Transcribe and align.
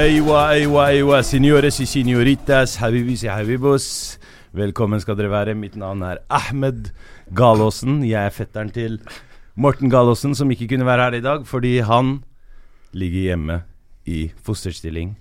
Eiwa, 0.00 0.54
eiwa, 0.56 0.92
eiwa, 0.92 1.22
signores 1.22 1.78
y 1.80 1.84
signoritas, 1.84 2.80
habibis 2.80 3.22
y 3.22 3.28
habibos. 3.28 4.18
Velkommen 4.56 5.00
skal 5.02 5.18
dere 5.18 5.28
være. 5.28 5.52
Mitt 5.54 5.74
navn 5.76 6.00
er 6.08 6.22
Ahmed 6.32 6.88
Galåsen. 7.36 7.98
Jeg 8.08 8.30
er 8.30 8.32
fetteren 8.32 8.70
til 8.72 8.96
Morten 9.60 9.92
Galåsen, 9.92 10.32
som 10.32 10.48
ikke 10.48 10.70
kunne 10.70 10.86
være 10.88 11.04
her 11.04 11.18
i 11.18 11.20
dag 11.26 11.44
fordi 11.44 11.74
han 11.84 12.22
ligger 12.96 13.26
hjemme 13.26 13.58
i 14.08 14.30
fosterstilling. 14.40 15.18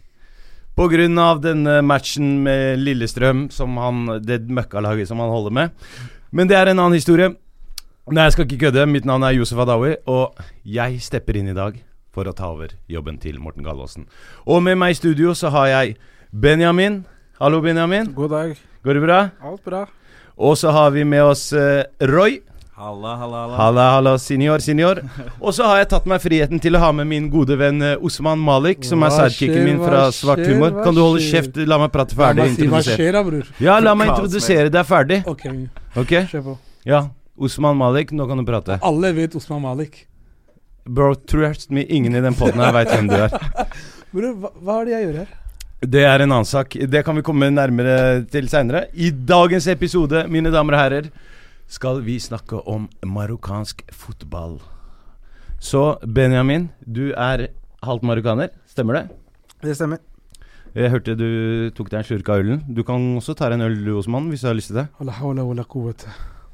På 0.79 0.87
grunn 0.87 1.19
av 1.19 1.43
denne 1.43 1.81
matchen 1.83 2.37
med 2.47 2.79
Lillestrøm, 2.79 3.49
som 3.51 3.75
han, 3.83 4.21
det 4.23 4.45
møkkalaget 4.47 5.11
som 5.11 5.19
han 5.19 5.35
holder 5.35 5.57
med. 5.59 5.75
Men 6.31 6.47
det 6.47 6.55
er 6.55 6.71
en 6.71 6.79
annen 6.79 6.95
historie. 6.95 7.33
Nei, 8.07 8.29
jeg 8.29 8.37
skal 8.37 8.47
ikke 8.47 8.69
kødde. 8.69 8.87
Mitt 8.87 9.03
navn 9.03 9.27
er 9.27 9.35
Josef 9.41 9.59
Adawi, 9.59 9.97
og 10.07 10.39
jeg 10.63 11.03
stepper 11.03 11.43
inn 11.43 11.51
i 11.51 11.59
dag 11.59 11.83
for 12.13 12.25
å 12.29 12.33
ta 12.35 12.49
over 12.53 12.73
jobben 12.89 13.17
til 13.21 13.39
Morten 13.39 13.63
Gallaasen. 13.63 14.07
Og 14.49 14.63
med 14.65 14.77
meg 14.81 14.95
i 14.95 14.99
studio 14.99 15.33
så 15.37 15.51
har 15.53 15.67
jeg 15.71 15.95
Benjamin. 16.31 17.03
Hallo, 17.39 17.61
Benjamin. 17.61 18.11
God 18.13 18.29
dag. 18.35 18.57
Går 18.83 18.93
det 18.99 19.01
bra? 19.05 19.19
Alt 19.43 19.63
bra. 19.65 19.85
Og 20.39 20.55
så 20.57 20.71
har 20.71 20.91
vi 20.95 21.03
med 21.03 21.23
oss 21.23 21.49
uh, 21.53 21.83
Roy. 22.01 22.39
Halla, 22.79 23.15
halla, 23.19 23.37
halla. 23.43 23.55
Halla, 23.59 23.85
halla, 23.91 24.11
senior, 24.23 24.61
senior. 24.63 25.01
Og 25.43 25.51
så 25.53 25.65
har 25.67 25.81
jeg 25.81 25.89
tatt 25.91 26.05
meg 26.07 26.21
friheten 26.23 26.61
til 26.63 26.77
å 26.77 26.79
ha 26.79 26.93
med 26.95 27.09
min 27.11 27.25
gode 27.31 27.57
venn 27.59 27.81
uh, 27.83 27.97
Osman 28.07 28.39
Malik, 28.39 28.85
som 28.87 29.03
er 29.03 29.11
Hva 29.11 29.25
sidekicken 29.27 29.65
min 29.67 29.81
hva 29.81 29.89
fra 29.89 30.03
Svart 30.15 30.45
humor. 30.47 30.77
Kan 30.85 30.95
du 30.95 31.01
holde 31.03 31.19
skjer? 31.25 31.49
kjeft? 31.49 31.59
La 31.67 31.75
meg 31.81 31.91
prate 31.91 32.15
La 32.15 32.29
ferdig. 32.29 32.45
meg 32.45 32.55
si 32.55 32.69
hva 32.71 32.81
skjer 32.87 33.17
da, 33.19 33.23
bror. 33.27 33.49
Ja, 33.59 33.77
la 33.83 33.95
meg 33.99 34.13
introdusere 34.13 34.71
deg 34.71 34.87
ferdig. 34.87 35.19
Ok, 35.27 35.43
Ok? 35.99 36.13
kjør 36.31 36.45
på. 36.53 36.57
Ja. 36.87 37.03
Osman 37.39 37.75
Malik, 37.79 38.11
nå 38.15 38.27
kan 38.31 38.39
du 38.39 38.47
prate. 38.47 38.79
Alle 38.83 39.11
vet 39.15 39.35
Osman 39.35 39.61
Malik. 39.63 40.05
Bro, 40.89 41.13
trust 41.29 41.69
me, 41.69 41.83
ingen 41.85 42.15
i 42.17 42.21
den 42.23 42.37
poden 42.37 42.61
her 42.63 42.73
veit 42.73 42.89
hvem 42.89 43.09
du 43.11 43.15
er. 43.19 43.33
Bro, 44.13 44.31
hva, 44.41 44.49
hva 44.57 44.77
er 44.79 44.87
det 44.87 44.95
jeg 44.95 45.05
gjør 45.05 45.19
her? 45.21 45.35
Det 45.79 46.01
er 46.03 46.23
en 46.23 46.33
annen 46.33 46.47
sak. 46.49 46.73
Det 46.91 47.03
kan 47.05 47.15
vi 47.15 47.23
komme 47.23 47.51
nærmere 47.53 48.25
til 48.33 48.49
seinere. 48.51 48.87
I 48.97 49.11
dagens 49.13 49.69
episode, 49.71 50.25
mine 50.33 50.51
damer 50.51 50.75
og 50.75 50.81
herrer, 50.81 51.11
skal 51.69 52.01
vi 52.03 52.17
snakke 52.19 52.59
om 52.67 52.89
marokkansk 53.05 53.85
fotball. 53.93 54.57
Så 55.61 55.99
Benjamin, 56.03 56.71
du 56.83 57.11
er 57.13 57.51
halvt 57.85 58.09
marokkaner, 58.09 58.49
stemmer 58.67 58.97
det? 58.97 59.05
Det 59.63 59.77
stemmer. 59.77 60.01
Jeg 60.73 60.91
hørte 60.93 61.15
du 61.17 61.29
tok 61.77 61.93
deg 61.93 62.01
en 62.01 62.09
slurk 62.09 62.33
av 62.33 62.41
ølen. 62.43 62.65
Du 62.67 62.83
kan 62.87 63.05
også 63.19 63.37
ta 63.37 63.49
deg 63.49 63.59
en 63.59 63.69
øl 63.69 63.79
du 63.85 63.93
hos 63.95 64.09
mann, 64.11 64.27
hvis 64.33 64.41
du 64.43 64.49
har 64.49 64.57
lyst 64.57 64.73
til 64.73 64.81
det. 64.81 64.89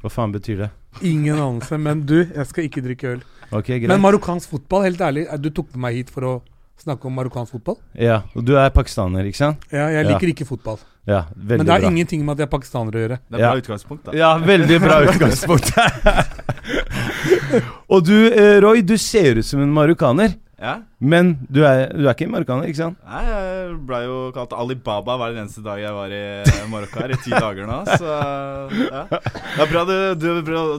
Hva 0.05 0.11
faen 0.13 0.29
betyr 0.35 0.57
det? 0.59 0.67
Ingen 1.01 1.39
anelse, 1.41 1.79
men 1.81 2.03
du, 2.05 2.19
jeg 2.29 2.45
skal 2.45 2.63
ikke 2.67 2.81
drikke 2.85 3.07
øl. 3.15 3.21
Ok, 3.51 3.65
greit. 3.73 3.87
Men 3.89 4.01
marokkansk 4.03 4.49
fotball, 4.53 4.83
helt 4.85 5.01
ærlig, 5.01 5.23
du 5.41 5.49
tok 5.49 5.71
med 5.73 5.81
meg 5.87 5.95
hit 5.97 6.11
for 6.13 6.21
å 6.29 6.33
snakke 6.77 7.05
om 7.09 7.15
marokkansk 7.17 7.51
fotball? 7.55 7.79
ja, 7.97 8.19
og 8.35 8.45
du 8.45 8.53
er 8.59 8.69
pakistaner, 8.75 9.25
ikke 9.25 9.37
sant? 9.39 9.57
Ja, 9.73 9.87
jeg 9.89 10.05
Ja. 10.05 10.11
liker 10.11 10.27
ikke 10.29 10.45
fotball. 10.45 10.77
Ja, 11.07 11.23
veldig 11.37 11.57
Men 11.57 11.65
det 11.65 11.71
har 11.73 11.79
bra. 11.81 11.89
ingenting 11.89 12.25
med 12.25 12.33
at 12.33 12.37
jeg 12.43 12.47
er 12.47 12.51
pakistaner 12.57 12.91
å 12.91 13.01
gjøre. 13.01 13.17
Det 13.29 13.39
er 13.39 13.41
Ja. 13.41 13.51
bra 13.51 13.61
utgangspunkt, 13.61 14.03
da. 14.05 14.11
Ja, 14.17 14.37
veldig 14.37 14.79
bra 14.81 15.01
utgangspunkt. 15.09 15.71
og 17.89 18.05
du, 18.05 18.31
eh, 18.31 18.59
Roy, 18.61 18.81
du 18.81 18.97
ser 18.97 19.37
ut 19.39 19.45
som 19.45 19.61
en 19.61 19.71
marokkaner. 19.73 20.35
Ja. 20.65 20.79
Men 20.97 21.35
du 21.45 21.59
er, 21.61 21.91
du 21.93 22.07
er 22.07 22.15
ikke 22.15 22.25
marokkaner, 22.31 22.65
ikke 22.71 22.79
sant? 22.79 22.97
Nei, 23.05 23.21
jeg 23.27 23.75
ble 23.85 23.99
jo 24.07 24.15
kalt 24.33 24.55
Alibaba 24.57 25.17
hver 25.21 25.35
eneste 25.35 25.61
dag 25.65 25.77
jeg 25.83 25.93
var 25.93 26.15
i 26.15 26.23
Marokko 26.71 27.03
her, 27.03 27.13
i 27.13 27.19
ti 27.21 27.33
dager 27.35 27.69
nå, 27.69 27.77
så 27.91 28.15
ja. 28.79 29.03
Det 29.11 29.61
er 29.61 29.69
bra 29.69 29.85
du, 29.85 29.95
du, 30.17 30.31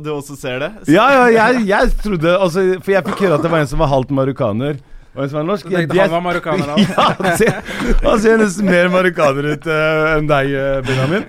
du 0.02 0.10
også 0.16 0.34
ser 0.40 0.58
det. 0.64 0.72
Så, 0.82 0.96
Ja, 0.96 1.06
ja, 1.14 1.24
jeg, 1.36 1.62
jeg 1.70 1.94
trodde 2.02 2.34
altså, 2.34 2.66
For 2.82 2.96
jeg 2.96 3.06
fikk 3.12 3.26
høre 3.26 3.38
at 3.38 3.46
det 3.46 3.52
var 3.52 3.62
en 3.62 3.70
som 3.70 3.82
var 3.84 3.92
halvt 3.94 4.14
marokkaner, 4.18 4.80
og 5.14 5.22
en 5.22 5.30
som 5.32 5.38
var 5.40 5.50
norsk. 5.52 5.70
Jeg, 5.72 5.90
jeg, 5.94 6.22
marokkaner 6.26 6.72
ja, 6.82 7.10
han 7.20 7.38
ser, 7.38 7.60
han 8.02 8.24
ser 8.24 8.40
nesten 8.42 8.68
mer 8.68 8.90
marokkaner 8.92 9.52
ut 9.54 9.68
uh, 9.70 10.16
enn 10.16 10.30
deg, 10.30 10.50
eh, 10.52 10.80
Benjamin. 10.86 11.28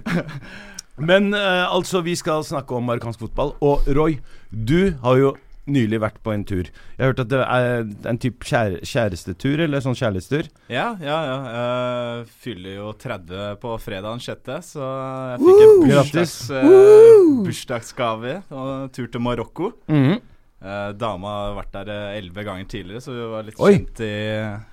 Men 0.98 1.30
uh, 1.36 1.70
altså, 1.70 2.02
vi 2.02 2.18
skal 2.18 2.42
snakke 2.44 2.74
om 2.74 2.90
marokkansk 2.90 3.28
fotball. 3.28 3.54
Og 3.62 3.86
Roy, 3.94 4.18
du 4.50 4.98
har 5.04 5.22
jo 5.22 5.36
nylig 5.68 6.00
vært 6.02 6.22
på 6.24 6.34
en 6.34 6.46
tur. 6.48 6.70
Jeg 6.70 7.02
har 7.04 7.12
hørt 7.12 7.24
at 7.24 7.32
det 7.32 7.42
er 7.44 8.10
en 8.12 8.22
type 8.22 8.48
kjære, 8.48 8.82
kjærestetur, 8.88 9.66
eller 9.66 9.84
sånn 9.84 9.98
kjærlighetstur. 9.98 10.50
ja, 10.74 10.88
ja. 11.04 11.18
ja. 11.28 11.38
Jeg 11.58 12.30
fyller 12.44 12.80
jo 12.80 12.94
30 13.04 13.60
på 13.62 13.76
fredag 13.84 14.08
den 14.10 14.24
6., 14.24 14.72
så 14.74 14.88
jeg 15.34 15.44
fikk 15.44 15.66
en 15.66 15.76
bursdags, 15.84 16.40
uh, 16.54 17.44
bursdagsgave 17.46 18.40
og 18.50 18.90
tur 18.96 19.12
til 19.12 19.24
Marokko. 19.24 19.72
Mhm. 19.92 20.18
Eh, 20.58 20.92
dama 20.98 21.32
har 21.36 21.52
vært 21.60 21.76
der 21.76 21.90
eh, 21.94 22.16
elleve 22.18 22.42
ganger 22.48 22.66
tidligere, 22.66 23.02
så 23.06 23.14
hun 23.14 23.28
var 23.30 23.44
litt 23.46 23.60
Oi. 23.62 23.76
kjent 23.76 24.00
i 24.02 24.14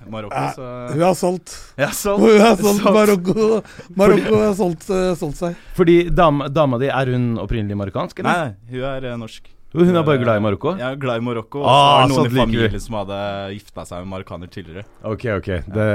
Marokko. 0.09 0.44
Så 0.56 0.69
Hun 0.94 1.03
har 1.04 1.19
solgt. 1.19 1.56
ja, 1.83 1.91
solgt. 1.93 2.25
Hun 2.25 2.41
har 2.41 2.56
solgt 2.56 2.81
solgt. 2.81 2.97
Marokko. 2.97 3.49
Marokko 4.00 4.38
har 4.41 4.54
solgt, 4.56 4.88
uh, 4.88 5.10
solgt 5.21 5.43
seg. 5.43 5.59
Fordi 5.77 5.99
dam, 6.09 6.41
dama 6.49 6.81
di, 6.81 6.88
er 6.88 7.12
hun 7.12 7.34
opprinnelig 7.43 7.77
marokkansk, 7.83 8.25
eller? 8.25 8.54
nei, 8.56 8.72
hun 8.72 8.88
er 8.94 9.10
uh, 9.10 9.19
norsk. 9.21 9.53
Hun 9.74 9.96
er 9.98 10.04
bare 10.06 10.20
glad 10.22 10.38
i 10.38 10.42
Marokko? 10.44 10.76
Jeg 10.78 10.86
er 10.86 10.98
glad 11.02 11.18
i 11.18 11.24
Marokko. 11.26 11.58
Og 11.64 11.66
Ah, 11.66 12.04
så 12.06 12.14
var 12.20 12.28
det 12.28 12.30
noen 12.30 12.30
i 12.30 12.40
familien 12.44 12.80
som 12.84 12.94
hadde 13.00 13.16
gifta 13.56 13.84
seg 13.88 14.04
med 14.04 14.10
marokkaner 14.12 14.50
tidligere. 14.54 14.84
Ok, 15.02 15.24
ok. 15.40 15.48
Det 15.66 15.86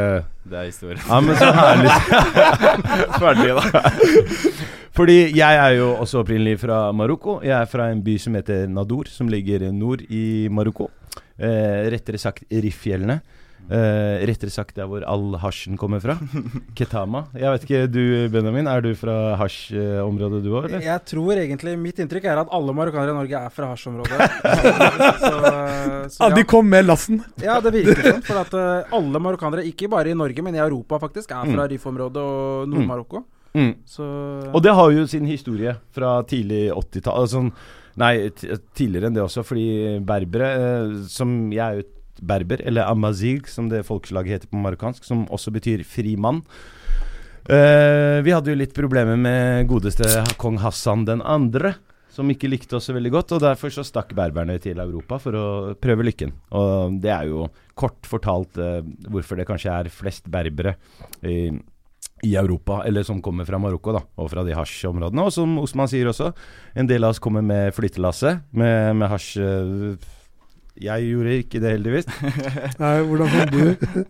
Det 0.50 0.58
er 0.60 0.66
historien. 0.68 1.00
Ja, 1.08 1.20
men 1.24 1.36
så 1.40 1.52
herlig. 1.56 1.94
Ferdig, 3.22 3.50
da. 3.56 3.64
Fordi 5.00 5.18
jeg 5.38 5.60
er 5.64 5.76
jo 5.78 5.90
også 6.02 6.24
opprinnelig 6.26 6.58
fra 6.60 6.92
Marokko. 6.92 7.38
Jeg 7.46 7.56
er 7.56 7.70
fra 7.72 7.88
en 7.94 8.02
by 8.04 8.18
som 8.20 8.36
heter 8.36 8.68
Nador, 8.68 9.08
som 9.08 9.30
ligger 9.32 9.70
nord 9.72 10.02
i 10.12 10.50
Marokko. 10.52 10.90
Eh, 11.40 11.88
rettere 11.94 12.20
sagt 12.20 12.44
Rifjellene. 12.52 13.22
Eh, 13.70 14.24
rettere 14.26 14.50
sagt 14.50 14.74
der 14.80 14.88
hvor 14.90 15.04
all 15.06 15.36
hasjen 15.44 15.76
kommer 15.78 16.02
fra. 16.02 16.16
Ketama. 16.78 17.28
Jeg 17.38 17.52
vet 17.54 17.66
ikke, 17.68 17.82
du 17.94 18.02
Benjamin, 18.34 18.66
er 18.66 18.82
du 18.82 18.88
fra 18.98 19.36
hasjområdet 19.38 20.40
du 20.42 20.50
òg, 20.58 20.66
eller? 20.72 20.82
Jeg 20.88 21.04
tror 21.12 21.38
egentlig 21.38 21.76
Mitt 21.78 22.02
inntrykk 22.02 22.26
er 22.32 22.42
at 22.42 22.50
alle 22.58 22.74
marokkanere 22.74 23.14
i 23.14 23.18
Norge 23.20 23.42
er 23.46 23.54
fra 23.54 23.70
hasjområdet. 23.76 24.18
så, 25.22 25.34
så 26.16 26.24
Ja, 26.24 26.32
de 26.34 26.46
kom 26.50 26.66
med 26.70 26.88
lassen! 26.90 27.22
ja, 27.44 27.60
det 27.62 27.74
virker 27.78 28.02
sånn. 28.16 28.24
For 28.26 28.42
at 28.42 28.56
uh, 28.58 28.96
alle 28.98 29.22
marokkanere, 29.22 29.68
ikke 29.70 29.90
bare 29.94 30.10
i 30.14 30.18
Norge, 30.18 30.42
men 30.46 30.58
i 30.58 30.64
Europa 30.66 30.98
faktisk, 31.06 31.30
er 31.38 31.54
fra 31.54 31.68
Rif-området 31.70 32.24
og 32.26 32.48
Mm. 32.70 32.74
Nord-Marokko. 32.74 33.22
Mm. 33.58 33.72
Så 33.88 34.06
Og 34.54 34.60
det 34.66 34.74
har 34.78 34.92
jo 34.94 35.06
sin 35.10 35.26
historie 35.30 35.72
fra 35.96 36.20
tidlig 36.30 36.68
80-tall. 36.74 37.22
Altså, 37.24 37.46
nei, 38.02 38.12
t 38.34 38.50
tidligere 38.78 39.10
enn 39.10 39.16
det 39.18 39.24
også, 39.24 39.44
fordi 39.46 40.00
berbere 40.06 40.50
eh, 40.58 40.92
Som 41.10 41.52
jeg 41.54 41.62
er 41.66 41.80
jo 41.80 41.88
berber, 42.26 42.62
eller 42.66 42.90
amazigh, 42.90 43.48
som 43.50 43.70
det 43.72 43.86
folkeslaget 43.88 44.36
heter 44.36 44.52
på 44.52 44.62
marokkansk, 44.64 45.06
som 45.08 45.26
også 45.34 45.54
betyr 45.56 45.86
fri 45.88 46.16
mann. 46.20 46.44
Uh, 47.50 48.20
vi 48.22 48.34
hadde 48.36 48.52
jo 48.52 48.60
litt 48.60 48.76
problemer 48.78 49.18
med 49.18 49.70
godeste 49.70 50.06
kong 50.42 50.60
Hassan 50.62 51.08
den 51.08 51.24
andre, 51.26 51.74
som 52.14 52.30
ikke 52.30 52.50
likte 52.52 52.78
oss 52.78 52.90
så 52.90 52.94
veldig 52.94 53.14
godt, 53.14 53.34
og 53.38 53.44
derfor 53.46 53.72
så 53.74 53.86
stakk 53.86 54.12
berberne 54.18 54.58
til 54.62 54.82
Europa 54.82 55.18
for 55.24 55.38
å 55.38 55.48
prøve 55.80 56.06
lykken. 56.06 56.36
Og 56.58 57.00
det 57.02 57.14
er 57.16 57.30
jo 57.32 57.48
kort 57.80 58.06
fortalt 58.10 58.60
uh, 58.62 58.80
hvorfor 59.10 59.40
det 59.40 59.48
kanskje 59.50 59.74
er 59.74 59.94
flest 59.94 60.30
berbere 60.32 60.78
i 61.26 61.42
i 62.24 62.36
Europa, 62.36 62.82
eller 62.86 63.04
som 63.04 63.22
kommer 63.24 63.48
fra 63.48 63.60
Marokko, 63.62 63.94
da, 63.96 64.02
og 64.20 64.30
fra 64.32 64.44
de 64.44 64.56
hasjområdene. 64.58 65.24
Og 65.24 65.34
som 65.34 65.56
Osman 65.62 65.90
sier 65.92 66.10
også, 66.12 66.34
en 66.76 66.90
del 66.90 67.06
av 67.06 67.16
oss 67.16 67.22
kommer 67.24 67.46
med 67.46 67.72
flyttelasset 67.76 68.50
med, 68.52 68.96
med 69.00 69.12
hasj. 69.12 69.30
eh, 69.40 70.16
Jeg 70.80 71.10
gjorde 71.10 71.38
ikke 71.44 71.60
det, 71.60 71.72
heldigvis. 71.76 72.06
Nei, 72.82 72.92
hvordan 73.10 73.32
kom 73.34 73.50
du? 73.52 74.04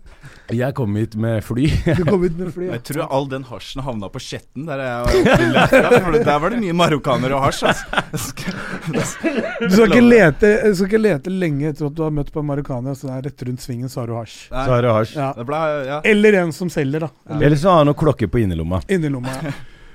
Jeg 0.53 0.74
kom 0.78 0.96
hit 0.97 1.16
med 1.21 1.44
fly. 1.45 1.66
Du 1.98 2.04
kom 2.07 2.24
hit 2.25 2.36
med 2.38 2.51
fly. 2.54 2.68
ja. 2.68 2.77
Jeg 2.77 2.83
tror 2.89 3.07
all 3.13 3.27
den 3.30 3.44
hasjen 3.50 3.83
havna 3.86 4.10
på 4.13 4.21
Skjetten, 4.21 4.66
der 4.69 4.81
jeg 4.81 5.25
var 5.54 6.18
der 6.25 6.39
var 6.42 6.54
det 6.54 6.60
mye 6.62 6.75
marokkanere 6.77 7.38
og 7.38 7.48
hasj, 7.48 7.63
altså. 7.69 8.54
Du 8.89 9.75
skal 9.75 9.94
ikke 9.94 10.06
lete, 10.06 10.51
skal 10.74 10.89
ikke 10.89 11.01
lete 11.01 11.33
lenge 11.33 11.69
etter 11.71 11.89
at 11.89 11.98
du 11.98 12.04
har 12.06 12.13
møtt 12.13 12.31
på 12.33 12.42
en 12.42 12.50
marokkaner, 12.50 12.98
så 12.98 13.12
er 13.13 13.25
rett 13.30 13.45
rundt 13.50 13.65
svingen 13.65 13.89
så 13.92 14.04
har 14.04 14.12
du 14.13 14.15
hasj. 14.18 14.38
Så 14.50 14.69
har 14.74 14.86
du 14.86 14.92
hasj. 14.94 15.18
Ja. 15.19 15.31
det 15.38 15.45
ble, 15.50 15.63
ja. 15.89 16.00
Eller 16.13 16.39
en 16.44 16.54
som 16.56 16.69
selger, 16.74 17.06
da. 17.07 17.12
Eller 17.30 17.50
Eller 17.50 17.62
så 17.62 17.74
har 17.74 17.83
han 17.83 17.92
noen 17.92 18.01
klokker 18.06 18.30
på 18.30 18.42
innerlomma. 18.45 18.81
Innerlomma. 18.89 19.36
Ja. 19.45 19.54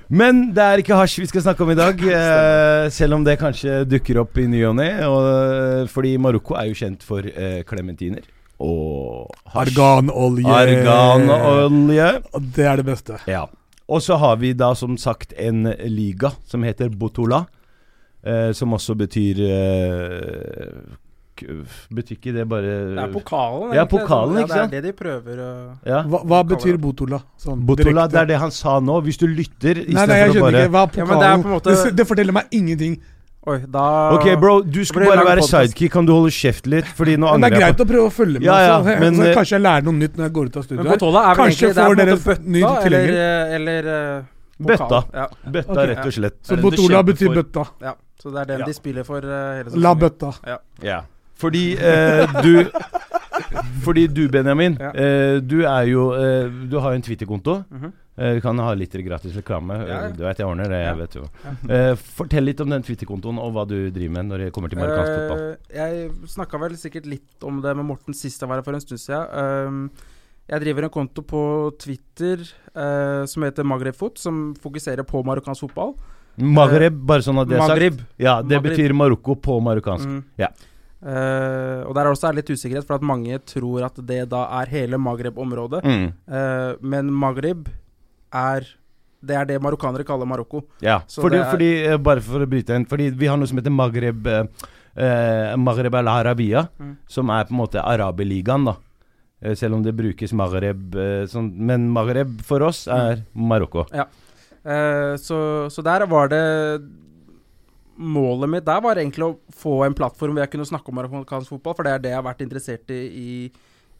Men 0.09 0.53
det 0.53 0.61
er 0.63 0.81
ikke 0.83 0.97
hasj 0.99 1.19
vi 1.23 1.27
skal 1.31 1.41
snakke 1.47 1.63
om 1.65 1.71
i 1.73 1.77
dag, 1.79 1.99
eh, 2.05 2.89
selv 2.93 3.17
om 3.17 3.23
det 3.25 3.39
kanskje 3.41 3.79
dukker 3.89 4.19
opp 4.21 4.37
i 4.37 4.45
ny 4.47 4.61
og 4.69 4.75
ne. 4.77 4.89
eh, 5.01 5.87
Fordi 5.89 6.17
Marokko 6.21 6.55
er 6.59 6.67
jo 6.69 6.77
kjent 6.77 7.01
for 7.03 7.25
eh, 7.25 7.63
klementiner 7.65 8.21
og 8.61 9.31
hasj. 9.51 9.73
Arganolje. 9.73 10.45
Arganolje. 10.47 12.11
Det 12.55 12.65
er 12.69 12.75
det 12.77 12.85
beste. 12.85 13.17
Ja. 13.27 13.47
Og 13.89 14.01
så 14.01 14.15
har 14.17 14.37
vi 14.41 14.53
da 14.53 14.73
som 14.77 14.95
sagt 14.97 15.33
en 15.37 15.65
liga 15.89 16.31
som 16.47 16.63
heter 16.63 16.89
Botola. 16.89 17.45
Eh, 18.25 18.51
som 18.57 18.71
også 18.73 18.95
betyr 18.97 19.41
eh, 19.45 20.95
Betyr 21.35 22.15
ikke 22.15 22.31
det 22.35 22.45
bare 22.47 22.75
det 22.95 23.01
er 23.03 23.11
pokalen, 23.11 23.73
Ja, 23.75 23.83
pokalen, 23.85 24.37
ikke 24.43 24.53
sant? 24.53 24.71
Det 24.71 24.79
er 24.79 24.85
det 24.85 24.93
de 24.93 24.97
prøver 25.03 25.41
å 25.43 25.49
ja. 25.83 26.03
Hva, 26.07 26.21
hva 26.23 26.43
betyr 26.47 26.77
botola? 26.79 27.19
Sånn 27.41 27.65
Botola, 27.67 28.05
direkte? 28.05 28.13
det 28.13 28.21
er 28.21 28.29
det 28.31 28.37
han 28.45 28.53
sa 28.55 28.77
nå. 28.79 29.01
Hvis 29.03 29.19
du 29.19 29.27
lytter 29.27 29.81
Nei, 29.83 30.05
nei, 30.07 30.19
jeg 30.21 30.31
skjønner 30.31 30.45
bare 30.45 30.63
ikke. 30.63 30.71
Hva 30.71 30.85
er 30.85 31.01
Ja, 31.01 31.05
men 31.09 31.19
det 31.19 31.27
er 31.27 31.43
på 31.43 31.49
en 31.49 31.55
måte- 31.57 31.75
det, 31.75 31.95
det 31.99 32.07
forteller 32.07 32.37
meg 32.39 32.55
ingenting. 32.55 32.95
Oi, 33.45 33.59
da 33.69 33.81
Ok, 34.15 34.25
bro, 34.41 34.61
du 34.63 34.79
skal 34.85 35.05
bare 35.05 35.25
være 35.25 35.43
podcast. 35.43 35.69
sidekick. 35.69 35.91
Kan 35.93 36.07
du 36.07 36.13
holde 36.15 36.31
kjeft 36.33 36.65
litt? 36.65 36.87
Fordi 36.97 37.13
nå 37.15 37.29
Men 37.29 37.41
det 37.41 37.49
angrer 37.51 37.57
er 37.57 37.61
jeg 37.61 37.75
greit 37.75 37.83
å 37.83 37.89
prøve 37.91 38.07
å 38.07 38.13
følge 38.15 38.39
med. 38.39 38.47
Ja, 38.47 38.55
ja, 38.63 38.77
altså. 38.79 38.95
men, 39.03 39.19
så 39.19 39.27
eh, 39.27 39.35
kanskje 39.37 39.55
jeg 39.55 39.61
lærer 39.65 39.85
noe 39.85 39.93
nytt 39.99 40.15
når 40.17 40.25
jeg 40.25 40.33
går 40.37 40.45
ut 40.45 40.57
av 40.57 40.63
studio. 40.65 40.83
Men 40.83 40.91
Botola 40.91 41.19
er 41.19 41.27
vel 41.27 41.43
Kanskje 41.43 41.67
egentlig 41.67 41.75
det 41.75 42.07
er 42.07 42.17
får 42.25 42.39
dere 42.39 42.55
ny 42.55 42.63
tilhenger. 42.85 43.13
eller, 43.59 43.59
eller 43.59 43.91
uh, 43.91 44.23
Bøtta. 44.65 45.03
Ja. 45.13 45.27
Bøtta, 45.45 45.71
okay. 45.75 45.87
rett 45.91 46.05
og 46.05 46.15
slett. 46.17 46.37
Så 46.41 46.55
det 46.55 46.63
det 46.63 46.63
Botola 46.65 47.03
betyr 47.11 47.35
bøtta. 47.35 47.67
ja. 47.85 47.93
Så 48.25 48.31
det 48.31 48.41
er 48.41 48.45
den 48.45 48.59
Ja. 48.59 48.65
de 48.65 48.73
spiller 48.73 49.03
for 49.03 49.21
uh, 49.21 49.57
hele 49.59 49.77
La 49.77 49.93
bøtta. 49.93 50.31
Ja. 50.81 51.03
Fordi 51.35 51.65
eh, 51.75 52.41
du 52.43 52.65
Fordi 53.85 54.07
du, 54.07 54.27
Benjamin, 54.29 54.77
Ja. 54.79 54.91
eh, 54.93 55.37
du 55.41 55.61
er 55.65 55.83
jo 55.89 56.09
eh, 56.15 56.49
Du 56.69 56.79
har 56.79 56.91
jo 56.91 56.95
en 56.95 57.01
Twitter-konto. 57.01 57.63
Mm 57.69 57.81
-hmm. 57.81 57.91
Du 58.15 58.41
kan 58.41 58.59
ha 58.59 58.73
litt 58.73 58.93
gratis 58.93 59.35
reklame. 59.35 59.73
Ja, 59.73 59.85
ja. 59.87 60.09
Du 60.09 60.23
vet 60.23 60.37
jeg 60.39 60.47
ordner 60.47 60.69
det, 60.69 60.77
jeg 60.85 60.97
vet 60.97 61.15
jo. 61.15 61.23
Eh, 61.69 61.95
fortell 61.95 62.45
litt 62.45 62.61
om 62.61 62.69
den 62.69 62.81
Twitter-kontoen, 62.81 63.37
og 63.37 63.51
hva 63.51 63.67
du 63.67 63.89
driver 63.91 64.13
med 64.13 64.25
når 64.25 64.37
det 64.37 64.53
kommer 64.53 64.69
til 64.69 64.79
marokkansk 64.79 65.11
fotball. 65.11 65.57
Eh, 65.69 65.75
jeg 65.75 66.11
snakka 66.25 66.57
vel 66.57 66.77
sikkert 66.77 67.05
litt 67.05 67.43
om 67.43 67.61
det 67.61 67.75
med 67.75 67.85
Morten 67.85 68.13
sist 68.13 68.41
jeg 68.41 68.47
var 68.49 68.55
her 68.55 68.63
for 68.63 68.73
en 68.73 68.79
stund 68.79 68.99
siden. 68.99 69.67
Um, 69.67 69.91
jeg 70.47 70.61
driver 70.61 70.83
en 70.83 70.89
konto 70.89 71.21
på 71.21 71.71
Twitter 71.77 72.37
som 73.27 73.43
heter 73.43 73.63
Maghreb-fot, 73.63 74.17
som 74.17 74.55
fokuserer 74.55 75.03
på 75.03 75.23
marokkansk 75.23 75.59
fotball. 75.59 75.95
Magreb, 76.37 76.93
bare 77.07 77.23
sånn 77.23 77.39
at 77.39 77.47
det 77.47 77.57
er 77.59 77.67
sagt. 77.67 78.05
Ja, 78.17 78.41
det 78.41 78.61
Maghrib. 78.61 78.71
betyr 78.71 78.93
Marokko 78.93 79.35
på 79.35 79.59
marokkansk. 79.59 80.05
Mm. 80.05 80.23
Ja. 80.37 80.47
Eh, 81.05 81.81
og 81.85 81.91
der 81.93 82.01
er 82.07 82.09
også 82.15 82.31
litt 82.33 82.49
usikkerhet, 82.49 82.85
for 82.87 82.97
at 82.97 83.03
mange 83.05 83.37
tror 83.45 83.83
at 83.85 83.99
det 84.09 84.23
da 84.31 84.39
er 84.61 84.71
hele 84.73 84.97
Maghreb-området. 84.97 85.83
Mm. 85.85 86.07
Uh, 86.25 86.71
men 86.81 87.11
Magreb 87.13 87.67
er 88.33 88.65
Det 89.25 89.35
er 89.37 89.45
det 89.45 89.59
marokkanere 89.61 90.05
kaller 90.05 90.25
Marokko. 90.29 90.63
Ja, 90.81 90.99
fordi, 91.09 91.37
det 91.37 91.45
fordi, 91.51 91.69
eh, 91.87 91.97
bare 91.97 92.21
for 92.21 92.43
å 92.43 92.45
bryte 92.49 92.75
inn 92.75 92.85
Fordi 92.85 93.07
vi 93.09 93.25
har 93.25 93.37
noe 93.37 93.47
som 93.49 93.57
heter 93.57 93.73
Maghreb 93.73 94.27
eh, 94.27 95.55
Maghreb 95.57 95.95
al-Arabia, 95.97 96.67
Mm. 96.79 96.97
som 97.07 97.29
er 97.29 97.45
på 97.45 97.51
en 97.55 97.57
måte 97.57 97.81
Arabeligaen, 97.81 98.65
da. 98.65 98.75
Selv 99.55 99.75
om 99.75 99.83
det 99.83 99.95
brukes 99.95 100.31
Maghreb 100.33 100.95
eh, 100.95 101.25
sånn, 101.27 101.51
Men 101.57 101.89
Maghreb 101.91 102.39
for 102.41 102.61
oss 102.63 102.87
er 102.87 103.23
Marokko. 103.33 103.85
Eh, 104.65 105.15
så, 105.21 105.69
så 105.69 105.83
der 105.85 106.05
var 106.09 106.29
det 106.29 106.43
Målet 107.97 108.51
mitt 108.51 108.65
der 108.67 108.81
var 108.83 108.99
egentlig 108.99 109.23
å 109.23 109.37
få 109.55 109.77
en 109.85 109.95
plattform 109.95 110.35
hvor 110.35 110.43
jeg 110.43 110.51
kunne 110.51 110.67
snakke 110.67 110.91
om 110.91 110.97
marokkansk 110.99 111.53
fotball, 111.53 111.75
for 111.77 111.87
det 111.87 111.93
er 111.93 112.03
det 112.03 112.11
jeg 112.11 112.19
har 112.19 112.27
vært 112.27 112.43
interessert 112.43 112.91
i 112.91 113.03
i, 113.21 113.29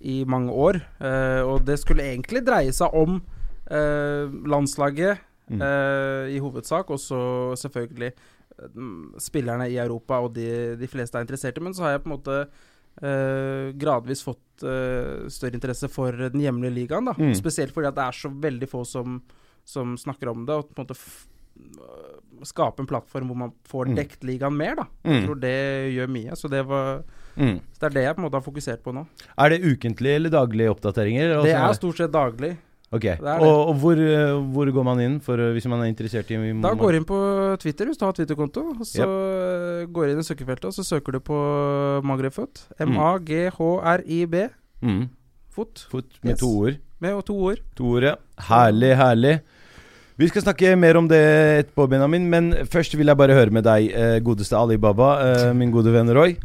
i 0.01 0.15
mange 0.27 0.51
år. 0.51 0.81
Uh, 0.99 1.41
og 1.53 1.63
det 1.67 1.79
skulle 1.79 2.03
egentlig 2.03 2.43
dreie 2.45 2.73
seg 2.75 2.93
om 2.93 3.21
uh, 3.71 4.25
landslaget 4.47 5.23
Mm. 5.45 5.59
eh, 5.61 6.31
i 6.33 6.39
hovedsak, 6.41 6.89
og 6.89 6.97
så 6.97 7.53
selvfølgelig 7.61 8.07
spillerne 9.21 9.67
i 9.69 9.75
Europa 9.77 10.17
og 10.17 10.31
de, 10.33 10.73
de 10.73 10.87
fleste 10.89 11.19
er 11.19 11.21
interessert 11.21 11.59
i. 11.59 11.61
Men 11.61 11.75
så 11.77 11.83
har 11.83 11.91
jeg 11.91 12.01
på 12.01 12.09
en 12.09 12.15
måte 12.15 12.47
gradvis 13.77 14.23
fått 14.25 14.63
større 15.29 15.53
interesse 15.53 15.85
for 15.91 16.17
den 16.17 16.41
hjemlige 16.41 16.73
ligaen. 16.73 17.05
da 17.05 17.13
Mm. 17.13 17.35
Spesielt 17.37 17.75
fordi 17.75 17.91
at 17.91 17.95
det 17.95 18.07
er 18.07 18.17
så 18.17 18.31
veldig 18.31 18.69
få 18.71 18.81
som, 18.89 19.21
som 19.63 19.93
snakker 19.93 20.33
om 20.33 20.47
det, 20.47 20.55
og 20.55 20.73
på 20.73 20.81
en 20.81 20.87
måte 20.87 20.97
skape 22.45 22.79
en 22.83 22.87
plattform 22.89 23.29
hvor 23.31 23.37
man 23.37 23.51
får 23.69 23.87
Mm. 23.87 23.95
dekt 23.95 24.23
ligaen 24.27 24.55
mer. 24.57 24.75
da 24.75 24.83
Jeg 25.03 25.21
Mm. 25.21 25.25
tror 25.27 25.39
det 25.39 25.55
gjør 25.95 26.07
mye. 26.09 26.31
Så 26.35 26.49
det, 26.49 26.65
var, 26.67 27.03
Mm. 27.37 27.59
så 27.73 27.79
det 27.79 27.83
er 27.83 27.89
det 27.89 28.03
jeg 28.03 28.15
på 28.15 28.19
en 28.21 28.29
måte 28.29 28.33
har 28.33 28.41
fokusert 28.51 28.83
på 28.83 28.93
nå. 28.93 29.07
Er 29.37 29.49
det 29.49 29.61
ukentlige 29.63 30.15
eller 30.15 30.29
daglige 30.29 30.69
oppdateringer? 30.75 31.43
Det 31.43 31.55
Altså- 31.55 31.69
er 31.69 31.73
stort 31.73 31.97
sett 31.97 32.11
daglig. 32.11 32.57
Ok, 32.93 33.01
det 33.01 33.19
det. 33.19 33.41
Og, 33.41 33.69
og 33.69 33.75
hvor, 33.77 33.93
eh, 33.97 34.53
hvor 34.53 34.71
går 34.71 34.83
man 34.85 34.99
inn 34.99 35.19
for, 35.19 35.33
eh, 35.39 35.53
hvis 35.53 35.65
man 35.65 35.81
er 35.81 35.91
interessert 35.91 36.29
i 36.31 36.61
Da 36.61 36.73
går 36.75 36.91
du 36.91 36.97
inn 36.97 37.05
på 37.05 37.57
Twitter 37.59 37.85
hvis 37.87 37.97
du 37.97 38.05
har 38.05 38.13
Twitter-konto. 38.13 38.75
Så 38.85 38.99
Yep. 39.03 39.91
går 39.91 40.05
du 40.05 40.11
inn 40.11 40.19
i 40.19 40.21
søkefeltet, 40.21 40.65
og 40.65 40.73
så 40.73 40.83
søker 40.85 41.11
du 41.13 41.19
på 41.19 42.01
Maghreb-fot. 42.03 42.67
Mm. 42.79 42.93
M-a-g-h-r-i-b. 42.93 44.49
mm. 44.83 45.09
Fot. 45.49 45.87
Fot 45.89 46.05
med 46.23 46.31
Yes. 46.33 46.39
to 46.39 46.47
ord. 46.47 46.77
Med 46.99 47.25
to 47.25 47.33
ord. 47.33 47.59
To 47.75 47.83
ord, 47.95 48.03
ja. 48.03 48.15
Herlig, 48.39 48.95
herlig. 48.95 49.41
Vi 50.15 50.29
skal 50.31 50.45
snakke 50.45 50.69
mer 50.79 50.95
om 50.95 51.09
det 51.11 51.19
etterpå, 51.19 51.89
Benjamin. 51.91 52.29
Men 52.31 52.53
først 52.71 52.93
vil 52.95 53.11
jeg 53.11 53.19
bare 53.19 53.35
høre 53.35 53.51
med 53.51 53.65
deg, 53.67 53.89
eh, 53.91 54.19
godeste 54.23 54.55
Ali 54.55 54.77
Baba, 54.79 55.09
eh, 55.19 55.53
min 55.53 55.73
gode 55.73 55.91
venn 55.91 56.07
Roy. 56.15 56.37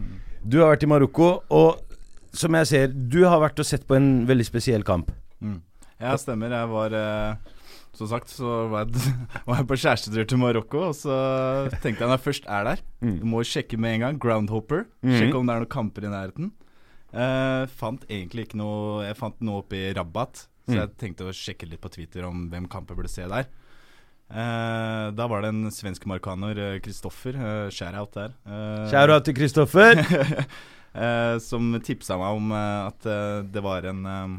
Du 0.42 0.58
har 0.58 0.72
vært 0.74 0.82
i 0.82 0.90
Marokko, 0.90 1.42
og 1.50 1.78
som 2.34 2.52
jeg 2.58 2.66
ser, 2.66 2.88
du 2.88 3.22
har 3.28 3.38
vært 3.38 3.60
og 3.62 3.66
sett 3.66 3.86
på 3.86 3.94
en 3.94 4.26
veldig 4.26 4.46
spesiell 4.46 4.82
kamp. 4.82 5.12
Mm. 5.40 5.60
Ja, 6.00 6.16
stemmer. 6.16 6.50
Jeg 6.50 6.68
var 6.68 6.92
eh, 6.92 7.34
Som 7.92 8.06
sagt 8.06 8.30
så 8.30 8.70
var 8.70 8.86
jeg, 8.86 8.94
var 9.46 9.56
jeg 9.60 9.66
på 9.66 9.76
kjærestetur 9.76 10.26
til 10.26 10.38
Marokko, 10.38 10.88
og 10.88 10.94
så 10.94 11.14
tenkte 11.82 12.00
jeg 12.00 12.08
når 12.08 12.16
jeg 12.18 12.26
først 12.26 12.44
er 12.48 12.64
der 12.64 12.78
Du 13.02 13.24
må 13.26 13.42
sjekke 13.44 13.76
med 13.78 13.94
en 13.94 14.00
gang. 14.00 14.18
Groundhopper. 14.18 14.86
Mhm. 15.02 15.14
Sjekke 15.18 15.36
om 15.38 15.46
det 15.46 15.54
er 15.54 15.62
noen 15.64 15.70
kamper 15.74 16.06
i 16.06 16.10
nærheten. 16.10 16.52
Eh, 17.10 17.66
fant 17.66 18.04
egentlig 18.06 18.46
ikke 18.46 18.60
noe 18.60 19.02
Jeg 19.02 19.16
fant 19.18 19.34
noe 19.42 19.64
oppe 19.64 19.74
i 19.74 19.92
Rabat, 19.92 20.46
så 20.70 20.76
Mm. 20.76 20.80
jeg 20.84 20.96
tenkte 21.02 21.26
å 21.26 21.34
sjekke 21.34 21.66
litt 21.68 21.80
på 21.82 21.90
Twitter 21.90 22.24
om 22.28 22.48
hvem 22.50 22.68
kamper 22.70 22.94
burde 22.96 23.10
se 23.10 23.26
der. 23.26 23.48
Uh, 24.30 25.10
da 25.10 25.26
var 25.26 25.42
det 25.42 25.48
en 25.50 25.64
svensk 25.74 26.04
marokkaner, 26.06 26.78
Kristoffer, 26.84 27.34
uh, 27.34 27.68
Share-out 27.74 28.12
der. 28.14 28.34
Uh, 28.46 28.86
Share-out 28.90 29.24
til 29.26 29.34
Kristoffer. 29.34 29.98
uh, 30.94 31.38
som 31.48 31.72
tipsa 31.82 32.14
meg 32.20 32.38
om 32.38 32.52
eh, 32.54 32.86
at 32.86 33.06
eh, 33.10 33.42
det 33.50 33.62
var 33.62 33.84
en 33.90 34.04
eh, 34.06 34.36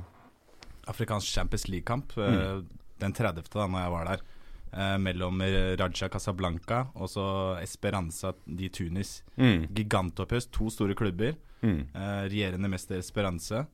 afrikansk 0.91 1.27
Champions 1.27 1.67
League-kamp 1.67 2.15
mm. 2.15 2.65
den 3.03 3.13
30. 3.15 3.43
da 3.51 3.67
når 3.67 3.83
jeg 3.85 3.91
var 3.97 4.05
der. 4.13 4.23
eh, 4.71 4.97
mellom 5.03 5.41
eh, 5.43 5.75
Raja 5.79 6.07
Casablanca 6.11 6.85
og 6.95 7.09
så 7.11 7.25
Esperanza 7.61 8.31
di 8.47 8.69
Tunis. 8.69 9.23
Mm. 9.35 9.67
Gigantopphøst, 9.75 10.51
to 10.55 10.69
store 10.71 10.95
klubber. 10.95 11.35
Mm. 11.61 11.81
Eh, 11.93 12.21
regjerende 12.31 12.69
mester 12.71 12.97
Esperance. 13.03 13.65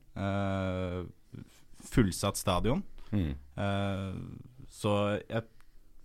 Eh, 1.88 1.94
fullsatt 1.94 2.40
stadion. 2.40 2.82
Mm. 3.10 3.32
Uh, 3.56 4.64
så 4.68 4.94
jeg 5.24 5.46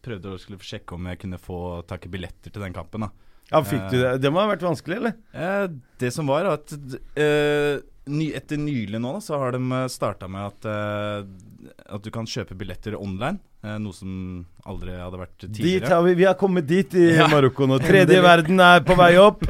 prøvde 0.04 0.34
å 0.34 0.40
skulle 0.40 0.64
sjekke 0.64 0.96
om 0.96 1.08
jeg 1.12 1.22
kunne 1.24 1.40
få 1.40 1.60
tak 1.88 2.08
i 2.08 2.12
billetter 2.12 2.52
til 2.52 2.64
den 2.64 2.76
kampen. 2.76 3.08
da 3.08 3.12
Ja, 3.52 3.64
fikk 3.64 3.90
du 3.92 3.98
det? 4.00 4.18
Det 4.24 4.32
må 4.32 4.42
ha 4.44 4.52
vært 4.52 4.66
vanskelig, 4.66 5.00
eller? 5.02 5.18
Uh, 5.36 5.68
det 6.00 6.14
som 6.16 6.28
var 6.32 6.48
at 6.52 6.74
uh, 6.74 7.80
ny, 8.12 8.30
Etter 8.36 8.60
nylig 8.60 9.00
nå 9.00 9.16
så 9.24 9.40
har 9.40 9.56
de 9.56 9.84
starta 9.92 10.28
med 10.32 10.50
at, 10.50 10.66
eh, 10.68 11.28
at 11.90 12.04
du 12.04 12.12
kan 12.14 12.26
kjøpe 12.30 12.56
billetter 12.58 12.96
online. 13.00 13.40
Eh, 13.64 13.78
noe 13.80 13.96
som 13.96 14.44
aldri 14.68 14.92
hadde 14.92 15.20
vært 15.22 15.38
Dit 15.46 15.54
tidligere. 15.56 15.88
har 15.94 16.02
vi, 16.04 16.14
vi 16.20 16.26
har 16.28 16.34
kommet 16.36 16.66
dit 16.68 16.96
i 17.00 17.06
Ja. 17.16 17.30
Marokko 17.32 17.68
nå. 17.70 17.78
Tredje 17.88 18.20
verden 18.24 18.60
er 18.60 18.84
på 18.84 18.98
vei 19.00 19.14
opp. 19.22 19.46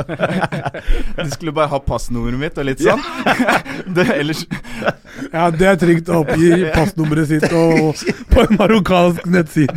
du 1.17 1.29
skulle 1.33 1.53
bare 1.55 1.71
ha 1.71 1.79
passnummeret 1.81 2.37
mitt 2.43 2.59
og 2.61 2.67
litt 2.69 2.83
sånn. 2.83 3.01
det, 3.97 4.05
ellers 4.19 4.43
Ja, 5.33 5.47
det 5.49 5.65
er 5.71 5.79
trygt 5.81 6.11
å 6.13 6.21
oppgi 6.21 6.51
passnummeret 6.75 7.31
sitt 7.31 7.47
og, 7.57 8.03
på 8.29 8.45
en 8.45 8.57
marokkansk 8.59 9.25
nettside. 9.33 9.73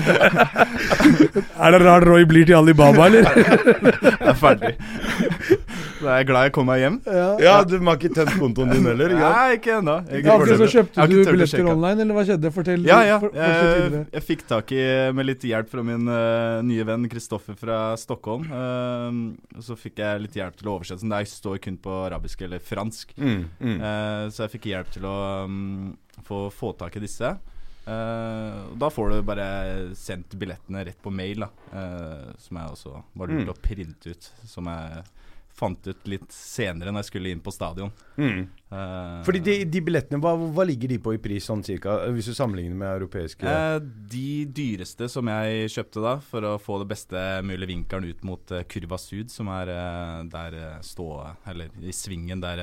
er 1.57 1.73
det 1.73 1.81
rart 1.87 2.05
Roy 2.05 2.29
blir 2.29 2.45
til 2.49 2.59
Alibaba, 2.61 3.09
eller? 3.09 3.25
er 3.33 4.37
jeg 4.37 5.57
ferdig. 6.07 6.09
Da 6.09 6.15
er 6.15 6.23
jeg 6.23 6.29
glad 6.31 6.47
jeg 6.47 6.53
kom 6.57 6.67
meg 6.71 6.81
hjem. 6.85 6.97
Ja, 7.43 7.57
du 7.67 7.75
har 7.83 7.97
ikke 7.99 8.13
tømt 8.15 8.35
kontoen 8.41 8.73
din 8.73 8.87
heller. 8.87 9.15
ikke? 9.17 9.31
Nei, 9.35 9.57
ikke 9.59 9.73
ennå. 9.81 9.97
Jeg- 10.09 10.25
Ja, 10.27 10.39
så 10.39 10.69
kjøpte 10.77 11.09
du 11.11 11.17
billetter 11.25 11.67
online, 11.73 12.01
eller 12.07 12.15
hva 12.15 12.25
skjedde? 12.29 12.53
Fortell. 12.55 12.85
Ja, 12.87 13.01
ja. 13.03 13.19
for- 13.19 13.35
Jeg, 13.35 14.07
jeg 14.13 14.23
fikk 14.23 14.47
tak 14.47 14.73
i, 14.73 15.11
med 15.13 15.27
litt 15.27 15.41
hjelp 15.43 15.69
fra 15.69 15.83
min 15.83 16.07
uh, 16.09 16.63
nye 16.63 16.85
venn 16.85 17.09
Kristoffer 17.09 17.57
fra 17.59 17.97
Stockholm. 17.97 18.47
uh, 18.53 19.61
så 19.61 19.77
fikk 19.77 19.99
jeg 19.99 20.21
litt 20.23 20.35
hjelp 20.39 20.57
til 20.57 20.69
å 20.71 20.77
oversette. 20.79 21.01
Den 21.03 21.11
der 21.11 21.25
står 21.25 21.59
kun 21.61 21.77
på 21.83 21.91
arabisk 22.07 22.43
eller 22.43 22.59
fransk. 22.63 23.13
Mm, 23.19 23.45
mm. 23.61 23.77
Uh, 23.81 24.31
så 24.31 24.47
jeg 24.47 24.57
fikk 24.61 24.71
hjelp 24.73 24.91
til 24.95 25.03
å 25.09 25.45
um, 25.45 25.97
få, 26.27 26.47
få 26.53 26.73
tak 26.79 26.97
i 26.97 27.01
disse. 27.01 27.35
Uh, 27.87 28.67
og 28.73 28.79
da 28.83 28.89
får 28.91 29.13
du 29.13 29.19
bare 29.23 29.47
sendt 29.95 30.35
billettene 30.39 30.85
rett 30.89 30.99
på 31.05 31.13
mail, 31.15 31.45
da. 31.45 31.49
Uh, 31.71 32.33
som 32.43 32.59
jeg 32.59 32.73
også 32.75 32.95
var 33.15 33.31
lurt 33.31 33.47
Mm. 33.47 33.53
å 33.53 33.61
printe 33.63 34.11
ut. 34.11 34.31
Som 34.45 34.67
jeg 34.67 35.05
fant 35.57 35.89
ut 35.89 36.09
litt 36.11 36.29
senere 36.33 36.93
når 36.93 37.05
jeg 37.05 37.11
skulle 37.11 37.33
inn 37.33 37.43
på 37.45 37.55
stadion. 37.55 37.93
Mm. 38.17 38.43
Uh, 38.73 39.23
Fordi 39.27 39.41
de, 39.47 39.55
de 39.71 39.83
billettene, 39.85 40.21
hva, 40.23 40.35
hva 40.35 40.67
ligger 40.67 40.91
de 40.93 40.99
på 41.03 41.15
i 41.17 41.21
pris 41.23 41.47
sånn 41.49 41.65
cirka, 41.67 41.99
hvis 42.13 42.31
du 42.31 42.35
sammenligner 42.37 42.77
med 42.77 42.93
europeiske 42.97 43.47
Uh, 43.47 43.79
de 43.81 44.45
dyreste 44.51 45.09
som 45.13 45.29
jeg 45.31 45.71
kjøpte 45.73 46.03
da, 46.05 46.17
for 46.25 46.45
å 46.49 46.57
få 46.61 46.81
det 46.83 46.91
beste 46.91 47.25
mulige 47.47 47.71
vinkelen 47.73 48.11
ut 48.11 48.27
mot 48.27 48.55
uh, 48.55 48.65
Kurva 48.69 48.99
Sud, 49.01 49.31
som 49.33 49.51
er 49.55 49.71
der 50.31 50.57
stå 50.85 51.07
Eller 51.49 51.73
i 51.83 51.93
svingen 51.95 52.43
der 52.43 52.61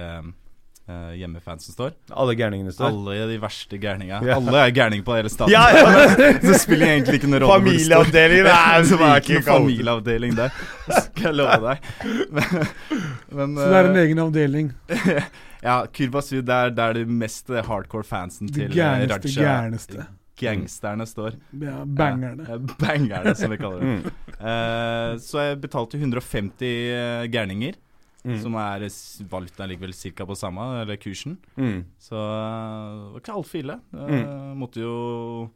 eh, 0.87 0.93
eh, 0.93 1.13
hjemmefansen 1.19 1.73
står. 1.75 1.93
Alle 2.11 2.35
gærningene 2.35 2.73
står? 2.73 2.91
Alle 2.91 3.27
de 3.31 3.37
verste 3.41 3.77
gærninga. 3.81 4.21
Yeah. 4.23 4.37
Alle 4.37 4.63
er 4.65 4.73
gærninger 4.75 5.05
på 5.07 5.15
hele 5.17 5.31
staten. 5.33 5.53
Ja, 5.53 5.67
ja. 5.73 6.33
det 6.41 6.57
spiller 6.65 6.93
egentlig 6.93 7.21
ikke 7.21 7.31
noen 7.31 7.45
rolle. 7.45 7.59
Familieavdeling, 7.63 8.43
det 8.47 8.57
det 8.89 9.07
er 9.09 9.21
ikke 9.21 9.37
noen 9.39 9.47
familieavdeling 9.51 10.35
der, 10.39 10.57
skal 10.89 11.29
jeg 11.29 11.37
love 11.39 11.61
deg. 11.67 11.93
Men, 12.33 12.67
men 13.37 13.55
Så 13.61 13.69
det 13.69 13.79
er 13.79 13.91
en 13.91 13.95
eh, 13.95 14.03
egen 14.07 14.25
avdeling. 14.25 14.73
ja, 15.63 15.77
Kurva 15.93 16.25
Sud 16.25 16.43
det 16.49 16.59
er 16.59 16.75
der 16.81 16.99
de 16.99 17.07
mest 17.23 17.53
eh, 17.53 17.63
hardcore 17.69 18.07
fansen 18.07 18.51
til 18.51 18.67
eh, 18.69 18.75
gærneste, 18.75 19.39
Raja 19.39 19.47
gærneste. 19.63 20.09
Gangsterne 20.39 21.05
står. 21.05 21.37
Ja, 21.61 21.83
bangerne. 21.85 22.45
Eh, 22.49 22.59
Bangerne, 22.79 23.35
som 23.35 23.51
vi 23.53 23.57
kaller 23.61 23.79
det. 23.79 23.89
Mm. 23.91 24.37
Eh, 24.39 25.17
så 25.21 25.43
jeg 25.45 25.59
betalte 25.61 25.99
150 25.99 26.65
eh, 26.67 27.25
gærninger, 27.31 27.77
Mm. 28.23 28.37
som 28.41 28.53
er 28.55 28.85
s- 28.87 29.19
likevel 29.67 29.91
ca. 29.93 30.25
på 30.25 30.35
samme, 30.39 30.81
eller 30.81 30.95
kursen. 30.95 31.37
Mm. 31.57 31.83
Så 31.99 32.15
eh, 32.15 32.93
det 32.95 33.11
var 33.11 33.19
ikke 33.19 33.35
altfor 33.35 33.59
ille. 33.59 33.79
Mm. 33.91 34.57
Måtte 34.57 34.79
jo 34.79 35.49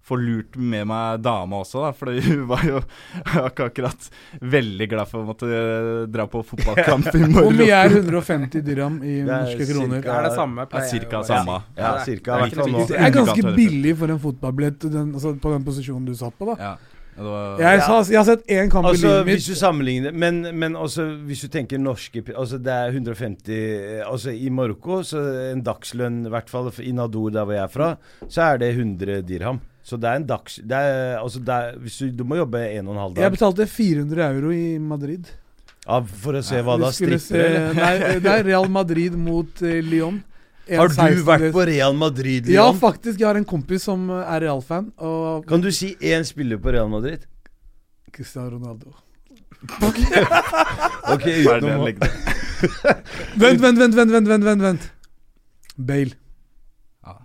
få 0.00 0.16
lurt 0.16 0.54
med 0.56 0.86
meg 0.88 1.20
dama 1.20 1.58
også, 1.60 1.82
da, 1.84 1.90
for 1.92 2.08
hun 2.24 2.46
var 2.48 2.62
jo 2.64 2.78
ikke 2.80 3.64
akkurat 3.68 4.06
veldig 4.40 4.86
glad 4.88 5.08
for 5.10 5.20
å 5.20 5.26
måtte 5.28 5.48
eh, 5.48 6.06
dra 6.08 6.24
på 6.26 6.40
fotballkamp 6.44 7.10
i 7.12 7.20
Hvor 7.36 7.52
mye 7.52 7.80
er 7.84 7.92
150 7.98 8.64
dirham 8.64 8.96
i 9.04 9.18
norske 9.28 9.66
kroner? 9.68 10.00
cirka- 10.00 10.08
Det 10.08 10.14
er 10.16 10.28
det 10.28 10.36
samme. 10.38 10.64
Ja, 10.72 10.84
cirka 10.88 11.20
samme. 11.28 11.58
Ja, 11.76 11.82
det 11.82 12.00
er- 12.00 12.04
cirka. 12.08 12.38
det 12.40 12.56
er 12.56 12.86
Det 12.88 13.00
er 13.00 13.16
ganske 13.18 13.54
billig 13.56 13.96
for 14.00 14.08
en 14.16 14.22
fotballbillett 14.24 14.88
altså, 14.88 15.34
på 15.40 15.52
den 15.52 15.64
posisjonen 15.68 16.08
du 16.08 16.14
satt 16.16 16.36
på, 16.40 16.48
da. 16.54 16.56
Ja, 16.64 16.72
var, 17.26 17.58
Jeg, 17.60 17.80
sa, 17.84 17.96
jeg 18.08 18.18
har 18.20 18.26
sett 18.28 18.46
én 18.48 18.70
kamp 18.72 18.86
i 18.88 18.92
livet 18.94 19.02
livet 19.04 19.24
hvis 19.28 19.48
mitt. 19.48 19.48
du 19.52 19.60
sammenligner 19.60 20.12
Men, 20.12 20.40
men 20.58 20.76
også, 20.78 21.04
hvis 21.28 21.42
du 21.44 21.48
tenker 21.52 21.78
norske 21.82 22.22
Altså, 22.34 22.58
det 22.58 22.72
er 22.72 22.94
150 22.94 24.04
Altså, 24.06 24.30
i 24.34 24.48
Marokko, 24.50 25.02
så 25.06 25.20
en 25.50 25.62
dagslønn, 25.66 26.22
i 26.26 26.32
hvert 26.32 26.48
fall 26.50 26.70
i 26.80 26.92
Nador, 26.96 27.30
der 27.34 27.44
hvor 27.44 27.54
jeg 27.56 27.64
er 27.64 27.72
fra, 27.74 27.90
så 28.28 28.42
er 28.52 28.58
det 28.62 28.70
100 28.76 29.20
dirham. 29.28 29.60
Så 29.82 29.96
det 30.00 30.08
er 30.10 30.20
en 30.20 30.26
dags... 30.28 30.58
Det 30.62 30.76
er, 30.76 31.18
altså, 31.18 31.40
det 31.40 31.54
er, 31.54 31.76
hvis 31.82 31.98
du, 31.98 32.10
du 32.20 32.24
må 32.28 32.36
jobbe 32.40 32.60
en 32.76 32.88
og 32.88 32.94
en 32.94 33.00
halv 33.04 33.14
dag. 33.16 33.22
Jeg 33.24 33.32
betalte 33.36 33.66
400 33.66 34.26
euro 34.36 34.50
i 34.54 34.78
Madrid. 34.78 35.30
ja, 35.86 36.00
for 36.22 36.36
å 36.38 36.42
se 36.44 36.60
hva 36.62 36.76
da 36.80 36.90
stripper, 36.94 37.18
se- 37.18 37.72
Nei, 37.78 37.94
det 38.24 38.34
er 38.34 38.44
Real 38.46 38.68
Madrid 38.70 39.16
mot 39.18 39.62
uh, 39.64 39.78
Lyon. 39.82 40.20
Har 40.78 40.88
du 40.88 40.94
16. 40.94 41.24
vært 41.26 41.52
på 41.54 41.64
Real 41.66 41.94
Madrid, 41.98 42.46
Leon? 42.46 42.54
Ja, 42.54 42.66
faktisk. 42.78 43.18
Jeg 43.20 43.26
har 43.26 43.38
en 43.40 43.44
kompis 43.48 43.82
som 43.88 44.08
er 44.10 44.40
Real-fan. 44.44 44.92
Og 44.98 45.46
Kan 45.50 45.60
du 45.64 45.70
si 45.74 45.94
én 46.00 46.22
spiller 46.28 46.58
på 46.62 46.72
Real 46.74 46.88
Madrid? 46.92 47.26
Cristiano 48.12 48.50
Ronaldo. 48.58 48.92
Ok, 49.82 51.26
utenom 51.44 51.84
legg 51.84 51.98
det. 52.00 52.10
Vent, 53.40 53.60
vent, 53.60 53.78
vent, 53.80 53.94
vent, 53.96 54.10
vent, 54.12 54.28
vent, 54.28 54.44
vent, 54.44 54.62
vent. 54.62 54.90
Bale. 55.76 56.16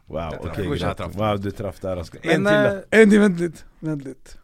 Wow, 0.08 0.36
ok, 0.40 0.56
greit. 0.70 1.00
Wow, 1.18 1.38
du 1.42 1.50
traff 1.52 1.80
der, 1.84 2.00
Asker. 2.04 2.20
En 2.24 2.46
til, 2.46 2.66
da. 2.66 2.74
eh, 2.92 3.02
En 3.02 3.10
til, 3.12 3.20
vent 3.24 3.40
litt. 3.42 3.64
Vent 3.84 4.04
litt. 4.06 4.36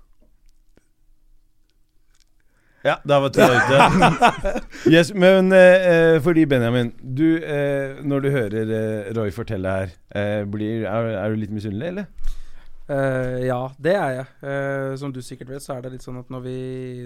Ja, 2.83 2.95
da 3.05 3.19
var 3.21 3.29
tida 3.29 3.59
ute. 3.61 4.51
yes, 4.95 5.11
men 5.13 5.51
eh, 5.53 5.85
eh, 5.91 6.19
fordi, 6.25 6.47
Benjamin, 6.49 6.91
du, 7.01 7.37
eh, 7.37 7.99
når 8.01 8.23
du 8.25 8.29
hører 8.33 8.71
eh, 8.77 9.11
Roy 9.17 9.29
fortelle 9.35 9.69
her, 9.75 9.91
eh, 10.17 10.41
blir, 10.49 10.87
er, 10.89 11.11
er 11.21 11.29
du 11.35 11.41
litt 11.43 11.53
misunnelig, 11.53 11.91
eller? 11.93 12.37
Uh, 12.91 13.37
ja, 13.45 13.59
det 13.79 13.93
er 13.95 14.15
jeg. 14.17 14.25
Uh, 14.43 14.95
som 14.99 15.13
du 15.15 15.21
sikkert 15.23 15.53
vet, 15.53 15.63
så 15.63 15.77
er 15.77 15.85
det 15.85 15.93
litt 15.93 16.03
sånn 16.03 16.17
at 16.19 16.31
når 16.33 16.41
vi, 16.43 16.55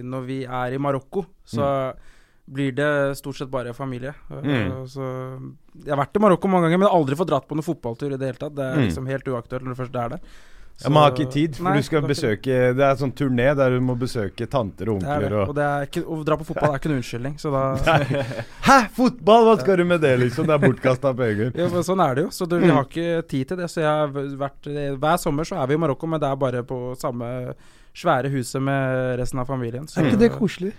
når 0.02 0.24
vi 0.26 0.38
er 0.48 0.74
i 0.74 0.80
Marokko, 0.82 1.26
så 1.46 1.68
blir 2.50 2.72
det 2.78 2.88
stort 3.20 3.38
sett 3.38 3.52
bare 3.54 3.74
familie. 3.76 4.16
Uh, 4.32 4.40
Mm. 4.42 4.72
så 4.90 5.06
jeg 5.84 5.92
har 5.92 6.00
vært 6.00 6.18
i 6.18 6.24
Marokko 6.24 6.50
mange 6.50 6.70
ganger, 6.72 6.82
men 6.86 6.90
aldri 6.96 7.20
fått 7.20 7.30
dratt 7.30 7.46
på 7.50 7.58
noen 7.60 7.68
fotballtur 7.68 8.16
i 8.16 8.18
det 8.18 8.32
hele 8.32 8.42
tatt. 8.42 8.56
Det 8.58 8.66
er 8.66 8.80
Mm. 8.80 8.86
liksom 8.88 9.12
helt 9.12 9.28
uaktuelt 9.30 9.62
når 9.68 9.76
du 9.76 9.82
først 9.84 9.96
er 10.02 10.16
der. 10.16 10.20
Ja, 10.84 10.90
Man 10.92 11.06
har 11.06 11.14
ikke 11.14 11.32
tid, 11.32 11.56
for 11.56 11.70
Nei, 11.70 11.78
du 11.80 11.86
skal 11.88 12.02
besøke 12.04 12.56
Det 12.76 12.84
er 12.84 12.98
sånn 13.00 13.14
turné 13.16 13.46
der 13.56 13.78
du 13.78 13.80
må 13.80 13.94
besøke 13.96 14.44
tanter 14.52 14.90
og 14.92 15.06
er 15.06 15.22
onkler 15.22 15.36
Og 15.40 15.54
og 15.54 15.56
det 15.56 15.64
er 15.64 15.86
ikke, 15.88 16.02
å 16.04 16.18
dra 16.28 16.36
på 16.42 16.48
fotball 16.50 16.74
er 16.74 16.82
ikke 16.82 16.92
noen 16.92 17.00
unnskyldning, 17.00 17.38
så 17.40 17.52
da 17.54 17.62
Hæ, 18.68 18.76
fotball! 18.98 19.48
Hva 19.48 19.54
skal 19.62 19.80
du 19.80 19.86
med 19.88 20.04
det, 20.04 20.12
liksom? 20.20 20.50
Det 20.50 20.58
er 20.58 20.66
bortkasta 20.66 21.14
penger. 21.16 21.54
ja, 21.56 21.70
men 21.72 21.88
Sånn 21.88 22.04
er 22.04 22.18
det 22.20 22.26
jo. 22.28 22.34
Så 22.36 22.50
du, 22.52 22.58
vi 22.60 22.74
har 22.76 22.90
ikke 22.90 23.24
tid 23.32 23.54
til 23.54 23.62
det. 23.62 23.70
Så 23.72 23.86
jeg 23.86 23.88
har 23.88 24.12
vært 24.44 24.68
Hver 25.00 25.22
sommer 25.24 25.48
så 25.48 25.62
er 25.64 25.72
vi 25.72 25.78
i 25.78 25.82
Marokko, 25.86 26.12
men 26.12 26.20
det 26.20 26.28
er 26.28 26.44
bare 26.44 26.66
på 26.68 26.82
samme 27.00 27.32
svære 27.96 28.32
huset 28.36 28.64
med 28.68 29.16
resten 29.22 29.40
av 29.40 29.48
familien. 29.48 29.88
Så 29.88 30.02
Er 30.02 30.12
ikke 30.12 30.24
det 30.26 30.34
koselig? 30.36 30.74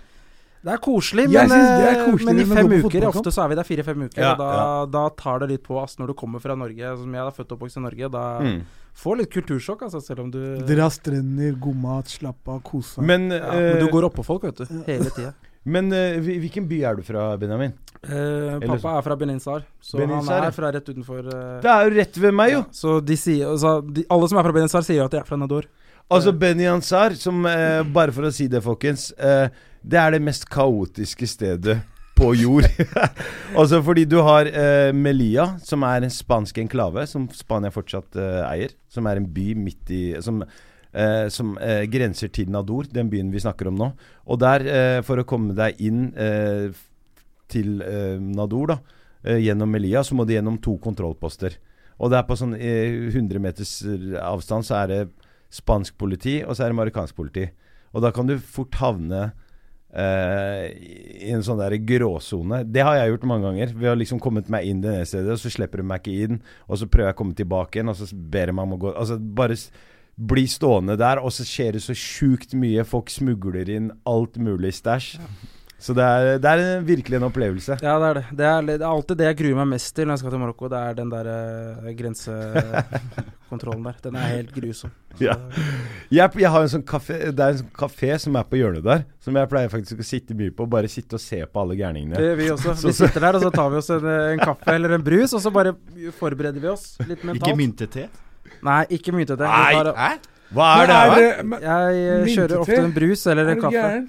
Det 0.67 0.73
er 0.73 0.81
koselig, 0.83 1.27
men, 1.31 1.51
det 1.53 1.57
er 1.57 1.93
eh, 1.95 2.05
koselig 2.11 2.33
men 2.33 2.41
i 2.41 2.45
fem 2.49 2.71
uker. 2.85 3.05
Ofte 3.07 3.31
så 3.31 3.43
er 3.45 3.51
vi 3.53 3.57
der 3.59 3.65
fire-fem 3.67 4.01
uker, 4.07 4.21
Ja, 4.21 4.33
og 4.33 4.41
da, 4.41 4.49
da 4.93 5.03
tar 5.15 5.41
det 5.41 5.51
litt 5.53 5.63
på 5.65 5.77
ass 5.81 5.95
når 6.01 6.11
du 6.11 6.17
kommer 6.17 6.43
fra 6.43 6.57
Norge. 6.59 6.93
Som 7.01 7.13
jeg 7.13 7.23
er 7.23 7.33
født 7.37 7.53
og 7.53 7.57
oppvokst 7.57 7.79
i 7.81 7.83
Norge. 7.85 8.09
Da 8.13 8.25
Mm. 8.43 8.59
Får 8.97 9.19
litt 9.21 9.33
kultursjokk, 9.33 9.83
altså, 9.87 10.01
selv 10.03 10.25
om 10.25 10.31
du 10.33 10.39
Dra 10.67 10.87
strender, 10.93 11.57
god 11.61 11.81
mat, 11.83 12.09
slappe 12.11 12.55
av, 12.55 12.61
kose 12.65 12.97
seg. 12.97 13.05
Men, 13.07 13.29
ja, 13.33 13.51
Men 13.53 13.81
du 13.81 13.87
eh, 13.87 13.91
går 13.93 14.09
oppå 14.09 14.25
folk, 14.25 14.47
vet 14.49 14.63
du. 14.63 14.79
Hele 14.87 15.11
tida. 15.13 15.33
men 15.73 15.91
eh, 15.93 16.17
hvilken 16.23 16.67
by 16.69 16.81
er 16.89 16.99
du 16.99 17.05
fra, 17.05 17.29
Benjamin? 17.39 17.75
Eh, 18.03 18.13
Eller 18.13 18.67
pappa 18.67 18.97
er 18.97 19.05
fra 19.05 19.17
Beninsar, 19.19 19.65
så 19.81 19.97
Beninsar, 19.99 20.37
han 20.37 20.47
er 20.51 20.55
fra 20.55 20.71
rett 20.75 20.89
utenfor 20.89 21.25
eh, 21.25 21.57
Det 21.63 21.71
er 21.73 21.87
jo 21.87 21.95
rett 21.97 22.19
ved 22.21 22.35
meg, 22.37 22.53
jo! 22.53 22.61
ja, 22.61 22.77
Så 22.79 22.99
de 23.01 23.17
sier 23.17 23.49
altså, 23.49 23.79
de, 23.81 24.05
Alle 24.13 24.29
som 24.29 24.37
er 24.37 24.47
fra 24.47 24.55
Beninsar 24.55 24.85
sier 24.85 24.99
sier 24.99 25.09
at 25.09 25.15
de 25.15 25.19
er 25.19 25.27
fra 25.27 25.39
Nador. 25.41 25.67
Altså 26.13 26.31
Beninsar, 26.31 27.17
som 27.19 27.41
eh, 27.49 27.81
Bare 27.93 28.13
for 28.15 28.29
å 28.29 28.31
si 28.31 28.47
det, 28.51 28.61
folkens. 28.63 29.09
Eh, 29.17 29.49
det 29.81 29.99
er 29.99 30.13
det 30.15 30.21
mest 30.23 30.45
kaotiske 30.51 31.27
stedet 31.29 31.79
på 32.17 32.31
jord. 32.37 32.67
altså 33.59 33.81
fordi 33.85 34.05
du 34.09 34.17
har 34.25 34.49
eh, 34.49 34.89
Melilla, 34.95 35.51
som 35.63 35.85
er 35.87 36.05
en 36.05 36.13
spansk 36.13 36.57
enklave, 36.63 37.05
som 37.09 37.27
Spania 37.35 37.73
fortsatt 37.73 38.17
eh, 38.19 38.41
eier. 38.47 38.73
Som 38.91 39.07
er 39.09 39.21
en 39.21 39.29
by 39.33 39.51
midt 39.59 39.93
i 39.93 40.01
Som, 40.23 40.41
eh, 40.91 41.27
som 41.33 41.55
grenser 41.93 42.33
til 42.33 42.51
Nador, 42.53 42.89
den 42.91 43.11
byen 43.13 43.31
vi 43.33 43.43
snakker 43.43 43.69
om 43.71 43.79
nå. 43.79 43.91
Og 44.25 44.41
der, 44.41 44.65
for 45.07 45.21
å 45.21 45.27
komme 45.27 45.55
deg 45.57 45.79
inn 45.83 46.09
til 47.47 47.77
Nador, 48.33 48.73
da, 48.73 49.37
gjennom 49.37 49.71
Melilla, 49.71 50.03
så 50.03 50.17
må 50.17 50.25
du 50.25 50.33
gjennom 50.35 50.59
to 50.63 50.77
kontrollposter. 50.83 51.59
Og 51.97 52.11
det 52.11 52.19
er 52.19 52.27
på 52.27 52.37
sånn 52.37 52.53
eh, 52.57 53.09
100 53.09 53.41
meters 53.41 53.79
avstand 54.21 54.67
så 54.67 54.81
er 54.83 54.91
det 54.91 55.01
spansk 55.53 55.95
politi, 55.97 56.39
og 56.43 56.55
så 56.55 56.65
er 56.65 56.73
det 56.73 56.79
marokkansk 56.81 57.17
politi. 57.17 57.47
Og 57.95 58.03
da 58.03 58.11
kan 58.13 58.27
du 58.29 58.35
fort 58.37 58.75
havne 58.81 59.31
eh, 59.93 60.63
i 61.27 61.31
en 61.35 61.43
sånn 61.45 61.59
der 61.61 61.77
gråsone. 61.81 62.63
Det 62.67 62.85
har 62.85 62.97
jeg 62.99 63.13
gjort 63.13 63.27
mange 63.31 63.49
ganger. 63.49 63.75
Ved 63.75 63.91
å 63.91 63.97
liksom 63.99 64.21
kommet 64.23 64.49
meg 64.53 64.69
inn 64.69 64.81
det 64.83 64.93
ene 64.93 65.09
stedet, 65.09 65.35
og 65.35 65.41
så 65.41 65.51
slipper 65.53 65.83
de 65.83 65.89
meg 65.91 66.03
ikke 66.03 66.27
inn. 66.27 66.41
Og 66.67 66.81
så 66.81 66.89
prøver 66.91 67.11
jeg 67.11 67.17
å 67.17 67.21
komme 67.21 67.37
tilbake 67.37 67.79
igjen, 67.79 67.93
og 67.93 67.99
så 67.99 68.09
ber 68.13 68.51
de 68.51 68.57
meg 68.57 68.67
om 68.67 68.77
å 68.77 68.81
gå 68.85 68.95
Altså 68.97 69.19
bare 69.19 69.59
bli 70.17 70.47
stående 70.49 70.95
der, 70.97 71.21
og 71.21 71.29
så 71.33 71.45
skjer 71.45 71.77
det 71.77 71.83
så 71.85 71.93
sjukt 71.97 72.55
mye. 72.57 72.87
Folk 72.87 73.11
smugler 73.13 73.69
inn 73.69 73.91
alt 74.09 74.39
mulig 74.41 74.73
stæsj. 74.79 75.17
Så 75.79 75.93
det 75.93 76.01
er, 76.03 76.39
det 76.41 76.49
er 76.57 76.79
virkelig 76.81 77.19
en 77.19 77.25
opplevelse. 77.27 77.75
Ja, 77.85 77.99
det 78.01 78.07
er 78.07 78.15
det. 78.17 78.23
Det 78.39 78.45
er, 78.49 78.61
det 78.65 78.75
er 78.81 78.85
alltid 78.89 79.19
det 79.19 79.27
jeg 79.27 79.37
gruer 79.43 79.57
meg 79.59 79.67
mest 79.75 79.91
til 79.93 80.07
når 80.09 80.15
jeg 80.17 80.21
skal 80.23 80.31
til 80.33 80.39
Marokko. 80.41 80.69
Det 80.73 80.79
er 80.81 80.95
den 80.97 81.11
der 81.11 81.27
uh, 81.29 81.91
grensekontrollen 81.99 83.83
der. 83.85 83.99
Den 84.07 84.15
er 84.17 84.31
helt 84.31 84.53
grusom. 84.55 84.91
Ja. 85.21 85.35
Jeg, 86.13 86.29
jeg 86.41 86.51
har 86.53 86.61
en 86.65 86.69
sånn 86.69 86.83
kafé 86.85 87.15
Det 87.33 87.41
er 87.41 87.55
en 87.55 87.59
sånn 87.63 87.71
kafé 87.77 88.09
som 88.21 88.35
er 88.37 88.45
på 88.49 88.59
hjørnet 88.59 88.83
der, 88.85 89.05
som 89.23 89.37
jeg 89.39 89.49
pleier 89.53 89.71
faktisk 89.73 90.01
å 90.01 90.07
sitte 90.09 90.37
mye 90.37 90.53
på. 90.57 90.67
Bare 90.69 90.89
sitte 90.91 91.17
og 91.17 91.23
se 91.23 91.43
på 91.45 91.63
alle 91.63 91.77
gærningene. 91.79 92.17
Det 92.17 92.25
gjør 92.31 92.39
vi 92.41 92.49
også. 92.57 92.75
Vi 92.87 92.93
sitter 92.97 93.25
der, 93.27 93.37
og 93.39 93.45
så 93.45 93.51
tar 93.53 93.71
vi 93.73 93.81
oss 93.81 93.89
en, 93.93 94.07
en 94.33 94.41
kaffe 94.43 94.75
eller 94.77 94.97
en 94.97 95.05
brus, 95.05 95.33
og 95.37 95.43
så 95.45 95.53
bare 95.53 95.75
forbereder 96.19 96.63
vi 96.63 96.71
oss 96.73 96.87
litt 97.05 97.21
mentalt. 97.21 97.43
Ikke 97.43 97.57
myntete? 97.61 98.07
Nei, 98.65 98.81
ikke 98.97 99.13
myntete. 99.13 99.45
Nei, 99.45 99.93
Hæ? 99.97 100.13
Hva 100.57 100.67
er 100.81 100.87
det? 100.87 100.95
Her? 100.97 101.17
det- 101.21 101.61
Jeg 101.67 102.05
eh, 102.21 102.29
kjører 102.33 102.61
ofte 102.63 102.77
en 102.81 102.93
brus 102.95 103.25
eller 103.27 103.45
er 103.49 103.57
en 103.57 103.61
kaffe. 103.61 103.83
gæren? 103.83 104.07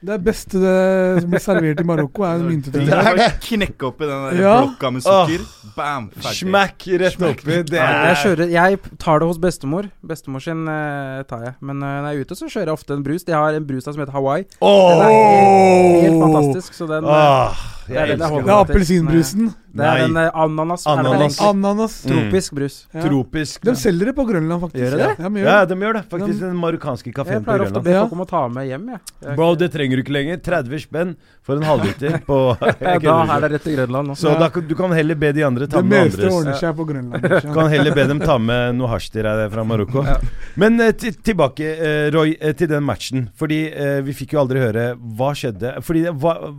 Det 0.00 0.16
beste 0.24 0.56
det, 0.56 1.22
som 1.22 1.30
blir 1.30 1.42
servert 1.44 1.80
i 1.82 1.84
Marokko, 1.84 2.22
er 2.24 2.34
en 2.40 2.46
Det 2.46 2.50
myntete. 2.72 2.84
er 2.96 3.18
det. 3.18 3.26
Knekke 3.44 3.88
oppi 3.90 4.06
den 4.08 4.22
der 4.30 4.38
Ja. 4.40 4.54
blokka 4.64 4.90
med 4.96 5.02
sukker. 5.04 5.42
Bam! 5.76 6.06
Ferdig. 6.14 6.36
Smack 6.38 6.86
rett 7.02 7.20
oppi. 7.28 7.58
Det 7.68 7.78
er 7.78 8.06
Jeg, 8.08 8.16
kjører, 8.24 8.50
jeg 8.54 8.78
tar 8.98 9.20
det 9.20 9.28
hos 9.28 9.38
bestemor. 9.38 9.90
Bestemor 10.02 10.40
sin 10.40 10.64
eh, 10.72 11.20
tar 11.28 11.44
jeg. 11.44 11.54
Men 11.60 11.82
eh, 11.84 11.98
når 12.00 12.08
jeg 12.10 12.16
er 12.16 12.24
ute, 12.24 12.38
så 12.40 12.48
kjører 12.48 12.72
jeg 12.72 12.78
ofte 12.80 12.96
en 12.96 13.04
brus. 13.04 13.24
De 13.28 13.32
har 13.36 13.52
en 13.60 13.66
brus 13.68 13.84
der 13.84 13.92
som 13.92 14.00
heter 14.00 14.16
Hawaii. 14.16 14.46
Den 14.60 15.04
er 15.04 15.12
helt, 15.12 16.02
helt 16.08 16.22
fantastisk. 16.24 16.74
Så 16.80 16.88
den 16.90 17.04
oh. 17.04 17.52
Jeg 17.94 18.08
jeg 18.08 18.18
Det 18.18 18.50
er 18.50 18.60
appelsinbrusen. 18.60 19.50
Det 19.70 19.86
er 19.86 20.00
den 20.02 20.16
eh, 20.18 20.30
ananas. 20.34 20.82
Ananas. 20.90 21.36
Ananas. 21.46 21.92
Mm. 22.04 22.10
Tropisk 22.10 22.54
brus. 22.58 22.76
Ja. 22.92 23.02
Tropisk. 23.04 23.62
De 23.68 23.74
selger 23.78 24.10
det 24.10 24.14
på 24.16 24.24
Grønland, 24.26 24.60
faktisk. 24.64 24.80
Gjør 24.82 24.90
de 24.90 24.98
det? 24.98 25.10
Ja, 25.10 25.28
de 25.28 25.38
gjør 25.38 25.46
Ja, 25.46 25.58
det. 25.64 25.68
de 25.70 25.84
gjør 25.84 25.94
det. 25.94 26.02
Faktisk 26.10 26.40
den 26.42 26.56
marokkanske 26.58 27.06
Jeg 27.06 27.14
kafeen 27.14 27.44
på 27.44 27.50
pleier 27.52 27.62
ofte 27.66 27.78
å 27.78 27.82
Grønland. 27.82 27.84
be 27.86 27.90
Ja. 27.94 28.00
folk 28.02 28.12
om 28.12 28.24
å 28.24 28.28
ta 28.32 28.40
med 28.48 28.66
hjem, 28.66 28.88
jeg. 28.90 29.00
jeg 29.22 29.36
Bro, 29.36 29.54
det 29.54 29.68
trenger 29.72 29.96
du 29.96 30.02
ikke 30.02 30.16
lenger. 30.16 30.36
30 30.42 30.82
spenn 30.82 31.14
for 31.46 31.54
en 31.56 31.62
halvliter 31.62 32.18
på 32.26 32.38
Da 32.58 33.36
er 33.36 33.40
det 33.46 33.50
rett 33.52 33.62
til 33.62 33.76
Grønland 33.78 34.08
nå. 34.10 34.16
Så 34.18 34.34
da, 34.40 34.48
du 34.50 34.74
kan 34.74 34.90
heller 34.90 35.14
be 35.14 35.32
de 35.32 35.42
andre 35.46 35.66
ta 35.70 35.76
Det 35.80 35.86
med 35.86 36.10
Det 36.10 36.18
meste 36.18 36.34
ordner 36.34 36.58
seg 36.58 36.74
på 36.76 36.88
Grønland. 36.90 37.22
Du 37.46 37.52
kan 37.60 37.70
heller 37.70 37.94
be 37.94 38.06
dem 38.10 38.20
ta 38.26 38.38
med 38.38 38.74
noe 38.74 38.88
hasj 38.90 39.12
til 39.14 39.22
deg 39.22 39.46
fra 39.54 39.62
Marokko. 39.64 40.02
Ja. 40.04 40.18
Men 40.56 40.80
eh, 40.80 40.90
tilbake, 40.98 41.70
eh, 41.78 42.10
Roy, 42.10 42.34
eh, 42.40 42.52
til 42.58 42.66
den 42.74 42.82
matchen. 42.82 43.28
Fordi 43.38 43.62
eh, 43.70 44.00
vi 44.02 44.12
fikk 44.18 44.34
jo 44.34 44.42
aldri 44.42 44.58
høre 44.66 44.96
hva 44.98 45.30
skjedde. 45.38 45.76
Fordi 45.86 46.02
det 46.08 46.14
var, 46.20 46.50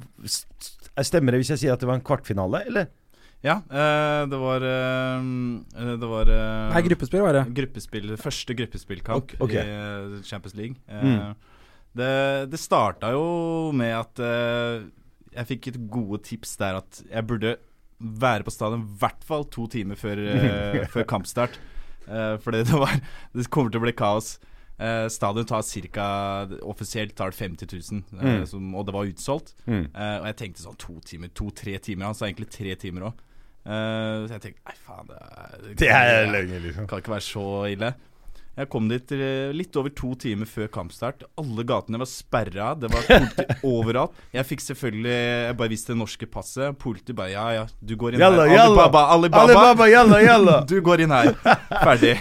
Stemmer 1.01 1.31
det 1.33 1.39
hvis 1.41 1.53
jeg 1.55 1.61
sier 1.63 1.73
at 1.73 1.79
det 1.81 1.87
var 1.89 1.97
en 1.99 2.03
kvartfinale, 2.05 2.65
eller? 2.67 2.89
Ja, 3.41 3.55
eh, 3.73 4.25
det 4.29 4.37
var 4.37 4.61
eh, 4.61 5.29
Det 5.97 6.09
var 6.11 6.29
eh, 6.29 6.73
Nei, 6.75 6.81
gruppespill 6.85 7.23
var 7.25 7.33
det. 7.39 7.45
gruppespill, 7.57 8.11
første 8.21 8.53
gruppespillkamp 8.59 9.23
Ok, 9.23 9.33
ok. 9.41 9.55
i 9.55 9.63
eh, 9.63 10.19
Champions 10.27 10.55
League. 10.59 10.75
Eh, 10.87 11.01
Mm. 11.01 11.35
Det, 11.91 12.11
det 12.47 12.59
starta 12.61 13.09
jo 13.11 13.71
med 13.75 13.91
at 13.97 14.19
eh, 14.23 14.85
jeg 15.35 15.47
fikk 15.49 15.65
et 15.73 15.79
gode 15.91 16.21
tips 16.23 16.53
der 16.61 16.77
at 16.79 17.01
jeg 17.03 17.25
burde 17.27 17.55
være 17.99 18.45
på 18.47 18.53
stadion 18.53 18.85
i 18.85 18.95
hvert 19.01 19.25
fall 19.27 19.43
to 19.51 19.65
timer 19.67 19.99
før, 19.99 20.21
eh, 20.23 20.85
før 20.93 21.03
kampstart. 21.09 21.57
Eh, 22.07 22.37
fordi 22.39 22.61
det 22.63 22.79
var 22.79 22.95
Det 23.35 23.49
kommer 23.51 23.73
til 23.73 23.81
å 23.81 23.83
bli 23.83 23.91
kaos. 23.99 24.37
Eh, 24.81 25.07
stadion 25.13 25.45
tar 25.45 25.61
ca. 25.93 26.47
Offisielt 26.65 27.13
tar 27.15 27.29
det 27.29 27.37
50 27.37 27.67
000, 27.91 28.03
eh, 28.17 28.39
Mm. 28.39 28.45
som, 28.49 28.73
og 28.75 28.85
det 28.87 28.93
var 28.95 29.05
utsolgt. 29.05 29.53
Mm. 29.67 29.83
Eh, 29.93 30.17
og 30.19 30.25
jeg 30.25 30.35
tenkte 30.41 30.63
sånn 30.63 30.77
to 30.77 30.99
timer, 31.05 31.29
to-tre 31.37 31.77
timer. 31.77 32.05
Han 32.05 32.15
sa 32.17 32.25
egentlig 32.25 32.49
tre 32.49 32.73
timer 32.75 33.01
òg. 33.11 33.13
så 33.63 34.31
jeg 34.33 34.41
tenkte 34.41 34.61
nei, 34.65 34.73
faen, 34.87 35.07
det 35.07 35.17
er, 35.21 35.75
Det 35.77 35.89
er 35.89 36.31
lenge, 36.31 36.59
liksom. 36.63 36.87
kan 36.87 36.97
ikke 37.03 37.13
være 37.13 37.27
så 37.27 37.43
ille. 37.71 37.93
Jeg 38.51 38.67
kom 38.67 38.89
dit 38.91 39.11
eh, 39.15 39.49
litt 39.55 39.77
over 39.79 39.93
to 39.95 40.09
timer 40.19 40.45
før 40.49 40.67
kampstart. 40.73 41.21
Alle 41.39 41.63
gatene 41.63 41.99
var 42.01 42.09
sperra. 42.09 42.73
Det 42.75 42.89
var 42.91 43.05
politi 43.07 43.45
overalt. 43.63 44.17
Jeg 44.35 44.47
fikk 44.49 44.63
selvfølgelig 44.65 45.13
Jeg 45.15 45.55
bare 45.61 45.71
viste 45.71 45.93
det 45.93 45.99
norske 46.01 46.27
passet. 46.27 46.75
Politi 46.81 47.15
bare 47.15 47.31
Ja, 47.31 47.45
ja, 47.55 47.63
du 47.79 47.93
går 47.95 48.17
inn 48.17 48.23
Yalla, 48.25 48.47
her. 48.49 48.65
Alibaba, 48.65 49.05
Alibaba. 49.15 49.45
Alibaba, 49.47 49.87
jalla, 49.91 50.19
jalla. 50.25 50.57
Du 50.71 50.75
går 50.83 51.05
inn 51.05 51.13
her. 51.15 51.31
Ferdig. 51.85 52.17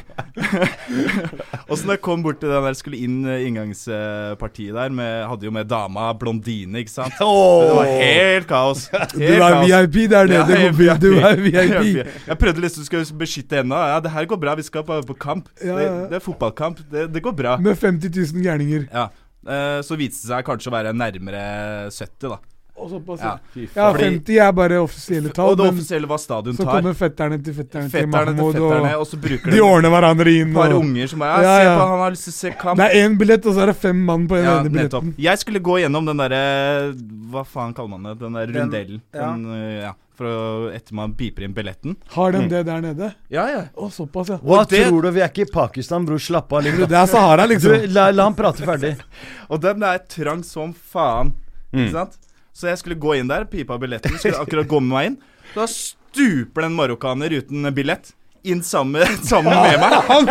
og 1.66 1.74
så 1.78 1.88
da 1.90 1.96
jeg 1.96 2.02
kom 2.06 2.22
bort 2.24 2.38
til 2.42 2.50
den 2.52 2.64
der 2.68 2.78
skulle 2.78 3.00
inn 3.02 3.18
eh, 3.26 3.42
inngangspartiet 3.48 4.74
der 4.78 4.94
med, 4.94 5.26
Hadde 5.30 5.48
jo 5.50 5.52
med 5.54 5.68
dama 5.70 6.12
blondine, 6.18 6.80
ikke 6.84 6.94
sant. 6.94 7.18
Det 7.18 7.74
var 7.74 7.90
helt 7.90 8.48
kaos. 8.50 8.86
Helt 8.94 9.16
Du 9.18 9.26
er 9.26 9.42
kaos. 9.58 9.66
VIP 9.66 9.98
der 10.14 10.30
nede, 10.30 10.60
Ja, 10.62 10.70
kompis. 10.70 11.02
Du 11.02 11.10
er 11.18 11.42
VIP. 11.42 12.06
Jeg 12.30 12.38
prøvde 12.40 12.64
liksom 12.64 12.86
å 13.02 13.04
beskytte 13.20 13.60
henne. 13.60 13.82
Ja, 13.94 13.98
det 14.02 14.14
her 14.14 14.30
går 14.30 14.40
bra, 14.46 14.54
vi 14.58 14.66
skal 14.66 14.86
på, 14.86 15.02
på 15.10 15.18
kamp. 15.26 15.50
Ja, 15.58 15.74
Det, 15.76 15.86
ja. 15.90 15.98
det 16.14 16.19
er 16.20 16.24
fotballkamp. 16.28 16.84
Det, 16.92 17.08
det 17.14 17.24
går 17.24 17.34
bra. 17.36 17.56
Med 17.62 17.78
50 17.80 18.12
000 18.36 18.44
gærninger. 18.44 18.86
Ja. 18.92 19.08
Eh, 19.40 19.80
så 19.86 19.96
viste 19.96 20.20
det 20.20 20.30
seg 20.34 20.46
kanskje 20.46 20.70
å 20.70 20.76
være 20.76 20.94
nærmere 20.96 21.44
70, 21.90 22.28
da. 22.28 22.38
Og 22.80 22.88
såpass, 22.90 23.20
Ja. 23.20 23.38
ja. 23.54 23.66
Ja, 23.76 23.92
Fordi- 23.92 24.04
50 24.24 24.38
er 24.40 24.52
bare 24.52 24.78
offisielle 24.80 25.32
tall, 25.34 25.50
Og 25.50 25.56
det 25.58 25.66
offisielle 25.68 26.08
var 26.08 26.16
stadion 26.18 26.56
tar. 26.56 26.64
så 26.64 26.70
kommer 26.70 26.94
fetterne 26.94 27.38
til 27.44 27.52
fetterne 27.54 27.90
til 27.90 28.00
Fetterne 28.00 28.24
til 28.26 28.36
Mahmoud, 28.36 28.54
fetterne, 28.54 28.94
og 28.94 29.00
og 29.00 29.06
så 29.06 29.16
bruker 29.20 29.44
de 29.44 29.56
de 29.56 29.60
ordner 29.60 29.90
hverandre 29.90 30.26
inn. 30.40 30.48
et 30.48 30.54
par 30.54 30.72
Og 30.72 30.80
unger 30.80 31.06
som 31.08 31.18
bare 31.18 31.42
ja, 31.42 31.58
Ja, 31.60 31.76
Se 31.76 31.80
på, 31.80 31.88
han 31.88 31.98
har 32.00 32.10
lyst 32.10 32.24
til 32.24 32.32
å 32.32 32.40
se 32.40 32.50
kamp. 32.58 32.76
det 32.78 32.86
er 32.94 33.08
én 33.08 33.18
billett, 33.18 33.46
og 33.46 33.54
så 33.54 33.62
er 33.62 33.66
det 33.66 33.76
fem 33.76 33.96
mann 34.06 34.26
på 34.26 34.34
den 34.36 34.44
Ja, 34.44 34.60
ene 34.60 34.70
nettopp. 34.70 35.14
Jeg 35.18 35.38
skulle 35.38 35.60
gå 35.60 35.78
gjennom 35.84 36.06
den 36.06 36.16
derre 36.16 36.94
Hva 37.30 37.44
faen 37.46 37.74
kaller 37.74 37.90
man 37.98 38.02
det? 38.04 38.18
Den 38.18 38.32
der 38.32 38.46
Den- 38.46 38.70
rundellen. 38.70 39.00
ja. 39.14 39.32
Den, 39.32 39.80
ja. 39.82 39.92
For 40.16 40.26
å, 40.26 40.74
etter 40.74 40.92
man 40.92 41.14
piper 41.14 41.44
inn 41.44 41.54
billetten. 41.54 41.96
Har 42.10 42.32
de 42.32 42.38
Mm. 42.40 42.48
det 42.50 42.66
der 42.66 42.80
nede? 42.82 43.14
Ja, 43.30 43.46
ja. 43.48 43.62
Å, 43.74 43.88
såpass, 43.90 44.28
ja. 44.28 44.36
Hva 44.36 44.68
det- 44.68 44.86
tror 44.86 45.00
du? 45.02 45.10
Vi 45.12 45.20
er 45.20 45.28
ikke 45.28 45.46
i 45.48 45.50
Pakistan, 45.50 46.04
bror. 46.04 46.18
Slapp 46.18 46.52
av 46.52 46.62
litt. 46.62 46.76
Det 46.76 46.92
er 46.92 47.06
Sahara, 47.06 47.46
Du, 47.46 47.54
liksom. 47.54 47.92
la, 47.94 48.10
la 48.10 48.24
han 48.24 48.34
prate 48.34 48.58
ferdig. 48.66 48.98
Og 49.50 49.58
den 49.62 49.82
er 49.82 49.98
trang 50.06 50.42
som 50.44 50.74
faen. 50.74 51.32
Mm. 51.72 51.86
Ikke 51.86 51.92
sant? 51.92 52.18
Så 52.56 52.68
jeg 52.70 52.80
skulle 52.80 52.98
gå 53.00 53.14
inn 53.20 53.30
der, 53.30 53.44
pipa 53.50 53.78
billetten, 53.80 54.16
skulle 54.18 54.40
akkurat 54.42 54.68
gå 54.68 54.80
med 54.82 54.94
meg 54.94 55.10
inn. 55.10 55.18
Da 55.54 55.66
stuper 55.70 56.64
det 56.64 56.70
en 56.70 56.76
marokkaner 56.78 57.36
uten 57.40 57.70
billett 57.74 58.12
inn 58.42 58.62
sammen, 58.64 59.04
sammen 59.30 59.52
med 59.52 59.80
meg. 59.80 59.96
Han 60.08 60.28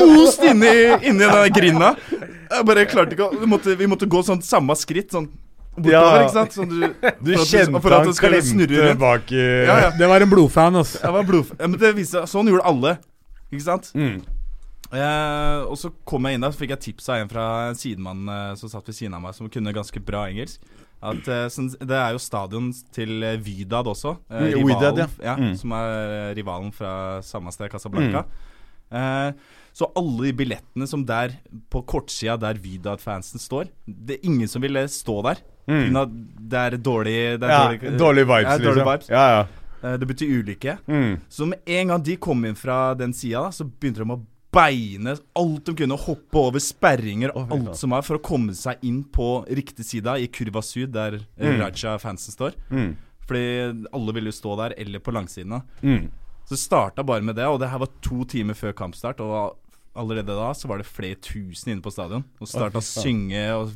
most 0.00 0.42
inni, 0.44 0.72
inni 1.08 1.24
den 1.24 1.54
grinda. 1.56 1.94
Jeg 2.50 2.66
bare 2.68 2.84
klarte 2.90 3.16
ikke 3.16 3.28
å 3.30 3.38
vi 3.40 3.48
måtte, 3.48 3.76
vi 3.78 3.88
måtte 3.88 4.08
gå 4.10 4.20
sånn 4.26 4.42
samme 4.44 4.74
skritt, 4.76 5.12
sånn 5.14 5.28
bortover, 5.76 5.94
Ja. 5.94 6.24
ikke 6.26 6.34
sant? 6.34 6.56
Sånn 6.56 6.68
du, 6.72 6.82
Du 7.22 7.32
for 7.38 7.46
kjente 7.46 7.80
for 7.80 7.94
at 7.96 8.08
han 8.10 8.18
klemte 8.18 8.96
bak 9.00 9.30
i 9.32 9.40
Ja, 9.40 9.78
ja. 9.86 9.90
Det 9.96 10.08
var 10.10 10.20
en 10.20 10.32
blodfan, 10.32 10.76
altså. 10.82 11.00
Jeg 11.04 11.14
var 11.16 11.24
blod... 11.30 11.54
Ja, 11.56 11.66
men 11.70 11.78
det 11.80 11.94
viste 11.96 12.26
Sånn 12.28 12.50
gjorde 12.50 12.66
alle. 12.68 12.96
Ikke 13.50 13.64
sant? 13.64 13.90
Mm. 13.94 14.20
Eh, 14.90 15.60
og 15.70 15.76
så 15.78 15.92
kom 16.04 16.26
jeg 16.26 16.36
inn 16.36 16.44
der, 16.44 16.52
så 16.52 16.58
fikk 16.60 16.74
jeg 16.74 16.82
tips 16.88 17.08
av 17.14 17.22
en 17.22 17.30
fra 17.30 17.46
en 17.70 17.78
sidemann 17.78 18.26
eh, 18.34 18.52
som 18.58 18.72
satt 18.72 18.88
ved 18.90 18.96
siden 18.98 19.14
av 19.16 19.22
meg, 19.22 19.36
som 19.38 19.48
kunne 19.50 19.72
ganske 19.74 20.02
bra 20.02 20.26
engelsk. 20.28 20.58
At 21.02 21.28
eh, 21.32 21.46
sånn, 21.48 21.70
Det 21.80 21.96
er 21.96 22.12
jo 22.12 22.18
stadion 22.20 22.70
til 22.92 23.22
eh, 23.24 23.38
Wydad 23.40 23.86
også. 23.88 24.16
eh, 24.30 24.40
Mm, 24.40 24.46
rivalen, 24.52 24.66
Wydad, 24.68 24.98
ja. 24.98 25.06
ja. 25.24 25.36
Mm. 25.40 25.54
Som 25.56 25.72
er 25.72 26.34
rivalen 26.36 26.72
fra 26.76 26.92
samme 27.24 27.52
sted, 27.52 27.70
Casablanca. 27.72 28.24
Eh, 28.90 29.32
så 29.72 29.86
alle 29.96 30.26
de 30.26 30.32
billettene 30.34 30.86
som 30.90 31.04
der 31.06 31.36
på 31.70 31.84
kortsida 31.86 32.34
der 32.42 32.58
Wydad-fansen 32.58 33.38
står 33.38 33.68
Det 33.86 34.16
er 34.18 34.26
ingen 34.26 34.48
som 34.50 34.60
ville 34.64 34.82
stå 34.90 35.22
der. 35.28 35.38
Mm. 35.70 35.94
Det 36.50 36.58
er 36.58 36.76
dårlig 36.76 37.38
det 37.38 37.46
er 37.46 37.52
Ja, 37.54 37.60
dårlig, 37.68 37.96
dårlig 37.98 38.24
vibes, 38.26 38.50
ja, 38.50 38.58
dårlig 38.58 38.74
liksom. 38.74 38.92
vibes. 38.92 39.08
Ja, 39.14 39.24
ja. 39.36 39.46
Eh, 39.82 39.96
det 39.96 40.08
betyr 40.10 40.32
ulykke. 40.42 40.78
Mm. 40.90 41.20
Så 41.30 41.46
med 41.48 41.60
en 41.66 41.88
gang 41.94 42.02
de 42.04 42.16
kom 42.16 42.44
inn 42.44 42.58
fra 42.58 42.92
den 42.94 43.12
sida, 43.16 43.46
så 43.54 43.64
begynte 43.64 44.02
de 44.02 44.10
å 44.12 44.20
beine 44.52 45.16
alt 45.38 45.64
de 45.68 45.74
kunne. 45.78 45.96
Hoppe 45.98 46.34
over 46.40 46.58
sperringer 46.62 47.30
og 47.36 47.52
alt 47.54 47.76
som 47.78 47.90
var, 47.94 48.02
for 48.02 48.18
å 48.18 48.22
komme 48.22 48.54
seg 48.58 48.82
inn 48.82 49.04
på 49.04 49.44
riktig 49.48 49.84
side, 49.86 50.16
i 50.20 50.26
kurva 50.28 50.62
syd, 50.62 50.92
der 50.92 51.20
Mm. 51.38 51.60
Raja-fansen 51.60 52.34
står. 52.34 52.54
Mm. 52.70 52.96
Fordi 53.26 53.86
alle 53.94 54.12
ville 54.12 54.30
jo 54.32 54.38
stå 54.40 54.56
der, 54.58 54.74
eller 54.76 54.98
på 54.98 55.12
langsiden. 55.14 55.62
Mm. 55.82 56.10
Så 56.46 56.56
det 56.56 56.58
starta 56.58 57.04
bare 57.06 57.22
med 57.22 57.36
det, 57.36 57.46
og 57.46 57.60
det 57.60 57.68
her 57.70 57.78
var 57.78 57.88
to 58.02 58.24
timer 58.24 58.54
før 58.54 58.72
kampstart. 58.74 59.20
Og 59.20 59.56
allerede 59.94 60.26
da 60.34 60.50
så 60.52 60.66
var 60.66 60.78
det 60.78 60.86
flere 60.86 61.14
tusen 61.14 61.72
inne 61.72 61.82
på 61.82 61.92
stadion. 61.92 62.24
Og 62.40 62.48
starta 62.48 62.78
å 62.78 62.82
synge 62.82 63.44
og 63.54 63.70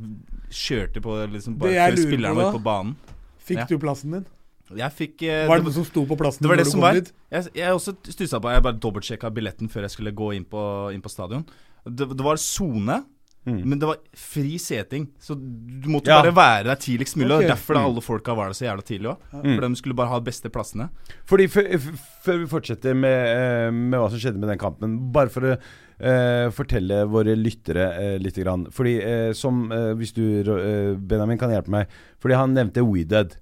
kjørte 0.51 1.01
på 1.03 1.15
liksom 1.31 1.57
bare 1.59 1.71
før 1.91 1.97
spillerne 2.03 2.35
på 2.35 2.41
var 2.41 2.51
ute 2.51 2.59
på 2.59 2.65
banen. 2.65 2.97
Fikk 3.45 3.59
Ja. 3.59 3.67
du 3.67 3.79
plassen 3.79 4.11
din? 4.11 4.27
Jeg 4.73 4.93
fikk 4.97 5.23
eh, 5.29 5.47
Var 5.49 5.61
det 5.61 5.67
noe 5.67 5.75
som 5.77 5.85
sto 5.85 6.07
på 6.09 6.17
plassen 6.17 6.41
det 6.43 6.49
var 6.49 6.57
det 6.57 6.67
som 6.71 6.81
var. 6.81 6.95
Jeg, 6.97 7.51
jeg 7.53 7.73
også 7.77 7.93
stussa 8.09 8.41
på 8.41 8.49
Jeg 8.55 8.63
bare 8.65 8.79
dobbeltsjekka 8.81 9.31
billetten 9.37 9.69
før 9.69 9.85
jeg 9.85 9.91
skulle 9.91 10.15
gå 10.17 10.31
inn 10.39 10.47
på, 10.49 10.63
inn 10.95 11.03
på 11.05 11.13
stadion. 11.13 11.45
Det, 11.85 12.09
det 12.17 12.25
var 12.25 12.41
sone, 12.41 13.03
Mm. 13.45 13.59
men 13.69 13.77
det 13.77 13.85
var 13.85 13.99
fri 14.17 14.55
seting. 14.57 15.03
Så 15.21 15.35
du 15.37 15.85
måtte 15.93 16.09
Ja. 16.09 16.23
bare 16.23 16.33
være 16.33 16.65
der 16.65 16.79
tidligst 16.81 17.15
mulig. 17.21 17.31
Og 17.37 17.43
derfor 17.43 17.75
da 17.75 17.81
Mm. 17.83 17.87
alle 17.91 18.01
folka 18.01 18.35
var 18.35 18.47
der 18.49 18.55
så 18.57 18.65
jævla 18.65 18.83
tidlig 18.89 19.11
òg. 19.11 19.19
Mm. 19.35 19.55
For 19.59 19.69
de 19.69 19.77
skulle 19.77 19.95
bare 19.95 20.09
ha 20.09 20.19
de 20.19 20.25
beste 20.25 20.49
plassene. 20.49 20.89
Fordi 21.27 21.47
før, 21.53 22.39
vi 22.39 22.47
fortsetter 22.49 22.97
med, 22.97 23.27
eh, 23.37 23.71
med 23.71 24.01
hva 24.01 24.09
som 24.09 24.19
skjedde 24.19 24.41
med 24.41 24.49
den 24.49 24.57
kampen, 24.59 25.13
bare 25.13 25.29
for 25.29 25.43
å 25.43 25.59
uh, 26.01 26.49
fortelle 26.51 27.05
våre 27.07 27.37
lyttere 27.37 27.85
uh, 28.17 28.19
litt. 28.19 28.35
Grann. 28.35 28.65
Fordi 28.73 28.97
uh, 29.05 29.33
som 29.35 29.69
Hvis 29.69 30.15
du, 30.15 30.97
Benjamin, 30.97 31.37
kan 31.37 31.51
hjelpe 31.51 31.69
meg. 31.69 31.87
Fordi 32.19 32.35
han 32.35 32.55
nevnte 32.55 32.81
WeDead. 32.83 33.37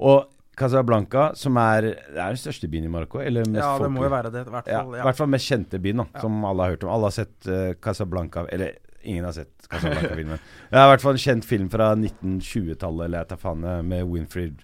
Og 0.00 0.26
Casablanca, 0.56 1.32
som 1.36 1.56
er, 1.58 1.82
det 1.82 2.18
er 2.20 2.34
den 2.34 2.40
største 2.40 2.68
byen 2.70 2.84
i 2.84 2.92
Marokko? 2.92 3.20
Eller 3.20 3.46
mest 3.48 3.62
Ja, 3.64 3.78
det 3.82 3.90
må 3.90 4.04
jo 4.04 4.10
være 4.12 4.30
det, 4.32 4.46
i 4.46 4.50
hvert 4.54 4.66
Ja, 4.70 4.82
fall. 4.82 4.94
I 4.94 4.98
Ja. 4.98 5.04
hvert 5.08 5.16
fall 5.16 5.26
mest 5.34 5.50
kjente 5.50 5.80
byen, 5.82 5.96
da, 5.96 6.06
Ja. 6.14 6.20
som 6.20 6.44
alle 6.44 6.62
har 6.62 6.70
hørt 6.76 6.84
om. 6.84 6.90
Alle 6.90 7.10
har 7.10 7.10
sett 7.16 7.48
uh, 7.48 7.74
Casablanca 7.82 8.46
Eller 8.52 8.72
ingen 9.04 9.24
har 9.24 9.32
sett 9.32 9.50
Casablanca-filmen. 9.68 10.38
Det 10.70 10.78
er 10.78 10.86
i 10.86 10.90
hvert 10.94 11.00
fall 11.02 11.12
en 11.18 11.18
kjent 11.18 11.44
film 11.44 11.68
fra 11.70 11.94
1920-tallet, 11.94 13.04
eller 13.04 13.18
jeg 13.24 13.28
tar 13.28 13.36
faen, 13.42 13.64
eh, 13.64 13.82
med 13.82 14.06
Winfried 14.08 14.62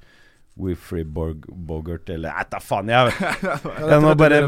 Wilfrid 0.61 1.07
Borg, 1.15 1.45
Bogert 1.49 2.11
eller 2.11 2.35
tar 2.51 2.61
faen, 2.61 2.89
jeg 2.91 3.13
Ja, 3.43 3.55
Jeg 3.95 4.01
må 4.03 4.15
bare 4.19 4.41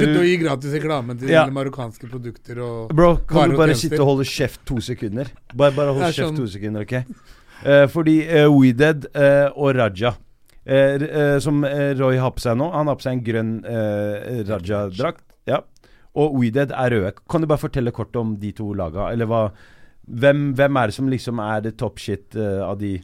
Slutt 0.00 0.16
å 0.18 0.24
gi 0.26 0.36
gratis 0.40 0.72
reklame 0.74 1.14
til 1.20 1.28
Ja. 1.30 1.44
marokkanske 1.52 2.08
produkter 2.10 2.58
og 2.64 2.94
Bro, 2.96 3.16
kan 3.28 3.50
du 3.52 3.56
bare 3.60 3.74
sitte 3.78 4.00
og 4.00 4.06
holde 4.14 4.24
kjeft 4.26 4.64
to 4.66 4.80
sekunder? 4.80 5.28
Bare, 5.54 5.70
bare 5.76 5.92
hold 5.92 6.08
kjeft 6.08 6.30
sånn. 6.32 6.36
to 6.40 6.46
sekunder, 6.50 6.82
OK? 6.82 7.04
Uh, 7.60 7.86
fordi 7.92 8.16
uh, 8.26 8.48
WeDead 8.50 9.06
uh, 9.14 9.50
og 9.54 9.76
Raja 9.76 10.14
eh, 10.66 11.02
eh, 11.02 11.38
Som 11.40 11.64
eh, 11.64 11.94
Roy 11.98 12.16
har 12.20 12.30
på 12.36 12.40
seg 12.44 12.56
nå 12.60 12.70
Han 12.72 12.86
har 12.90 12.96
på 13.00 13.06
seg 13.06 13.12
en 13.18 13.24
grønn 13.26 13.52
eh, 13.64 14.40
Raja-drakt. 14.48 15.24
Ja. 15.48 15.60
Og 16.18 16.34
Weeded 16.40 16.72
er 16.74 16.90
røde. 16.90 17.12
Kan 17.30 17.40
du 17.40 17.46
bare 17.46 17.62
fortelle 17.62 17.92
kort 17.94 18.16
om 18.18 18.36
de 18.40 18.50
to 18.52 18.72
laga? 18.74 19.10
Eller 19.12 19.26
hva 19.30 19.44
hvem, 20.10 20.52
hvem 20.58 20.76
er 20.80 20.90
det 20.90 20.94
som 20.96 21.08
liksom 21.08 21.38
er 21.44 21.60
det 21.68 21.76
top 21.78 21.98
shit 22.02 22.34
eh, 22.34 22.58
av 22.66 22.78
de 22.80 22.96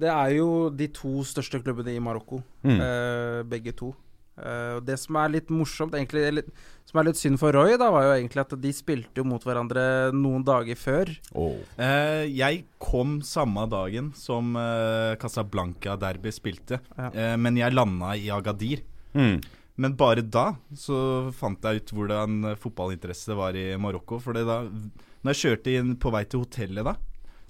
Det 0.00 0.08
er 0.12 0.34
jo 0.36 0.68
de 0.70 0.86
to 0.92 1.22
største 1.24 1.60
klubbene 1.62 1.94
i 1.96 2.00
Marokko, 2.00 2.42
Mm. 2.64 2.80
eh, 2.80 3.42
begge 3.48 3.72
to. 3.76 3.94
Eh, 4.40 4.72
og 4.78 4.84
det 4.88 4.96
som 5.00 5.18
er 5.20 5.34
litt 5.36 5.52
morsomt, 5.52 5.94
egentlig, 5.96 6.24
eller 6.30 6.48
som 6.88 7.00
er 7.00 7.10
litt 7.10 7.20
synd 7.20 7.38
for 7.40 7.54
Roy, 7.54 7.76
da, 7.80 7.90
var 7.94 8.08
jo 8.08 8.16
egentlig 8.16 8.42
at 8.42 8.56
de 8.64 8.72
spilte 8.74 9.22
jo 9.22 9.26
mot 9.28 9.44
hverandre 9.46 9.84
noen 10.16 10.42
dager 10.46 10.78
før. 10.80 11.12
Eh, 11.36 12.24
jeg 12.32 12.64
kom 12.82 13.20
samme 13.26 13.68
dagen 13.70 14.10
som 14.18 14.56
uh, 14.58 15.14
Casablanca 15.20 15.96
Derby 16.00 16.32
spilte, 16.34 16.80
Ja. 16.96 17.12
uh, 17.14 17.36
men 17.38 17.60
jeg 17.60 17.76
landa 17.76 18.16
i 18.18 18.30
Agadir. 18.34 18.82
Mm. 19.14 19.38
Men 19.80 19.94
bare 19.96 20.22
da 20.22 20.50
så 20.76 21.30
fant 21.32 21.62
jeg 21.64 21.80
ut 21.80 21.92
hvordan 21.96 22.50
eh, 22.50 22.58
fotballinteresse 22.60 23.36
var 23.38 23.56
i 23.56 23.70
Marokko. 23.80 24.18
For 24.20 24.36
da 24.36 24.60
Når 24.66 25.32
jeg 25.32 25.40
kjørte 25.40 25.76
inn 25.78 25.94
på 26.00 26.12
vei 26.12 26.24
til 26.28 26.42
hotellet 26.44 26.84
da, 26.84 26.96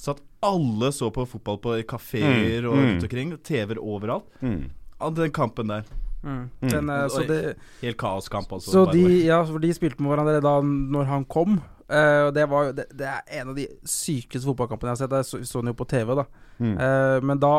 så 0.00 0.14
at 0.14 0.22
alle 0.46 0.92
så 0.94 1.11
på 1.12 1.26
fotball 1.29 1.59
på 1.61 1.74
kafeer 1.90 2.62
Mm, 2.62 2.68
og 2.70 2.76
mm. 2.76 2.85
rundt 2.85 3.09
omkring. 3.09 3.35
TV-er 3.44 3.83
overalt. 3.83 4.31
Mm. 4.40 4.70
Av 5.00 5.14
den 5.16 5.33
kampen 5.35 5.72
der. 5.72 5.85
Mm. 6.22 6.46
Den, 6.61 6.90
eh, 6.92 7.06
så 7.09 7.24
det, 7.28 7.56
Helt 7.80 7.98
kaoskamp, 8.00 8.52
altså. 8.52 8.72
Så 8.74 8.87
de, 8.92 9.04
ja, 9.26 9.42
for 9.48 9.62
de 9.62 9.72
spilte 9.76 10.02
med 10.02 10.12
hverandre 10.12 10.40
da 10.44 10.59
når 10.64 11.09
han 11.11 11.28
kom. 11.30 11.61
Uh, 11.90 12.28
og 12.28 12.35
det 12.37 12.44
var 12.46 12.68
det, 12.70 12.85
det 12.94 13.06
er 13.11 13.40
en 13.40 13.48
av 13.50 13.56
de 13.56 13.64
sykeste 13.83 14.46
fotballkampene 14.46 14.92
jeg 14.92 14.94
har 14.94 15.00
sett. 15.00 15.16
Jeg 15.18 15.26
så, 15.26 15.40
så 15.48 15.62
den 15.62 15.72
jo 15.72 15.78
på 15.80 15.88
TV, 15.90 16.12
da. 16.20 16.26
Mm. 16.61 16.74
Uh, 16.76 17.18
men 17.24 17.40
da 17.40 17.54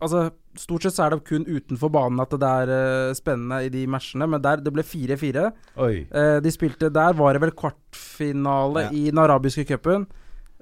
Altså, 0.00 0.30
stort 0.58 0.86
sett 0.86 0.96
så 0.96 1.04
er 1.04 1.14
det 1.14 1.20
kun 1.28 1.44
utenfor 1.46 1.92
banen 1.92 2.22
at 2.24 2.32
det 2.32 2.48
er 2.48 2.72
uh, 2.72 3.14
spennende 3.14 3.60
i 3.66 3.70
de 3.72 3.84
matchene. 3.86 4.26
Men 4.26 4.42
der 4.42 4.64
det 4.64 4.72
ble 4.74 4.82
4-4. 4.82 5.50
Oi. 5.84 5.92
Eh, 6.08 6.38
de 6.42 6.52
spilte 6.52 6.90
Der 6.92 7.14
var 7.18 7.36
det 7.36 7.42
vel 7.44 7.54
kvartfinale 7.54 8.88
Ja. 8.88 8.90
i 8.90 9.10
den 9.10 9.22
arabiske 9.22 9.64
cupen. 9.68 10.08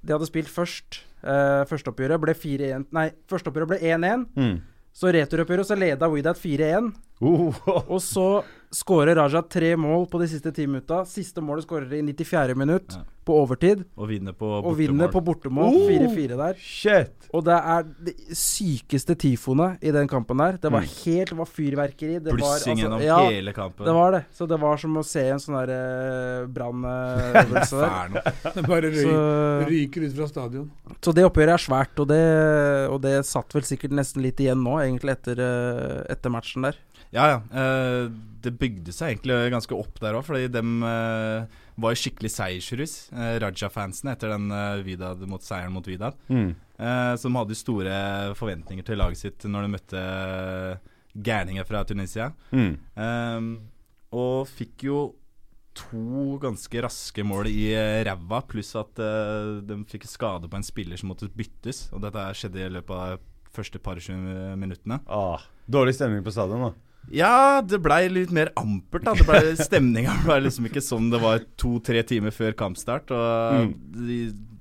De 0.04 0.12
hadde 0.12 0.28
spilt 0.28 0.48
først. 0.48 1.04
Uh, 1.20 1.66
Førsteoppgjøret 1.68 2.16
ble 2.16 2.32
4-1 2.32 2.86
Nei, 2.96 3.10
førsteoppgjøret 3.28 3.68
ble 3.74 3.78
1-1. 3.80 4.22
Mm. 4.36 4.54
Så 4.92 5.12
returoppgjøret 5.14 5.68
så 5.68 5.76
leda 5.78 6.08
Widat 6.10 6.40
4-1. 6.40 6.90
Oh, 7.20 7.54
Og 7.86 8.00
så 8.02 8.42
skårer 8.72 9.16
Raja 9.18 9.42
tre 9.42 9.72
mål 9.76 10.06
på 10.10 10.20
de 10.22 10.28
siste 10.30 10.52
ti 10.54 10.66
minutta. 10.66 11.02
Siste 11.08 11.42
målet 11.42 11.64
skårer 11.66 11.90
i 11.98 12.02
94. 12.06 12.54
minutt, 12.54 12.92
Ja. 12.94 13.02
på 13.26 13.34
overtid. 13.42 13.84
Og 13.98 14.08
vinner 14.08 14.32
på 14.32 14.46
Og 14.64 14.76
vinner 14.78 15.08
på 15.10 15.20
bortemål. 15.22 15.74
Oh! 15.74 15.88
4-4 15.90 16.36
der. 16.38 16.54
Shit! 16.58 17.10
Og 17.34 17.44
det 17.44 17.52
er 17.54 17.82
de 18.06 18.12
sykeste 18.34 19.14
tifoene 19.14 19.76
i 19.82 19.90
den 19.94 20.08
kampen 20.08 20.38
der. 20.38 20.52
Det 20.58 20.70
var 20.72 20.80
Mm. 20.80 20.88
helt 21.04 21.28
Det 21.30 21.36
var 21.38 21.46
fyrverkeri. 21.46 22.18
Det 22.24 22.32
var, 22.32 22.54
altså, 22.56 22.74
gjennom 22.74 23.02
ja, 23.02 23.18
hele 23.28 23.52
kampen. 23.52 23.84
det 23.86 23.94
var 23.94 24.10
det. 24.12 24.24
Så 24.34 24.48
det 24.48 24.58
var 24.60 24.76
som 24.78 24.94
å 24.96 25.04
se 25.04 25.28
en 25.28 25.38
sånn 25.38 25.54
derre 25.66 26.48
brannøvelse 26.48 27.76
der. 27.84 28.32
Det 28.54 28.66
bare 28.66 28.90
røy, 28.90 29.02
Så, 29.04 29.68
ryker 29.68 30.06
ut 30.06 30.16
fra 30.16 30.26
stadion. 30.30 30.70
så 31.00 31.14
det 31.14 31.24
oppgjøret 31.24 31.54
er 31.54 31.62
svært, 31.62 31.98
og 32.02 32.08
det, 32.08 32.22
og 32.90 33.00
det 33.02 33.14
satt 33.26 33.52
vel 33.54 33.62
sikkert 33.62 33.94
nesten 33.94 34.22
litt 34.22 34.40
igjen 34.42 34.62
nå, 34.62 34.78
egentlig, 34.82 35.16
etter, 35.18 35.38
eh, 35.38 36.12
etter 36.12 36.30
matchen 36.30 36.62
der. 36.66 36.76
Ja, 37.10 37.26
ja. 37.26 37.38
Eh, 37.50 38.10
det 38.40 38.54
bygde 38.56 38.92
seg 38.94 39.12
egentlig 39.16 39.36
ganske 39.52 39.76
opp 39.76 39.98
der 40.00 40.16
òg, 40.16 40.24
fordi 40.24 40.48
dem 40.52 40.80
eh, 40.86 41.58
var 41.80 41.98
skikkelig 41.98 42.30
seiersrus, 42.32 42.94
eh, 43.12 43.36
Raja-fansen, 43.42 44.12
etter 44.12 44.32
den 44.32 44.48
Vidad 44.86 45.22
mot 45.28 45.44
seieren 45.44 45.74
mot 45.74 45.86
Vidad. 45.86 46.18
Mm. 46.30 46.54
Som 47.20 47.34
hadde 47.36 47.58
store 47.58 47.94
forventninger 48.38 48.86
til 48.86 48.96
laget 48.96 49.20
sitt 49.20 49.44
når 49.44 49.66
de 49.66 49.72
møtte 49.74 50.04
gærninger 51.12 51.66
fra 51.68 51.82
Tunisia. 51.84 52.30
Mm. 52.56 53.58
Og 54.16 54.48
fikk 54.48 54.86
jo 54.86 55.02
to 55.76 56.38
ganske 56.40 56.80
raske 56.86 57.24
mål 57.26 57.50
i 57.52 57.68
ræva, 58.08 58.40
pluss 58.48 58.72
at 58.80 58.96
de 58.96 59.76
fikk 59.92 60.08
skade 60.08 60.48
på 60.48 60.56
en 60.56 60.64
spiller 60.64 60.96
som 60.96 61.12
måtte 61.12 61.28
byttes. 61.28 61.90
Og 61.92 62.00
dette 62.06 62.24
skjedde 62.40 62.64
i 62.64 62.72
løpet 62.78 62.96
av 62.96 63.18
de 63.18 63.52
første 63.52 63.84
par 63.84 64.00
20 64.00 64.56
minuttene. 64.56 65.02
Ah, 65.04 65.44
dårlig 65.68 65.98
stemning 66.00 66.24
på 66.24 66.32
stadion, 66.32 66.70
da. 66.70 66.89
Ja, 67.10 67.60
det 67.66 67.80
blei 67.82 68.04
litt 68.12 68.30
mer 68.30 68.52
ampert, 68.60 69.02
da. 69.08 69.14
Det 69.18 69.24
ble, 69.26 69.40
stemninga 69.68 70.12
ble 70.26 70.36
liksom 70.44 70.68
ikke 70.68 70.82
som 70.84 71.08
det 71.10 71.18
var 71.22 71.42
to-tre 71.58 72.02
timer 72.06 72.30
før 72.34 72.52
kampstart. 72.58 73.10
Og 73.10 73.56
Mm. 73.56 73.74
de, 74.06 74.18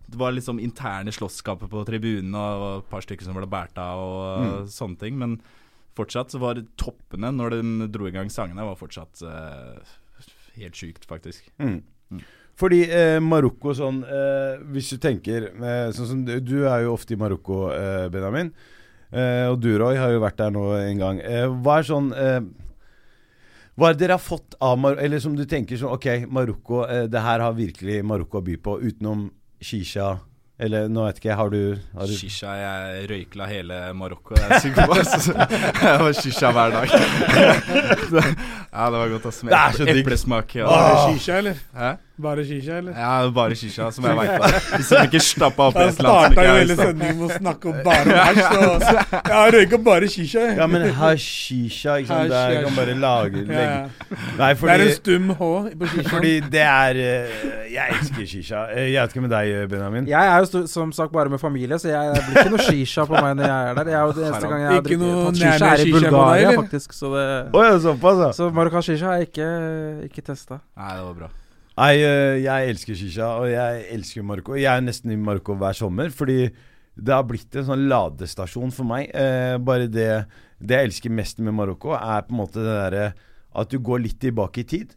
det 0.10 0.18
var 0.18 0.32
liksom 0.34 0.58
interne 0.60 1.12
slåsskamper 1.14 1.70
på 1.70 1.84
tribunen, 1.86 2.34
og 2.34 2.80
et 2.80 2.90
par 2.90 3.02
stykker 3.06 3.28
som 3.28 3.36
ble 3.38 3.46
båret 3.46 3.78
av 3.78 4.00
og 4.02 4.46
Mm. 4.48 4.66
sånne 4.74 4.98
ting. 5.00 5.18
Men 5.20 5.38
fortsatt 6.00 6.32
så 6.32 6.40
var 6.40 6.56
toppene 6.80 7.30
når 7.36 7.50
de 7.60 7.88
dro 7.92 8.08
i 8.08 8.12
gang 8.16 8.30
sangene, 8.30 8.66
var 8.66 8.76
fortsatt 8.80 9.22
uh, 9.22 9.78
helt 10.58 10.74
sjukt, 10.74 11.06
faktisk. 11.06 11.52
Mm. 11.60 11.84
Mm. 12.12 12.22
Fordi 12.60 12.82
eh, 12.90 13.20
Marokko 13.24 13.72
sånn 13.78 14.02
eh, 14.04 14.58
Hvis 14.74 14.90
du 14.92 14.98
tenker 14.98 15.46
eh, 15.54 15.92
Sånn 15.96 16.08
som 16.10 16.24
du, 16.28 16.34
du 16.44 16.66
er 16.68 16.82
jo 16.84 16.96
ofte 16.98 17.14
i 17.14 17.20
Marokko, 17.22 17.70
eh, 17.72 18.10
Benjamin. 18.12 18.50
Eh, 19.10 19.46
og 19.50 19.58
du, 19.62 19.72
Roy, 19.82 19.98
har 19.98 20.12
jo 20.14 20.22
vært 20.22 20.38
der 20.38 20.52
nå 20.54 20.64
en 20.78 21.00
gang. 21.02 21.20
Eh, 21.26 21.48
hva 21.50 21.80
er 21.80 21.88
sånn 21.88 22.12
eh, 22.14 22.40
Hva 23.74 23.90
er 23.90 23.96
det 23.96 24.04
dere 24.04 24.18
har 24.20 24.22
fått 24.22 24.58
av 24.62 24.76
Marokko 24.78 25.02
Eller 25.06 25.22
som 25.24 25.38
du 25.38 25.48
tenker 25.50 25.80
sånn 25.82 25.96
Ok, 25.96 26.06
Marokko, 26.30 26.84
eh, 26.86 27.06
det 27.10 27.24
her 27.26 27.42
har 27.42 27.56
virkelig 27.58 28.04
Marokko 28.06 28.38
å 28.38 28.46
by 28.46 28.58
på, 28.62 28.76
utenom 28.86 29.24
shisha 29.66 30.12
Eller 30.62 30.92
nå 30.94 31.08
vet 31.08 31.18
ikke 31.24 31.32
jeg, 31.32 31.40
har 31.40 31.50
du, 31.56 31.64
har 31.96 32.12
du 32.12 32.14
Shisha, 32.20 32.54
jeg 32.60 33.08
røykla 33.10 33.48
hele 33.50 33.80
Marokko. 33.98 34.38
Jeg 34.38 34.62
er. 34.68 34.86
Jeg 35.88 36.04
var 36.04 36.20
shisha 36.20 36.52
hver 36.54 36.76
dag. 36.76 36.94
ja, 38.76 38.86
det 38.92 39.00
var 39.00 39.14
godt. 39.16 39.30
Det 39.32 39.64
så 39.78 39.88
digg. 39.88 40.04
Eplesmak. 40.04 40.58
Ja. 40.60 40.68
Ah. 40.68 41.08
shisha, 41.08 41.40
eller? 41.40 41.64
Hæ? 41.74 41.96
Bare 42.20 42.44
shisha, 42.44 42.78
eller? 42.82 42.92
Ja, 43.00 43.30
bare 43.32 43.56
shisha, 43.56 43.86
som 43.96 44.04
jeg 44.04 44.16
veit. 44.18 44.56
Hvis 44.76 44.90
jeg 44.92 45.08
ikke 45.08 45.20
stappa 45.24 45.68
opp 45.70 45.78
Han 45.80 45.88
et 45.94 46.00
eller 46.02 46.10
annet 46.12 46.26
som 46.26 46.34
starta 46.36 46.44
jo 46.44 46.52
er 46.52 46.58
hele 46.60 46.76
sendingen 46.76 47.20
med 47.22 47.30
å 47.30 47.38
snakke 47.38 47.70
om 47.72 47.78
bare 47.86 48.18
hasj. 48.20 48.42
Så 48.84 49.14
jeg 49.32 49.54
røyka 49.56 49.80
bare 49.86 50.10
shisha. 50.12 50.44
Ja, 50.60 50.68
men 50.68 50.84
hashisha, 50.98 51.96
ikke 52.02 52.10
sant. 52.12 52.34
Det 52.34 52.42
er, 52.42 52.58
kan 52.68 52.76
bare 52.76 52.96
lage 53.00 53.40
Ja, 53.40 53.48
legge. 53.48 53.64
ja. 53.64 54.20
Nei, 54.42 54.50
Det 54.60 54.74
er 54.76 54.84
en 54.84 54.92
stum 54.98 55.32
H 55.40 55.50
på 55.80 55.92
shisha. 55.94 56.12
Fordi 56.12 56.34
det 56.58 56.66
er 56.66 57.00
eh, 57.06 57.40
Jeg 57.72 57.96
elsker 57.96 58.30
shisha. 58.34 58.66
Eh, 58.76 58.90
Jeg 58.92 59.00
vet 59.08 59.16
ikke 59.16 59.26
med 59.30 59.34
deg, 59.38 59.56
Benjamin. 59.72 60.12
Jeg 60.12 60.34
er 60.36 60.44
jo 60.44 60.66
som 60.76 60.92
sagt 61.00 61.16
bare 61.16 61.32
med 61.32 61.40
familie, 61.40 61.80
så 61.80 61.94
jeg, 61.94 62.14
det 62.20 62.28
blir 62.28 62.42
ikke 62.44 62.56
noe 62.58 62.68
shisha 62.68 63.08
på 63.08 63.16
meg 63.16 63.40
når 63.40 63.48
jeg 63.48 63.72
er 63.72 63.80
der. 63.80 63.94
Jeg 63.96 64.00
er 64.02 64.06
jo 64.12 64.18
det 64.20 64.28
eneste 64.34 64.52
gang 64.52 64.66
jeg 64.68 64.72
har 64.76 64.88
drukket- 64.92 65.44
shisha, 65.46 65.72
er 65.72 65.88
i 65.88 65.92
Bulgaria, 65.96 66.52
faktisk. 66.60 67.00
Så, 67.00 67.16
det, 67.16 67.28
oh, 67.56 67.64
ja, 67.64 67.80
såpass, 67.88 68.24
ja. 68.28 68.32
så 68.42 68.52
marokkansk 68.60 68.92
shisha 68.92 69.14
har 69.14 69.22
jeg 69.24 69.32
ikke, 69.32 69.52
ikke 70.12 70.28
testa. 70.34 70.60
Nei, 70.76 70.96
det 71.00 71.06
var 71.08 71.22
bra. 71.24 71.36
Nei, 71.80 71.96
eh, 72.04 72.42
jeg 72.44 72.74
elsker 72.74 72.98
shisha, 73.00 73.28
og 73.40 73.48
jeg 73.48 73.84
elsker 73.96 74.26
Marokko. 74.28 74.58
Jeg 74.60 74.68
er 74.68 74.84
nesten 74.84 75.14
i 75.14 75.20
Marokko 75.20 75.56
hver 75.56 75.78
sommer, 75.78 76.10
fordi 76.12 76.50
det 77.00 77.14
har 77.16 77.24
blitt 77.24 77.56
en 77.56 77.70
sånn 77.70 77.86
ladestasjon 77.88 78.74
for 78.76 78.90
meg. 78.90 79.08
Eh, 79.16 79.56
bare 79.64 79.88
det 79.88 80.26
Det 80.60 80.76
jeg 80.76 80.90
elsker 80.90 81.10
mest 81.10 81.38
med 81.40 81.56
Marokko, 81.56 81.94
er 81.96 82.26
på 82.28 82.36
en 82.36 82.42
måte 82.42 82.60
det 82.60 82.74
derre 82.76 83.14
at 83.56 83.70
du 83.72 83.80
går 83.80 84.02
litt 84.04 84.20
tilbake 84.20 84.60
i 84.60 84.68
tid. 84.68 84.92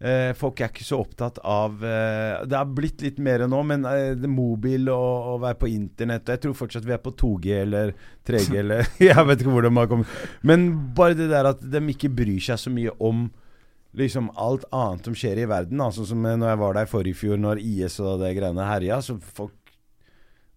Eh, 0.00 0.32
folk 0.32 0.62
er 0.62 0.70
ikke 0.70 0.86
så 0.86 1.00
opptatt 1.02 1.40
av 1.42 1.80
eh, 1.82 2.44
Det 2.46 2.54
har 2.54 2.68
blitt 2.70 3.02
litt 3.02 3.16
mer 3.18 3.42
nå, 3.50 3.62
men 3.66 3.84
eh, 3.84 4.14
det 4.14 4.30
mobil 4.30 4.86
og 4.94 5.32
å 5.32 5.38
være 5.42 5.58
på 5.58 5.70
internett 5.72 6.22
og 6.22 6.36
Jeg 6.36 6.42
tror 6.44 6.54
fortsatt 6.54 6.86
vi 6.86 6.94
er 6.94 7.00
på 7.02 7.10
2G 7.18 7.56
eller 7.64 7.90
3G 8.22 8.60
eller 8.60 8.86
Jeg 9.10 9.26
vet 9.26 9.42
ikke 9.42 9.56
hvor 9.56 9.66
de 9.66 9.72
har 9.74 9.90
kommet. 9.90 10.06
Men 10.46 10.68
bare 10.94 11.18
det 11.18 11.26
der 11.32 11.50
at 11.50 11.60
de 11.60 11.82
ikke 11.90 12.12
bryr 12.14 12.38
seg 12.38 12.62
så 12.62 12.70
mye 12.70 12.94
om 13.02 13.26
liksom 13.98 14.32
alt 14.38 14.66
annet 14.74 15.08
som 15.08 15.16
skjer 15.18 15.42
i 15.42 15.48
verden. 15.50 15.82
Sånn 15.94 16.12
som 16.12 16.26
eh, 16.26 16.36
når 16.38 16.52
jeg 16.52 16.60
var 16.62 16.78
der 16.78 16.90
forrige 16.90 17.20
fjor, 17.20 17.40
når 17.40 17.62
IS 17.62 17.98
og 18.02 18.22
det 18.22 18.34
greiene 18.38 18.68
herja. 18.68 19.00
Så 19.04 19.18
folk 19.20 19.54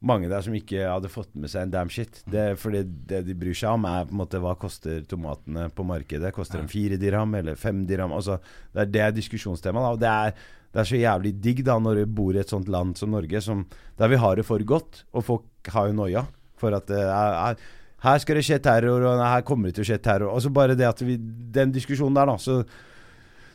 mange 0.02 0.30
der 0.32 0.42
som 0.42 0.56
ikke 0.58 0.88
hadde 0.90 1.12
fått 1.14 1.30
med 1.38 1.52
seg 1.52 1.68
en 1.68 1.74
damn 1.76 1.92
shit. 1.94 2.24
Det, 2.30 2.56
fordi 2.58 2.82
det 3.10 3.22
de 3.28 3.36
bryr 3.38 3.58
seg 3.58 3.76
om, 3.76 3.86
er 3.86 4.08
på 4.10 4.16
en 4.16 4.22
måte 4.24 4.42
hva 4.42 4.56
koster 4.60 5.04
tomatene 5.10 5.68
på 5.76 5.86
markedet. 5.86 6.34
Koster 6.34 6.62
de 6.62 6.72
fire 6.72 6.98
dirham 7.02 7.36
eller 7.38 7.60
fem 7.60 7.84
dirham? 7.90 8.14
Altså, 8.18 8.40
det, 8.74 8.88
er, 8.88 8.92
det 8.96 9.20
diskusjonstemaet. 9.20 9.98
Og 9.98 10.02
det 10.02 10.10
er, 10.10 10.34
det 10.74 10.82
er 10.82 10.90
så 10.90 11.02
jævlig 11.04 11.36
digg 11.44 11.62
da 11.68 11.78
når 11.82 12.02
du 12.02 12.16
bor 12.18 12.34
i 12.34 12.42
et 12.42 12.54
sånt 12.54 12.72
land 12.72 12.98
som 12.98 13.14
Norge, 13.14 13.44
som, 13.46 13.68
der 14.02 14.10
vi 14.10 14.20
har 14.24 14.42
det 14.42 14.48
for 14.48 14.66
godt. 14.66 15.04
Og 15.14 15.28
folk 15.28 15.74
har 15.76 15.92
jo 15.92 16.00
noia 16.02 16.26
for 16.62 16.74
at 16.78 16.90
det 16.90 17.02
er, 17.06 17.38
er 17.52 17.62
her 18.02 18.22
skal 18.22 18.40
det 18.40 18.46
skje 18.48 18.58
terror, 18.66 19.04
og 19.06 19.20
her 19.22 19.44
kommer 19.46 19.70
det 19.70 19.78
til 19.78 19.86
å 19.86 19.90
skje 19.92 20.00
terror. 20.02 20.32
Og 20.34 20.42
så 20.42 20.50
bare 20.54 20.74
det 20.78 20.88
at 20.88 21.04
vi 21.06 21.20
Den 21.54 21.74
diskusjonen 21.74 22.18
der, 22.18 22.32
da, 22.32 22.38
så 22.42 22.64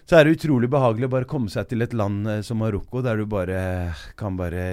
så 0.06 0.18
er 0.18 0.26
det 0.26 0.36
utrolig 0.36 0.70
behagelig 0.70 1.08
å 1.08 1.14
bare 1.16 1.28
komme 1.28 1.50
seg 1.52 1.66
til 1.70 1.82
et 1.82 1.96
land 1.96 2.28
eh, 2.30 2.42
som 2.46 2.60
Marokko, 2.62 3.02
der 3.02 3.18
du 3.18 3.26
bare 3.30 3.58
kan 4.18 4.38
bare 4.38 4.68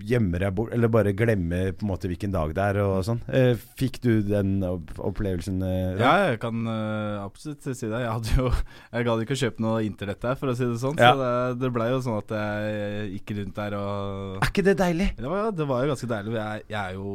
gjemme 0.00 0.38
deg 0.40 0.54
bort, 0.56 0.72
eller 0.74 0.90
bare 0.92 1.12
glemme 1.16 1.58
på 1.76 1.84
en 1.84 1.90
måte 1.90 2.08
hvilken 2.08 2.32
dag 2.32 2.54
det 2.56 2.66
er 2.70 2.80
og 2.84 3.02
sånn. 3.06 3.20
Eh, 3.28 3.52
fikk 3.78 4.00
du 4.04 4.12
den 4.24 4.62
opplevelsen? 4.64 5.60
Da? 5.60 5.72
Ja, 6.00 6.12
jeg 6.30 6.40
kan 6.42 6.62
eh, 6.70 7.18
absolutt 7.20 7.66
si 7.66 7.90
det. 7.90 8.00
Jeg 8.04 8.14
hadde 8.14 8.36
jo 8.38 8.48
Jeg 8.50 9.06
gadd 9.10 9.24
ikke 9.24 9.36
å 9.36 9.42
kjøpe 9.42 9.66
noe 9.66 9.84
internett 9.86 10.22
der, 10.24 10.38
for 10.40 10.52
å 10.52 10.56
si 10.56 10.66
det 10.70 10.80
sånn. 10.82 10.98
Ja. 11.00 11.12
Så 11.12 11.20
det, 11.20 11.60
det 11.64 11.72
blei 11.74 11.90
jo 11.92 12.00
sånn 12.06 12.20
at 12.22 12.34
jeg 12.38 13.12
gikk 13.18 13.36
rundt 13.40 13.60
der 13.60 13.78
og 13.80 14.40
Er 14.40 14.50
ikke 14.52 14.66
det 14.70 14.78
deilig? 14.80 15.12
Det 15.18 15.34
var, 15.34 15.52
det 15.54 15.68
var 15.68 15.84
jo 15.84 15.94
ganske 15.94 16.10
deilig. 16.14 16.36
Jeg, 16.38 16.66
jeg 16.70 16.80
er 16.80 16.98
jo 16.98 17.14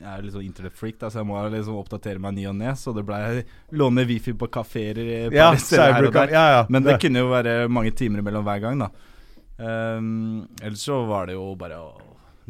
jeg 0.00 0.08
er 0.08 0.22
litt 0.24 0.32
sånn 0.34 0.46
internettfreak, 0.46 0.96
så 1.04 1.20
jeg 1.20 1.28
må 1.28 1.40
liksom 1.52 1.76
oppdatere 1.78 2.18
meg 2.22 2.34
ny 2.38 2.46
og 2.50 2.56
ne. 2.56 2.72
Så 2.78 2.94
det 2.96 3.04
blei 3.06 3.42
låne 3.76 4.06
wifi 4.08 4.32
på 4.38 4.48
kafeer 4.52 5.00
Ja, 5.34 5.50
cybercam. 5.56 6.12
der. 6.16 6.32
Ja, 6.32 6.44
ja. 6.56 6.62
Men 6.68 6.82
det 6.86 6.98
kunne 7.02 7.22
jo 7.24 7.28
være 7.32 7.68
mange 7.68 7.92
timer 7.98 8.22
imellom 8.24 8.44
hver 8.46 8.62
gang, 8.64 8.78
da. 8.86 8.90
Um, 9.62 10.48
ellers 10.62 10.82
så 10.88 11.02
var 11.06 11.28
det 11.28 11.36
jo 11.36 11.52
bare 11.60 11.76
å 11.78 11.92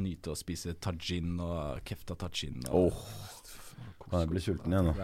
nyte 0.00 0.32
å 0.32 0.38
spise 0.38 0.72
tajin 0.80 1.34
og 1.42 1.82
kefta 1.84 2.14
tajin. 2.16 2.62
Og, 2.70 2.92
Åh, 2.92 3.31
jeg 4.20 4.28
blir 4.28 4.42
sulten 4.44 4.72
igjen 4.74 4.90
nå. 4.90 4.94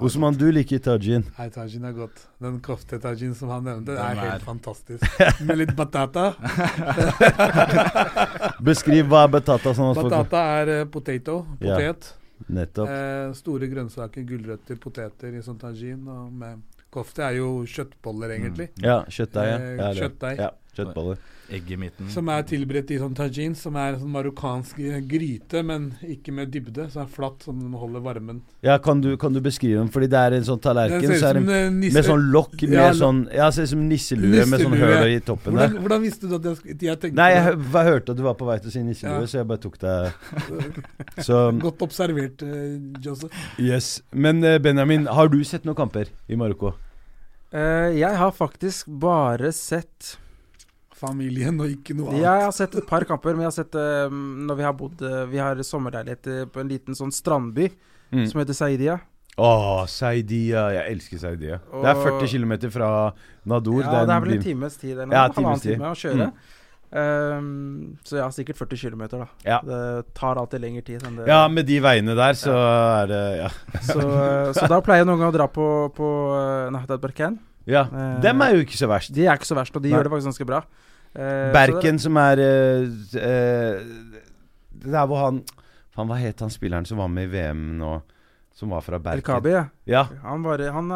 Osman, 0.00 0.36
du 0.38 0.44
liker 0.54 0.78
tajin. 0.78 1.24
Nei, 1.36 1.48
tajin 1.50 1.84
er 1.88 1.92
godt. 1.96 2.20
Den 2.40 2.60
kofte-tajin 2.62 3.32
som 3.34 3.48
han 3.50 3.64
nevnte, 3.66 3.96
Den 3.96 4.04
er 4.04 4.20
er- 4.22 4.30
helt 4.36 4.44
fantastisk. 4.46 5.02
Med 5.48 5.58
litt 5.58 5.72
batata. 5.76 6.28
Beskriv 8.70 9.08
hva 9.10 9.24
er 9.26 9.32
batata 9.34 9.74
sånn 9.76 9.94
Batata 9.98 10.42
er 10.60 10.72
uh, 10.80 10.84
potato. 10.90 11.40
Potet. 11.60 12.12
Nettopp. 12.48 12.88
Eh, 12.88 13.32
store 13.36 13.66
grønnsaker, 13.68 14.22
gulrøtter, 14.24 14.78
poteter 14.80 15.34
i 15.36 15.42
sånn 15.44 15.58
tajin. 15.60 16.06
Og 16.08 16.30
med 16.32 16.62
kofte 16.94 17.20
er 17.26 17.36
jo 17.36 17.50
kjøttboller, 17.68 18.32
egentlig. 18.38 18.70
Ja, 18.80 19.02
kjøttdeig. 19.12 19.50
Ja. 19.50 19.90
Eh, 19.90 19.98
kjøttdeig. 20.00 20.40
Ja, 20.40 20.48
kjøttboller. 20.76 21.18
Egg 21.50 21.66
i 21.74 21.76
midten. 21.82 22.06
Som 22.14 22.28
er 22.30 22.44
tilberedt 22.46 22.92
i 22.94 22.98
sånn 23.00 23.14
tajin, 23.18 23.56
som 23.58 23.74
er 23.74 23.96
sånn 23.98 24.12
marokkansk 24.14 24.76
gryte, 25.10 25.64
men 25.66 25.88
ikke 26.06 26.30
med 26.36 26.52
dybde. 26.54 26.84
Så 26.92 27.00
er 27.02 27.08
flatt, 27.10 27.42
som 27.42 27.58
den 27.58 27.72
holder 27.74 28.04
varmen. 28.04 28.36
Ja, 28.62 28.76
kan 28.78 29.00
du, 29.02 29.16
kan 29.18 29.34
du 29.34 29.40
beskrive 29.42 29.80
den? 29.80 29.88
Fordi 29.90 30.06
det 30.12 30.20
er 30.20 30.36
en 30.36 30.46
sånn 30.46 30.60
tallerken 30.62 31.10
så 31.18 31.32
er 31.32 31.40
det 31.40 31.64
med 31.74 31.98
sånn 32.06 32.28
lokk 32.30 32.54
med 32.68 32.76
Ja, 32.78 32.92
sånn 32.94 33.24
Ja, 33.34 33.48
ser 33.50 33.66
ut 33.66 33.72
som 33.72 33.82
nisselue 33.90 34.44
med 34.46 34.62
sånn 34.62 34.70
Nisselue. 34.76 35.00
høl 35.02 35.16
i 35.16 35.18
toppen 35.26 35.56
hvordan, 35.58 35.74
der. 35.74 35.82
hvordan 35.82 36.04
visste 36.06 36.30
du 36.30 36.36
at 36.38 36.46
jeg, 36.52 36.76
jeg 36.86 37.00
tenkte 37.02 37.18
Nei, 37.18 37.28
jeg, 37.34 37.42
hø- 37.48 37.66
jeg 37.80 37.88
hørte 37.90 38.14
at 38.14 38.16
du 38.16 38.22
var 38.28 38.38
på 38.38 38.46
vei 38.46 38.58
til 38.62 38.70
å 38.70 38.76
si 38.76 38.84
nisselue, 38.86 39.18
Ja. 39.24 39.26
så 39.34 39.40
jeg 39.42 39.50
bare 39.50 39.64
tok 39.66 39.78
det 39.82 39.96
Så 41.26 41.40
Godt 41.66 41.82
observert, 41.82 42.42
eh, 42.46 42.78
Joseph. 43.02 43.34
Yes. 43.58 43.90
Men 44.12 44.44
eh, 44.44 44.58
Benjamin, 44.62 45.06
har 45.10 45.26
du 45.34 45.40
sett 45.42 45.66
noen 45.66 45.74
kamper 45.82 46.06
i 46.30 46.38
Marokko? 46.38 46.76
Uh, 47.50 47.90
jeg 47.98 48.14
har 48.14 48.30
faktisk 48.30 48.86
bare 49.02 49.50
sett 49.56 50.14
Familien 51.00 51.56
og 51.64 51.70
ikke 51.72 51.94
noe 51.96 52.10
annet. 52.12 52.22
Jeg 52.26 52.44
har 52.46 52.52
sett 52.56 52.74
et 52.76 52.86
par 52.88 53.04
kamper, 53.08 53.32
men 53.36 53.46
jeg 53.46 53.50
har 53.50 53.56
sett 53.56 53.78
eh, 53.80 54.12
når 54.12 54.58
vi 54.58 54.66
har 54.66 54.74
bodd 54.76 55.00
eh, 55.06 55.22
Vi 55.32 55.40
har 55.40 55.56
sommerleilighet 55.64 56.26
eh, 56.28 56.42
på 56.52 56.60
en 56.60 56.68
liten 56.72 56.98
sånn 56.98 57.12
strandby 57.14 57.70
Mm. 58.10 58.24
som 58.26 58.40
heter 58.40 58.56
Saidia. 58.58 58.94
Åh, 59.38 59.84
Saidia. 59.86 60.64
Jeg 60.74 60.96
elsker 60.96 61.20
Saidia. 61.22 61.60
Det 61.70 61.86
er 61.92 62.00
40 62.02 62.26
km 62.32 62.54
fra 62.74 62.88
Nador. 63.46 63.84
Ja, 63.86 64.00
det 64.02 64.16
er 64.16 64.24
vel 64.24 64.32
en 64.34 64.42
times 64.42 64.74
tid 64.80 64.96
eller 64.96 65.06
noe. 65.06 65.14
Ja, 65.14 65.28
halvannen 65.28 65.60
times 65.60 65.62
tid. 65.62 65.76
time 65.76 65.92
å 65.92 66.00
kjøre. 66.00 66.26
Ehm, 66.90 67.94
så 68.02 68.18
ja, 68.18 68.26
sikkert 68.34 68.58
40 68.58 68.80
km, 68.82 69.04
da. 69.12 69.28
Ja. 69.46 69.60
Det 69.62 69.80
tar 70.18 70.40
alltid 70.42 70.64
lengre 70.64 70.82
tid 70.86 71.04
enn 71.06 71.20
det. 71.20 71.28
Ja, 71.30 71.44
med 71.46 71.68
de 71.70 71.78
veiene 71.84 72.16
der, 72.18 72.34
så 72.38 72.56
er 72.56 73.06
det 73.12 73.22
Ja. 73.44 73.48
så, 73.92 74.02
så 74.58 74.66
da 74.70 74.80
pleier 74.82 75.06
noen 75.06 75.22
å 75.22 75.30
dra 75.34 75.46
på, 75.46 75.66
på 75.94 76.10
uh, 76.34 76.66
Nahdad 76.74 77.00
Barkan. 77.02 77.38
ja. 77.70 77.84
Dem 78.22 78.42
er 78.42 78.56
jo 78.58 78.64
ikke 78.66 78.78
så 78.80 78.90
verst. 78.90 79.14
De 79.14 79.26
er 79.28 79.38
ikke 79.38 79.46
så 79.48 79.58
verst, 79.58 79.76
og 79.76 79.82
de 79.84 79.90
Nei. 79.92 79.96
gjør 79.96 80.08
det 80.08 80.14
faktisk 80.16 80.32
ganske 80.32 80.48
bra. 80.50 80.64
Eh, 81.14 81.50
Berken, 81.54 81.98
som 81.98 82.16
er 82.22 82.38
eh, 82.38 82.84
eh, 83.18 83.80
Det 84.70 84.94
er 84.94 85.08
hvor 85.10 85.24
han 85.24 85.40
Faen, 85.90 86.06
hva 86.06 86.18
het 86.20 86.38
han 86.44 86.52
spilleren 86.54 86.86
som 86.86 87.00
var 87.02 87.08
med 87.10 87.26
i 87.26 87.32
VM 87.32 87.64
nå? 87.80 87.96
Som 88.54 88.70
var 88.70 88.84
fra 88.86 89.00
Berken? 89.02 89.18
El 89.18 89.26
Kabi, 89.26 89.50
ja. 89.56 89.64
Ja. 89.90 90.04
Han, 90.22 90.44
var, 90.46 90.62
han 90.70 90.92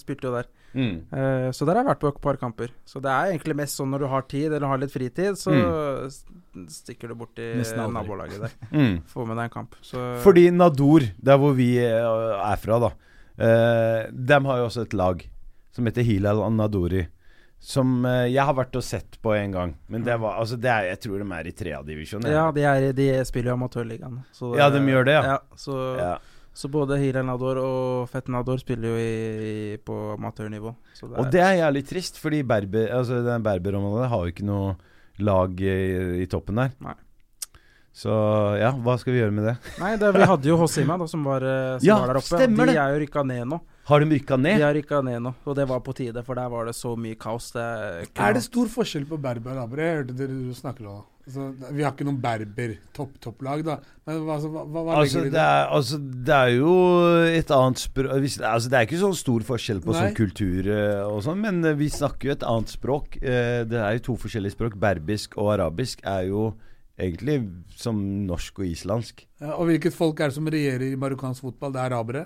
spilte 0.00 0.28
jo 0.30 0.32
der. 0.38 0.48
Mm. 0.74 0.94
Uh, 1.12 1.48
så 1.54 1.66
der 1.66 1.76
har 1.78 1.84
jeg 1.84 1.90
vært 1.92 2.00
på 2.02 2.10
et 2.10 2.20
par 2.24 2.38
kamper. 2.40 2.72
Så 2.88 3.00
det 3.02 3.10
er 3.12 3.30
egentlig 3.32 3.56
mest 3.60 3.78
sånn 3.78 3.92
når 3.94 4.04
du 4.04 4.08
har 4.10 4.24
tid, 4.30 4.46
eller 4.50 4.66
har 4.70 4.80
litt 4.82 4.92
fritid, 4.94 5.38
så 5.38 5.54
Mm. 5.54 6.66
stikker 6.70 7.10
du 7.10 7.14
bort 7.18 7.34
til 7.36 7.62
nabolaget 7.94 8.40
der. 8.46 8.54
Mm. 8.72 9.02
Får 9.10 9.26
med 9.26 9.36
deg 9.36 9.44
en 9.44 9.54
kamp. 9.54 9.76
Så 9.82 9.98
Fordi 10.22 10.48
Nador, 10.50 11.06
der 11.22 11.38
hvor 11.38 11.54
vi 11.54 11.76
er 11.78 12.56
fra, 12.62 12.78
da 12.80 12.90
uh, 13.38 14.10
Dem 14.12 14.44
har 14.46 14.58
jo 14.62 14.68
også 14.70 14.82
et 14.86 14.94
lag 14.94 15.24
som 15.74 15.86
heter 15.86 16.02
Hilal 16.06 16.42
Nadori. 16.54 17.06
Som 17.64 18.04
eh, 18.04 18.26
jeg 18.28 18.44
har 18.44 18.52
vært 18.58 18.76
og 18.76 18.84
sett 18.84 19.16
på 19.24 19.32
en 19.32 19.54
gang. 19.54 19.72
Men 19.88 20.04
det 20.04 20.18
var 20.20 20.36
Altså, 20.42 20.58
det 20.60 20.68
er, 20.68 20.90
jeg 20.92 21.00
tror 21.06 21.22
de 21.22 21.28
er 21.32 21.48
i 21.48 21.54
tredjedivisjon. 21.56 22.26
Ja, 22.28 22.44
de, 22.52 22.64
er, 22.68 22.90
de 22.96 23.08
spiller 23.24 23.54
jo 23.54 23.58
Amatørligaen. 23.58 24.18
Ja, 24.58 24.68
de 24.72 24.82
gjør 24.84 25.08
det, 25.08 25.14
ja. 25.16 25.22
ja 25.32 25.38
så, 25.56 25.78
ja. 25.96 26.10
så 26.52 26.68
både 26.72 26.98
Hilal 27.00 27.24
Nador 27.24 27.62
og 27.62 28.10
Fett 28.12 28.28
Nador 28.32 28.60
spiller 28.60 28.92
jo 28.92 28.98
i, 29.00 29.14
i, 29.48 29.54
på 29.80 29.96
amatørnivå. 30.18 30.74
Og 31.14 31.30
det 31.32 31.40
er 31.40 31.62
jævlig 31.62 31.86
trist, 31.88 32.20
fordi 32.20 32.42
Berber, 32.44 32.92
altså 32.98 33.22
den 33.24 33.46
Berber-området 33.46 34.12
har 34.12 34.26
jo 34.26 34.34
ikke 34.36 34.48
noe 34.50 34.76
lag 35.24 35.64
i, 35.64 35.74
i 36.20 36.28
toppen 36.28 36.60
der. 36.60 36.76
Nei. 36.84 36.98
Så 37.94 38.10
ja, 38.58 38.72
hva 38.74 38.96
skal 38.98 39.14
vi 39.14 39.20
gjøre 39.22 39.32
med 39.34 39.46
det? 39.46 39.54
Nei, 39.78 39.92
det, 40.02 40.08
vi 40.16 40.26
hadde 40.26 40.50
jo 40.50 40.58
Hosima, 40.58 40.96
da, 40.98 41.06
som 41.08 41.22
var, 41.24 41.44
eh, 41.46 41.76
som 41.78 41.86
Ja, 41.86 42.00
var 42.02 42.10
der 42.10 42.18
oppe. 42.18 42.40
stemmer 42.42 42.68
de 42.68 42.74
er 42.74 42.92
jo 42.92 43.04
rykka 43.04 43.22
ned 43.24 43.46
nå. 43.52 43.60
Har 43.84 44.00
de 44.00 44.06
rykka 44.08 44.38
De 44.40 44.52
har 44.62 44.72
rykka 44.74 45.02
ned 45.04 45.20
nå, 45.22 45.34
og 45.44 45.56
det 45.58 45.66
var 45.68 45.80
på 45.84 45.92
tide, 45.96 46.22
for 46.24 46.34
der 46.38 46.48
var 46.48 46.64
det 46.64 46.72
så 46.76 46.94
mye 46.96 47.18
kaos. 47.20 47.50
Det 47.52 47.64
Er 48.16 48.32
det 48.32 48.42
stor 48.46 48.70
forskjell 48.72 49.04
på 49.10 49.18
berber 49.20 49.58
og 49.58 49.66
arabere? 49.66 49.84
Jeg 49.90 49.98
hørte 49.98 50.16
dere 50.22 50.38
du 50.40 50.54
snakker 50.56 50.86
om 50.88 51.02
altså, 51.26 51.48
Vi 51.76 51.82
har 51.84 51.92
ikke 51.92 52.06
noen 52.08 52.20
berber-topp-topplag, 52.22 53.64
da. 53.66 53.76
Men 54.06 54.22
altså, 54.28 54.50
hva, 54.52 54.64
hva, 54.64 54.84
Altså 55.00 55.20
legger 55.20 55.30
de 55.30 55.34
det? 55.36 55.44
er, 55.44 55.68
altså, 55.78 55.98
det 56.30 56.38
er 56.38 56.52
jo 56.54 56.74
et 57.28 57.52
annet 57.58 57.82
språk 57.82 58.12
altså, 58.14 58.70
Det 58.72 58.78
er 58.78 58.88
ikke 58.88 59.02
så 59.02 59.10
stor 59.20 59.46
forskjell 59.52 59.82
på 59.84 59.92
Nei. 59.92 60.00
sånn 60.00 60.16
kultur 60.18 60.70
eh, 60.76 61.02
og 61.08 61.20
sånn, 61.26 61.42
men 61.44 61.60
eh, 61.64 61.76
vi 61.78 61.90
snakker 61.92 62.30
jo 62.30 62.36
et 62.38 62.46
annet 62.54 62.72
språk. 62.72 63.18
Eh, 63.20 63.64
Det 63.68 63.80
er 63.80 63.98
jo 63.98 64.04
to 64.12 64.16
forskjellige 64.24 64.56
språk. 64.56 64.78
Berbisk 64.80 65.36
og 65.40 65.52
arabisk 65.58 66.00
er 66.08 66.30
jo 66.30 66.54
egentlig 67.00 67.40
som 67.76 68.00
norsk 68.28 68.60
og 68.62 68.70
islandsk. 68.70 69.26
Ja, 69.42 69.56
og 69.58 69.68
hvilket 69.68 69.96
folk 69.96 70.20
er 70.22 70.30
det 70.30 70.38
som 70.38 70.48
regjerer 70.48 70.92
i 70.92 70.96
marokkansk 71.00 71.42
fotball? 71.50 71.74
Det 71.74 71.82
er 71.82 71.92
arabere? 71.92 72.24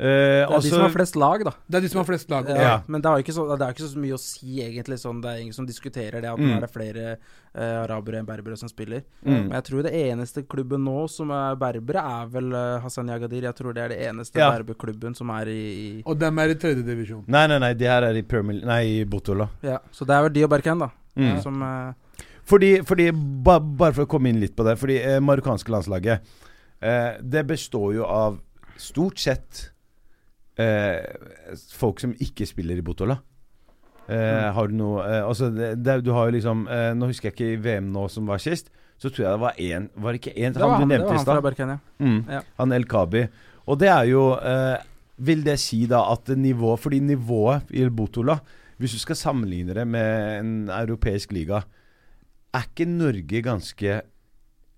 Eh, 0.00 0.06
Det 0.06 0.08
er 0.08 0.46
de 0.46 0.54
altså- 0.54 0.70
som 0.70 0.80
har 0.80 0.90
flest 0.90 1.16
lag, 1.16 1.44
da. 1.44 1.50
Det 1.68 1.76
er 1.76 1.80
de 1.80 1.88
som 1.88 1.98
har 1.98 2.04
flest 2.06 2.30
lag. 2.30 2.48
Ja, 2.48 2.54
Ja. 2.56 2.82
Men 2.86 3.02
det 3.02 3.08
har 3.10 3.18
jo 3.18 3.22
ikke, 3.22 3.34
så, 3.34 3.58
det 3.58 3.66
er 3.66 3.72
ikke 3.74 3.88
så 3.90 3.98
mye 4.00 4.14
å 4.16 4.18
si, 4.18 4.60
egentlig. 4.60 4.96
Sånn, 4.98 5.20
det 5.20 5.28
er 5.28 5.40
ingen 5.42 5.52
som 5.52 5.66
diskuterer 5.66 6.22
det, 6.22 6.24
at 6.24 6.38
mm. 6.38 6.60
det 6.60 6.62
er 6.62 6.72
flere 6.72 7.18
uh, 7.54 7.84
arabere 7.84 8.18
enn 8.20 8.26
berbere 8.26 8.56
som 8.56 8.68
spiller. 8.68 9.02
Mm. 9.26 9.48
Men 9.48 9.50
jeg 9.50 9.64
tror 9.64 9.82
det 9.82 9.92
eneste 9.92 10.46
klubben 10.48 10.82
nå 10.82 11.06
som 11.10 11.30
er 11.30 11.54
berbere, 11.56 12.00
er 12.00 12.26
vel 12.32 12.52
uh, 12.54 12.80
Hassan 12.80 13.08
Jagadir. 13.08 13.42
Jeg 13.42 13.54
tror 13.54 13.74
det 13.74 13.82
er 13.82 13.88
det 13.88 14.00
eneste 14.08 14.38
Ja. 14.38 14.50
berberklubben 14.50 15.14
som 15.14 15.28
er 15.30 15.48
i, 15.48 15.98
i 16.00 16.02
Og 16.06 16.18
dem 16.18 16.38
er 16.38 16.48
i 16.48 16.54
tredje 16.54 16.82
divisjon. 16.82 17.24
Nei, 17.28 17.46
nei, 17.46 17.58
nei, 17.58 17.74
de 17.74 17.84
her 17.84 18.02
er 18.02 18.16
i 18.16 18.22
Premier 18.22 18.64
Nei, 18.64 19.00
i 19.00 19.04
Botola. 19.04 19.50
Ja, 19.62 19.78
Så 19.92 20.06
det 20.06 20.16
er 20.16 20.22
vel 20.22 20.32
de 20.32 20.44
og 20.44 20.50
Berkan, 20.50 20.78
da. 20.78 20.90
Mm. 21.16 21.42
Som 21.42 21.60
uh, 21.62 21.92
Fordi, 22.46 22.80
fordi 22.86 23.10
ba, 23.12 23.58
Bare 23.60 23.92
for 23.92 24.04
å 24.04 24.08
komme 24.08 24.30
inn 24.30 24.40
litt 24.40 24.56
på 24.56 24.64
det. 24.64 24.78
Fordi 24.78 24.96
eh, 25.02 25.20
marokkanske 25.20 25.68
landslaget 25.68 26.22
eh, 26.80 27.18
Det 27.20 27.44
består 27.46 27.94
jo 27.94 28.04
av 28.06 28.38
stort 28.78 29.18
sett 29.18 29.70
eh, 30.58 31.04
folk 31.76 32.00
som 32.00 32.14
ikke 32.18 32.46
spiller 32.48 32.78
i 32.80 32.84
Botola. 32.84 33.18
Eh, 34.10 34.48
Har 34.56 34.66
du 34.66 34.74
noe 34.74 35.04
eh, 35.06 35.22
Altså, 35.22 35.50
det, 35.54 35.84
det, 35.84 36.00
du 36.02 36.10
har 36.16 36.26
jo 36.26 36.34
liksom 36.34 36.64
eh, 36.66 36.88
Nå 36.98 37.06
husker 37.12 37.28
jeg 37.28 37.34
ikke 37.36 37.50
i 37.52 37.58
VM 37.62 37.92
nå 37.94 38.08
som 38.10 38.26
var 38.26 38.40
sist. 38.42 38.72
Så 38.98 39.06
tror 39.12 39.22
jeg 39.26 39.34
det 39.36 39.42
var 39.44 39.60
én 39.60 39.86
Var 39.94 40.16
det 40.16 40.20
ikke 40.20 40.34
én 40.34 40.56
Det 40.56 40.62
var 40.62 40.72
han 40.72 40.80
han, 40.80 40.88
du 40.88 40.94
nevnte 40.94 41.14
i 41.14 41.22
stad? 41.22 41.76
Mm. 42.02 42.16
Ja. 42.26 42.40
Han 42.58 42.74
El 42.74 42.88
Kabi. 42.90 43.22
Og 43.70 43.78
det 43.78 43.90
er 43.92 44.08
jo 44.10 44.24
eh, 44.34 44.82
Vil 45.30 45.44
det 45.46 45.58
si 45.62 45.84
da 45.86 46.02
at 46.10 46.32
nivået 46.34 46.82
Fordi 46.82 46.98
nivået 47.04 47.70
i 47.70 47.86
Botola 47.86 48.40
Hvis 48.80 48.96
du 48.96 49.02
skal 49.04 49.20
sammenligne 49.20 49.76
det 49.78 49.86
med 49.86 50.40
en 50.40 50.52
europeisk 50.72 51.32
liga, 51.36 51.60
er 52.56 52.64
ikke 52.66 52.88
Norge 52.88 53.42
ganske 53.44 54.00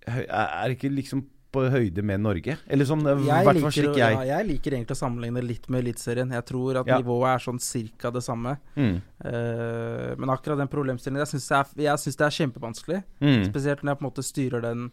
er 0.03 0.73
ikke 0.73 0.89
liksom 0.91 1.21
på 1.53 1.63
høyde 1.69 2.03
med 2.03 2.19
Norge? 2.25 2.55
Eller 2.67 2.87
sånn, 2.89 3.03
i 3.05 3.13
Jeg 3.29 3.45
hvert 3.47 3.61
fall 3.61 3.71
slik 3.75 3.99
jeg 4.01 4.15
ja, 4.17 4.23
jeg 4.33 4.47
liker 4.49 4.75
egentlig 4.75 4.97
å 4.97 4.99
sammenligne 4.99 5.43
litt 5.45 5.69
med 5.69 5.83
Eliteserien. 5.85 6.33
Jeg 6.33 6.45
tror 6.49 6.81
at 6.81 6.87
Ja. 6.89 6.97
nivået 6.99 7.29
er 7.35 7.45
sånn 7.45 7.61
cirka 7.61 8.11
det 8.11 8.23
samme. 8.25 8.57
mm. 8.75 8.95
Uh, 9.23 10.11
men 10.19 10.27
akkurat 10.33 10.57
den 10.59 10.67
problemstillingen 10.67 11.23
Jeg 11.23 11.39
syns 11.39 11.47
det, 11.47 11.87
er- 11.87 11.95
det 12.17 12.25
er 12.27 12.37
kjempevanskelig. 12.41 13.03
Mm. 13.21 13.45
Spesielt 13.47 13.81
når 13.83 13.93
jeg 13.93 13.99
på 13.99 14.03
en 14.03 14.09
måte 14.11 14.23
styrer 14.27 14.61
den 14.61 14.91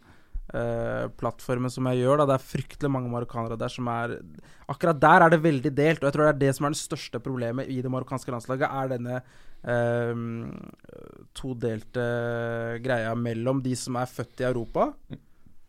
uh, 0.53 1.07
plattformen 1.19 1.69
som 1.71 1.85
jeg 1.91 2.03
gjør. 2.05 2.17
Da. 2.21 2.25
Det 2.31 2.37
er 2.39 2.47
fryktelig 2.47 2.91
mange 2.91 3.09
marokkanere 3.11 3.57
der 3.59 3.69
som 3.69 3.87
er 3.87 4.19
Akkurat 4.71 4.99
der 5.01 5.21
er 5.25 5.29
det 5.33 5.41
veldig 5.43 5.71
delt, 5.75 5.99
og 5.99 6.07
jeg 6.07 6.13
tror 6.15 6.27
det 6.29 6.35
er 6.35 6.39
det 6.47 6.55
som 6.55 6.65
er 6.65 6.69
det 6.71 6.79
største 6.79 7.19
problemet 7.19 7.67
i 7.67 7.81
det 7.83 7.91
marokkanske 7.91 8.31
landslaget, 8.31 8.69
er 8.71 8.87
denne 8.87 9.17
eh, 9.67 10.15
todelte 11.37 12.05
greia 12.83 13.11
mellom 13.19 13.61
de 13.65 13.75
som 13.75 13.97
er 13.99 14.07
født 14.09 14.41
i 14.43 14.47
Europa, 14.47 14.93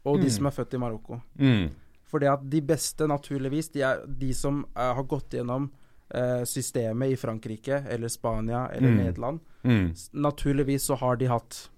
og 0.05 0.19
de 0.21 0.27
Mm. 0.27 0.31
som 0.31 0.47
er 0.47 0.51
født 0.51 0.75
i 0.75 0.79
Marokko. 0.79 1.21
Mm. 1.39 1.71
Fordi 2.11 2.27
at 2.27 2.51
de 2.51 2.61
beste, 2.61 3.07
naturligvis, 3.09 3.69
de 3.73 3.81
er 3.83 4.05
de 4.07 4.33
som 4.35 4.65
er, 4.77 4.95
har 4.95 5.03
gått 5.05 5.31
gjennom 5.31 5.71
eh, 6.15 6.45
systemet 6.45 7.13
i 7.13 7.17
Frankrike 7.17 7.85
eller 7.89 8.09
Spania 8.09 8.67
eller 8.73 8.89
Mm. 8.91 8.97
Nederland. 9.05 9.41
Mm. 9.65 9.95
Naturligvis 10.13 10.83
så 10.83 10.95
har 10.99 11.17
de 11.17 11.27
hatt 11.27 11.69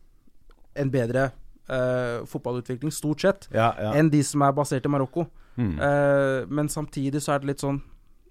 en 0.76 0.90
bedre 0.90 1.30
eh, 1.70 2.24
fotballutvikling, 2.26 2.90
stort 2.92 3.20
sett, 3.20 3.48
Ja, 3.54 3.72
ja. 3.78 3.92
enn 3.94 4.10
de 4.10 4.22
som 4.22 4.42
er 4.42 4.52
basert 4.52 4.84
i 4.84 4.88
Marokko. 4.88 5.26
Mm. 5.56 5.78
Eh, 5.80 6.46
men 6.48 6.68
samtidig 6.68 7.22
så 7.22 7.32
er 7.34 7.38
det 7.38 7.46
litt 7.46 7.60
sånn 7.60 7.80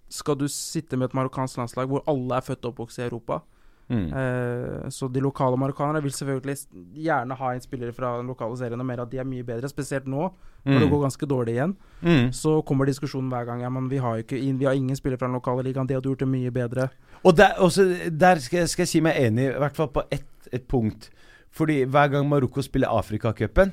Skal 0.09 0.35
du 0.35 0.45
sitte 0.47 0.97
med 0.97 1.05
et 1.09 1.13
marokkansk 1.15 1.57
landslag 1.57 1.87
hvor 1.87 2.03
alle 2.05 2.35
er 2.37 2.41
født 2.41 2.65
og 2.65 2.75
oppvokst 2.75 2.99
i 2.99 3.03
Europa? 3.07 3.41
Mm. 3.89 4.13
Eh, 4.13 4.89
så 4.89 5.07
de 5.11 5.19
lokale 5.21 5.57
marokkanere 5.59 6.01
vil 6.01 6.11
selvfølgelig 6.11 6.55
gjerne 6.95 7.35
ha 7.35 7.49
inn 7.53 7.61
spillere 7.61 7.93
fra 7.93 8.17
den 8.17 8.27
lokale 8.31 8.55
serien 8.57 8.79
og 8.79 8.85
mer 8.87 9.01
at 9.03 9.09
de 9.11 9.17
er 9.19 9.27
mye 9.27 9.43
bedre, 9.43 9.67
spesielt 9.69 10.05
nå, 10.07 10.29
når 10.65 10.79
det 10.79 10.87
Mm. 10.87 10.91
går 10.93 11.01
ganske 11.03 11.27
dårlig 11.27 11.53
igjen. 11.57 11.75
Mm. 12.01 12.31
Så 12.31 12.61
kommer 12.65 12.85
diskusjonen 12.85 13.29
hver 13.29 13.45
gang. 13.45 13.61
Ja, 13.61 13.69
men 13.69 13.89
vi 13.89 13.97
har 13.97 14.17
ikke 14.23 14.39
Vi 14.57 14.65
har 14.65 14.73
ingen 14.73 14.95
spillere 14.95 15.17
fra 15.19 15.27
den 15.27 15.35
lokale 15.35 15.63
ligaen. 15.63 15.87
De 15.87 15.93
hadde 15.95 16.07
gjort 16.09 16.19
det 16.19 16.27
mye 16.27 16.51
bedre. 16.51 16.89
Og 17.25 17.35
der, 17.35 17.53
også, 17.59 18.09
der 18.09 18.35
skal, 18.39 18.59
jeg- 18.59 18.69
skal 18.69 18.81
jeg 18.83 18.87
si 18.87 18.99
meg 19.01 19.15
enig, 19.17 19.55
i 19.55 19.59
hvert 19.59 19.75
fall 19.75 19.87
på 19.87 20.03
ett 20.11 20.25
et 20.51 20.67
punkt. 20.67 21.09
Fordi 21.51 21.83
hver 21.85 22.09
gang 22.11 22.27
Marokko 22.29 22.61
spiller 22.61 22.87
Afrikacupen, 22.89 23.71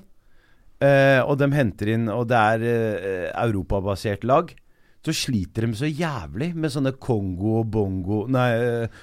eh, 0.80 1.20
og 1.22 1.38
de 1.38 1.50
henter 1.50 1.88
inn 1.88 2.08
Og 2.08 2.26
det 2.28 2.36
er 2.36 2.62
eh, 2.62 3.32
europabasert 3.44 4.24
lag, 4.24 4.54
så 5.00 5.14
sliter 5.16 5.64
de 5.64 5.76
så 5.78 5.88
jævlig 5.88 6.50
med 6.60 6.68
sånne 6.74 6.90
Kongo 7.00 7.54
og 7.62 7.70
Bongo 7.72 8.18
Nei, 8.28 8.48
eh, 8.52 8.98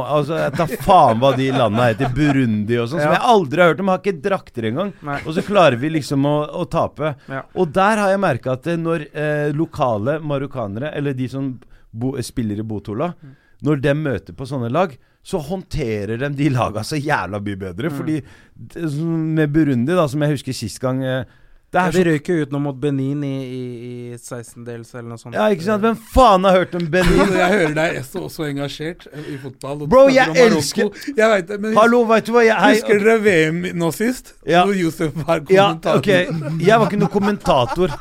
altså 0.00 0.38
jeg 0.40 0.54
tar 0.56 0.70
faen 0.86 1.20
hva 1.20 1.34
de 1.36 1.50
landene 1.52 1.90
heter. 1.90 2.14
Burundi 2.16 2.78
og 2.80 2.88
sånn, 2.88 3.02
som 3.04 3.12
jeg 3.12 3.20
aldri 3.34 3.60
har 3.60 3.72
hørt 3.74 3.82
om. 3.84 3.90
Har 3.92 4.00
ikke 4.00 4.22
drakter 4.24 4.70
engang. 4.70 4.94
Nei. 5.04 5.18
Og 5.26 5.36
så 5.36 5.44
klarer 5.44 5.76
vi 5.80 5.90
liksom 5.98 6.24
å, 6.30 6.34
å 6.48 6.64
tape. 6.72 7.12
Ja. 7.28 7.42
Og 7.60 7.68
der 7.76 8.00
har 8.00 8.14
jeg 8.14 8.22
merka 8.24 8.54
at 8.56 8.70
eh, 8.72 8.80
når 8.80 9.04
eh, 9.12 9.50
lokale 9.52 10.16
marokkanere, 10.24 10.94
eller 10.96 11.12
de 11.18 11.28
som 11.28 11.52
bo, 11.92 12.14
spiller 12.24 12.64
i 12.64 12.66
Botola, 12.66 13.12
Mm. 13.20 13.36
når 13.64 13.78
de 13.80 13.92
møter 13.96 14.34
på 14.36 14.44
sånne 14.48 14.68
lag, 14.72 14.96
så 15.24 15.38
håndterer 15.40 16.18
de 16.20 16.28
de 16.36 16.48
laga 16.52 16.82
så 16.84 16.98
jævla 17.00 17.38
mye 17.40 17.56
bedre. 17.56 17.88
Mm. 17.88 17.94
Fordi 17.96 18.18
med 19.38 19.52
Burundi, 19.54 19.92
da, 19.96 20.04
som 20.08 20.20
jeg 20.24 20.34
husker 20.38 20.56
sist 20.56 20.80
gang 20.82 21.00
eh, 21.04 21.24
Ja, 21.74 21.86
er 21.88 21.94
de 21.96 22.02
røyk 22.06 22.28
jo 22.30 22.34
ut 22.44 22.52
nå 22.54 22.58
mot 22.62 22.76
Benin 22.78 23.24
i, 23.26 23.30
i, 23.44 23.62
i 24.14 24.16
16-dels 24.16 24.92
eller 24.94 25.08
noe 25.10 25.18
sånt. 25.18 25.34
Ja, 25.34 25.48
ikke 25.50 25.66
sant? 25.66 25.82
Hvem 25.82 25.96
faen 26.14 26.46
har 26.46 26.54
hørt 26.60 26.74
om 26.78 26.84
Benin? 26.92 27.32
Jeg 27.42 27.48
hører 27.50 27.74
deg 27.76 27.98
så, 28.06 28.22
så 28.30 28.46
engasjert 28.46 29.06
i 29.18 29.34
fotball. 29.42 29.82
Bro, 29.90 30.04
jeg 30.14 30.36
elsker- 30.44 30.92
Jeg 31.16 31.30
vet 31.32 31.48
det, 31.50 31.58
men 31.64 31.74
Hallo, 31.76 32.04
vet 32.08 32.28
du 32.28 32.32
hva? 32.36 32.44
Jeg, 32.46 32.54
hei, 32.62 32.70
husker 32.78 33.02
dere 33.02 33.16
VM 33.24 33.58
nå 33.80 33.90
sist? 33.96 34.32
Ja. 34.46 34.62
Hvor 34.68 34.78
Josef 34.78 35.12
var 35.18 35.42
kommentator. 35.42 36.08
ja, 36.14 36.28
ok, 36.30 36.62
Jeg 36.62 36.78
var 36.80 36.86
ikke 36.92 37.02
noen 37.02 37.12
kommentator. 37.18 37.96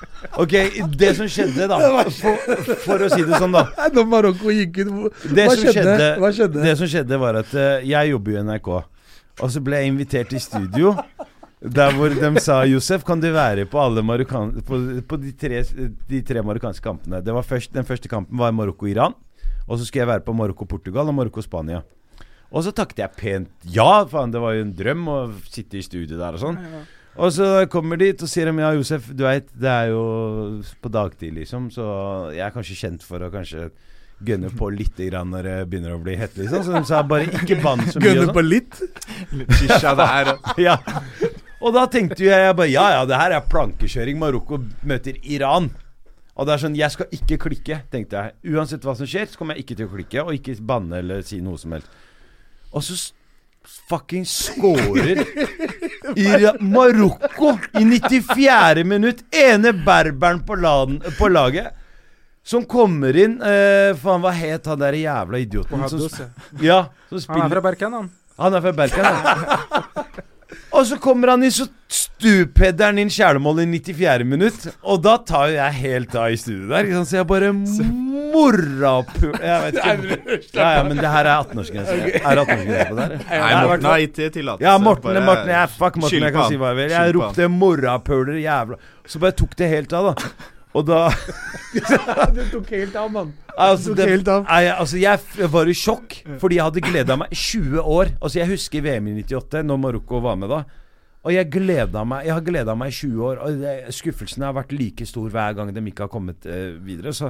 Ok, 0.45 0.53
Det 0.99 1.11
som 1.17 1.27
skjedde, 1.33 1.67
da 1.71 1.81
For, 2.21 2.77
for 2.85 3.03
å 3.07 3.09
si 3.11 3.23
det 3.25 3.39
sånn, 3.41 3.53
da. 3.57 3.65
Når 3.97 4.05
Marokko 4.11 4.53
gikk 4.53 4.83
ut 4.83 4.93
Hva 5.33 5.49
skjedde? 5.57 5.73
skjedde, 5.73 6.09
Hva 6.21 6.31
skjedde? 6.37 6.63
Det 6.69 6.77
som 6.79 6.89
skjedde 6.93 7.19
var 7.25 7.41
at 7.41 7.53
uh, 7.57 7.81
jeg 7.83 8.13
jobber 8.13 8.35
jo 8.37 8.39
i 8.39 8.45
NRK. 8.47 8.69
Og 9.41 9.49
så 9.49 9.61
ble 9.65 9.79
jeg 9.81 9.89
invitert 9.95 10.33
i 10.37 10.39
studio 10.43 10.93
Der 11.63 11.93
hvor 11.95 12.11
de 12.11 12.41
sa 12.43 12.63
Josef, 12.67 13.05
kan 13.07 13.21
du 13.23 13.29
være 13.31 13.63
på 13.71 13.79
alle 13.79 14.03
marokkan... 14.03 14.51
På, 14.67 14.79
på 15.07 15.19
de, 15.21 15.31
tre, 15.39 15.61
de 16.09 16.21
tre 16.27 16.43
marokkanske 16.43 16.83
kampene. 16.83 17.21
Det 17.23 17.35
var 17.35 17.45
først, 17.47 17.71
den 17.73 17.87
første 17.87 18.11
kampen 18.11 18.39
var 18.39 18.51
Marokko-Iran. 18.51 19.15
Og 19.67 19.79
så 19.79 19.85
skulle 19.85 20.03
jeg 20.03 20.11
være 20.11 20.25
på 20.25 20.35
Marokko-Portugal 20.35 21.07
og 21.07 21.15
Marokko-Spania. 21.21 21.83
Og 22.53 22.65
så 22.65 22.73
takket 22.75 22.99
jeg 23.01 23.15
pent 23.17 23.71
ja. 23.73 24.03
Faen, 24.09 24.33
det 24.33 24.41
var 24.43 24.57
jo 24.57 24.65
en 24.67 24.75
drøm 24.75 25.07
å 25.09 25.17
sitte 25.47 25.79
i 25.79 25.85
studio 25.85 26.19
der 26.19 26.35
og 26.35 26.43
sånn. 26.43 26.59
Og 27.13 27.31
så 27.33 27.47
kommer 27.69 27.97
de 27.97 28.11
dit 28.11 28.25
og 28.25 28.29
sier 28.29 28.49
de, 28.49 28.53
ja, 28.61 28.73
Josef, 28.73 29.09
du 29.13 29.23
veit, 29.25 29.49
det 29.53 29.69
er 29.69 29.91
jo 29.93 30.03
på 30.81 30.91
dagtid, 30.93 31.35
liksom, 31.37 31.69
så 31.73 31.85
jeg 32.33 32.41
er 32.45 32.53
kanskje 32.55 32.77
kjent 32.79 33.05
for 33.05 33.21
å 33.21 33.29
kanskje 33.33 33.67
gønne 34.23 34.49
på 34.55 34.69
litt 34.73 34.97
grann 34.97 35.29
når 35.33 35.45
det 35.49 35.55
begynner 35.69 35.93
å 35.95 36.01
bli 36.01 36.15
hett, 36.17 36.35
liksom. 36.39 36.63
Så 36.65 36.73
de 36.73 36.81
sa 36.89 37.03
bare 37.05 37.27
ikke 37.29 37.59
bann 37.61 37.85
så 37.85 37.99
mye. 37.99 38.09
Gønne 38.09 38.27
sånn. 38.29 38.35
på 38.37 38.45
litt? 38.45 38.81
Litt 39.39 39.55
shisha 39.59 39.93
der. 39.99 40.35
Ja. 40.61 40.77
Og 41.63 41.71
da 41.71 41.85
tenkte 41.87 42.25
jeg, 42.25 42.35
jeg 42.35 42.55
bare 42.59 42.71
Ja 42.71 42.85
ja, 42.97 43.07
det 43.07 43.19
her 43.19 43.37
er 43.37 43.47
plankekjøring. 43.47 44.19
Marokko 44.19 44.59
møter 44.83 45.17
Iran. 45.23 45.71
Og 46.33 46.47
det 46.47 46.55
er 46.55 46.61
sånn, 46.63 46.77
jeg 46.77 46.91
skal 46.91 47.11
ikke 47.13 47.37
klikke, 47.45 47.81
tenkte 47.93 48.19
jeg. 48.19 48.55
Uansett 48.55 48.85
hva 48.85 48.95
som 48.97 49.07
skjer, 49.07 49.29
så 49.29 49.39
kommer 49.39 49.55
jeg 49.55 49.67
ikke 49.67 49.77
til 49.77 49.87
å 49.87 49.91
klikke, 49.93 50.23
og 50.23 50.33
ikke 50.33 50.55
banne 50.65 50.97
eller 51.03 51.21
si 51.25 51.37
noe 51.45 51.59
som 51.61 51.75
helst. 51.75 51.91
Og 52.73 52.83
så 52.83 52.97
fucking 53.87 54.25
scorer 54.27 55.21
Marokko 56.59 57.53
i 57.79 57.85
94. 57.85 58.83
minutt. 58.89 59.23
Ene 59.29 59.75
berberen 59.77 60.41
på, 60.43 60.57
laden, 60.59 60.99
på 61.19 61.29
laget. 61.31 61.71
Som 62.43 62.65
kommer 62.67 63.15
inn 63.15 63.37
eh, 63.39 63.93
Faen, 63.95 64.19
hva 64.19 64.33
het 64.35 64.65
han 64.67 64.81
der 64.81 64.97
jævla 64.99 65.39
idioten? 65.39 65.85
Som, 65.87 66.01
ja. 66.03 66.27
ja, 66.59 66.81
som 67.13 67.37
Han 67.37 67.45
er 67.45 67.53
fra 67.55 67.63
Berken, 67.69 67.95
han. 67.95 68.11
han 68.41 68.57
er 68.57 68.65
fra 68.65 68.73
Berken, 68.81 69.07
han. 69.07 70.23
Og 70.73 70.87
så 70.89 70.97
kommer 71.01 71.29
han 71.33 71.43
inn, 71.45 71.53
så 71.53 71.67
stupheader 71.93 72.89
han 72.89 73.01
inn 73.03 73.11
kjælemål 73.13 73.61
i 73.61 73.65
94. 73.75 74.25
minutt. 74.25 74.63
Og 74.81 75.03
da 75.05 75.19
tar 75.21 75.51
jo 75.51 75.57
jeg 75.59 75.77
helt 75.83 76.15
av 76.17 76.33
i 76.33 76.39
studio 76.41 76.65
der. 76.71 76.89
Sant? 76.95 77.09
Så 77.11 77.19
jeg 77.19 77.27
bare 77.29 77.51
morapul... 78.33 79.35
Jeg 79.37 79.67
vet 79.67 79.77
ikke. 79.77 80.47
Ja, 80.57 80.71
ja, 80.79 80.81
men 80.87 80.97
det 80.97 81.11
her 81.13 81.29
er 81.29 81.43
18-årsgrense. 81.43 81.97
Er 82.23 82.41
18-årsgrense 82.41 82.87
på 82.89 82.97
det 82.97 83.05
her? 83.05 83.43
Nei, 83.43 83.51
Morten 83.67 83.89
har 83.91 84.01
gitt 84.01 84.17
tillatelse. 84.39 84.65
Ja, 84.65 84.73
Morten, 84.81 85.21
Morten, 85.27 85.53
jeg, 85.53 85.71
fuck 85.77 86.01
Morten, 86.01 86.25
jeg 86.27 86.35
kan 86.39 86.49
si 86.49 86.59
hva 86.61 86.73
jeg 86.73 86.79
vil. 86.81 86.95
Jeg 86.97 87.15
ropte 87.19 87.51
'morrapuler', 87.53 88.41
jævla 88.41 88.81
Så 89.05 89.21
bare 89.21 89.37
tok 89.43 89.55
det 89.59 89.69
helt 89.69 89.93
av, 89.93 90.13
da. 90.13 90.31
Og 90.73 90.85
da 90.87 91.07
Du 92.35 92.41
tok 92.51 92.69
helt 92.73 92.95
av, 92.97 93.09
mann. 93.13 93.33
Altså, 93.53 93.93
det, 93.93 94.07
helt 94.09 94.29
av. 94.33 94.47
Nei, 94.47 94.63
altså, 94.73 94.97
jeg 94.97 95.49
var 95.53 95.69
i 95.69 95.75
sjokk, 95.77 96.15
fordi 96.41 96.57
jeg 96.57 96.65
hadde 96.65 96.81
gleda 96.81 97.17
meg 97.21 97.35
20 97.37 97.83
år. 97.85 98.13
Altså, 98.17 98.39
Jeg 98.41 98.49
husker 98.55 98.81
VM 98.81 99.11
i 99.11 99.17
98, 99.21 99.61
når 99.69 99.81
Marokko 99.83 100.21
var 100.25 100.39
med 100.41 100.49
da. 100.49 100.63
Og 101.23 101.31
jeg 101.31 101.47
gleda 101.53 102.01
meg 102.03 102.25
Jeg 102.27 102.33
har 102.33 102.43
gleda 102.43 102.73
meg 102.75 102.91
i 102.91 102.97
20 102.97 103.27
år, 103.27 103.43
og 103.45 103.59
det, 103.61 103.75
skuffelsen 103.95 104.47
har 104.47 104.55
vært 104.57 104.73
like 104.75 105.05
stor 105.07 105.29
hver 105.31 105.59
gang 105.59 105.69
de 105.75 105.85
ikke 105.91 106.07
har 106.07 106.11
kommet 106.11 106.49
eh, 106.49 106.73
videre. 106.81 107.13
Så 107.15 107.29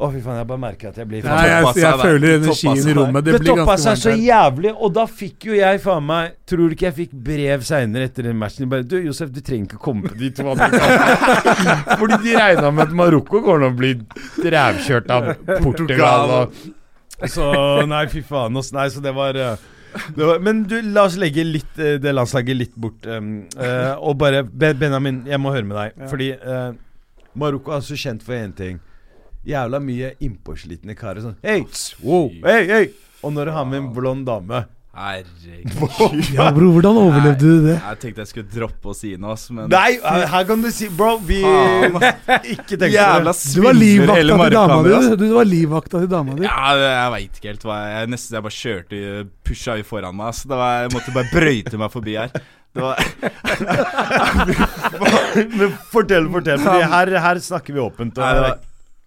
Å, 0.00 0.08
fy 0.08 0.20
faen, 0.24 0.38
jeg 0.40 0.48
bare 0.48 0.60
merker 0.62 0.88
at 0.88 0.96
jeg 0.96 1.08
blir 1.10 1.26
Nei, 1.26 1.40
jeg, 1.44 1.64
jeg, 1.66 1.82
jeg 1.84 1.96
føler 2.00 2.34
energien 2.38 2.78
i 2.88 2.92
rommet. 2.96 3.24
Det, 3.24 3.34
Det, 3.34 3.40
blir 3.42 3.58
toppa 3.58 3.74
seg 3.82 3.98
så 4.00 4.14
jævlig, 4.16 4.72
og 4.72 4.94
da 4.96 5.04
fikk 5.20 5.50
jo 5.50 5.58
jeg 5.58 5.82
faen 5.84 6.06
meg 6.08 6.38
Tror 6.48 6.70
du 6.70 6.76
ikke 6.76 6.86
jeg 6.86 6.96
fikk 7.02 7.12
brev 7.28 7.66
seinere 7.68 8.08
etter 8.08 8.30
den 8.30 8.38
matchen? 8.40 8.70
Bare, 8.72 8.86
du 8.88 8.96
Josef, 8.96 9.28
du 9.34 9.42
trenger 9.44 9.68
ikke 9.68 9.82
komme 9.84 10.08
på 10.08 10.16
de 10.22 10.32
to 10.38 10.48
andre 10.48 10.70
kampene. 10.72 11.76
Fordi 12.00 12.20
de 12.24 12.34
regna 12.38 12.72
med 12.72 12.86
at 12.86 12.96
Marokko 13.02 13.44
går 13.44 13.60
nå 13.60 13.70
og 13.74 13.78
bli 13.82 13.92
rævkjørt 14.56 15.12
av 15.12 15.30
Portugal. 15.60 16.34
Og, 16.38 16.58
så 17.28 17.52
nei, 17.92 18.04
fy 18.08 18.24
faen. 18.24 18.56
ass. 18.56 18.72
Nei, 18.72 18.88
så 18.90 19.04
det 19.04 19.12
var, 19.20 19.36
eh, 19.36 19.70
det 20.16 20.32
var 20.32 20.40
Men 20.40 20.64
du, 20.64 20.78
la 20.96 21.04
oss 21.10 21.20
legge 21.20 21.44
litt 21.44 21.78
eh, 21.78 21.98
det 22.00 22.16
landslaget 22.16 22.56
litt 22.56 22.76
bort. 22.80 23.04
um, 23.04 23.42
uh, 23.60 23.98
og 24.00 24.16
bare 24.24 24.46
Benjamin, 24.48 25.26
jeg 25.28 25.44
må 25.44 25.52
høre 25.52 25.68
med 25.68 25.76
deg. 25.76 26.06
Fordi 26.08 26.32
uh, 26.40 26.70
Marokko 27.36 27.76
er 27.76 27.84
så 27.84 28.00
kjent 28.00 28.24
for 28.24 28.40
én 28.40 28.56
ting. 28.56 28.80
Jævla 29.46 29.80
mye 29.80 30.14
innpåslitne 30.20 30.94
karer. 30.98 31.22
Sånn 31.24 31.36
Hei, 31.44 31.62
wow, 32.04 32.28
hei, 32.44 32.66
hei! 32.68 32.84
Og 33.24 33.32
når 33.36 33.44
du 33.48 33.52
har 33.56 33.64
med 33.68 33.78
en 33.82 33.90
blond 33.96 34.26
dame 34.28 34.58
Herregud. 34.90 36.26
Ja, 36.34 36.48
bro, 36.52 36.72
hvordan 36.74 36.96
overlevde 36.98 37.38
du 37.38 37.62
det? 37.68 37.76
Jeg 37.78 37.98
tenkte 38.02 38.20
jeg 38.24 38.30
skulle 38.32 38.50
droppe 38.50 38.90
å 38.90 38.94
si 38.96 39.12
noe, 39.20 39.36
men 39.54 39.68
Nei, 39.70 39.92
her 40.02 40.44
kan 40.48 40.58
du 40.64 40.70
si 40.74 40.88
Bro, 40.90 41.12
vi 41.24 41.38
Ikke 42.56 42.74
tenk 42.74 42.88
på 42.88 42.90
Jævla 42.96 43.32
det. 43.36 43.52
Du 43.54 43.60
var 43.64 43.74
livvakta 43.78 44.34
til 44.34 44.50
dama 44.58 44.80
di. 44.82 44.90
Du 45.22 45.28
var 45.36 45.46
livvakta 45.48 45.96
til 46.02 46.10
dama 46.10 46.34
di. 46.40 46.44
Ja, 46.48 46.72
jeg 46.82 47.10
veit 47.14 47.32
ikke 47.38 47.50
helt 47.52 47.64
hva 47.68 47.76
jeg, 47.84 47.92
jeg 48.00 48.06
Nesten 48.16 48.34
jeg 48.38 48.44
bare 48.48 48.58
kjørte 48.58 48.96
Pusha 49.46 49.72
i 49.78 49.84
foran 49.86 50.14
meg. 50.18 50.30
Så 50.36 50.42
Det 50.50 50.56
var, 50.58 50.72
jeg 50.84 50.90
måtte 50.96 51.14
bare 51.16 51.30
brøyte 51.32 51.76
meg 51.80 51.90
forbi 51.94 52.14
her. 52.18 52.30
Det 52.70 52.82
var 52.84 52.94
Men 55.60 55.70
fortell, 55.90 56.26
fortell. 56.34 56.60
For 56.66 56.90
her, 56.92 57.08
her 57.24 57.36
snakker 57.42 57.74
vi 57.78 57.82
åpent. 57.82 58.18
Nei, 58.18 58.34
det 58.36 58.42
var 58.48 58.58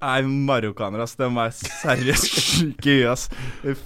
Nei, 0.04 0.22
marokkanere, 0.28 1.06
ass. 1.08 1.16
De 1.16 1.28
var 1.32 1.52
seriøst 1.56 2.30
sjuke 2.44 2.92
i 2.92 3.02
huet, 3.02 3.12
ass. 3.13 3.30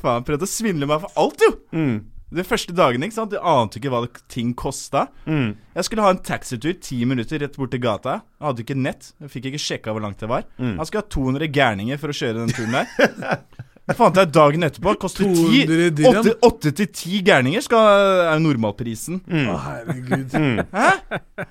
Faen. 0.02 0.26
Prøvde 0.26 0.48
å 0.48 0.50
svindle 0.50 0.90
meg 0.90 1.04
for 1.06 1.14
alt, 1.24 1.44
jo! 1.46 1.52
mm, 1.78 1.98
De 2.38 2.44
første 2.44 2.74
dagene, 2.76 3.06
ikke 3.08 3.16
sant. 3.20 3.32
Du 3.32 3.38
ante 3.40 3.78
ikke 3.80 3.92
hva 3.94 4.02
ting 4.34 4.50
kosta. 4.58 5.06
mm. 5.30 5.52
Jeg 5.78 5.86
skulle 5.88 6.04
ha 6.04 6.10
en 6.16 6.24
taxitur 6.26 6.74
ti 6.84 6.98
minutter 7.08 7.40
rett 7.46 7.56
bort 7.56 7.72
til 7.72 7.80
gata. 7.86 8.18
Jeg 8.42 8.48
hadde 8.50 8.66
ikke 8.66 8.76
nett. 8.82 9.12
Jeg 9.22 9.32
fikk 9.36 9.46
ikke 9.52 9.62
sjekka 9.62 9.94
hvor 9.96 10.04
langt 10.04 10.20
det 10.20 10.28
var. 10.32 10.44
Mm. 10.58 10.74
Skulle 10.90 11.06
ha 11.06 11.10
200 11.16 11.48
gærninger 11.56 12.02
for 12.02 12.12
å 12.12 12.18
kjøre 12.18 12.42
den 12.42 12.52
turen 12.58 12.76
der. 12.82 13.46
Jeg 13.88 13.96
fant 13.96 14.18
jeg 14.20 14.34
dagen 14.36 14.68
etterpå. 14.68 14.98
Koster 15.00 15.24
200 15.24 16.34
8 16.44 16.74
til 16.76 16.90
10 16.90 17.22
gærninger 17.30 17.64
skal, 17.64 17.88
er 18.34 18.42
normalprisen. 18.44 19.22
Mm. 19.30 19.48
Å, 19.54 19.56
herregud. 19.70 20.36
Mm. 20.36 21.48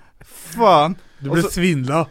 Faen. 0.52 0.98
Du 1.22 1.30
ble 1.32 1.46
svindla. 1.48 2.02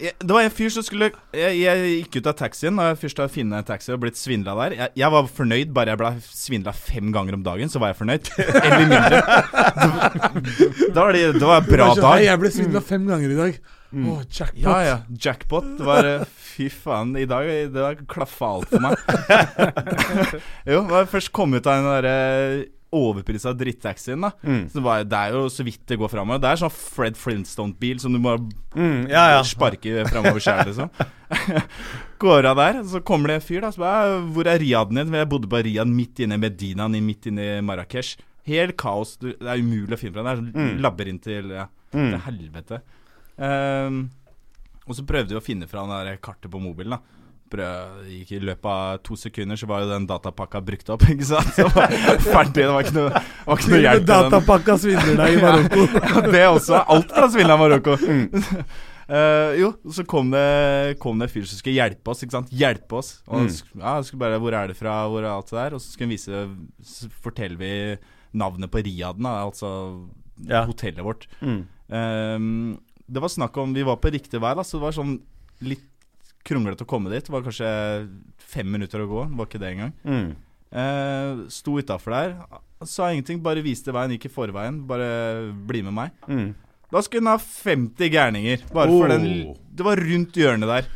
Jeg, 0.00 0.14
det 0.22 0.36
var 0.36 0.46
en 0.46 0.54
fyr 0.54 0.70
som 0.72 0.84
skulle 0.86 1.10
Jeg, 1.36 1.58
jeg 1.60 1.90
gikk 1.92 2.18
ut 2.20 2.30
av 2.30 2.36
taxien 2.38 2.78
og 2.78 2.88
jeg 2.90 3.00
først 3.02 3.20
har 3.22 3.32
funnet 3.32 3.58
en 3.60 3.68
taxi 3.68 3.92
og 3.94 4.00
blitt 4.04 4.20
svindla 4.20 4.54
der. 4.60 4.76
Jeg, 4.78 4.94
jeg 5.02 5.14
var 5.14 5.28
fornøyd 5.40 5.74
bare 5.76 5.94
jeg 5.94 6.00
ble 6.02 6.12
svindla 6.28 6.74
fem 6.76 7.12
ganger 7.14 7.38
om 7.38 7.44
dagen, 7.46 7.72
så 7.72 7.82
var 7.82 7.92
jeg 7.92 8.00
fornøyd. 8.00 8.32
Eller 8.64 8.86
mindre. 8.86 9.22
Da 10.92 11.06
var 11.06 11.14
det, 11.16 11.22
det 11.38 11.46
var 11.46 11.62
en 11.62 11.68
bra 11.68 11.86
var 11.88 11.96
sånn, 11.96 12.04
«Hei, 12.04 12.18
dag. 12.18 12.26
Jeg 12.26 12.40
ble 12.42 12.50
svindla 12.52 12.82
fem 12.84 13.06
ganger 13.08 13.32
i 13.32 13.38
dag. 13.38 13.62
Å, 13.92 14.14
jackpot. 14.24 14.60
Ja, 14.62 14.76
ja. 14.86 14.96
Jackpot. 15.20 15.66
Det 15.76 15.84
var 15.84 16.08
eh, 16.08 16.22
Fy 16.52 16.68
faen, 16.72 17.14
i 17.16 17.24
dag 17.28 17.48
det 17.72 17.80
var 17.80 17.98
klaffa 18.08 18.48
alt 18.58 18.72
for 18.72 18.84
meg. 18.84 18.96
jo, 20.72 20.82
da 20.88 21.02
jeg 21.02 21.10
først 21.12 21.32
kom 21.36 21.56
ut 21.56 21.64
av 21.64 21.78
den 21.78 21.88
derre 21.88 22.16
overprisa 22.92 23.54
drittaxien, 23.56 24.20
da. 24.20 24.30
Mm. 24.44 24.66
Så 24.68 24.78
det, 24.78 24.82
var, 24.84 25.04
det 25.08 25.18
er 25.18 25.32
jo 25.32 25.46
så 25.48 25.64
vidt 25.64 25.80
det 25.88 25.96
går 25.98 26.10
framover. 26.12 26.40
Det 26.44 26.50
er 26.50 26.60
sånn 26.60 26.74
Fred 26.76 27.16
Flintstone-bil 27.16 27.98
som 28.02 28.12
du 28.12 28.18
må 28.22 28.34
Mm, 28.76 29.08
ja, 29.10 29.22
ja. 29.34 29.42
sparke 29.44 30.04
framover 30.08 30.40
sjøl, 30.40 30.62
liksom. 30.68 30.90
Går 32.22 32.46
av 32.48 32.56
der, 32.60 32.78
så 32.88 33.00
kommer 33.04 33.32
det 33.32 33.34
en 33.40 33.44
fyr, 33.44 33.60
da. 33.64 33.70
Så 33.74 33.82
bare, 33.82 34.20
Hvor 34.32 34.46
er 34.48 34.60
Riyaden 34.62 35.00
din? 35.00 35.12
Jeg 35.18 35.28
bodde 35.32 35.48
på 35.50 35.60
Riyadh 35.66 35.90
midt 35.90 36.20
inne 36.24 36.38
i 36.38 36.42
Medinaen, 36.42 36.96
midt 37.04 37.26
inne 37.30 37.48
i 37.58 37.60
Marrakech. 37.64 38.14
Helt 38.48 38.76
kaos. 38.80 39.16
Det 39.20 39.34
er 39.40 39.60
umulig 39.62 39.96
å 39.96 40.00
finne 40.00 40.14
fra. 40.16 40.22
Det 40.26 40.32
er 40.32 40.40
sånn 40.42 40.52
Mm. 40.54 40.80
labyrint 40.82 41.22
til 41.22 41.50
ja, 41.50 41.66
Mm. 41.92 42.10
til 42.12 42.20
helvete. 42.28 42.80
Um, 43.38 44.10
og 44.86 44.94
så 44.96 45.04
prøvde 45.06 45.28
vi 45.34 45.40
å 45.40 45.44
finne 45.44 45.68
fra 45.68 45.84
det 46.04 46.20
kartet 46.20 46.50
på 46.50 46.60
mobilen, 46.60 46.90
da. 46.96 46.98
Gikk 47.60 48.32
I 48.32 48.38
løpet 48.40 48.64
av 48.64 48.98
to 49.04 49.14
sekunder 49.16 49.56
så 49.56 49.66
var 49.66 49.82
jo 49.82 49.90
den 49.90 50.06
datapakka 50.06 50.60
brukt 50.64 50.88
opp, 50.94 51.02
ikke 51.12 51.24
sant? 51.28 51.52
Så 51.54 51.66
var 51.74 51.92
ferdig. 52.32 52.54
Det 52.62 52.68
var 52.72 52.82
ikke 52.86 52.96
noe, 52.96 53.10
var 53.46 53.58
ikke 53.60 53.70
noe 53.74 53.82
hjelp. 53.82 54.02
i 54.02 54.06
den. 54.06 54.30
Datapakka 54.30 54.78
svindler 54.78 55.16
deg 55.20 55.36
i 55.36 55.42
Marokko. 55.44 55.86
Ja, 55.98 56.24
det 56.32 56.46
også. 56.48 56.80
Alt 56.96 57.12
fra 57.12 57.28
svindla 57.34 57.56
Marokko. 57.60 57.96
Eh, 59.12 59.52
jo, 59.60 59.72
så 59.92 60.04
kom 60.08 60.30
det, 60.32 60.96
kom 61.02 61.18
det 61.20 61.26
en 61.28 61.32
fyr 61.34 61.44
som 61.50 61.58
skulle 61.58 61.76
hjelpe 61.76 62.12
oss. 62.14 62.22
ikke 62.24 62.36
sant? 62.38 62.52
Hjelpe 62.54 62.96
oss. 63.02 63.10
Og 63.26 63.42
Mm. 63.42 63.50
ja, 63.82 63.96
skulle 64.06 64.20
bare, 64.22 64.38
Hvor 64.40 64.54
er 64.56 64.68
det 64.70 64.76
fra? 64.78 64.94
Hvor 65.10 65.20
er 65.24 65.28
alt 65.34 65.50
det 65.50 65.58
der? 65.58 65.74
Og 65.74 65.80
så 65.82 65.90
skulle 65.92 66.06
han 66.08 66.16
vise 66.16 66.86
Så 66.86 67.10
forteller 67.20 67.58
vi 67.58 67.72
navnet 68.32 68.70
på 68.72 68.80
Riaden, 68.86 69.26
altså 69.26 70.08
Ja. 70.48 70.64
hotellet 70.64 71.04
vårt. 71.04 71.26
Mm. 71.42 71.66
Um, 71.92 72.78
det 73.10 73.20
var 73.20 73.28
snakk 73.28 73.56
om 73.60 73.74
Vi 73.74 73.82
var 73.84 73.96
på 74.00 74.10
riktig 74.10 74.40
vei, 74.40 74.54
da, 74.54 74.62
så 74.64 74.78
det 74.78 74.86
var 74.86 74.92
sånn 74.96 75.18
litt 75.60 75.84
kronglete 76.46 76.84
å 76.86 76.88
komme 76.90 77.10
dit. 77.12 77.24
Det 77.26 77.32
var 77.34 77.44
kanskje 77.46 77.70
fem 78.52 78.68
minutter 78.72 79.02
å 79.04 79.08
gå. 79.10 79.24
Det 79.30 79.38
var 79.38 79.48
ikke 79.50 79.60
det 79.62 79.70
engang. 79.74 79.92
Mm. 80.04 80.32
Uh, 80.72 81.42
sto 81.52 81.76
utafor 81.78 82.14
der. 82.16 82.34
Sa 82.88 83.10
ingenting, 83.12 83.42
bare 83.44 83.62
viste 83.64 83.92
veien, 83.94 84.14
gikk 84.16 84.26
i 84.30 84.32
forveien. 84.32 84.80
Bare 84.88 85.52
bli 85.68 85.82
med 85.86 85.94
meg. 85.98 86.14
Mm. 86.26 86.50
Da 86.92 87.00
skulle 87.04 87.22
hun 87.24 87.32
ha 87.32 87.38
50 87.40 88.10
gærninger. 88.12 88.64
Bare 88.72 88.90
for 88.92 89.06
Oh. 89.06 89.08
den 89.08 89.54
Det 89.74 89.84
var 89.86 89.96
rundt 89.96 90.34
hjørnet 90.36 90.68
der. 90.68 90.90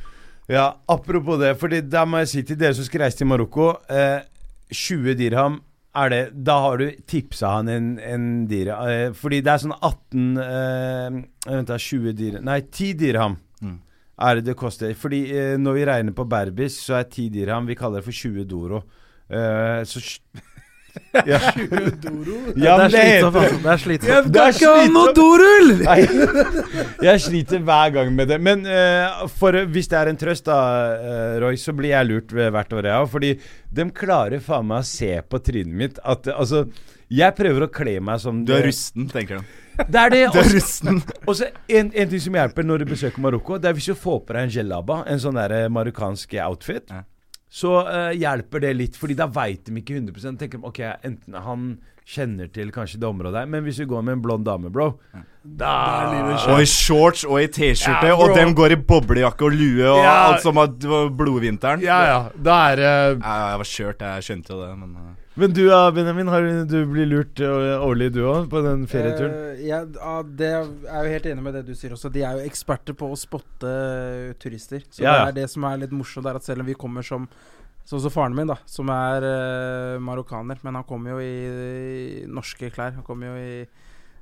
Ja, 0.48 0.76
apropos 0.88 1.38
det, 1.40 1.56
Fordi 1.58 1.80
da 1.80 2.04
må 2.06 2.18
jeg 2.22 2.28
si 2.28 2.42
til 2.46 2.56
dere 2.60 2.74
som 2.76 2.84
skal 2.86 3.00
reise 3.02 3.18
til 3.18 3.26
Marokko 3.26 3.72
eh, 3.90 4.20
20 4.70 5.16
dirham 5.18 5.56
er 5.96 6.08
det 6.12 6.20
Da 6.46 6.60
har 6.62 6.76
du 6.78 6.84
tipsa 7.08 7.48
han 7.56 7.68
en, 7.72 7.88
en 7.98 8.26
dirham 8.46 8.86
eh, 8.86 9.08
Fordi 9.16 9.40
det 9.42 9.50
er 9.50 9.62
sånn 9.64 9.74
18 9.74 10.38
eh, 10.44 11.16
Vent, 11.48 11.66
da, 11.72 11.78
20 11.82 12.14
dirham 12.14 12.44
Nei, 12.46 12.60
10 12.62 12.92
dirham. 13.00 13.34
Er 14.18 14.38
det 14.40 14.46
det 14.50 14.56
koster. 14.56 14.94
Fordi 14.96 15.22
eh, 15.36 15.54
når 15.60 15.78
vi 15.78 15.86
regner 15.88 16.16
på 16.16 16.24
berbis, 16.28 16.80
så 16.86 17.00
er 17.00 17.08
10 17.10 17.28
dirham 17.34 17.66
Vi 17.68 17.76
kaller 17.78 18.00
det 18.00 18.08
for 18.08 18.16
20 18.16 18.44
doro. 18.48 18.82
Eh, 19.28 19.82
så, 19.84 20.00
Ja, 21.26 21.38
Doro. 22.00 22.36
ja 22.56 22.76
det 22.80 22.86
er 22.86 23.20
slitsomt. 23.20 23.36
Altså. 23.36 23.58
Det 23.60 23.70
er 23.72 23.80
slitsomt. 23.82 24.10
Jeg 24.12 24.32
Det 24.32 24.42
er 24.42 24.54
skal 24.56 24.78
ikke 24.78 24.80
ha 24.80 24.92
noe 24.94 25.12
dorull! 25.16 25.72
Nei, 25.88 25.98
jeg 27.04 27.22
sliter 27.26 27.60
hver 27.68 27.92
gang 27.98 28.12
med 28.16 28.30
det. 28.32 28.38
Men 28.40 28.64
eh, 28.64 29.26
for, 29.36 29.58
hvis 29.72 29.90
det 29.92 29.98
er 30.00 30.10
en 30.12 30.20
trøst, 30.20 30.46
da, 30.48 30.56
eh, 30.96 31.36
Roy, 31.44 31.58
så 31.60 31.74
blir 31.76 31.92
jeg 31.92 32.08
lurt 32.08 32.32
hvert 32.36 32.72
år, 32.78 32.88
jeg 32.90 33.04
òg. 33.04 33.10
Fordi 33.12 33.34
de 33.76 33.88
klarer 33.96 34.40
faen 34.44 34.68
meg 34.70 34.84
å 34.84 34.88
se 34.88 35.12
på 35.28 35.42
trynet 35.50 35.76
mitt 35.84 36.00
at 36.04 36.30
eh, 36.32 36.36
Altså, 36.40 36.64
jeg 37.12 37.36
prøver 37.38 37.66
å 37.66 37.72
kle 37.72 37.98
meg 38.02 38.20
som 38.22 38.40
Du 38.46 38.54
er 38.56 38.64
rusten, 38.66 39.06
tenker 39.12 39.40
de. 39.42 39.62
Det 39.88 40.00
er 40.04 40.10
det. 40.14 40.22
Er 40.26 40.38
også-. 40.42 40.94
Og 41.28 41.34
så 41.36 41.50
en, 41.68 41.90
en 41.92 42.08
ting 42.12 42.20
som 42.22 42.38
hjelper 42.38 42.64
når 42.66 42.84
du 42.84 42.88
besøker 42.94 43.20
Marokko, 43.24 43.58
det 43.60 43.68
er 43.70 43.76
hvis 43.78 43.90
du 43.92 43.94
får 43.98 44.22
på 44.28 44.36
deg 44.36 44.46
en 44.48 44.54
gelaba, 44.60 45.02
en 45.10 45.20
sånn 45.22 45.36
der 45.38 45.54
eh, 45.64 45.68
marokkansk 45.72 46.34
outfit, 46.46 46.88
Ja. 46.90 47.02
så 47.50 47.74
uh, 47.86 48.12
hjelper 48.16 48.60
det 48.64 48.72
litt, 48.76 48.96
Fordi 48.98 49.14
da 49.18 49.26
veit 49.30 49.64
de 49.68 49.76
ikke 49.80 49.94
100 50.00 50.36
Tenker 50.40 50.64
ok, 50.66 50.80
enten 51.06 51.36
han 51.44 51.68
kjenner 52.06 52.46
til 52.54 52.68
kanskje 52.70 53.00
det 53.02 53.06
området 53.08 53.40
her, 53.40 53.46
men 53.50 53.64
hvis 53.66 53.80
du 53.82 53.86
går 53.90 54.02
med 54.06 54.12
en 54.18 54.20
blond 54.22 54.44
dame, 54.46 54.70
bro, 54.70 54.92
da 55.42 55.72
Og 56.52 56.60
i 56.62 56.66
shorts 56.70 57.24
og 57.26 57.40
i 57.42 57.48
T-skjorte, 57.50 58.12
Ja, 58.12 58.14
og 58.18 58.34
dem 58.36 58.52
går 58.54 58.76
i 58.76 58.78
boblejakke 58.78 59.46
og 59.48 59.54
lue 59.58 59.82
og 59.90 60.02
Ja. 60.04 60.12
alt 60.30 60.42
som 60.44 60.58
har 60.60 60.70
var 60.86 61.08
blodvinteren. 61.18 61.82
Ja 61.82 61.98
ja, 62.06 62.18
da 62.38 62.58
er 62.72 62.82
uh, 62.82 63.18
Ja, 63.18 63.36
jeg 63.50 63.62
var 63.62 63.70
kjørt, 63.72 64.04
jeg 64.06 64.26
skjønte 64.28 64.54
jo 64.54 64.60
det, 64.62 64.72
men 64.78 64.94
uh, 64.94 65.14
Men 65.36 65.52
du 65.52 65.66
da, 65.68 65.90
Benjamin, 65.92 66.30
har 66.32 66.46
du, 66.46 66.62
blitt 66.64 66.92
blir 66.94 67.08
lurt 67.10 67.40
årlig 67.44 68.08
du 68.14 68.22
òg, 68.24 68.46
på 68.48 68.62
den 68.64 68.86
ferieturen? 68.88 69.34
Uh, 69.34 69.64
ja, 69.66 69.82
ja, 69.84 70.14
det 70.24 70.48
er 70.48 70.62
jo 70.64 71.12
helt 71.12 71.28
enig 71.28 71.44
med 71.44 71.58
det 71.58 71.66
du 71.66 71.74
sier 71.76 71.92
også. 71.92 72.08
De 72.12 72.22
er 72.24 72.38
jo 72.38 72.46
eksperter 72.48 72.96
på 72.96 73.10
å 73.12 73.18
spotte 73.20 73.72
turister. 74.40 74.86
Så 74.88 75.04
Ja, 75.04 75.12
ja. 75.12 75.26
det 75.26 75.34
er 75.34 75.38
det 75.42 75.50
som 75.52 75.66
er 75.68 75.82
litt 75.84 75.92
morsomt, 75.92 76.28
er 76.30 76.40
at 76.40 76.46
selv 76.46 76.64
om 76.64 76.72
vi 76.72 76.78
kommer 76.78 77.04
som 77.06 77.28
Sånn 77.86 78.00
som 78.02 78.10
faren 78.10 78.34
min, 78.34 78.48
da, 78.50 78.56
som 78.66 78.88
er 78.90 79.22
uh, 79.22 80.00
marokkaner, 80.02 80.58
men 80.66 80.74
han 80.74 80.86
kommer 80.88 81.12
jo 81.12 81.20
i, 81.22 81.34
i 81.46 82.24
norske 82.26 82.66
klær. 82.74 82.96
Han 82.96 83.04
kommer 83.06 83.30
jo 83.30 83.36
i 83.38 83.60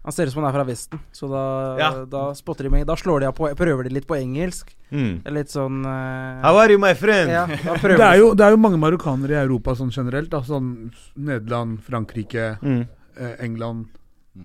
Han 0.05 0.13
ser 0.13 0.27
ut 0.29 0.33
som 0.35 0.43
han 0.45 0.51
er 0.51 0.57
fra 0.59 0.65
Vesten, 0.69 1.01
så 1.17 1.29
da, 1.33 1.43
Ja. 1.81 1.91
da 2.05 2.23
spotter 2.37 2.65
de 2.67 2.71
meg. 2.75 2.85
Da 2.87 2.93
slår 2.95 3.21
de 3.21 3.27
av 3.31 3.35
på 3.35 3.49
Prøver 3.57 3.85
de 3.89 3.95
litt 3.95 4.07
på 4.07 4.19
engelsk. 4.19 4.75
Mm. 4.93 5.23
Litt 5.33 5.49
sånn 5.49 5.81
uh, 5.87 6.43
How 6.45 6.59
are 6.61 6.71
you, 6.71 6.79
my 6.79 6.93
friend? 6.95 7.31
ja, 7.33 7.47
Det 7.47 7.99
er, 8.01 8.19
jo, 8.21 8.35
det 8.35 8.45
er 8.45 8.51
jo 8.53 8.61
mange 8.61 8.77
marokkanere 8.79 9.33
i 9.39 9.41
Europa 9.47 9.73
sånn 9.75 9.91
generelt. 9.95 10.29
Da. 10.31 10.43
Sånn 10.45 10.91
Nederland, 11.17 11.81
Frankrike, 11.89 12.59
Mm. 12.61 12.87
eh, 13.17 13.35
England, 13.41 13.87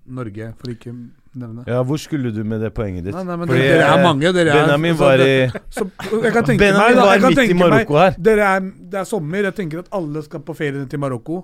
Norge, 0.08 0.54
for 0.62 0.72
ikke 0.72 0.94
nevne. 1.36 1.64
Ja, 1.68 1.84
hvor 1.84 1.98
skulle 2.00 2.32
du 2.34 2.44
med 2.44 2.62
det 2.62 2.72
poenget 2.74 3.04
ditt? 3.06 3.14
Nei, 3.16 3.24
nei, 3.26 3.36
men 3.36 3.48
Fordi, 3.50 3.60
dere 3.68 3.86
er 3.90 4.04
mange. 4.04 4.32
Dere 4.34 4.50
er, 4.50 4.60
Benjamin 4.64 4.96
så 4.96 5.04
var 5.04 5.18
i 5.20 5.52
så, 5.70 5.86
jeg 6.24 6.34
kan 6.34 6.44
tenke 6.46 6.60
Benjamin 6.60 6.86
meg, 6.88 6.96
da, 6.96 7.06
var 7.06 7.14
jeg 7.18 7.24
midt 7.36 7.50
i 7.50 7.54
Marokko 7.58 7.98
her. 8.00 8.16
dere 8.18 8.50
er, 8.56 8.60
Det 8.90 9.00
er 9.02 9.08
sommer. 9.10 9.44
Jeg 9.50 9.56
tenker 9.56 9.80
at 9.84 9.90
alle 9.92 10.24
skal 10.24 10.40
på 10.40 10.56
ferie 10.56 10.86
til 10.88 11.00
Marokko. 11.00 11.44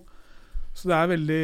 Så 0.75 0.89
det 0.91 0.95
er 0.97 1.07
veldig 1.07 1.35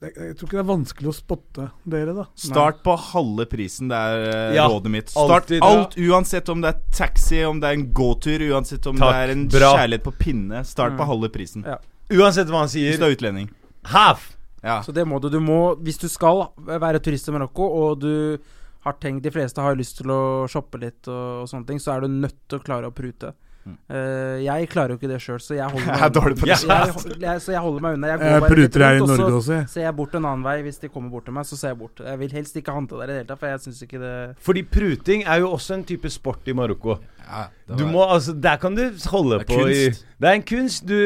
Jeg, 0.00 0.34
tror 0.40 0.46
ikke 0.48 0.56
det 0.56 0.62
er 0.62 0.68
vanskelig 0.70 1.10
å 1.10 1.12
spotte 1.12 1.66
dere, 1.92 2.14
da. 2.16 2.24
Start 2.40 2.78
på 2.86 2.94
halve 3.10 3.44
prisen, 3.50 3.90
det 3.92 3.98
er 4.00 4.22
uh, 4.24 4.54
Ja, 4.56 4.64
rådet 4.72 4.92
mitt. 4.94 5.12
Start 5.12 5.50
alltid, 5.50 5.62
alt, 5.66 5.96
uansett 6.00 6.48
om 6.48 6.62
det 6.64 6.70
er 6.72 6.78
taxi, 6.96 7.42
om 7.44 7.60
det 7.60 7.68
er 7.68 7.76
en 7.76 7.84
gåtur, 7.92 8.40
uansett 8.54 8.88
om 8.88 8.96
Takk, 8.96 9.12
det 9.12 9.20
er 9.26 9.34
en 9.34 9.44
bra. 9.52 9.72
kjærlighet 9.82 10.06
på 10.08 10.14
pinne. 10.22 10.62
Start 10.64 10.96
på 10.96 11.04
Mm. 11.04 11.10
halve 11.12 11.28
prisen. 11.34 11.66
Ja. 11.68 11.76
Uansett 12.10 12.48
hva 12.48 12.64
han 12.64 12.72
sier. 12.72 12.88
Hvis 12.94 12.98
du 13.02 13.04
er 13.10 13.16
utlending. 13.18 13.50
Half! 13.84 14.30
Ja. 14.64 14.80
Så 14.82 14.92
det 14.96 15.04
må 15.08 15.20
du. 15.20 15.28
Du 15.32 15.40
må, 15.40 15.76
hvis 15.80 16.00
du 16.00 16.08
skal 16.08 16.46
være 16.64 17.00
turist 17.04 17.28
i 17.28 17.32
Marokko, 17.32 17.68
og 17.84 18.00
du 18.00 18.38
har 18.84 18.96
tenkt 19.00 19.22
De 19.22 19.30
fleste 19.30 19.60
har 19.60 19.76
lyst 19.76 19.98
til 20.00 20.08
å 20.12 20.48
shoppe 20.48 20.80
litt 20.80 21.06
og, 21.08 21.44
og 21.44 21.48
sånne 21.52 21.66
ting, 21.68 21.78
så 21.78 21.94
er 21.98 22.00
du 22.00 22.08
nødt 22.08 22.36
til 22.48 22.58
å 22.58 22.64
klare 22.64 22.88
å 22.88 22.94
prute. 22.96 23.34
Mm. 23.60 23.74
Eh, 23.92 24.36
jeg 24.46 24.68
klarer 24.72 24.94
jo 24.94 24.96
ikke 24.96 25.10
det 25.10 25.18
sjøl, 25.20 25.40
så 25.44 25.56
jeg 25.58 25.68
holder 25.68 25.90
Jeg 25.90 26.04
er 26.06 26.12
dårlig 26.16 26.36
på 26.40 26.48
det. 26.48 26.56
Jeg, 26.56 27.20
jeg, 27.20 27.42
så 27.44 27.52
jeg 27.52 27.60
holder 27.66 27.84
meg 27.84 27.98
unna. 27.98 28.10
Jeg 28.12 28.20
går 28.22 28.30
bare 28.30 28.40
litt 28.40 28.54
pruter 28.54 28.84
her 28.86 28.94
i 28.96 29.00
rundt, 29.00 29.04
og 29.04 29.20
Norge 29.20 29.30
så 29.30 29.40
også, 29.40 29.58
Så 29.66 29.76
ser 29.76 29.84
jeg 29.86 29.96
bort 30.00 30.16
en 30.16 30.28
annen 30.30 30.46
vei. 30.46 30.56
Hvis 30.64 30.80
de 30.80 30.90
kommer 30.94 31.12
bort 31.12 31.28
til 31.28 31.36
meg, 31.36 31.48
så 31.50 31.58
ser 31.60 31.74
jeg 31.74 31.80
bort. 31.82 32.02
Jeg 32.08 32.22
vil 32.22 32.36
helst 32.38 32.56
ikke 32.56 32.76
hante 32.76 32.96
der 32.96 33.04
i 33.04 33.12
det 33.12 33.18
hele 33.20 33.28
tatt, 33.28 33.42
for 33.42 33.52
jeg 33.52 33.64
syns 33.66 33.82
ikke 33.86 34.00
det 34.00 34.14
Fordi 34.48 34.64
pruting 34.78 35.26
er 35.26 35.42
jo 35.44 35.52
også 35.52 35.76
en 35.76 35.84
type 35.92 36.12
sport 36.12 36.48
i 36.48 36.56
Marokko. 36.56 36.96
Ja, 37.30 37.76
Du 37.78 37.84
må, 37.86 38.00
altså, 38.10 38.32
Der 38.34 38.56
kan 38.58 38.74
du 38.74 38.80
holde 39.12 39.36
Det 39.38 39.44
er 39.44 39.50
på 39.54 39.58
i 39.70 39.74
kunst. 39.86 40.06
Det 40.20 40.28
er 40.28 40.34
en 40.36 40.42
kunst. 40.42 40.82
Du, 40.88 40.96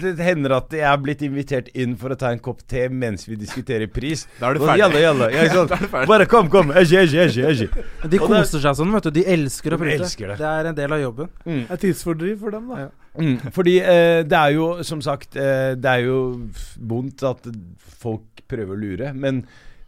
det 0.00 0.12
hender 0.22 0.54
at 0.56 0.72
jeg 0.72 0.84
er 0.86 1.00
blitt 1.02 1.22
invitert 1.26 1.68
inn 1.74 1.96
for 1.98 2.14
å 2.14 2.16
ta 2.20 2.30
en 2.32 2.38
kopp 2.44 2.60
te 2.70 2.84
mens 2.88 3.26
vi 3.28 3.34
diskuterer 3.40 3.90
pris. 3.90 4.22
Da 4.40 4.52
er 4.52 4.54
du 4.60 4.62
ferdig. 4.62 4.78
Jalla, 4.84 5.00
jalla. 5.02 5.28
Jeg 5.34 5.50
er 5.50 5.54
sånn, 5.58 5.72
du 5.72 5.88
ferdig. 5.90 6.08
Bare 6.12 6.28
kom, 6.30 6.48
kom. 6.52 6.70
Eji, 6.78 6.96
eji, 7.02 7.18
eji, 7.24 7.44
eji. 7.50 7.66
De 7.74 7.82
Og 8.06 8.12
det- 8.14 8.20
koser 8.22 8.62
seg 8.62 8.78
sånn, 8.78 8.94
vet 8.94 9.08
du. 9.10 9.10
De 9.18 9.24
elsker 9.34 9.74
å 9.74 9.80
De 9.82 9.90
elsker 9.98 10.32
det. 10.32 10.38
det 10.38 10.52
er 10.52 10.70
en 10.70 10.78
del 10.78 10.94
av 10.98 11.02
jobben. 11.02 11.32
Mm. 11.44 11.58
Det 11.66 11.76
er 11.76 11.82
tidsfordriv 11.88 12.38
for 12.46 12.54
dem, 12.54 12.70
da. 12.70 12.78
Ja. 12.86 12.90
Mm. 13.18 13.34
Fordi 13.52 13.74
eh, 13.82 14.22
det 14.24 14.38
er 14.38 14.54
jo, 14.56 14.70
som 14.88 15.02
sagt 15.04 15.36
eh, 15.36 15.74
Det 15.76 15.90
er 15.90 16.06
jo 16.06 16.16
vondt 16.80 17.20
at 17.28 17.44
folk 18.00 18.40
prøver 18.48 18.72
å 18.72 18.80
lure. 18.80 19.10
Men 19.12 19.42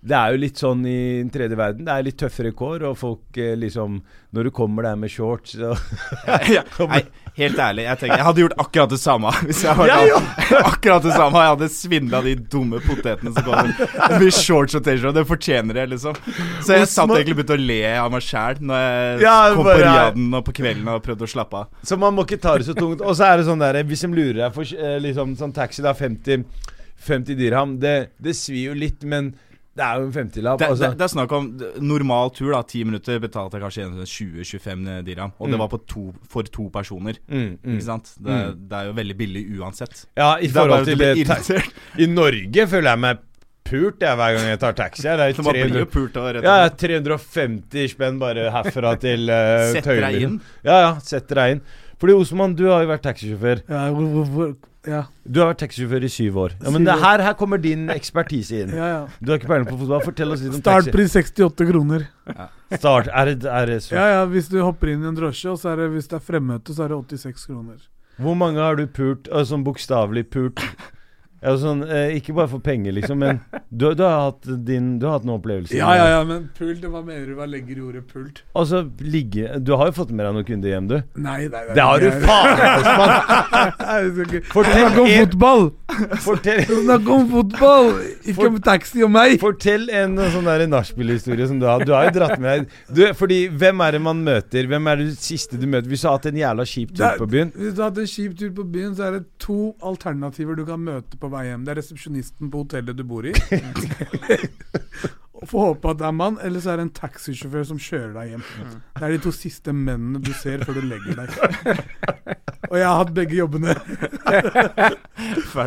det 0.05 0.17
er 0.19 0.35
jo 0.35 0.41
litt 0.43 0.61
sånn 0.61 0.83
i 0.85 0.99
den 1.23 1.31
tredje 1.33 1.57
verden. 1.57 1.87
Det 1.87 1.93
er 1.95 2.05
litt 2.05 2.19
tøffere 2.21 2.51
kår, 2.53 2.83
og 2.91 2.97
folk 3.01 3.39
eh, 3.41 3.55
liksom 3.57 4.03
Når 4.37 4.49
du 4.49 4.51
kommer 4.53 4.85
der 4.85 4.99
med 5.01 5.09
shorts 5.09 5.55
så 5.57 5.71
ja. 6.53 6.61
Nei, 6.91 7.01
helt 7.39 7.61
ærlig, 7.63 7.87
jeg 7.87 8.01
tenker 8.03 8.19
Jeg 8.19 8.27
hadde 8.27 8.43
gjort 8.43 8.57
akkurat 8.67 8.93
det 8.93 8.99
samme 9.01 9.33
hvis 9.47 9.63
jeg 9.65 9.79
hadde 9.79 9.95
Ja, 9.95 10.03
ja. 10.11 10.59
Akkurat 10.61 11.07
det 11.07 11.15
samme. 11.15 11.41
Jeg 11.41 11.55
hadde 11.55 11.69
svindla 11.73 12.21
de 12.27 12.35
dumme 12.37 12.83
potetene 12.85 13.33
som 13.33 13.47
kommer 13.47 14.19
med 14.21 14.37
shorts 14.37 14.77
og 14.77 14.85
T-skjorte. 14.85 15.15
Det 15.17 15.25
fortjener 15.31 15.81
jeg, 15.81 15.91
liksom. 15.95 16.19
Så 16.67 16.77
jeg 16.77 16.91
satt 16.91 17.15
egentlig 17.15 17.39
og 17.39 17.41
begynte 17.41 17.57
å 17.57 17.65
le 17.65 17.81
av 18.03 18.13
meg 18.13 18.27
sjæl 18.27 18.61
når 18.61 18.85
jeg 18.85 19.25
Ja, 19.25 19.39
kom 19.57 19.71
på 19.71 19.79
Riaden 19.81 20.29
og 20.37 20.45
på 20.51 20.57
kvelden 20.61 20.93
og 20.93 21.01
prøvde 21.07 21.25
å 21.25 21.33
slappe 21.33 21.63
av. 21.63 21.81
Så 21.87 21.99
man 22.01 22.17
må 22.17 22.27
ikke 22.29 22.41
ta 22.45 22.59
det 22.61 22.69
så 22.69 22.77
tungt. 22.77 23.01
Og 23.01 23.17
så 23.17 23.31
er 23.31 23.41
det 23.41 23.49
sånn 23.49 23.63
der 23.63 23.81
Hvis 23.89 24.05
de 24.05 24.13
lurer 24.13 24.43
deg 24.43 24.55
for 24.61 24.77
eh, 24.77 24.99
liksom 25.01 25.33
sånn 25.41 25.57
taxi, 25.57 25.81
da 25.85 25.95
50, 25.97 26.45
50 27.09 27.41
dirham 27.41 27.79
Det, 27.81 27.97
det 28.21 28.37
svir 28.37 28.69
jo 28.75 28.79
litt, 28.85 29.01
men 29.09 29.33
det 29.75 29.83
er 29.83 29.99
jo 29.99 30.07
en 30.07 30.12
50-lapp. 30.14 30.59
Det, 30.61 30.68
Altså. 30.70 30.89
det, 30.91 30.99
det 30.99 31.05
er 31.05 31.12
snakk 31.12 31.33
om 31.35 31.49
normal 31.83 32.31
tur, 32.37 32.53
da. 32.55 32.62
Ti 32.62 32.85
minutter 32.87 33.18
betalte 33.18 33.59
jeg 33.59 33.64
kanskje 33.64 34.07
20-25 34.07 35.03
dirham. 35.07 35.33
Og 35.41 35.49
det 35.51 35.57
Mm. 35.59 35.62
var 35.64 35.68
på 35.72 35.81
to, 35.91 36.05
for 36.31 36.43
to 36.47 36.68
personer. 36.70 37.18
mm, 37.29 37.59
mm. 37.59 37.75
Ikke 37.75 37.85
sant? 37.85 38.14
Det, 38.22 38.41
det 38.70 38.79
er 38.79 38.85
jo 38.87 38.93
veldig 39.01 39.16
billig 39.18 39.45
uansett. 39.59 40.07
Ja, 40.16 40.37
i 40.39 40.47
Det 40.47 40.53
forhold 40.55 40.85
til 40.87 40.99
det. 40.99 41.62
I 42.03 42.07
Norge 42.07 42.66
føler 42.70 42.91
jeg 42.95 42.99
meg 43.01 43.18
pult 43.64 44.03
jeg, 44.05 44.16
hver 44.20 44.35
gang 44.37 44.47
jeg 44.51 44.61
tar 44.61 44.72
taxi. 44.77 45.03
Det 45.03 45.11
er 45.11 45.43
Man 45.43 45.53
blir 45.55 45.64
jo 45.64 45.85
300, 45.85 45.91
pult 45.91 46.16
og 46.20 46.45
ja, 46.45 46.68
350 46.68 47.89
spenn 47.95 48.18
bare 48.20 48.51
herfra 48.53 48.95
til 49.01 49.27
uh, 49.33 49.72
Setter 49.72 50.01
deg 50.05 50.20
inn. 50.22 50.39
Ja, 50.66 50.77
ja, 50.85 50.93
setter 51.03 51.41
deg 51.41 51.57
inn. 51.57 51.62
Fordi 51.99 52.12
Osman, 52.18 52.55
du 52.59 52.66
har 52.68 52.83
jo 52.85 52.91
vært 52.91 53.05
taxisjåfør. 53.07 53.62
Ja, 53.70 53.87
hvor, 53.95 54.07
hvor, 54.12 54.31
hvor, 54.35 54.55
ja, 54.87 55.03
Du 55.24 55.41
har 55.41 55.53
vært 55.53 55.62
taxisjåfør 55.64 56.05
i 56.05 56.11
syv 56.12 56.37
år. 56.43 56.55
Ja, 56.61 56.70
men 56.70 56.82
Syv 56.82 56.89
det 56.91 56.97
her, 57.05 57.22
her 57.28 57.37
kommer 57.41 57.61
din 57.62 57.87
ekspertise 57.99 58.62
inn. 58.64 58.74
ja, 58.76 58.89
ja. 58.93 59.01
Du 59.20 59.32
har 59.32 59.41
ikke 59.41 59.49
peiling 59.53 59.68
på 59.70 59.78
fotball. 59.80 60.05
Fortell 60.05 60.32
oss 60.35 60.43
litt 60.45 60.55
om 60.59 60.61
taxi. 60.61 60.91
Startpris 60.91 61.16
68 61.16 61.68
kroner. 61.70 62.07
Start. 62.74 63.09
Er 63.12 63.30
det, 63.32 63.45
er 63.49 63.66
det 63.72 63.78
så? 63.87 63.95
Ja, 63.97 64.07
ja, 64.18 64.24
Hvis 64.30 64.49
du 64.53 64.59
hopper 64.62 64.93
inn 64.93 65.05
i 65.05 65.09
en 65.09 65.16
drosje, 65.18 65.51
og 65.55 65.59
så 65.62 65.72
er 65.72 65.85
det, 65.85 65.91
hvis 65.97 66.09
det 66.11 66.18
er 66.20 66.24
fremmøte, 66.26 66.74
så 66.76 66.85
er 66.87 66.95
det 66.95 67.18
86 67.20 67.47
kroner. 67.53 67.80
Hvor 68.20 68.37
mange 68.39 68.61
har 68.62 68.76
du 68.78 68.85
pult, 68.87 69.28
altså 69.32 69.57
bokstavelig 69.64 70.28
pult? 70.30 70.61
Ja, 71.45 71.53
sånn, 71.61 71.82
eh, 71.84 72.14
ikke 72.16 72.32
bare 72.36 72.49
for 72.49 72.62
penger, 72.64 72.95
liksom, 72.97 73.20
men 73.20 73.40
du, 73.68 73.90
du 73.92 74.03
har 74.05 74.30
hatt 74.30 74.49
din 74.64 74.95
Du 75.01 75.05
har 75.09 75.18
hatt 75.18 75.26
noen 75.28 75.38
opplevelser? 75.38 75.76
Ja, 75.76 75.90
ja, 75.99 76.07
ja, 76.14 76.22
men 76.24 76.47
pult, 76.57 76.80
hva 76.88 77.03
mener 77.05 77.26
du? 77.28 77.34
Hva 77.36 77.49
legger 77.51 77.76
i 77.76 77.84
ordet 77.84 78.05
pult? 78.09 78.40
Altså, 78.57 78.84
ligge 79.05 79.59
Du 79.64 79.74
har 79.76 79.90
jo 79.90 79.97
fått 79.99 80.14
med 80.14 80.24
deg 80.24 80.38
noen 80.38 80.49
kunder 80.49 80.72
hjem, 80.72 80.88
du? 80.88 80.97
Nei, 81.20 81.45
nei, 81.53 81.64
nei 81.68 81.76
Det 81.76 81.84
har 81.84 82.01
du 82.01 82.09
faen 82.24 82.55
meg, 82.59 82.72
Snakk 84.64 84.99
om 85.03 85.11
fotball! 85.12 85.64
Snakk 86.24 87.09
om 87.12 87.28
fotball! 87.30 87.90
Ikke 88.24 88.49
om 88.49 88.59
taxi 88.64 89.05
og 89.05 89.12
meg! 89.14 89.36
fortell 89.45 89.86
en 89.92 90.16
sånn 90.32 90.49
nachspiel-historie 90.70 91.47
som 91.51 91.61
du 91.61 91.66
har. 91.68 91.84
Du 91.84 91.92
har 91.95 92.09
jo 92.09 92.14
dratt 92.16 92.40
med 92.40 92.64
deg 92.64 92.78
du, 92.97 93.03
Fordi 93.18 93.40
hvem 93.53 93.82
er 93.84 93.97
det 93.97 94.03
man 94.05 94.22
møter? 94.24 94.68
Hvem 94.70 94.90
er 94.90 95.03
det 95.03 95.09
siste 95.20 95.61
du 95.61 95.66
møter? 95.68 95.90
Hvis 95.90 96.05
du 96.05 96.09
har 96.09 96.18
hatt 96.18 96.30
en 96.30 96.40
jævla 96.40 96.66
kjip 96.68 96.95
tur 96.97 97.20
på 97.20 97.28
byen 97.34 97.53
Hvis 97.59 97.76
du 97.76 97.82
har 97.82 97.92
hatt 97.92 98.01
en 98.03 98.11
kjip 98.14 98.36
tur 98.40 98.53
på 98.57 98.66
byen, 98.76 98.95
så 98.97 99.09
er 99.09 99.18
det 99.18 99.24
to 99.42 99.59
alternativer 99.84 100.59
du 100.59 100.64
kan 100.68 100.82
møte 100.84 101.20
på 101.20 101.30
vei 101.35 101.49
hjem. 101.51 101.66
Det 101.66 101.74
er 101.74 101.80
resepsjonisten 101.82 102.53
på 102.53 102.64
hotellet 102.64 102.97
du 102.99 103.05
bor 103.09 103.26
i. 103.28 103.35
Og 105.35 105.49
Får 105.51 105.64
håpe 105.66 105.91
at 105.91 105.99
det 105.99 106.07
er 106.07 106.14
mann, 106.14 106.37
eller 106.47 106.62
så 106.62 106.72
er 106.72 106.78
det 106.78 106.87
en 106.87 106.95
taxisjåfør 106.95 107.64
som 107.66 107.78
kjører 107.82 108.12
deg 108.14 108.35
hjem. 108.35 108.45
Det 108.95 109.03
er 109.03 109.14
de 109.16 109.22
to 109.24 109.32
siste 109.35 109.74
mennene 109.74 110.22
du 110.22 110.30
ser 110.39 110.62
før 110.62 110.78
du 110.78 110.87
legger 110.87 111.24
deg. 111.24 111.28
Og 112.70 112.78
jeg 112.78 112.87
har 112.87 112.97
hatt 113.01 113.11
begge 113.14 113.37
jobbene. 113.37 113.74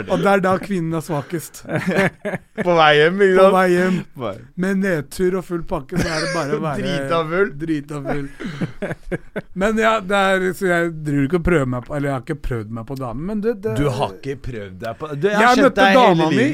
Og 0.08 0.24
det 0.24 0.32
er 0.32 0.42
da 0.44 0.54
kvinnen 0.60 0.98
er 0.98 1.04
svakest. 1.06 1.62
på 2.66 2.78
vei 2.80 2.90
hjem, 2.98 3.22
ikke 3.28 3.38
På 3.44 3.52
vei 3.54 3.68
hjem 3.74 4.00
med 4.64 4.82
nedtur 4.82 5.38
og 5.40 5.46
full 5.48 5.64
pakke, 5.68 6.00
så 6.02 6.08
er 6.10 6.26
det 6.26 6.32
bare 6.34 6.58
å 6.58 6.64
være 6.64 6.82
Drita 6.82 7.22
full. 7.30 7.54
Drita 7.62 8.02
full. 8.08 8.28
Men 9.62 9.80
ja, 9.84 9.94
det 10.04 10.24
er, 10.32 10.50
så 10.58 10.72
jeg 10.72 10.92
driver 11.06 11.30
ikke 11.30 11.42
og 11.42 11.48
prøver 11.48 11.72
meg 11.76 11.88
på 11.88 11.96
Eller 11.98 12.10
jeg 12.10 12.16
har 12.16 12.26
ikke 12.26 12.42
prøvd 12.48 12.76
meg 12.78 12.88
på 12.90 12.98
damen, 13.00 13.24
men 13.30 13.42
det, 13.46 13.56
det 13.64 13.78
Du 13.80 13.88
har 13.94 14.14
ikke 14.18 14.38
prøvd 14.50 14.78
deg 14.84 15.00
på 15.00 15.14
du, 15.16 15.28
Jeg 15.32 15.42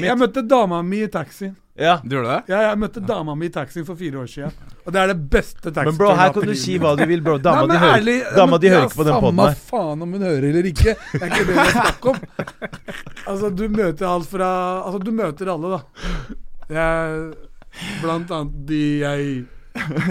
Jeg 0.04 0.20
møtte 0.20 0.48
dama 0.48 0.82
mi 0.86 1.04
i 1.04 1.10
taxien. 1.12 1.54
Ja. 1.74 2.00
Du 2.04 2.14
gjorde 2.14 2.30
det? 2.30 2.52
Ja, 2.52 2.60
jeg 2.68 2.78
møtte 2.78 3.00
dama 3.02 3.34
mi 3.34 3.48
i 3.48 3.52
taxien 3.52 3.86
for 3.86 3.98
fire 3.98 4.20
år 4.22 4.28
siden. 4.30 4.52
Og 4.84 4.92
det 4.94 5.00
er 5.00 5.10
det 5.10 5.16
beste 5.32 5.72
taxituren 5.72 5.88
Men 5.90 5.96
bro, 5.98 6.10
her 6.14 6.34
kan 6.36 6.46
du 6.46 6.54
si 6.58 6.76
hva 6.78 6.92
du 6.94 7.02
vil, 7.10 7.22
bro. 7.24 7.34
Dama 7.42 7.64
di 7.66 7.78
hører, 7.82 8.36
dama 8.36 8.60
de 8.62 8.70
hører 8.70 8.86
ikke 8.86 9.00
på 9.00 9.06
den 9.08 9.18
poden 9.24 9.40
Samme 9.40 9.64
faen 9.72 10.04
om 10.06 10.12
hun 10.14 10.26
hører 10.28 10.46
eller 10.52 10.68
ikke. 10.70 10.94
Det 10.94 11.18
er 11.18 11.32
ikke 11.32 11.48
det 11.48 11.56
det 11.56 11.64
er 11.64 11.74
snakk 11.74 12.08
om. 12.12 12.22
Altså, 13.24 13.48
du 13.50 13.64
møter 13.72 14.06
alt 14.06 14.28
fra 14.28 14.48
Altså, 14.84 15.00
du 15.02 15.10
møter 15.16 15.50
alle, 15.50 15.78
da. 15.78 16.38
Jeg 16.76 17.26
Blant 18.04 18.30
annet 18.30 18.58
de 18.68 18.82
jeg 19.00 19.30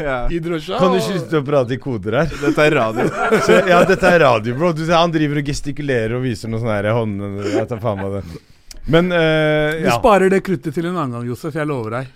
ja. 0.04 0.18
i 0.28 0.40
drosja. 0.44 0.80
Kan 0.82 0.92
du 0.92 1.00
ikke 1.00 1.14
slutte 1.14 1.40
å 1.40 1.46
prate 1.48 1.78
i 1.78 1.80
koder 1.80 2.18
her? 2.20 2.34
Dette 2.42 2.66
er 2.66 2.76
radio. 2.76 3.06
Så, 3.46 3.62
ja, 3.70 3.78
dette 3.88 4.10
er 4.10 4.20
radio, 4.26 4.58
bro. 4.58 4.74
Du, 4.76 4.84
han 4.92 5.14
driver 5.14 5.40
og 5.40 5.48
gestikulerer 5.48 6.18
og 6.18 6.26
viser 6.26 6.52
noe 6.52 6.60
sånn 6.60 6.74
her 6.74 6.90
i 6.92 6.98
håndene. 6.98 7.54
Jeg 7.54 7.70
tar 7.72 7.80
faen 7.84 8.02
meg 8.04 8.18
det. 8.18 8.42
Men 8.86 9.12
eh, 9.12 9.84
Du 9.86 9.90
sparer 9.96 10.30
det 10.30 10.42
kruttet 10.44 10.74
til 10.76 10.86
en 10.90 10.98
annen 10.98 11.12
gang, 11.18 11.28
Josef. 11.30 11.56
Jeg 11.56 11.68
lover 11.70 11.90
deg. 12.00 12.08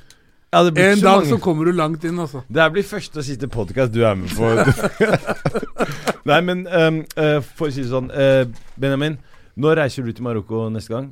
ja 0.53 0.63
det, 0.63 0.73
blir 0.73 0.89
En 0.91 0.97
så 0.99 1.03
dag 1.05 1.17
mange. 1.21 1.29
så 1.29 1.37
kommer 1.43 1.65
du 1.65 1.71
langt 1.71 2.03
inn, 2.07 2.19
altså. 2.19 2.41
det 2.49 2.61
her 2.61 2.69
blir 2.75 2.83
første 2.87 3.19
og 3.19 3.25
siste 3.27 3.47
podkast 3.51 3.91
du 3.93 4.01
er 4.07 4.15
med 4.15 4.29
på. 4.35 4.51
Nei, 6.27 6.41
men 6.43 6.65
um, 6.67 6.99
uh, 7.17 7.39
for 7.55 7.69
å 7.69 7.71
si 7.71 7.83
det 7.85 7.91
sånn 7.91 8.09
uh, 8.11 8.43
Benjamin, 8.79 9.15
når 9.57 9.79
reiser 9.83 10.03
du 10.07 10.11
til 10.13 10.23
Marokko 10.27 10.67
neste 10.73 10.91
gang? 10.93 11.11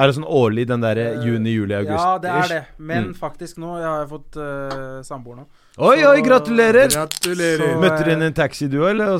Er 0.00 0.08
det 0.08 0.14
sånn 0.16 0.24
årlig, 0.28 0.64
den 0.70 0.80
derre 0.80 1.02
Eh, 1.18 1.24
juni, 1.28 1.52
juli, 1.52 1.74
august? 1.76 2.00
Ja, 2.00 2.18
det 2.20 2.30
er 2.32 2.48
det. 2.48 2.60
Men 2.78 3.10
Mm. 3.10 3.14
faktisk 3.20 3.58
nå 3.60 3.74
Jeg 3.78 3.88
har 3.88 4.06
fått 4.08 4.36
uh, 4.40 5.02
samboer 5.04 5.36
nå. 5.36 5.44
Oi, 5.78 5.98
oi, 6.08 6.20
gratulerer! 6.24 6.88
Gratulerer. 6.92 7.60
Så- 7.74 7.80
Møtte 7.80 8.04
du 8.04 8.10
henne 8.10 8.24
i 8.24 8.32
en 8.32 8.36
taxi, 8.36 8.68
du 8.72 8.78
òg, 8.80 8.90
eller? 8.94 9.18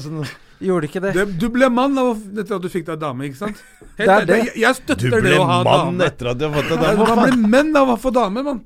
Gjorde 0.63 0.89
ikke 0.89 1.03
det. 1.03 1.15
Det, 1.17 1.25
du 1.43 1.49
ble 1.53 1.69
mann 1.73 1.99
av, 1.99 2.13
etter 2.39 2.57
at 2.59 2.63
du 2.63 2.69
fikk 2.73 2.87
deg 2.91 3.01
dame, 3.03 3.31
ikke 3.31 3.41
sant? 3.41 3.63
Det 3.99 4.09
er 4.09 4.27
det. 4.29 4.37
Jeg, 4.39 4.53
jeg 4.63 4.77
du 4.77 4.83
støtter 4.83 5.19
ble 5.19 5.33
det 5.35 5.41
å 5.41 5.49
ha 5.49 5.63
mann 5.67 5.99
etter 6.05 6.33
at 6.33 6.39
du 6.39 6.47
har 6.47 6.55
fått 6.55 6.71
deg 6.71 6.85
dame. 6.85 7.09
Man 7.09 7.25
blir 7.27 7.51
menn 7.57 7.75
av 7.83 7.93
å 7.93 7.99
få 8.01 8.15
dame, 8.15 8.45
mann. 8.47 8.63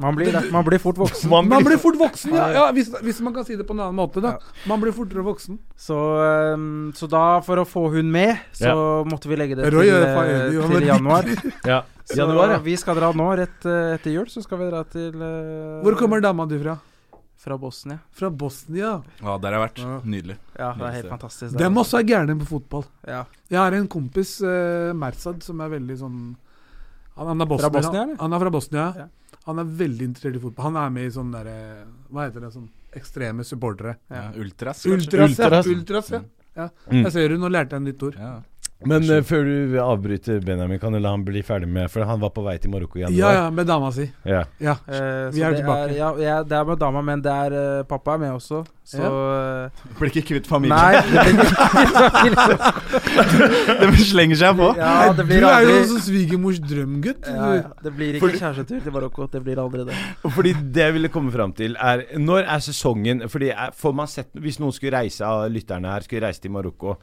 Man 0.00 0.16
blir. 0.16 0.52
Man 0.52 0.64
blir 0.64 0.78
fort 0.78 0.98
voksen. 0.98 1.30
Man 1.30 1.48
Man 1.48 1.64
blir 1.64 1.74
blir 1.74 1.78
fort 1.82 1.98
voksen, 1.98 2.32
ja. 2.34 2.46
ja 2.54 2.66
hvis, 2.72 2.88
hvis 3.04 3.20
man 3.20 3.34
kan 3.34 3.44
si 3.44 3.56
det 3.58 3.66
på 3.68 3.74
en 3.76 3.82
annen 3.84 3.98
måte, 3.98 4.22
da. 4.24 4.38
Man 4.70 4.80
blir 4.80 4.94
fortere 4.96 5.24
voksen. 5.26 5.58
Så, 5.76 5.98
ehm, 6.24 6.92
så 6.96 7.08
da, 7.10 7.24
for 7.44 7.60
å 7.60 7.66
få 7.68 7.88
hun 7.92 8.08
med, 8.12 8.38
så 8.56 9.02
måtte 9.08 9.28
vi 9.28 9.36
legge 9.36 9.58
det 9.58 9.66
til, 9.66 9.76
Røy, 9.76 9.90
eh, 9.90 10.46
til 10.56 10.78
er 10.80 10.86
januar. 10.94 11.28
Ja. 11.70 11.82
Så 12.10 12.16
Januar, 12.18 12.56
ja. 12.56 12.62
vi 12.64 12.72
skal 12.80 12.96
dra 12.98 13.12
nå, 13.14 13.26
rett 13.38 13.66
eh, 13.68 13.94
etter 13.98 14.14
jul. 14.14 14.26
Så 14.30 14.42
skal 14.42 14.58
vi 14.62 14.70
dra 14.70 14.80
til 14.88 15.12
uh, 15.14 15.82
Hvor 15.84 15.94
kommer 16.00 16.22
dama 16.24 16.48
di 16.50 16.58
fra? 16.58 16.80
Fra 17.40 17.56
Bosnia. 17.56 17.98
Fra 18.12 18.28
Bosnia. 18.30 18.90
Ja, 19.22 19.38
der 19.40 19.54
har 19.54 19.56
jeg 19.56 19.62
vært. 19.62 19.78
Ja. 19.80 19.94
Nydelig. 20.04 20.34
Ja, 20.58 20.72
det 20.76 20.84
er 20.84 20.92
helt 20.92 20.96
Nydelig. 20.98 21.10
fantastisk. 21.14 21.56
Dem 21.56 21.78
også 21.80 22.00
er 22.00 22.04
gærne 22.10 22.36
på 22.42 22.48
fotball. 22.50 22.84
Ja. 23.08 23.22
Jeg 23.48 23.58
har 23.62 23.76
en 23.78 23.88
kompis, 23.88 24.34
eh, 24.44 24.90
Merzad, 24.92 25.40
som 25.42 25.60
er 25.64 25.72
veldig 25.72 25.96
sånn 26.02 26.18
han, 27.16 27.26
han 27.26 27.40
er 27.40 27.46
Bosnia, 27.46 27.68
Fra 27.68 27.80
Bosnia, 27.80 28.02
eller? 28.02 28.16
Han, 28.20 28.32
er 28.32 28.38
fra 28.38 28.50
Bosnia. 28.50 28.84
Ja. 28.96 29.06
Han 29.46 29.58
er 29.58 29.64
veldig 29.80 30.06
interessert 30.10 30.36
i 30.36 30.42
fotball. 30.42 30.64
Han 30.68 30.76
er 30.76 30.92
med 30.94 31.08
i 31.08 31.14
sånn 31.14 31.32
derre 31.32 31.56
Hva 32.10 32.26
heter 32.28 32.44
det? 32.44 32.52
Sånn 32.54 32.68
ekstreme 32.96 33.44
supportere. 33.46 33.96
Ja. 34.10 34.30
Ultras, 34.36 34.84
Ultras, 34.86 35.30
Ultras. 35.30 35.66
ja. 35.66 35.74
Ultras, 35.74 36.10
ja. 36.10 36.22
ja. 36.56 36.68
Jeg 36.90 37.12
ser 37.14 37.28
du, 37.28 37.36
nå 37.38 37.50
lærte 37.52 37.76
jeg 37.76 37.82
en 37.82 37.88
nytt 37.88 38.02
ord. 38.08 38.16
Ja. 38.18 38.32
Men 38.88 39.04
uh, 39.10 39.18
før 39.26 39.44
du 39.44 39.74
avbryter 39.82 40.40
Benjamin, 40.44 40.78
kan 40.80 40.94
du 40.94 41.00
la 41.02 41.12
han 41.12 41.24
bli 41.26 41.42
ferdig 41.44 41.68
med 41.68 41.90
For 41.92 42.06
han 42.08 42.20
var 42.22 42.32
på 42.32 42.44
vei 42.46 42.56
til 42.62 42.72
Marokko 42.72 43.00
igjen? 43.00 43.12
Ja, 43.18 43.32
ja, 43.36 43.46
med 43.52 43.68
dama 43.68 43.90
si. 43.92 44.06
Ja. 44.24 44.46
Ja. 44.56 44.78
uh, 44.88 45.28
Vi 45.34 45.42
er 45.44 45.56
tilbake. 45.58 45.90
tilbake. 45.92 45.96
ja, 45.98 46.12
ja, 46.24 46.36
det 46.42 46.56
er 46.56 46.64
med 46.64 46.80
dama, 46.80 47.02
men 47.04 47.20
det 47.24 47.32
er 47.32 47.56
uh, 47.56 47.82
pappa 47.88 48.16
er 48.16 48.22
med 48.24 48.32
også. 48.38 48.62
Så 48.90 48.98
ja. 49.04 49.68
Blir 50.00 50.10
ikke 50.10 50.24
kvitt 50.32 50.48
familien. 50.50 50.74
Nei, 50.74 50.96
det 50.98 51.20
blir, 51.28 51.52
ikke 51.52 52.46
kvitt 52.56 53.82
det 54.00 54.06
slenger 54.08 54.40
seg 54.40 54.56
på. 54.58 54.70
ja, 54.80 54.94
det 55.12 55.20
du 55.20 55.28
blir 55.28 55.44
er 55.44 55.44
jo 55.44 55.52
aldri 55.76 55.84
sånn 55.92 56.02
svigermors 56.08 56.58
drømgutt. 56.64 57.28
ja, 57.30 57.50
ja, 57.60 57.68
Det 57.84 57.92
blir 57.94 58.18
ikke 58.18 58.32
kjærestetur 58.34 58.80
til 58.82 58.96
Marokko. 58.96 59.28
Det 59.30 59.44
blir 59.46 59.60
aldri 59.62 59.86
det. 59.86 59.98
Fordi 60.24 60.56
det 60.74 60.86
jeg 60.88 60.96
ville 60.96 61.12
komme 61.12 61.30
fram 61.34 61.54
til, 61.54 61.76
er 61.78 62.02
Når 62.18 62.48
er 62.48 62.64
sesongen 62.64 63.22
Fordi 63.30 63.52
er, 63.52 63.70
får 63.76 63.94
man 63.96 64.08
sett 64.10 64.30
Hvis 64.34 64.58
noen 64.60 64.74
skulle 64.74 64.96
reise 64.96 65.26
av 65.26 65.46
lytterne 65.52 65.92
her, 65.92 66.06
skulle 66.06 66.26
reise 66.26 66.42
til 66.42 66.52
Marokko, 66.54 66.96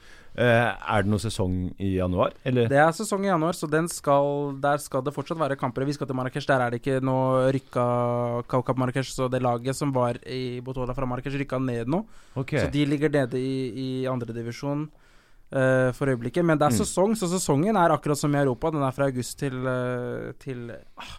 er 0.46 1.02
det 1.04 1.10
noen 1.10 1.22
sesong 1.24 1.54
i 1.82 1.96
januar? 1.96 2.34
Eller? 2.46 2.68
Det 2.70 2.78
er 2.78 2.92
sesong 2.94 3.24
i 3.26 3.30
januar, 3.32 3.56
så 3.58 3.66
den 3.70 3.88
skal, 3.90 4.54
der 4.62 4.78
skal 4.78 5.02
det 5.02 5.14
fortsatt 5.16 5.40
være 5.40 5.58
kamper. 5.58 5.86
Vi 5.88 5.94
skal 5.98 6.06
til 6.08 6.16
Marrakech. 6.20 6.46
Der 6.48 6.62
er 6.62 6.70
det 6.76 6.82
ikke 6.84 7.00
noe 7.02 7.48
rykka 7.56 7.86
Kaukab 8.48 8.78
Marrakech, 8.78 9.10
så 9.16 9.28
det 9.34 9.42
laget 9.42 9.76
som 9.76 9.92
var 9.96 10.20
i 10.30 10.60
Botola 10.62 10.94
fra 10.94 11.10
Marrakech, 11.10 11.40
rykka 11.42 11.58
ned 11.60 11.90
nå. 11.90 12.04
Okay. 12.38 12.62
Så 12.62 12.70
de 12.72 12.86
ligger 12.86 13.10
nede 13.10 13.42
i, 13.42 13.56
i 13.74 13.90
andredivisjon 14.08 14.86
uh, 14.88 15.90
for 15.98 16.06
øyeblikket. 16.14 16.46
Men 16.46 16.58
det 16.60 16.68
er 16.70 16.76
Mm. 16.78 16.82
sesong, 16.86 17.16
så 17.18 17.28
sesongen 17.32 17.76
er 17.76 17.90
akkurat 17.98 18.18
som 18.18 18.36
i 18.36 18.38
Europa. 18.38 18.70
Den 18.72 18.84
er 18.84 18.92
fra 18.92 19.06
august 19.10 19.40
til, 19.40 19.58
eh, 19.66 20.34
til 20.40 20.70
ah, 20.98 21.16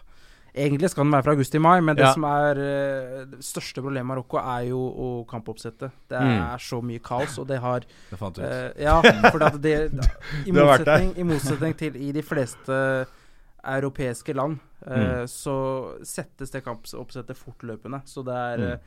Egentlig 0.59 0.89
skal 0.91 1.05
den 1.05 1.13
være 1.15 1.23
fra 1.23 1.31
august 1.35 1.51
til 1.55 1.61
mai, 1.63 1.79
men 1.81 1.95
det 1.95 2.03
Ja. 2.05 2.11
som 2.13 2.23
er 2.27 2.59
eh, 2.59 3.25
det 3.31 3.39
største 3.45 3.81
problemet 3.81 4.03
i 4.03 4.09
Marokko, 4.11 4.37
er 4.41 4.67
jo 4.69 4.79
å 4.91 5.07
kampoppsettet. 5.29 5.91
Det 6.09 6.19
Mm. 6.19 6.53
er 6.53 6.57
så 6.59 6.81
mye 6.83 6.99
kaos, 6.99 7.37
og 7.39 7.47
det 7.47 7.59
har 7.63 7.79
Det 8.11 8.19
fant 8.19 8.35
du 8.35 8.41
ut. 8.41 8.47
Uh, 8.49 8.81
ja, 8.83 9.01
for 9.31 9.39
det, 9.39 9.61
det, 9.65 10.05
i, 10.45 10.51
motsetning, 10.51 11.13
I 11.17 11.23
motsetning 11.23 11.77
til 11.77 11.95
i 11.95 12.11
de 12.11 12.21
fleste 12.21 13.05
europeiske 13.63 14.33
land, 14.35 14.59
uh, 14.87 14.95
Mm. 14.97 15.27
så 15.27 15.55
settes 16.03 16.51
det 16.51 16.63
kampoppsettet 16.63 17.35
fortløpende. 17.37 18.01
Så 18.05 18.23
det 18.25 18.33
er 18.35 18.57
Mm. 18.57 18.71
eh, 18.73 18.77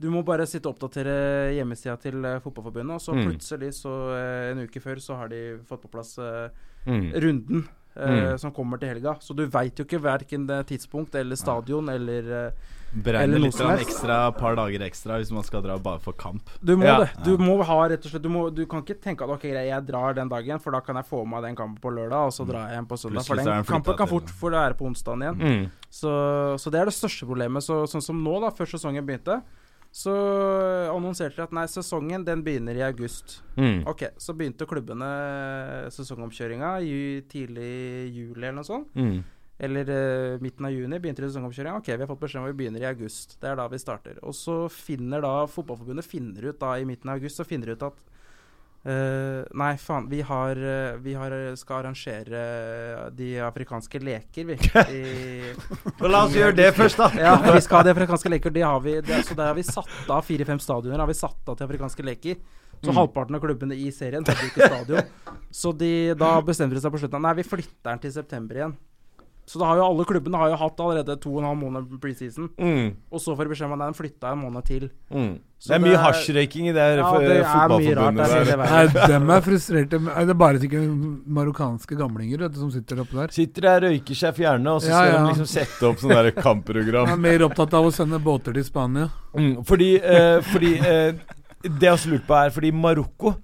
Du 0.00 0.10
må 0.10 0.24
bare 0.24 0.44
sitte 0.44 0.66
og 0.66 0.74
oppdatere 0.76 1.54
hjemmesida 1.54 1.96
til 2.02 2.24
eh, 2.24 2.40
Fotballforbundet, 2.40 2.94
og 2.94 3.00
så 3.00 3.14
Mm. 3.14 3.28
plutselig, 3.30 3.68
så 3.72 3.92
eh, 4.10 4.50
en 4.50 4.58
uke 4.66 4.80
før, 4.82 4.96
så 4.98 5.16
har 5.16 5.28
de 5.28 5.60
fått 5.64 5.82
på 5.82 5.88
plass 5.92 6.18
eh, 6.18 6.48
mm. 6.84 7.12
runden. 7.14 7.68
Eh, 7.96 8.14
Mm. 8.34 8.38
Som 8.38 8.52
kommer 8.52 8.78
til 8.80 8.88
helga. 8.94 9.16
Så 9.20 9.34
du 9.36 9.46
veit 9.46 9.76
jo 9.78 9.84
ikke 9.84 10.00
verken 10.02 10.46
tidspunkt 10.66 11.14
eller 11.14 11.36
stadion 11.36 11.88
eller 11.88 12.32
eh, 12.46 12.50
Beregne 12.94 13.24
eller 13.24 13.40
noe 13.42 13.48
litt 13.48 13.56
sånn 13.58 13.80
ekstra, 13.82 14.16
par 14.38 14.54
dager 14.54 14.82
ekstra 14.86 15.16
hvis 15.18 15.32
man 15.34 15.42
skal 15.42 15.62
dra 15.64 15.74
bare 15.82 15.98
for 15.98 16.14
kamp. 16.14 16.46
Du 16.62 16.76
må 16.76 16.84
Ja. 16.86 16.98
det. 17.02 17.24
Du 17.24 17.36
må 17.42 17.56
ha 17.66 17.78
rett 17.88 18.04
og 18.06 18.10
slett 18.12 18.22
Du, 18.22 18.28
må, 18.30 18.44
du 18.54 18.66
kan 18.70 18.82
ikke 18.84 19.00
tenke 19.02 19.24
at 19.26 19.30
ok, 19.34 19.42
greit, 19.50 19.66
jeg 19.66 19.86
drar 19.88 20.14
den 20.14 20.28
dagen, 20.30 20.60
for 20.62 20.70
da 20.70 20.78
kan 20.80 20.94
jeg 20.96 21.04
få 21.08 21.24
med 21.26 21.34
meg 21.40 21.42
den 21.48 21.56
kampen 21.56 21.80
på 21.82 21.90
lørdag, 21.90 22.28
og 22.28 22.32
så 22.32 22.46
drar 22.46 22.68
jeg 22.70 22.78
hjem 22.78 22.86
på 22.86 22.96
søndag. 23.02 23.24
For 23.26 23.34
Plutselig 23.34 23.50
den 23.50 23.64
kampen 23.72 23.96
kan 23.98 24.06
fort 24.06 24.30
få 24.30 24.50
være 24.54 24.74
på 24.78 24.86
onsdagen 24.86 25.22
igjen. 25.26 25.42
Mm. 25.42 25.70
Så, 25.90 26.12
så 26.62 26.70
det 26.70 26.80
er 26.80 26.84
det 26.86 26.94
største 26.94 27.26
problemet. 27.26 27.62
Så, 27.66 27.82
sånn 27.90 28.02
som 28.02 28.22
nå, 28.22 28.38
da, 28.40 28.50
før 28.54 28.70
sesongen 28.70 29.04
begynte, 29.06 29.40
så 29.94 30.12
annonserte 30.90 31.38
de 31.38 31.44
at 31.44 31.52
nei, 31.54 31.68
sesongen 31.70 32.24
den 32.26 32.40
begynner 32.42 32.74
i 32.74 32.82
august. 32.82 33.36
Mm. 33.54 33.84
Ok, 33.86 34.08
så 34.18 34.34
begynte 34.34 34.66
klubbene 34.66 35.06
sesongomkjøringa 35.94 36.72
i 36.82 36.96
tidlig 37.30 38.10
juli 38.10 38.42
eller 38.42 38.56
noe 38.58 38.66
sånt. 38.66 38.90
Mm. 38.98 39.20
Eller 39.62 39.92
uh, 39.94 40.42
midten 40.42 40.66
av 40.66 40.74
juni 40.74 40.98
begynte 40.98 41.22
de 41.22 41.28
sesongoppkjøringa. 41.30 41.78
Ok, 41.78 41.92
vi 41.92 42.02
har 42.02 42.10
fått 42.10 42.24
beskjed 42.24 42.42
om 42.42 42.48
at 42.48 42.56
vi 42.56 42.58
begynner 42.64 42.82
i 42.82 42.88
august. 42.90 43.36
Det 43.38 43.52
er 43.52 43.60
da 43.60 43.68
vi 43.70 43.78
starter. 43.78 44.18
Og 44.26 44.34
så 44.34 44.56
finner 44.72 45.22
da 45.22 45.32
Fotballforbundet 45.46 46.10
finner 46.10 46.50
ut 46.50 46.58
da 46.58 46.74
i 46.74 46.88
midten 46.88 47.12
av 47.12 47.20
august 47.20 47.38
Så 47.38 47.46
finner 47.46 47.70
de 47.70 47.78
ut 47.78 47.86
at 47.86 48.02
eh, 48.84 49.44
Nei, 49.56 49.70
faen, 49.80 50.08
vi 50.10 50.20
har, 50.24 50.56
uh, 50.60 50.96
vi 51.04 51.14
har 51.18 51.34
skal 51.56 51.82
arrangere 51.82 53.10
de 53.16 53.30
afrikanske 53.40 54.00
leker, 54.04 54.44
vi. 54.52 54.58
La 56.12 56.24
oss 56.26 56.36
gjøre 56.36 56.56
det 56.58 56.70
først, 56.76 57.00
da. 57.00 57.08
ja, 57.18 57.36
vi 57.48 57.60
skal 57.64 57.80
ha 57.80 57.86
de 57.88 57.94
afrikanske 57.94 58.32
leker. 58.32 58.54
Det 58.54 58.64
har 58.66 58.80
vi, 58.84 58.98
det, 59.04 59.22
så 59.28 59.36
der 59.38 59.52
har 59.52 59.58
vi 59.58 59.64
satt 59.66 60.10
av 60.10 60.22
fire-fem 60.26 60.60
stadioner 60.62 61.02
har 61.04 61.10
vi 61.10 61.16
satt 61.18 61.48
av 61.48 61.56
til 61.58 61.68
afrikanske 61.68 62.06
leker. 62.10 62.36
Så 62.84 62.90
Mm. 62.90 62.96
halvparten 62.98 63.36
av 63.36 63.40
klubbene 63.40 63.76
i 63.80 63.86
serien 63.94 64.24
hadde 64.26 64.44
ikke 64.50 64.66
stadion. 64.68 65.06
Så 65.54 65.70
de, 65.72 66.12
da 66.20 66.34
bestemte 66.44 66.76
de 66.76 66.82
seg 66.82 66.92
på 66.92 66.98
slutten 67.00 67.22
Nei, 67.24 67.30
vi 67.38 67.44
flytter 67.46 67.86
den 67.94 68.02
til 68.02 68.12
september 68.12 68.58
igjen. 68.58 68.74
Så 69.46 69.58
da 69.60 69.66
har 69.68 69.76
jo 69.76 69.84
alle 69.84 70.04
klubbene 70.08 70.38
har 70.40 70.48
jo 70.54 70.56
hatt 70.56 70.78
allerede 70.80 71.14
to 71.20 71.34
og 71.34 71.42
en 71.42 71.46
halv 71.50 71.58
måned 71.60 71.98
preseason. 72.00 72.46
Mm. 72.56 72.94
Og 73.12 73.20
så 73.20 73.34
får 73.36 73.44
de 73.44 73.50
beskjed 73.52 73.66
om 73.68 73.74
at 73.76 73.82
den 73.84 73.96
flytta 73.98 74.30
en 74.32 74.38
måned 74.40 74.64
til. 74.64 74.86
Mm. 75.12 75.34
Så 75.60 75.68
Det 75.68 75.74
er 75.74 75.78
det 75.78 75.84
mye 75.84 75.98
er- 75.98 76.04
hasjrøyking 76.04 76.68
i 76.68 76.72
det 76.72 76.80
her 76.80 76.96
Ja, 76.96 77.10
for- 77.10 77.20
det 77.20 77.28
er 77.28 77.34
mye 77.34 77.44
rart 77.44 77.52
fotballforbundet 77.52 78.32
der, 78.32 78.44
det 78.44 78.56
Nei, 78.70 79.06
dem 79.12 79.30
er 79.30 79.40
frustrerte. 79.44 80.00
Er 80.16 80.26
det 80.30 80.38
bare 80.38 80.58
sikkert 80.58 81.28
marokkanske 81.28 81.96
gamlinger 82.00 82.38
vet 82.38 82.52
du, 82.52 82.58
som 82.58 82.70
sitter 82.72 83.00
oppe 83.04 83.12
der? 83.20 83.28
Sitter 83.36 83.60
der, 83.68 83.80
røyker 83.88 84.14
seg 84.22 84.34
fjerne, 84.34 84.66
og 84.74 84.80
så 84.80 84.88
skal 84.88 85.06
ja. 85.12 85.20
de 85.20 85.28
liksom 85.34 85.46
sette 85.52 85.88
opp 85.88 85.98
sånn 86.00 86.16
der 86.16 86.30
kampprogram 86.48 87.06
Jeg 87.12 87.18
er 87.18 87.24
mer 87.28 87.46
opptatt 87.50 87.74
av 87.74 87.84
å 87.84 87.92
sende 87.92 88.18
båter 88.24 88.52
til 88.56 88.64
Spania. 88.64 89.10
Mm, 89.36 89.54
fordi 89.64 89.92
eh, 90.00 90.40
fordi 90.40 90.74
eh, 90.80 91.12
Det 91.64 91.80
jeg 91.88 91.92
også 91.92 92.10
lurte 92.12 92.26
på, 92.28 92.34
er 92.46 92.50
fordi 92.50 92.72
Marokko 92.72 93.34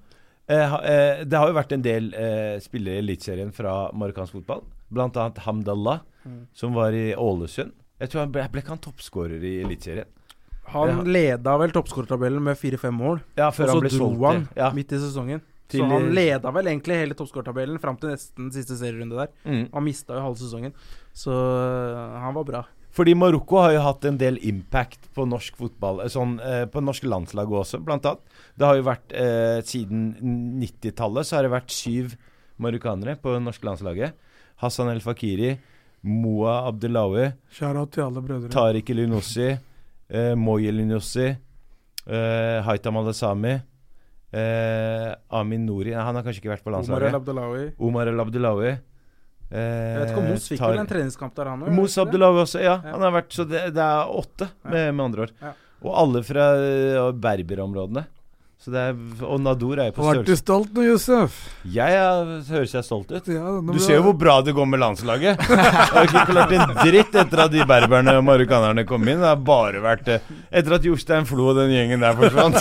eh, 0.49 0.75
eh, 0.81 1.25
Det 1.25 1.37
har 1.39 1.49
jo 1.49 1.57
vært 1.61 1.73
en 1.77 1.83
del 1.83 2.13
eh, 2.15 2.59
spillere 2.61 2.97
i 3.01 3.05
Eliteserien 3.05 3.53
fra 3.53 3.91
marokkansk 3.93 4.33
fotball. 4.41 4.63
Blant 4.93 5.17
annet 5.17 5.39
Hamdallah, 5.47 6.01
Mm. 6.27 6.47
som 6.53 6.75
var 6.75 6.93
i 6.93 7.15
Ålesund. 7.17 7.73
Jeg 8.01 8.11
tror 8.11 8.21
han 8.21 8.33
ble, 8.33 8.43
ble 8.53 8.61
ikke 8.61 8.69
han 8.75 8.79
toppskårer 8.79 9.41
i 9.43 9.63
Eliteserien? 9.65 10.05
Han 10.69 11.05
leda 11.11 11.57
vel 11.59 11.71
toppskårertabellen 11.73 12.43
med 12.43 12.59
fire-fem 12.59 12.93
mål. 12.95 13.23
Ja, 13.37 13.49
Og 13.49 13.55
så 13.55 13.81
dro 13.81 13.89
solgt 13.89 14.27
han 14.27 14.49
Ja. 14.57 14.71
midt 14.71 14.93
i 14.93 14.97
sesongen. 14.99 15.41
Til- 15.69 15.81
så 15.81 15.89
han 15.89 16.13
leda 16.15 16.51
vel 16.53 16.67
egentlig 16.67 16.97
hele 17.01 17.15
toppskårertabellen 17.15 17.81
fram 17.81 17.97
til 17.97 18.11
nesten 18.11 18.53
siste 18.53 18.77
serierunde 18.77 19.17
der. 19.17 19.29
Mm. 19.47 19.69
Han 19.73 19.83
mista 19.85 20.15
jo 20.15 20.21
halve 20.21 20.37
sesongen. 20.37 20.73
Så 21.15 21.31
øh, 21.33 22.21
han 22.21 22.35
var 22.35 22.45
bra. 22.45 22.65
Fordi 22.93 23.15
Marokko 23.15 23.57
har 23.63 23.73
jo 23.73 23.81
hatt 23.81 24.05
en 24.05 24.19
del 24.19 24.37
impact 24.43 25.09
på 25.15 25.27
norsk 25.27 25.57
fotball. 25.57 26.01
eh, 26.03 26.09
Sånn, 26.09 26.41
eh, 26.41 26.67
på 26.67 26.83
norske 26.83 27.09
landslag 27.09 27.49
også, 27.49 27.83
blant 27.83 28.05
annet. 28.05 28.21
Det 28.59 28.67
har 28.67 28.75
jo 28.77 28.83
vært 28.83 29.13
eh, 29.13 29.63
Siden 29.63 30.17
90-tallet 30.61 31.25
så 31.25 31.37
har 31.37 31.43
det 31.45 31.53
vært 31.53 31.71
syv 31.71 32.17
marokkanere 32.61 33.17
på 33.21 33.33
det 33.35 33.43
norske 33.43 33.65
landslaget. 33.65 34.13
Hassan 34.61 34.89
El 34.93 35.01
Fakiri, 35.01 35.55
Moa 36.05 36.67
Abdelawi. 36.69 37.33
Tariq 38.53 38.91
Elinossi, 38.95 39.49
eh, 40.11 40.35
Moyel 40.35 40.75
Elinossi, 40.79 41.27
eh, 42.07 42.63
Haitam 42.67 42.97
Alasami, 43.01 43.55
eh, 44.33 45.15
Amin 45.31 45.67
Nouri 45.67 45.93
Han 45.95 46.15
har 46.15 46.23
kanskje 46.23 46.41
ikke 46.43 46.53
vært 46.55 46.65
på 46.65 46.71
Omar 46.73 46.81
El 46.81 46.87
landslaget. 47.13 47.15
Abdelawi. 47.21 47.65
Omar 47.79 48.07
El 48.09 48.21
Abdelawi. 48.21 48.71
Eh, 49.51 49.59
Jeg 49.59 49.99
vet 49.99 50.11
ikke 50.13 50.19
om 50.23 50.29
Mos 50.31 50.49
fikk 50.49 50.59
tar- 50.59 50.71
vel 50.71 50.79
en 50.79 50.87
treningskamp 50.87 51.35
der, 51.35 51.45
han 51.51 51.61
òg? 51.63 51.73
Mos 51.75 51.97
Abdelawi 51.99 52.39
også, 52.45 52.61
ja. 52.63 52.77
Ja. 52.85 52.93
Han 52.93 53.01
har 53.03 53.11
vært, 53.17 53.31
så 53.35 53.49
det, 53.49 53.75
det 53.75 53.83
er 53.83 54.07
åtte, 54.07 54.49
med, 54.65 54.95
med 54.95 55.05
andre 55.09 55.23
ord. 55.27 55.33
Ja. 55.43 55.53
Og 55.83 55.95
alle 55.97 56.23
fra 56.23 56.45
eh, 56.61 57.13
berberområdene. 57.13 58.07
Så 58.61 58.69
det 58.75 58.81
er, 58.91 58.97
og 59.25 59.39
Nador 59.41 59.79
er 59.81 59.87
jo 59.89 59.95
på 59.97 60.03
størrelse 60.05 60.27
Ble 60.27 60.35
du 60.37 60.37
stolt 60.37 60.75
nå, 60.77 60.83
Josef? 60.85 61.37
Jeg 61.73 61.95
er, 61.97 62.33
høres 62.51 62.75
jeg 62.77 62.85
stolt 62.85 63.09
ut. 63.15 63.31
Ja, 63.33 63.55
Du 63.65 63.79
ser 63.81 63.97
jo 63.97 64.03
hvor 64.11 64.17
bra 64.21 64.35
det 64.45 64.53
går 64.59 64.69
med 64.69 64.83
landslaget. 64.83 65.41
Jeg 65.49 65.71
har 65.95 66.05
ikke 66.11 66.25
klart 66.29 66.53
en 66.53 66.75
dritt 66.83 67.17
etter 67.23 67.43
at 67.47 67.55
de 67.55 67.65
berberne 67.71 68.19
og 68.21 68.27
marokkanerne 68.29 68.85
kom 68.89 69.09
inn. 69.09 69.23
Det 69.25 69.31
har 69.31 69.41
bare 69.49 69.81
vært 69.81 70.05
det 70.11 70.19
Etter 70.53 70.77
at 70.77 70.85
Jostein 70.91 71.25
Flo 71.31 71.49
og 71.55 71.57
den 71.63 71.73
gjengen 71.73 72.05
der 72.05 72.21
forsvant. 72.21 72.61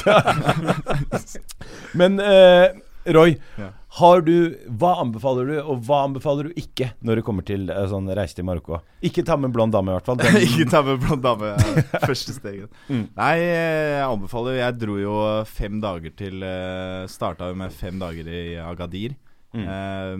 Men 1.99 2.15
eh, 2.23 2.69
Roy, 3.15 3.35
Ja. 3.59 3.73
Har 3.99 4.23
du 4.25 4.35
Hva 4.79 4.95
anbefaler 5.03 5.49
du, 5.51 5.55
og 5.61 5.85
hva 5.87 6.03
anbefaler 6.07 6.49
du 6.49 6.59
ikke 6.59 6.91
når 7.05 7.19
det 7.19 7.25
kommer 7.27 7.45
til 7.47 7.69
eh, 7.71 7.85
sånn 7.91 8.09
reise 8.17 8.37
til 8.37 8.47
Marokko? 8.47 8.81
Ikke 9.05 9.23
ta 9.27 9.37
med 9.39 9.53
blond 9.55 9.75
dame, 9.75 9.93
i 9.93 9.97
hvert 9.97 10.09
fall. 10.09 10.19
Den, 10.21 10.39
Ikke 10.47 10.67
ta 10.71 10.83
med 10.85 11.01
blond 11.03 11.23
dame. 11.25 11.53
Første 12.09 12.35
steget. 12.35 12.81
Mm. 12.89 13.05
Nei, 13.17 13.33
jeg 13.43 14.03
anbefaler 14.07 14.59
Jeg 14.61 14.77
dro 14.81 14.99
jo 15.01 15.17
fem 15.49 15.81
dager 15.83 16.15
til 16.19 16.45
uh, 16.45 17.07
Starta 17.11 17.51
med 17.57 17.75
fem 17.75 17.99
dager 18.01 18.29
i 18.29 18.43
Agadir. 18.63 19.17
Mm. 19.55 19.65
Eh, 19.65 20.15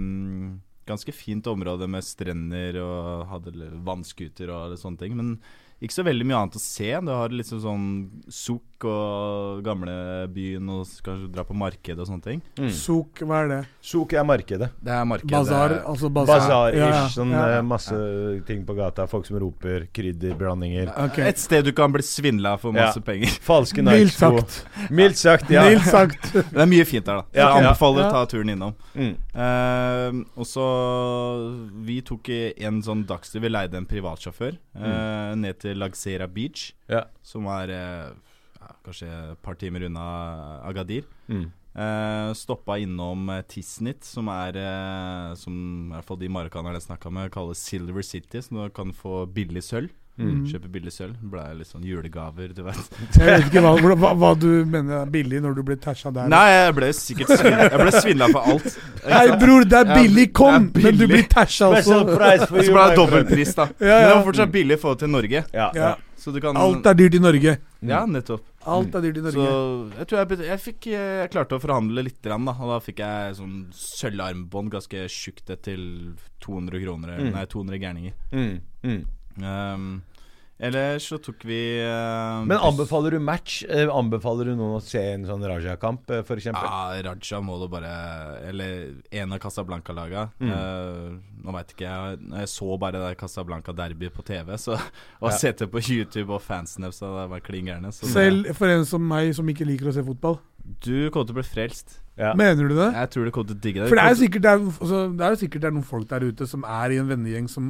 ganske 0.90 1.14
fint 1.14 1.46
område 1.48 1.86
med 1.92 2.06
strender 2.06 2.80
og 2.82 3.28
hadde 3.30 3.72
vannskuter 3.86 4.52
og 4.54 4.78
sånne 4.82 5.04
ting. 5.04 5.18
Men 5.18 5.36
ikke 5.80 6.00
så 6.00 6.06
veldig 6.08 6.28
mye 6.28 6.40
annet 6.44 6.58
å 6.60 6.64
se. 6.64 6.90
Du 7.06 7.12
har 7.14 7.34
liksom 7.34 7.62
sånn 7.64 7.88
Suk 8.28 8.66
og 8.88 9.64
gamlebyen 9.66 10.70
og 10.74 10.86
kanskje 11.06 11.30
dra 11.34 11.44
på 11.48 11.56
markedet 11.58 12.00
og 12.00 12.08
sånne 12.08 12.24
ting. 12.26 12.42
mm. 12.60 12.70
Suk, 12.76 13.22
hva 13.28 13.44
er 13.44 13.48
det? 13.52 13.60
Sok 13.82 14.14
er 14.14 14.24
markedet. 14.28 14.70
Det 14.82 14.94
er 14.94 15.06
markedet. 15.10 15.32
Bazar? 15.34 15.76
Altså 15.90 16.10
bazar. 16.14 16.40
Bazar-ish. 16.40 16.80
Ja, 16.80 16.90
ja, 16.94 17.08
Sånn 17.14 17.32
ja. 17.34 17.44
eh, 17.58 17.62
masse 17.66 18.00
ting 18.48 18.64
på 18.68 18.76
gata. 18.78 19.08
Folk 19.10 19.26
som 19.28 19.40
roper. 19.42 19.88
Krydderblandinger. 19.94 20.92
Okay. 21.10 21.28
Et 21.30 21.38
sted 21.42 21.66
du 21.66 21.72
kan 21.76 21.92
bli 21.92 22.04
svindla 22.06 22.58
for 22.62 22.72
masse 22.76 23.00
Ja. 23.00 23.06
penger. 23.06 23.28
Falske 23.50 23.84
Mildt 23.84 24.14
Nike-sko. 24.14 24.40
sagt. 24.40 24.92
Mildt 24.92 25.18
sagt, 25.18 25.50
ja. 25.50 25.64
Mildt 25.70 25.86
sagt. 25.90 26.32
Det 26.54 26.62
er 26.64 26.70
mye 26.70 26.86
fint 26.86 27.06
der, 27.06 27.22
da. 27.22 27.26
Jeg 27.34 27.46
anbefaler 27.64 28.04
Ja. 28.06 28.10
å 28.10 28.12
ta 28.12 28.26
turen 28.32 28.50
innom. 28.56 28.76
Mm. 28.96 29.16
Uh, 29.36 30.24
og 30.40 30.46
så 30.48 30.66
Vi 31.86 32.00
tok 32.06 32.30
i 32.34 32.40
en 32.68 32.82
sånn 32.84 33.06
dagstid 33.08 33.42
Vi 33.44 33.50
leide 33.52 33.78
en 33.80 33.86
privatsjåfør 33.90 34.58
eh, 34.76 35.36
ned 35.40 35.60
til 35.62 35.78
Lagsera 35.80 36.28
Beach, 36.28 36.72
Ja. 36.90 37.04
som 37.24 37.46
er 37.48 37.68
ja, 37.74 37.86
kanskje 38.90 39.10
et 39.10 39.42
par 39.46 39.58
timer 39.60 39.88
unna 39.88 40.10
Agadir. 40.68 41.08
Mm. 41.30 41.48
Eh, 41.80 42.34
stoppa 42.34 42.80
innom 42.82 43.30
eh, 43.30 43.44
Tisnit, 43.48 44.04
som 44.04 44.28
er 44.34 44.58
eh, 44.58 45.36
Som 45.38 45.54
i 45.92 45.94
hvert 45.94 46.08
fall 46.08 46.18
de 46.20 46.32
marokkanerne 46.34 46.80
jeg 46.80 46.88
snakka 46.90 47.14
med, 47.14 47.32
kaller 47.32 47.56
Silver 47.58 48.04
City. 48.04 48.42
Så 48.42 48.56
du 48.58 48.76
kan 48.76 48.94
få 48.94 49.26
billig 49.30 49.64
sølv. 49.64 49.94
Mm. 50.20 50.42
Kjøpe 50.50 50.68
billig 50.74 50.92
sølv. 50.92 51.16
Ble 51.32 51.46
litt 51.62 51.70
sånn 51.70 51.86
julegaver, 51.88 52.52
du 52.52 52.66
vet. 52.66 52.90
Jeg 53.16 53.24
vet 53.30 53.46
ikke 53.48 53.62
hva, 53.64 53.94
hva, 53.94 54.10
hva, 54.20 54.34
du 54.36 54.66
mener 54.68 55.06
er 55.06 55.14
billig 55.14 55.40
når 55.46 55.56
du 55.56 55.62
blir 55.70 55.80
tæsja 55.80 56.12
der. 56.12 56.28
Nei, 56.34 56.44
jeg 56.52 56.76
ble 56.76 56.90
sikkert 56.98 57.32
svindla 57.38 57.70
Jeg 57.70 57.80
ble 57.86 57.94
svindla 57.96 58.30
for 58.34 58.52
alt. 58.52 58.68
Nei, 59.14 59.24
bror, 59.40 59.70
det 59.70 59.80
er 59.80 59.94
billig, 59.94 60.28
kom! 60.36 60.58
Er 60.58 60.68
billig. 60.76 60.90
Men 60.90 61.00
du 61.00 61.16
blir 61.16 61.26
tæsja 61.32 61.72
også. 61.72 62.02
for 62.10 62.28
Så 62.50 62.76
ble 62.76 62.84
det 62.84 63.00
dobbeltpris, 63.00 63.56
da. 63.56 63.70
Ja, 63.72 63.80
Men 63.80 63.88
det 63.88 64.04
ja. 64.10 64.14
var 64.18 64.28
fortsatt 64.28 64.54
billig 64.58 64.76
i 64.76 64.84
forhold 64.84 65.02
til 65.06 65.16
Norge. 65.16 65.46
Ja. 65.56 65.72
Ja. 65.78 65.96
Så 66.20 66.36
du 66.36 66.42
kan 66.44 66.58
Alt 66.60 66.88
er 66.92 67.00
dyrt 67.00 67.16
i 67.16 67.24
Norge. 67.24 67.56
Ja, 67.80 68.04
nettopp. 68.04 68.44
Alt 68.68 68.96
er 68.96 69.06
dyrt 69.06 69.20
i 69.22 69.24
Norge. 69.24 69.46
Så 69.46 70.00
jeg 70.02 70.10
tror 70.10 70.20
jeg, 70.20 70.40
jeg 70.50 70.60
fikk 70.60 70.88
Jeg 70.92 71.32
klarte 71.32 71.56
å 71.56 71.64
forhandle 71.64 72.04
litt, 72.04 72.20
da. 72.26 72.36
Og 72.36 72.74
da 72.74 72.80
fikk 72.84 73.00
jeg 73.04 73.38
sånn 73.40 73.56
sølvarmbånd, 73.76 74.74
ganske 74.74 75.06
tjukt, 75.14 75.48
til 75.64 75.86
200 76.44 76.84
kroner. 76.84 77.16
Mm. 77.20 77.32
Nei, 77.38 77.46
200 77.54 77.82
gærninger. 77.86 78.18
Mm. 78.36 78.60
Mm. 78.84 79.02
Um, 79.40 79.90
ellers 80.60 81.06
så 81.08 81.18
tok 81.24 81.44
vi 81.48 81.60
uh, 81.80 82.42
Men 82.48 82.58
anbefaler 82.58 83.16
du 83.16 83.20
match? 83.24 83.62
Eh, 83.64 83.88
anbefaler 83.88 84.52
du 84.52 84.56
noen 84.60 84.78
å 84.78 84.84
se 84.84 85.02
en 85.14 85.24
sånn 85.28 85.46
Raja-kamp, 85.48 86.10
eh, 86.12 86.24
for 86.28 86.42
eksempel? 86.42 86.68
Ja, 86.68 87.00
Raja 87.08 87.40
må 87.44 87.56
du 87.62 87.68
bare 87.72 87.94
Eller 88.50 88.90
en 89.22 89.36
av 89.36 89.40
Casablanca-laga. 89.44 90.28
Mm. 90.42 90.52
Uh, 90.52 91.40
nå 91.46 91.56
veit 91.56 91.74
ikke 91.76 91.88
jeg 91.88 92.20
Jeg 92.42 92.52
så 92.52 92.78
bare 92.82 93.04
det 93.06 93.14
Casablanca-derby 93.22 94.12
på 94.14 94.26
TV, 94.28 94.54
så 94.60 94.76
å 94.76 95.32
Ja. 95.32 95.38
se 95.38 95.52
det 95.52 95.70
på 95.72 95.82
YouTube 95.82 96.34
og 96.36 96.44
fansnap, 96.44 96.94
så 96.96 97.14
det 97.16 97.30
var 97.32 97.46
klin 97.46 97.72
gærne. 97.72 97.94
Selv 97.96 98.54
for 98.58 98.68
en 98.68 98.86
som 98.86 99.02
meg, 99.06 99.34
som 99.36 99.48
ikke 99.48 99.68
liker 99.68 99.90
å 99.90 99.96
se 99.96 100.04
fotball. 100.04 100.40
du 100.86 101.10
kommer 101.10 101.26
til 101.26 101.34
å 101.34 101.40
bli 101.40 101.48
frelst. 101.48 101.98
Ja. 102.20 102.34
Mener 102.36 102.68
du 102.68 102.76
det? 102.76 102.92
Jeg 102.94 103.10
tror 103.14 103.26
du 103.26 103.32
kommer 103.32 103.48
til 103.48 103.58
å 103.58 103.62
digge 103.64 103.80
det. 103.82 103.88
For 103.90 103.96
det 103.96 104.04
er 104.04 104.14
jo 104.14 104.20
sikkert 104.20 104.44
det 104.44 104.52
er, 104.52 104.60
altså, 104.68 105.00
det 105.16 105.26
er 105.26 105.38
sikkert 105.40 105.64
det 105.64 105.70
er 105.70 105.76
noen 105.78 105.88
folk 105.88 106.10
der 106.10 106.26
ute 106.28 106.48
som 106.52 106.66
er 106.68 106.92
i 106.92 107.00
en 107.00 107.08
vennegjeng 107.08 107.48
som 107.50 107.70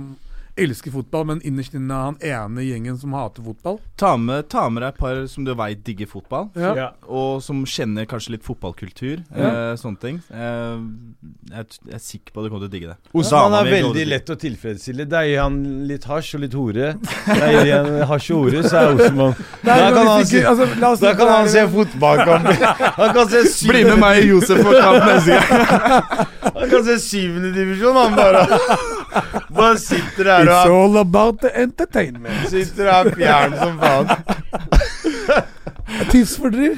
elsker 0.63 0.93
fotball, 0.93 1.25
men 1.31 1.41
innerst 1.47 1.73
inne 1.77 1.95
er 1.95 2.35
han 2.35 2.49
ene 2.53 2.65
gjengen 2.67 2.97
som 3.01 3.13
hater 3.17 3.43
fotball. 3.45 3.79
Ta 3.99 4.13
med, 4.17 4.47
ta 4.51 4.67
med 4.69 4.83
deg 4.83 4.93
et 4.93 4.99
par 5.01 5.21
som 5.31 5.45
du 5.47 5.53
veit 5.57 5.83
digger 5.87 6.09
fotball, 6.11 6.49
Ja. 6.59 6.73
Ja. 6.77 6.87
og 7.07 7.41
som 7.43 7.63
kjenner 7.65 8.05
kanskje 8.09 8.35
litt 8.37 8.45
fotballkultur. 8.47 9.23
Eh, 9.33 9.73
sånne 9.79 9.99
ting. 10.03 10.19
Eh, 10.29 10.83
jeg, 11.53 11.65
jeg 11.89 11.95
er 11.97 12.03
sikker 12.03 12.33
på 12.35 12.41
at 12.41 12.47
du 12.47 12.49
kommer 12.53 12.65
til 12.65 12.69
å 12.69 12.73
digge 12.75 12.91
det. 12.93 12.97
Osman 13.13 13.49
han 13.49 13.57
er 13.67 13.71
veldig 13.73 14.05
lett 14.09 14.29
å 14.33 14.37
tilfredsstille. 14.39 15.07
Da 15.09 15.23
gir 15.27 15.41
han 15.43 15.59
litt 15.89 16.07
hasj 16.09 16.35
og 16.37 16.43
litt 16.45 16.57
hore. 16.57 16.93
Da 17.25 17.51
gir 17.55 17.73
han 17.75 17.91
hasj 18.09 18.31
og 18.35 18.43
hore, 18.45 18.63
så 18.67 18.83
er 18.83 18.95
Osman 19.07 19.35
Da 19.69 19.77
kan 19.93 20.07
han 20.07 20.25
se, 20.29 20.43
altså, 20.45 20.69
da 21.03 21.13
kan 21.19 21.33
han 21.33 21.49
se 21.51 21.65
fotballkamp. 21.73 22.47
Han 22.99 23.13
kan 23.15 23.29
se. 23.31 23.43
Bli 23.69 23.83
med 23.85 23.99
meg 24.01 24.17
og 24.23 24.27
Josef, 24.33 24.59
på 24.65 24.71
kamp 24.75 25.03
neste 25.05 25.35
gang. 25.37 26.25
han 26.59 26.69
kan 26.71 26.83
se 26.87 26.95
syvendedivisjon, 27.03 27.95
han 27.95 28.15
bare. 28.17 28.41
Bare 29.55 29.77
sitter 29.81 30.27
her 30.29 30.45
It's 30.45 30.69
all 30.69 30.97
about 31.01 31.39
the 31.41 31.51
entertainment. 31.61 32.49
Sitter 32.51 32.91
her 32.91 33.09
fjern 33.15 33.55
som 33.57 33.79
faen. 33.81 34.07
Tidsfordriv. 36.11 36.75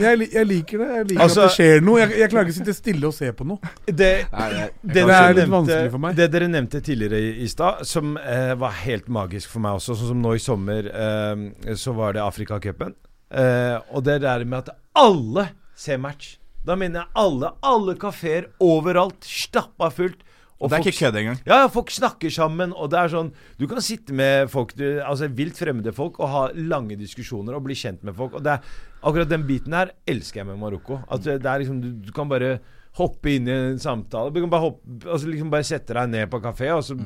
Jeg, 0.00 0.18
li- 0.18 0.28
jeg 0.32 0.46
liker 0.48 0.78
det. 0.80 0.86
Jeg 0.96 1.06
liker 1.10 1.22
Altså- 1.22 1.42
at 1.44 1.50
det 1.50 1.56
skjer 1.58 1.82
noe. 1.84 1.98
Jeg, 2.00 2.14
jeg 2.18 2.30
klarer 2.32 2.48
ikke 2.48 2.54
å 2.54 2.58
sitte 2.60 2.74
stille 2.74 3.06
og 3.10 3.14
se 3.14 3.28
på 3.36 3.46
noe. 3.46 3.58
Det, 3.86 4.10
Nei, 4.32 4.48
jeg 4.54 4.70
det, 4.82 4.94
Det 4.94 5.02
er 5.04 5.34
litt 5.36 5.52
vanskelig 5.52 5.90
for 5.92 5.98
meg. 6.06 6.16
det 6.16 6.28
dere 6.32 6.48
nevnte 6.48 6.80
tidligere 6.80 7.20
i, 7.20 7.28
i 7.44 7.48
stad, 7.52 7.84
som 7.86 8.16
eh, 8.16 8.54
var 8.58 8.72
helt 8.84 9.08
magisk 9.08 9.50
for 9.52 9.60
meg 9.60 9.76
også, 9.78 9.96
sånn 10.00 10.08
som 10.14 10.22
nå 10.24 10.34
i 10.34 10.42
sommer, 10.42 10.88
eh, 10.88 11.74
så 11.76 11.94
var 11.94 12.16
det 12.16 12.22
Afrikacupen. 12.24 12.94
Eh, 13.30 13.76
og 13.92 14.04
det 14.08 14.20
der 14.24 14.44
med 14.44 14.64
at 14.64 14.74
alle 14.96 15.48
ser 15.76 15.98
match. 15.98 16.36
Da 16.64 16.74
mener 16.80 17.02
jeg 17.04 17.08
alle. 17.20 17.52
Alle 17.62 17.94
kafeer 18.00 18.46
overalt. 18.64 19.20
Stappa 19.28 19.90
fullt. 19.92 20.22
Og 20.60 20.70
Det 20.70 20.76
er 20.78 20.82
folk- 20.82 20.86
ikke 20.92 20.98
kødd 21.06 21.16
engang. 21.20 21.38
Ja, 21.46 21.56
ja, 21.64 21.66
folk 21.68 21.90
snakker 21.90 22.30
sammen, 22.30 22.72
og 22.72 22.90
det 22.92 22.98
er 23.00 23.08
sånn 23.12 23.32
Du 23.58 23.66
kan 23.66 23.80
sitte 23.82 24.14
med 24.14 24.48
folk 24.52 24.74
du, 24.78 25.00
Altså 25.02 25.26
vilt 25.28 25.58
fremmede 25.58 25.92
folk 25.92 26.20
og 26.22 26.28
ha 26.30 26.44
lange 26.54 26.96
diskusjoner 26.96 27.56
og 27.58 27.64
bli 27.66 27.74
kjent 27.74 28.02
med 28.06 28.14
folk. 28.16 28.34
Og 28.38 28.42
det 28.46 28.52
er 28.54 28.60
Akkurat 29.04 29.28
den 29.28 29.42
biten 29.44 29.74
her 29.76 29.90
elsker 30.08 30.40
jeg 30.40 30.46
med 30.46 30.58
Marokko. 30.62 31.02
At 31.12 31.26
det 31.26 31.44
er 31.44 31.58
liksom 31.60 31.82
du, 31.82 31.90
du 32.06 32.12
kan 32.16 32.28
bare 32.30 32.58
hoppe 32.96 33.34
inn 33.34 33.48
i 33.48 33.52
en 33.74 33.78
samtale. 33.82 34.30
Du 34.32 34.40
kan 34.40 34.48
bare 34.54 34.68
hoppe 34.70 35.10
Altså 35.10 35.26
liksom 35.28 35.50
bare 35.50 35.66
sette 35.66 35.92
deg 35.92 36.08
ned 36.14 36.30
på 36.30 36.40
kafé, 36.40 36.70
og 36.72 36.84
så 36.86 36.96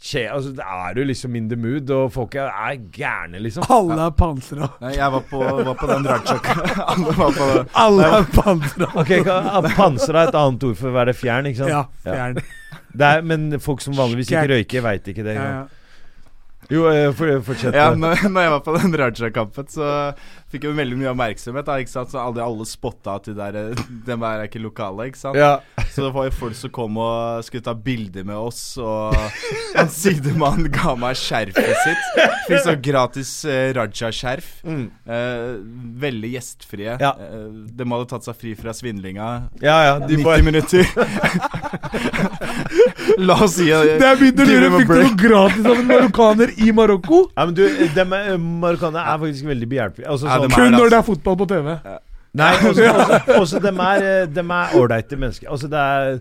skje, 0.00 0.22
altså, 0.32 0.54
er 0.56 0.94
du 0.96 1.02
liksom 1.04 1.34
in 1.36 1.48
the 1.50 1.56
mood, 1.60 1.90
og 1.92 2.06
folk 2.14 2.34
er, 2.40 2.48
er 2.48 2.78
gærne, 2.90 3.36
liksom. 3.44 3.66
Alle 3.68 3.98
er 4.06 4.14
pansra. 4.16 4.70
Nei, 4.80 4.94
jeg 4.96 5.12
var 5.12 5.26
på, 5.28 5.40
var 5.44 5.74
på 5.76 5.88
den 5.90 6.06
Raja 6.08 6.38
Alle 6.94 7.12
var 7.18 7.34
på 7.36 7.48
det. 7.50 7.64
Alle 7.76 8.06
er 8.16 8.24
pansra. 8.32 8.88
Ok, 8.96 9.12
Pansra 9.76 10.22
er 10.24 10.30
et 10.32 10.38
annet 10.40 10.64
ord 10.70 10.78
for 10.80 10.88
å 10.88 10.94
være 10.96 11.12
fjern, 11.12 11.50
ikke 11.52 11.60
sant? 11.60 11.74
Ja, 11.74 11.82
fjern. 12.06 12.40
Det 12.40 12.46
er, 12.98 13.20
men 13.22 13.60
folk 13.60 13.80
som 13.84 13.94
vanligvis 13.96 14.30
ikke 14.30 14.48
røyker, 14.54 14.80
veit 14.82 15.06
ikke 15.12 15.22
det. 15.26 15.36
Sant? 15.36 15.76
Jo, 16.70 16.84
eh, 16.90 17.10
fortsett. 17.14 17.74
Ja, 17.74 17.90
når, 17.98 18.14
når 18.34 18.42
jeg 18.46 18.52
var 18.54 18.60
på 18.66 18.74
den 18.78 18.94
Raja-kampen, 19.00 19.66
så 19.70 19.86
fikk 20.50 20.64
jeg 20.66 20.76
veldig 20.78 20.96
mye 21.00 21.10
oppmerksomhet. 21.12 21.66
Da, 21.66 21.72
ikke 21.82 21.92
sant? 21.92 22.10
Så 22.12 22.18
alle, 22.22 22.42
alle 22.44 22.66
spotta 22.66 23.14
at 23.20 23.24
de 23.30 23.34
der 23.38 23.52
Dem 24.06 24.22
er 24.26 24.44
ikke 24.46 24.62
lokale, 24.62 25.06
ikke 25.10 25.20
sant. 25.20 25.36
ja. 25.38 25.58
Så 25.90 26.04
det 26.04 26.12
var 26.14 26.28
jo 26.28 26.32
folk 26.38 26.54
som 26.54 26.70
kom 26.70 26.98
og 27.02 27.42
skulle 27.42 27.64
ta 27.66 27.72
bilder 27.74 28.22
med 28.28 28.36
oss, 28.38 28.60
og 28.78 29.10
en 29.80 29.88
sidemann 29.90 30.68
ga 30.70 30.92
meg 30.98 31.16
skjerfet 31.18 31.74
sitt. 31.82 32.04
Fikk 32.46 32.62
sånn 32.62 32.78
gratis 32.84 33.32
eh, 33.50 33.72
Raja-skjerf. 33.74 34.48
Mm. 34.66 34.84
Eh, 35.10 35.48
veldig 36.06 36.30
gjestfrie. 36.36 36.94
Ja. 37.02 37.10
Eh, 37.18 37.48
de 37.74 37.84
hadde 37.90 38.06
tatt 38.12 38.24
seg 38.28 38.38
fri 38.38 38.54
fra 38.58 38.70
svindlinga. 38.76 39.28
ja, 39.64 39.78
ja. 39.88 39.94
De 40.06 40.14
90 40.20 40.26
bare 40.26 40.42
minutter. 40.46 40.86
La 43.20 43.36
oss 43.44 43.56
si 43.56 43.66
eh, 43.70 43.94
Det 44.00 44.06
er 44.06 44.18
begynt 44.20 44.42
å 44.42 44.46
lure. 44.48 44.70
Fikk 44.76 44.90
du 44.90 45.00
noe 45.00 45.16
gratis 45.22 45.64
av 45.64 45.78
en 45.78 45.88
marokkaner 45.88 46.52
i 46.58 46.74
Marokko? 46.76 47.22
Ja, 47.34 47.46
men 47.48 47.56
du, 47.56 47.64
er, 47.64 48.36
marokkanere 48.38 49.14
er 49.14 49.22
faktisk 49.24 49.48
veldig 49.50 49.70
behjelpelige. 49.70 50.08
Altså, 50.10 50.28
sånn, 50.28 50.54
Kun 50.54 50.64
det, 50.64 50.70
når 50.74 50.78
altså. 50.78 50.92
det 50.94 51.00
er 51.00 51.06
fotball 51.08 51.40
på 51.40 51.48
TV. 51.50 51.72
nei, 52.40 52.52
også, 52.70 52.86
også, 52.92 53.20
også 53.40 53.62
dem 53.66 53.82
er 53.86 54.06
eh, 54.10 54.44
er 54.44 54.78
ålreite 54.80 55.20
mennesker. 55.20 55.50
Altså, 55.50 55.70
det 55.72 55.84
er 55.84 56.20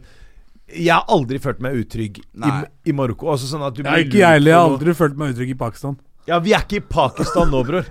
Jeg 0.69 0.93
har 0.93 1.05
aldri 1.09 1.39
følt 1.41 1.63
meg 1.65 1.79
utrygg 1.81 2.21
i, 2.21 2.53
i 2.85 2.95
Marokko. 2.95 3.31
Altså 3.33 3.49
sånn 3.49 3.65
at 3.65 3.77
du 3.77 3.83
Ja, 3.83 3.97
ikke 3.97 4.21
jeg 4.21 4.39
heller. 4.39 4.53
Jeg 4.53 4.59
har 4.59 4.75
aldri 4.75 4.95
følt 4.97 5.17
meg 5.17 5.35
utrygg 5.35 5.55
i 5.55 5.59
Pakistan. 5.59 5.97
Ja, 6.29 6.37
vi 6.43 6.53
er 6.53 6.61
ikke 6.61 6.77
i 6.77 6.83
Pakistan 6.85 7.49
nå, 7.49 7.63
bror. 7.65 7.87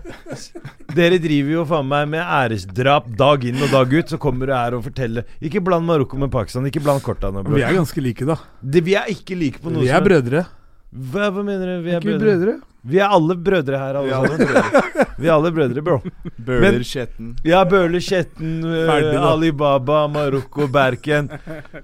Dere 0.94 1.18
driver 1.18 1.54
jo 1.56 1.64
faen 1.66 1.88
meg 1.90 2.06
med 2.12 2.22
æresdrap 2.22 3.08
dag 3.18 3.42
inn 3.50 3.58
og 3.66 3.72
dag 3.74 3.90
ut. 3.96 4.12
Så 4.12 4.20
kommer 4.22 4.46
du 4.46 4.54
her 4.54 4.76
og 4.78 4.84
forteller 4.86 5.26
Ikke 5.44 5.62
bland 5.64 5.88
Marokko 5.88 6.20
med 6.22 6.30
Pakistan. 6.30 6.68
Ikke 6.70 6.82
bland 6.84 7.02
korta 7.02 7.32
nå, 7.34 7.42
Vi 7.50 7.64
er 7.66 7.74
ganske 7.74 8.04
like, 8.04 8.28
da. 8.28 8.38
Det, 8.62 8.84
vi 8.86 8.94
er 8.98 9.10
ikke 9.10 9.38
like 9.38 9.62
på 9.64 9.74
noe 9.74 9.82
Vi 9.82 9.90
er 9.90 10.04
brødre. 10.04 10.44
Hva, 10.88 11.32
hva 11.34 11.42
mener 11.42 11.74
du? 11.74 11.84
Vi 11.84 11.92
er 11.96 11.98
Ikke 11.98 12.12
vi 12.12 12.14
brødre. 12.14 12.38
brødre? 12.38 12.56
Vi 12.88 13.02
er 13.02 13.10
alle 13.18 13.34
brødre 13.34 13.82
her, 13.82 13.98
alle 13.98 14.06
Vi 14.06 14.14
er 14.14 14.22
alle 14.22 14.38
sammen. 14.38 15.12
Vi 15.18 15.26
er 15.26 15.34
alle 15.34 15.50
brødre, 15.52 15.82
bro. 15.84 15.98
Bøhler, 16.46 16.84
Skjetten 16.86 17.34
Ja, 17.44 17.64
Bøhler, 17.68 18.00
Skjetten, 18.00 18.62
uh, 18.62 19.32
Alibaba, 19.32 20.04
Marokko, 20.06 20.70
Berken. 20.72 21.28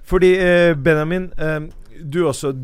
Fordi 0.07 0.31
uh, 0.39 0.71
Benjamin, 0.79 1.27
uh, 1.35 1.67
du 1.99 2.23
også 2.29 2.55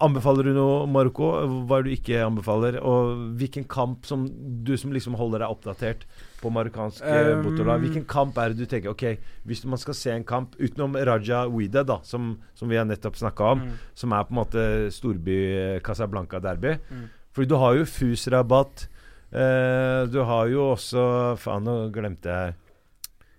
Anbefaler 0.00 0.46
du 0.46 0.52
noe 0.54 0.84
Marokko? 0.86 1.26
Hva 1.66 1.80
er 1.80 1.86
du 1.88 1.90
ikke 1.90 2.20
anbefaler? 2.22 2.76
Og 2.86 3.32
hvilken 3.40 3.64
kamp 3.66 4.04
som 4.06 4.28
du 4.62 4.76
som 4.78 4.92
liksom 4.94 5.16
holder 5.18 5.42
deg 5.42 5.50
oppdatert 5.50 6.04
på 6.38 6.52
marokkansk 6.54 7.02
eh, 7.02 7.32
Um, 7.34 7.42
fotballag, 7.48 7.80
hvilken 7.82 8.04
kamp 8.06 8.38
er 8.38 8.52
det 8.54 8.60
du 8.62 8.70
tenker 8.70 8.92
Ok, 8.92 9.02
hvis 9.50 9.64
man 9.66 9.80
skal 9.82 9.96
se 9.98 10.12
en 10.14 10.22
kamp 10.28 10.54
utenom 10.60 10.94
Raja 10.94 11.40
Ouida, 11.50 11.82
da, 11.82 11.96
som, 12.06 12.36
som 12.54 12.70
vi 12.70 12.78
har 12.78 12.86
nettopp 12.86 13.18
snakka 13.18 13.48
om, 13.56 13.64
Mm. 13.66 13.72
som 13.98 14.12
er 14.14 14.22
på 14.28 14.30
en 14.36 14.38
måte 14.38 14.62
storby 14.94 15.38
eh, 15.56 15.80
Casablanca-derby. 15.82 16.76
Mm. 16.94 17.08
Fordi 17.34 17.48
du 17.50 17.56
har 17.58 17.74
jo 17.80 17.84
Fus 17.90 18.28
Rabat. 18.30 18.86
Eh, 19.34 20.06
du 20.14 20.20
har 20.24 20.46
jo 20.48 20.68
også 20.76 21.02
Faen, 21.42 21.66
nå 21.66 21.90
glemte 21.92 22.30
jeg 22.30 22.54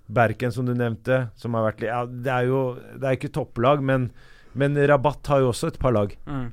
Berken, 0.09 0.51
som 0.51 0.65
du 0.67 0.73
nevnte. 0.75 1.29
Som 1.39 1.55
har 1.55 1.69
vært 1.71 1.87
ja, 1.87 2.03
Det 2.05 2.31
er 2.33 2.47
jo 2.49 2.59
Det 2.99 3.05
er 3.05 3.15
ikke 3.15 3.31
topplag, 3.39 3.81
men, 3.85 4.09
men 4.55 4.75
Rabat 4.87 5.27
har 5.27 5.39
jo 5.43 5.49
også 5.51 5.67
et 5.67 5.79
par 5.79 5.91
lag. 5.93 6.15
Mm. 6.25 6.47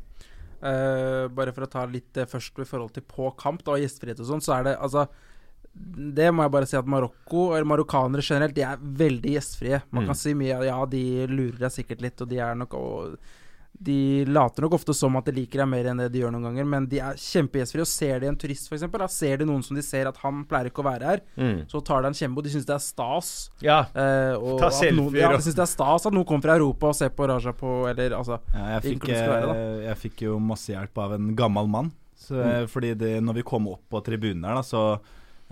Uh, 0.67 1.29
bare 1.37 1.53
for 1.53 1.67
å 1.67 1.71
ta 1.71 1.85
litt 1.87 2.17
uh, 2.19 2.25
først 2.27 2.57
i 2.59 2.65
forhold 2.67 2.93
til 2.97 3.05
på 3.07 3.29
kamp 3.39 3.63
da, 3.63 3.75
og 3.77 3.83
gjestfrihet 3.85 4.21
og 4.25 4.27
sånn, 4.31 4.43
så 4.43 4.57
er 4.59 4.65
det 4.71 4.77
altså 4.81 5.07
Det 5.77 6.31
må 6.33 6.43
jeg 6.47 6.53
bare 6.55 6.67
si 6.67 6.77
at 6.79 6.87
Marokko, 6.89 7.51
eller 7.53 7.67
marokkanere 7.69 8.25
generelt, 8.25 8.55
de 8.57 8.63
er 8.65 8.79
veldig 8.81 9.35
gjestfrie. 9.37 9.83
Man 9.93 10.05
Mm. 10.05 10.07
kan 10.09 10.15
si 10.17 10.33
mye 10.35 10.65
Ja, 10.65 10.79
de 10.87 11.27
lurer 11.29 11.59
deg 11.59 11.71
sikkert 11.75 12.01
litt, 12.01 12.21
og 12.25 12.29
de 12.31 12.39
er 12.41 12.55
nok 12.57 12.73
og, 12.75 13.19
De 13.79 14.25
later 14.25 14.63
nok 14.65 14.73
ofte 14.79 14.95
som 14.97 15.17
at 15.19 15.27
de 15.29 15.33
liker 15.37 15.61
deg 15.61 15.69
mer 15.69 15.85
enn 15.91 15.99
det 16.01 16.07
de 16.15 16.21
gjør 16.23 16.33
noen 16.33 16.47
ganger, 16.49 16.65
men 16.65 16.87
de 16.89 16.99
er 17.05 17.19
kjempegjestfrie. 17.21 17.83
Og 17.85 17.91
ser 17.91 18.21
de 18.23 18.29
en 18.31 18.37
turist, 18.41 18.71
f.eks., 18.73 18.87
da 18.91 19.09
ser 19.13 19.37
de 19.43 19.45
noen 19.45 19.63
som 19.63 19.77
de 19.77 19.83
ser 19.85 20.09
at 20.09 20.17
han 20.23 20.45
pleier 20.49 20.71
ikke 20.71 20.81
å 20.81 20.87
være 20.89 21.11
her, 21.11 21.21
så 21.69 21.83
tar 21.85 22.03
de 22.03 22.09
en 22.09 22.17
kjempe, 22.17 22.39
og 22.41 22.45
de 22.49 22.55
syns 22.55 22.65
det 22.67 22.75
er 22.77 22.85
stas. 22.87 23.33
Ja. 23.61 23.83
Eh, 23.93 24.33
og 24.39 24.59
Ta 24.63 24.71
selfier 24.73 24.97
noen, 24.97 25.19
ja, 25.21 25.29
de 25.37 25.43
syns 25.45 25.59
det 25.59 25.67
er 25.67 25.73
stas 25.75 26.07
at 26.09 26.17
noen 26.17 26.25
kommer 26.27 26.49
fra 26.49 26.57
Europa 26.57 26.89
og 26.95 26.97
ser 26.97 27.13
på 27.13 27.29
Raja 27.29 27.53
på 27.53 27.75
Eller 27.91 28.17
altså 28.17 28.39
Ja, 28.55 28.79
jeg, 28.79 28.97
fikk, 28.97 29.07
være, 29.13 29.53
eh, 29.59 29.85
jeg 29.91 30.01
fikk 30.07 30.25
jo 30.31 30.39
masse 30.41 30.73
hjelp 30.73 30.99
av 31.05 31.13
en 31.19 31.35
gammel 31.37 31.69
mann. 31.69 31.93
Så, 32.17 32.35
Mm. 32.41 32.49
eh, 32.63 32.67
Fordi 32.67 32.95
det, 32.97 33.13
når 33.23 33.35
vi 33.35 33.43
kom 33.47 33.69
opp 33.69 33.83
på 33.93 34.01
tribunen 34.03 34.43
her, 34.49 34.55
da, 34.57 34.63
så 34.67 34.81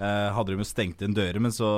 eh, 0.01 0.33
hadde 0.35 0.47
de 0.51 0.57
jo 0.59 0.65
stengt 0.67 1.03
inn 1.07 1.15
dører, 1.15 1.39
men 1.39 1.53
så 1.55 1.69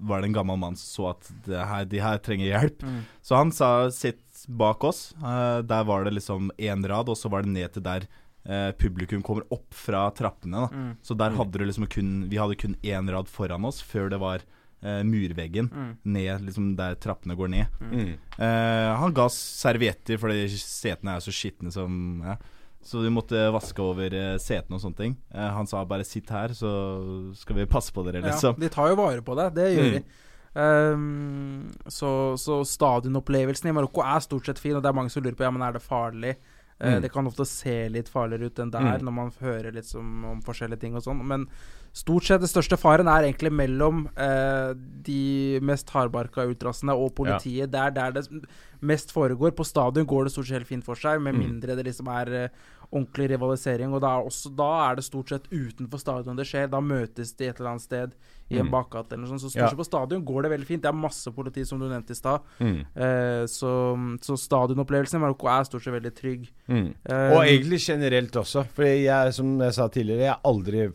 var 0.00 0.20
det 0.20 0.30
en 0.30 0.36
gammel 0.36 0.58
mann 0.58 0.76
som 0.76 0.88
så 0.96 1.10
at 1.12 1.28
det 1.46 1.60
her, 1.70 1.84
de 1.84 2.00
her 2.02 2.18
trenger 2.18 2.48
hjelp. 2.50 2.82
mm. 2.82 3.00
Så 3.22 3.36
han 3.38 3.52
sa 3.54 3.70
sitt 3.94 4.20
bak 4.48 4.84
oss. 4.84 5.14
eh, 5.22 5.62
der 5.62 5.84
var 5.84 6.04
det 6.04 6.14
liksom 6.14 6.50
én 6.58 6.86
rad, 6.88 7.08
og 7.08 7.16
så 7.16 7.28
var 7.30 7.42
det 7.42 7.50
ned 7.52 7.72
til 7.72 7.82
der 7.82 8.06
eh, 8.48 8.70
publikum 8.78 9.22
kommer 9.22 9.42
opp 9.50 9.72
fra 9.74 10.10
trappene. 10.10 10.52
da 10.52 10.68
Mm. 10.68 10.96
Så 11.02 11.16
der 11.16 11.30
hadde 11.30 11.52
du 11.58 11.64
liksom 11.64 11.86
kun 11.88 12.28
Vi 12.30 12.36
hadde 12.36 12.54
kun 12.56 12.76
én 12.82 13.10
rad 13.10 13.26
foran 13.28 13.64
oss 13.64 13.82
før 13.82 14.08
det 14.10 14.20
var 14.20 14.40
Uh, 14.84 15.02
murveggen 15.02 15.70
Mm. 15.72 15.96
ned 16.04 16.40
liksom 16.44 16.76
der 16.76 16.94
trappene 16.96 17.34
går 17.34 17.48
ned. 17.48 17.66
Mm. 17.80 18.18
Uh, 18.38 18.94
han 19.00 19.12
ga 19.14 19.24
oss 19.24 19.34
servietter, 19.34 20.18
fordi 20.20 20.46
setene 20.52 21.16
er 21.16 21.20
så 21.24 21.32
skitne 21.32 21.72
som 21.72 22.20
ja. 22.22 22.36
Så 22.84 23.00
vi 23.02 23.08
måtte 23.08 23.50
vaske 23.50 23.80
over 23.82 24.10
setene 24.38 24.74
og 24.76 24.80
sånne 24.82 24.96
ting. 24.96 25.16
Han 25.32 25.66
sa 25.66 25.82
bare 25.84 26.04
'sitt 26.04 26.28
her, 26.30 26.48
så 26.48 27.34
skal 27.34 27.56
vi 27.56 27.64
passe 27.64 27.90
på 27.90 28.04
dere', 28.04 28.22
liksom. 28.22 28.54
Ja, 28.54 28.60
de 28.60 28.68
tar 28.68 28.88
jo 28.90 28.96
vare 28.96 29.22
på 29.22 29.34
det. 29.34 29.54
Det 29.54 29.76
gjør 29.76 29.86
Mm. 29.86 29.92
de. 29.92 30.04
Ehm, 30.56 31.70
så, 31.92 32.10
så 32.40 32.60
stadionopplevelsen 32.66 33.68
i 33.70 33.74
Marokko 33.76 34.04
er 34.04 34.22
stort 34.24 34.48
sett 34.48 34.58
fin, 34.62 34.76
og 34.78 34.82
det 34.84 34.90
er 34.92 34.96
mange 34.96 35.12
som 35.12 35.22
lurer 35.24 35.36
på 35.38 35.44
ja, 35.46 35.52
men 35.54 35.62
er 35.66 35.76
det 35.76 35.84
farlig. 35.84 36.36
Eh, 36.36 36.96
Mm. 36.96 37.00
Det 37.00 37.08
kan 37.12 37.24
ofte 37.26 37.46
se 37.48 37.88
litt 37.88 38.08
farligere 38.12 38.50
ut 38.50 38.58
enn 38.60 38.70
det 38.70 38.76
er 38.82 38.98
Mm. 38.98 39.04
når 39.06 39.12
man 39.16 39.30
hører 39.40 39.72
litt 39.72 39.86
som, 39.88 40.24
om 40.28 40.42
forskjellige 40.44 40.80
ting 40.80 40.94
og 40.94 41.02
sånn. 41.02 41.22
Men 41.24 41.46
stort 41.94 42.24
sett 42.28 42.42
det 42.42 42.50
største 42.50 42.76
faren 42.76 43.08
er 43.08 43.24
egentlig 43.24 43.50
mellom 43.50 44.02
uh, 44.12 44.74
de 44.76 45.58
mest 45.64 45.88
hardbarka 45.88 46.44
ultrasene 46.44 46.92
og 46.92 47.14
politiet. 47.16 47.70
Det 47.72 47.80
er 47.80 47.90
der 47.96 48.12
det 48.12 48.28
mest 48.82 49.08
foregår. 49.10 49.52
På 49.56 49.64
stadion 49.64 50.04
går 50.04 50.24
det 50.24 50.32
stort 50.34 50.46
sett 50.50 50.58
helt 50.58 50.68
fint 50.68 50.84
for 50.84 50.94
seg, 50.94 51.18
med 51.22 51.34
Mm. 51.34 51.40
mindre 51.46 51.76
det 51.76 51.86
liksom 51.86 52.08
er 52.12 52.34
eh, 52.44 52.48
ordentlig 52.92 53.30
rivalisering. 53.34 53.92
Og 53.94 54.00
da 54.00 54.12
er, 54.18 54.26
også, 54.30 54.52
da 54.56 54.90
er 54.90 54.96
det 54.96 55.04
stort 55.04 55.28
sett 55.32 55.48
utenfor 55.50 55.98
stadion 56.00 56.36
det 56.38 56.46
skjer. 56.46 56.68
Da 56.70 56.80
møtes 56.80 57.34
de 57.36 57.48
et 57.50 57.58
eller 57.60 57.70
annet 57.74 57.82
sted 57.86 58.14
i 58.48 58.58
en 58.60 58.66
Mm. 58.66 58.70
bakgate 58.70 59.12
eller 59.16 59.26
noe 59.26 59.32
sånt. 59.38 59.42
Så 59.42 59.50
stort 59.50 59.72
Ja. 59.72 59.76
på 59.76 59.84
stadion 59.84 60.24
går 60.24 60.42
det 60.42 60.50
veldig 60.52 60.66
fint. 60.66 60.82
Det 60.82 60.88
er 60.88 60.92
masse 60.94 61.26
politi, 61.34 61.64
som 61.66 61.80
du 61.80 61.88
nevnte 61.88 62.10
i 62.14 62.14
stad. 62.14 62.40
Mm. 62.60 62.80
Eh, 62.94 63.44
så, 63.50 63.72
så 64.22 64.36
stadionopplevelsen 64.38 65.18
i 65.18 65.24
Marokko 65.24 65.48
er 65.50 65.64
stort 65.66 65.82
sett 65.82 65.94
veldig 65.94 66.14
trygg. 66.14 66.48
Mm. 66.68 66.94
Eh, 67.10 67.34
Og 67.36 67.42
egentlig 67.44 67.80
generelt 67.82 68.30
også. 68.38 68.64
For 68.68 68.84
jeg, 68.84 69.34
som 69.34 69.58
jeg 69.60 69.72
sa 69.74 69.88
tidligere, 69.88 70.20
jeg 70.30 70.34
har 70.36 70.40
aldri 70.44 70.92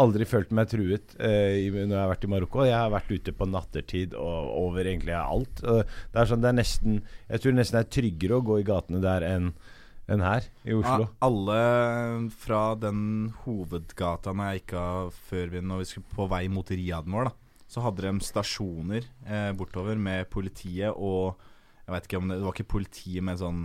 Aldri 0.00 0.24
følt 0.24 0.52
meg 0.54 0.68
truet 0.70 1.16
eh, 1.18 1.66
når 1.68 1.90
jeg 1.90 1.98
har 1.98 2.08
vært 2.14 2.24
i 2.24 2.28
Marokko. 2.30 2.62
Jeg 2.64 2.72
har 2.78 2.90
vært 2.92 3.10
ute 3.10 3.32
på 3.36 3.44
nattertid 3.50 4.14
og 4.14 4.46
over 4.62 4.84
egentlig 4.86 5.12
alt. 5.18 5.56
Det 5.60 6.14
er 6.14 6.24
sånn, 6.30 6.40
det 6.40 6.48
er 6.48 6.56
nesten 6.62 7.02
Jeg 7.28 7.40
tror 7.42 7.52
nesten 7.58 7.76
det 7.76 7.82
er 7.82 8.00
tryggere 8.00 8.38
å 8.38 8.44
gå 8.46 8.60
i 8.60 8.64
gatene 8.64 9.00
der 9.02 9.26
enn 9.26 9.50
enn 10.10 10.24
her 10.24 10.46
i 10.66 10.74
Oslo. 10.76 11.06
Ja, 11.06 11.12
alle 11.26 11.60
fra 12.42 12.62
den 12.78 13.02
hovedgata 13.44 14.34
når 14.34 14.50
jeg 14.50 14.62
gikk 14.62 14.74
av 14.80 15.14
før 15.28 15.54
vi, 15.54 15.62
når 15.64 15.82
vi 15.82 15.90
skulle 15.92 16.16
på 16.16 16.26
vei 16.30 16.42
mot 16.52 16.72
Riaden 16.72 17.16
vår, 17.16 17.30
da, 17.30 17.62
så 17.70 17.84
hadde 17.84 18.06
de 18.06 18.26
stasjoner 18.26 19.06
eh, 19.26 19.52
bortover 19.58 20.00
med 20.00 20.28
politiet 20.32 20.90
og 20.96 21.46
Jeg 21.86 21.94
vet 21.96 22.04
ikke 22.06 22.18
om 22.20 22.28
det, 22.30 22.36
det 22.38 22.46
var 22.46 22.54
ikke 22.54 22.72
politiet 22.76 23.24
med 23.26 23.38
sånn 23.40 23.62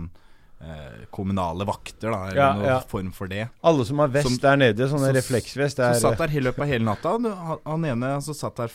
kommunale 1.10 1.64
vakter, 1.68 2.10
da, 2.10 2.20
eller 2.30 2.36
Ja, 2.40 2.52
noen 2.56 2.64
ja. 2.66 2.78
form 2.80 3.10
for 3.12 3.28
det. 3.28 3.48
Alle 3.62 3.84
som 3.84 3.98
har 3.98 4.08
vest 4.08 4.26
Som- 4.28 4.38
der 4.40 4.56
nede, 4.56 4.88
sånne 4.88 5.10
så- 5.12 5.14
refleksvest, 5.14 5.76
Så 5.76 5.82
er 5.84 6.00
satt 6.00 6.18
der 6.18 6.28
i 6.28 6.40
løpet 6.40 6.58
av 6.60 6.66
hele 6.66 6.84
natta. 6.84 7.10
Han, 7.18 7.58
han 7.66 7.84
ene 7.84 8.14
altså, 8.16 8.34
satt 8.34 8.56
der 8.56 8.70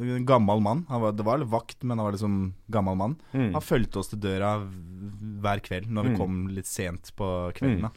en 0.00 0.26
gammel 0.26 0.60
mann. 0.60 0.86
Han 0.88 1.00
var, 1.00 1.12
det 1.12 1.24
var 1.24 1.38
vakt, 1.38 1.82
men 1.84 1.98
han 1.98 2.06
var 2.06 2.12
liksom 2.12 2.52
gammel 2.70 2.96
mann. 2.96 3.16
mm. 3.32 3.52
Han 3.52 3.62
fulgte 3.62 3.96
oss 3.98 4.08
til 4.08 4.18
døra 4.18 4.66
hver 5.40 5.60
kveld 5.62 5.86
når 5.88 6.02
vi 6.02 6.08
Mm. 6.10 6.18
kom 6.18 6.48
litt 6.48 6.66
sent 6.66 7.12
på 7.16 7.52
kvelden. 7.54 7.82
da 7.82 7.90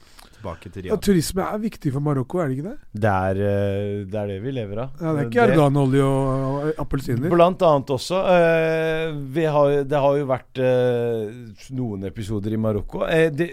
Tilbake 0.44 0.70
til 0.76 0.90
Ja, 0.92 0.98
turisme 1.00 1.46
er 1.48 1.62
viktig 1.64 1.94
for 1.96 2.04
Marokko, 2.04 2.42
er 2.44 2.50
det 2.52 2.58
ikke 2.58 2.66
det? 2.74 3.02
det, 3.06 3.12
er, 3.30 3.40
eh, 3.40 4.06
det 4.12 4.20
er 4.20 4.28
det 4.34 4.38
vi 4.44 4.52
lever 4.52 4.82
av. 4.84 4.90
Ja, 5.00 5.14
det 5.16 5.22
er 5.24 5.30
ikke 5.30 5.46
arganolje 5.48 6.04
og 6.04 6.44
og 6.44 6.82
appelsiner. 6.84 7.30
Blant 7.32 7.62
annet 7.64 7.94
også. 7.96 8.20
eh, 8.36 9.14
vi 9.40 9.46
har, 9.56 9.84
det 9.88 10.02
har 10.04 10.18
jo 10.20 10.26
vært 10.28 10.60
eh, 10.60 11.32
noen 11.80 12.04
episoder 12.12 12.52
i 12.54 12.60
Marokko. 12.60 13.06
Eh, 13.08 13.30
det, 13.32 13.50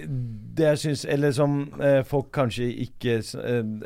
det 0.58 0.66
jeg 0.72 0.82
syns 0.84 1.04
Eller 1.06 1.32
som 1.32 1.60
eh, 1.80 2.02
folk 2.02 2.32
kanskje 2.34 2.66
ikke 2.84 3.20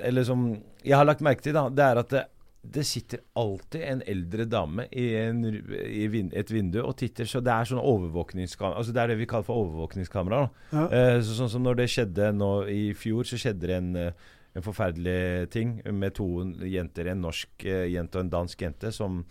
Eller 0.03 0.25
som 0.25 0.49
jeg 0.85 0.97
har 0.97 1.07
lagt 1.09 1.21
merke 1.25 1.41
til, 1.45 1.55
da, 1.57 1.69
det 1.73 1.85
er 1.85 2.01
at 2.03 2.11
det, 2.13 2.25
det 2.65 2.85
sitter 2.89 3.21
alltid 3.39 3.83
en 3.85 4.03
eldre 4.09 4.47
dame 4.49 4.87
i, 4.91 5.05
en, 5.21 5.43
i 5.45 6.07
vin, 6.11 6.31
et 6.35 6.51
vindu 6.51 6.81
og 6.83 6.97
titter. 7.01 7.29
Så 7.29 7.43
det 7.45 7.53
er 7.53 7.69
sånn 7.69 7.83
overvåkningskamera 7.83 8.81
Altså 8.81 8.95
det 8.97 9.03
er 9.03 9.12
det 9.12 9.19
vi 9.21 9.29
kaller 9.31 9.47
for 9.47 9.65
overvåkningskamera. 9.65 10.43
Ja. 10.73 10.85
Eh, 10.89 11.19
så, 11.21 11.37
sånn 11.39 11.53
som 11.53 11.67
når 11.67 11.83
det 11.83 11.89
skjedde 11.93 12.33
nå 12.37 12.53
i 12.73 12.85
fjor, 12.99 13.29
så 13.29 13.39
skjedde 13.41 13.69
det 13.71 13.79
en, 13.79 13.91
eh, 14.01 14.29
en 14.55 14.67
forferdelig 14.67 15.51
ting 15.55 15.79
med 15.93 16.17
to 16.17 16.29
jenter. 16.71 17.12
En 17.12 17.25
norsk 17.27 17.67
eh, 17.69 17.89
jente 17.93 18.19
og 18.21 18.27
en 18.27 18.37
dansk 18.39 18.67
jente 18.67 18.95
som 18.95 19.25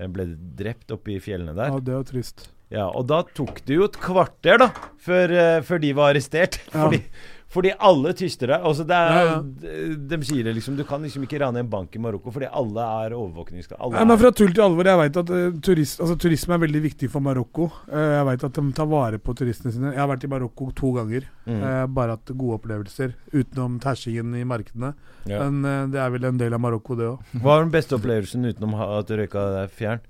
ble 0.00 0.24
drept 0.56 0.92
oppe 0.94 1.12
i 1.12 1.20
fjellene 1.20 1.52
der. 1.52 1.74
Ja, 1.74 1.84
det 1.84 1.92
er 1.98 2.08
trist. 2.08 2.48
Ja, 2.70 2.86
Og 2.94 3.08
da 3.10 3.24
tok 3.34 3.64
det 3.66 3.76
jo 3.80 3.86
et 3.88 3.98
kvarter 3.98 4.60
da 4.62 4.70
før, 5.02 5.32
eh, 5.34 5.58
før 5.66 5.80
de 5.82 5.90
var 5.98 6.12
arrestert. 6.14 6.60
Ja. 6.70 6.84
Fordi, 6.86 7.02
fordi 7.50 7.72
alle 7.82 8.12
tyster 8.14 8.52
deg. 8.52 8.64
Altså 8.66 8.84
det 8.86 8.94
er, 8.96 9.10
Ja, 9.10 9.22
ja. 9.26 9.38
de, 9.42 9.94
de 10.12 10.18
sier 10.26 10.46
det 10.46 10.52
liksom 10.54 10.76
Du 10.78 10.84
kan 10.86 11.02
liksom 11.02 11.24
ikke 11.26 11.40
rane 11.42 11.62
en 11.64 11.70
bank 11.70 11.96
i 11.96 12.02
Marokko 12.02 12.30
fordi 12.34 12.46
alle 12.46 12.84
er 13.04 13.16
overvåkningskamera. 13.16 13.98
Ja, 13.98 14.06
men 14.06 14.20
fra 14.20 14.30
tull 14.30 14.52
til 14.54 14.62
alvor, 14.64 14.86
jeg 14.86 15.00
vet 15.00 15.18
at 15.22 15.32
uh, 15.34 15.58
turist, 15.66 15.98
altså, 16.00 16.16
turisme 16.20 16.54
er 16.54 16.62
veldig 16.62 16.82
viktig 16.86 17.10
for 17.10 17.24
Marokko. 17.26 17.66
Uh, 17.90 18.04
jeg 18.20 18.28
vet 18.30 18.46
at 18.50 18.60
de 18.60 18.64
tar 18.78 18.90
vare 18.92 19.18
på 19.18 19.34
turistene 19.40 19.74
sine. 19.74 19.90
Jeg 19.96 20.02
har 20.02 20.12
vært 20.12 20.28
i 20.28 20.30
Marokko 20.30 20.70
to 20.78 20.92
ganger. 21.00 21.26
Mm. 21.48 21.58
Uh, 21.64 21.82
bare 21.98 22.16
hatt 22.16 22.30
gode 22.34 22.60
opplevelser, 22.60 23.16
utenom 23.34 23.80
tersingen 23.82 24.38
i 24.38 24.44
markedene. 24.46 24.94
Ja. 25.26 25.42
Men 25.42 25.90
det 25.92 26.00
er 26.00 26.14
vel 26.14 26.30
en 26.30 26.38
del 26.40 26.54
av 26.56 26.62
Marokko, 26.62 26.96
det 26.96 27.10
òg. 27.10 27.34
Hva 27.34 27.50
var 27.50 27.66
den 27.66 27.74
beste 27.74 27.98
opplevelsen 27.98 28.46
utenom 28.46 28.78
at 28.78 29.10
du 29.10 29.18
røyka 29.18 29.50
deg 29.58 29.76
fjern? 29.80 30.06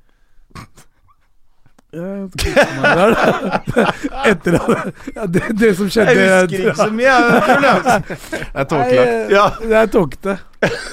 Etter 4.30 4.54
at 4.56 5.00
ja, 5.14 5.24
det, 5.26 5.42
det 5.58 5.70
som 5.78 5.88
skjedde 5.90 6.14
Jeg 6.14 6.44
husker 6.46 6.60
ikke 6.60 6.76
så 6.78 6.86
mye. 6.94 7.10
jeg 7.10 7.18
det. 7.64 8.18
Er 8.54 8.64
tåkelagt. 8.70 9.10
eh, 9.10 9.32
Ja. 9.34 9.44
Det 9.58 9.76
er 9.80 9.90
tåkete. 9.90 10.36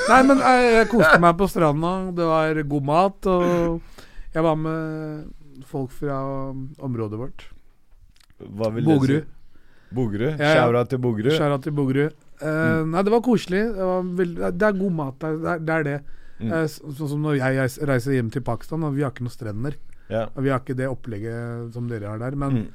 Nei, 0.09 0.19
men 0.25 0.41
jeg, 0.41 0.71
jeg 0.77 0.89
koste 0.93 1.19
meg 1.21 1.37
på 1.39 1.47
stranda. 1.51 1.91
Det 2.17 2.25
var 2.29 2.61
god 2.73 2.87
mat, 2.89 3.29
og 3.29 3.81
jeg 4.33 4.45
var 4.47 4.55
med 4.61 5.65
folk 5.67 5.91
fra 5.93 6.17
området 6.87 7.19
vårt. 7.21 7.45
Hva 8.37 8.69
vil 8.75 8.85
Bogerud. 8.85 9.21
si? 9.21 9.33
Bogerud? 9.97 10.33
Ja, 10.41 10.53
ja. 10.65 10.83
Til 10.89 10.99
Bogerud. 11.03 11.33
Skjæra 11.37 11.57
til 11.63 11.73
Bogerud. 11.77 12.11
mm. 12.41 12.91
nei, 12.93 13.01
det 13.03 13.11
var 13.13 13.21
koselig. 13.25 13.63
Det, 13.73 13.85
var 13.85 14.51
det 14.53 14.67
er 14.67 14.79
god 14.81 14.93
mat 14.97 15.21
der. 15.21 15.59
Det 15.61 15.73
er 15.77 15.83
det. 15.87 15.99
Mm. 16.37 16.51
Uh, 16.53 16.65
sånn 16.69 17.09
som 17.09 17.23
når 17.25 17.39
jeg 17.39 17.69
reiser 17.89 18.13
hjem 18.13 18.27
til 18.33 18.43
Pakistan, 18.45 18.83
og 18.85 18.93
vi 18.93 19.01
har 19.05 19.13
ikke 19.13 19.25
noen 19.25 19.33
strender. 19.33 19.77
Ja. 20.09 20.25
Og 20.35 20.43
vi 20.43 20.49
har 20.49 20.59
ikke 20.59 20.75
det 20.77 20.87
opplegget 20.87 21.73
som 21.73 21.87
dere 21.89 22.07
har 22.07 22.17
der. 22.19 22.35
Men 22.35 22.51
Mm. 22.51 22.67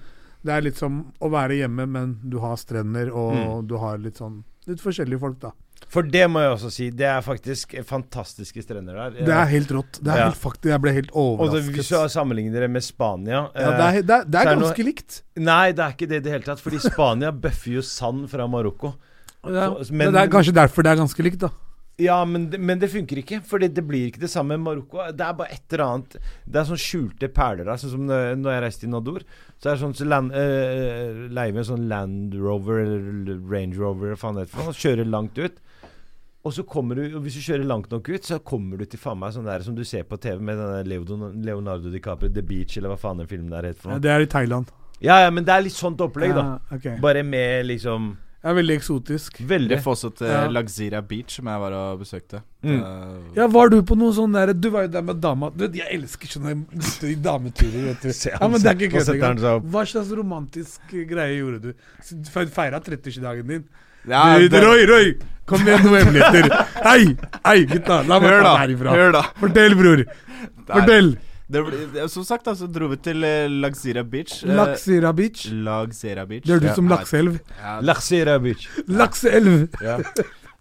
det 0.45 0.53
er 0.53 0.61
litt 0.63 0.77
som 0.77 1.13
å 1.21 1.31
være 1.31 1.57
hjemme, 1.63 1.87
men 1.89 2.19
du 2.29 2.39
har 2.41 2.57
strender, 2.57 3.11
og 3.13 3.35
Mm. 3.35 3.67
du 3.69 3.77
har 3.79 3.99
litt 3.99 4.17
sånn 4.19 4.43
Litt 4.65 4.79
forskjellige 4.79 5.19
folk, 5.19 5.41
da. 5.41 5.51
For 5.89 6.03
det 6.03 6.31
må 6.31 6.39
jeg 6.39 6.51
også 6.57 6.71
si. 6.71 6.91
Det 6.91 7.05
er 7.05 7.21
faktisk 7.21 7.73
fantastiske 7.85 8.63
strender 8.63 8.95
der. 8.95 9.25
Det 9.27 9.29
er 9.35 9.45
helt 9.47 9.67
rått. 9.75 9.99
Det 10.01 10.07
er 10.13 10.19
Ja. 10.19 10.25
helt 10.31 10.37
faktisk, 10.39 10.71
Jeg 10.71 10.81
ble 10.81 10.93
helt 10.93 11.11
overrasket. 11.11 11.67
Og 11.67 11.75
hvis 11.75 11.89
du 11.89 12.09
sammenligner 12.09 12.61
det 12.61 12.71
med 12.71 12.83
Spania 12.85 13.51
Ja, 13.57 13.71
det 13.73 13.81
er, 13.81 14.03
det 14.03 14.11
er, 14.11 14.25
det 14.25 14.33
så 14.41 14.47
er 14.47 14.53
er 14.53 14.61
ganske 14.61 14.85
likt. 14.85 15.23
Nei, 15.37 15.73
det 15.73 15.81
er 15.81 15.91
ikke 15.91 16.09
det 16.09 16.17
i 16.17 16.21
det 16.21 16.31
hele 16.33 16.45
tatt. 16.45 16.61
Fordi 16.61 16.79
Spania 16.79 17.33
bøffer 17.43 17.73
jo 17.75 17.81
sand 17.83 18.31
fra 18.31 18.47
Marokko. 18.47 18.95
Ja. 19.45 19.75
Så- 19.83 19.91
Men, 19.93 20.13
det 20.13 20.23
er 20.23 20.29
kanskje 20.29 20.53
derfor 20.55 20.83
det 20.85 20.93
er 20.93 21.03
ganske 21.03 21.23
likt, 21.25 21.39
da. 21.41 21.49
Ja, 22.01 22.25
men 22.25 22.49
men 22.59 22.81
det 22.81 22.91
funker 22.91 23.21
ikke. 23.21 23.41
For 23.45 23.61
det 23.63 23.85
blir 23.87 24.09
ikke 24.09 24.23
det 24.23 24.31
samme. 24.33 24.57
med 24.57 24.65
Marokko 24.65 25.13
Det 25.13 25.27
er 25.27 25.35
bare 25.37 25.53
et 25.53 25.75
eller 25.75 25.85
annet 25.85 26.17
Det 26.45 26.61
er 26.61 26.65
sånn 26.71 26.81
skjulte 26.81 27.29
perler 27.29 27.69
der. 27.69 27.77
Sånn 27.81 27.93
som 27.93 28.07
når 28.07 28.55
jeg 28.55 28.63
reiste 28.65 28.87
i 28.87 28.93
Nador. 28.93 29.27
Så 29.59 29.69
er 29.69 29.77
det 29.77 29.83
sånn 29.83 29.95
så 29.95 30.09
land, 30.09 30.33
eh, 30.33 31.29
Leier 31.31 31.53
vi 31.53 31.63
en 31.63 31.69
sånn 31.69 31.89
Land 31.89 32.35
Rover 32.35 32.83
eller 32.83 33.39
Range 33.53 33.77
Rover 33.77 34.17
faen 34.17 34.41
det 34.41 34.49
heter. 34.49 34.73
Kjører 34.73 35.09
langt 35.09 35.39
ut. 35.39 35.61
Og 36.43 36.53
så 36.57 36.65
kommer 36.67 36.99
du 36.99 37.17
og 37.17 37.23
Hvis 37.23 37.39
du 37.39 37.45
kjører 37.45 37.69
langt 37.69 37.91
nok 37.93 38.09
ut, 38.09 38.25
så 38.25 38.41
kommer 38.43 38.81
du 38.81 38.85
til 38.85 38.99
faen 38.99 39.21
meg 39.21 39.35
sånn 39.37 39.47
der 39.47 39.63
som 39.63 39.77
du 39.77 39.85
ser 39.85 40.03
på 40.09 40.19
TV 40.19 40.41
med 40.43 40.59
denne 40.59 41.35
Leonardo, 41.45 41.93
DiCaprio, 41.93 42.33
The 42.33 42.43
Beach, 42.43 42.77
eller 42.79 42.95
hva 42.95 42.99
faen 42.99 43.23
den 43.23 43.31
filmen 43.31 43.53
der 43.53 43.71
heter 43.71 43.85
for 43.85 43.95
Ja, 43.95 44.03
det 44.03 44.11
er 44.11 44.25
i 44.25 44.27
Thailand. 44.27 44.73
Ja, 45.03 45.21
ja, 45.23 45.31
men 45.35 45.45
det 45.47 45.55
er 45.55 45.65
litt 45.67 45.75
sånt 45.75 46.03
opplegg, 46.03 46.35
da. 46.35 46.43
Ja, 46.43 46.77
okay. 46.77 46.99
Bare 47.03 47.23
med 47.27 47.67
liksom 47.67 48.17
Er 48.43 48.57
veldig 48.59 48.75
eksotisk. 48.75 49.37
Veldig. 49.47 49.77
Får 49.85 50.01
til 50.19 50.27
Ja. 50.27 50.49
Lagzira 50.51 51.01
Beach, 51.07 51.37
som 51.37 51.47
jeg 51.47 51.61
var 51.63 51.73
og 51.79 52.01
besøkte. 52.01 52.41
Mm. 52.65 52.81
Uh, 52.83 53.37
Ja, 53.37 53.47
var 53.47 53.69
du 53.71 53.83
på 53.83 53.95
noe 53.99 54.13
sånn 54.15 54.33
derre 54.35 54.53
Du 54.55 54.69
var 54.71 54.83
jo 54.83 54.89
der 54.89 55.03
med 55.03 55.21
dama 55.21 55.51
Du 55.51 55.65
vet, 55.67 55.75
Jeg 55.75 55.89
elsker 56.01 56.27
sånne 56.31 56.53
gutter- 56.71 57.17
dameturer, 57.23 57.85
vet 57.91 58.03
du. 58.03 58.09
Ja, 58.31 58.49
men 58.49 58.61
det 58.63 58.67
er 58.71 58.75
ikke 58.79 58.99
kødd 58.99 59.15
engang. 59.15 59.63
Hva 59.71 59.85
slags 59.87 60.11
romantisk 60.15 60.81
greie 60.91 61.39
gjorde 61.39 61.61
du? 61.63 61.73
Feira 62.51 62.81
30-årsdagen 62.83 63.47
din. 63.47 63.65
Ja, 64.09 64.39
du, 64.39 64.49
det- 64.49 64.63
Roy, 64.65 64.87
Roy! 64.91 65.15
Kom 65.47 65.63
igjen, 65.67 65.83
noen 65.87 66.03
hemmeligheter. 66.03 66.67
Hei! 66.89 67.17
Hei, 67.47 67.65
gutta! 67.67 68.03
La 68.07 68.19
meg 68.23 68.43
ta 68.43 68.57
herifra. 68.59 68.95
hør 68.95 69.13
da. 69.13 69.23
Fortell, 69.39 69.75
bror. 69.79 70.03
Fortell. 70.71 71.15
Det 71.53 71.63
ble, 71.67 72.05
som 72.09 72.25
sagt, 72.25 72.49
så 72.57 72.69
dro 72.71 72.89
vi 72.93 72.99
til 73.05 73.25
eh, 73.29 73.47
Lagzira 73.51 74.05
Beach. 74.09 74.39
Eh, 74.47 74.55
Laksira 74.57 75.13
Beach. 75.17 75.47
Laxera 75.53 76.25
Beach. 76.29 76.47
Det 76.47 76.55
høres 76.57 76.71
ut 76.71 76.81
som 76.81 76.89
lakseelv. 76.93 77.41
ja, 77.59 77.75
Laxira 77.85 78.39
Beach. 78.43 78.69
Lakseelv! 79.01 79.67
Ja. 79.85 79.99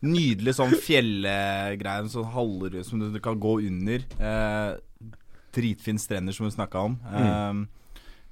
Nydelig 0.01 0.55
sånn 0.57 0.73
fjellgreie, 0.81 2.07
sånn 2.11 2.31
halvrød 2.33 2.81
som 2.87 2.99
du, 3.01 3.07
du 3.13 3.19
kan 3.23 3.39
gå 3.39 3.59
under. 3.69 4.03
Eh, 4.19 5.11
dritfin 5.55 5.99
strender, 6.01 6.35
som 6.35 6.47
vi 6.47 6.55
snakka 6.57 6.87
om. 6.89 6.97
Mm. 7.07 7.21
Eh, 7.27 7.80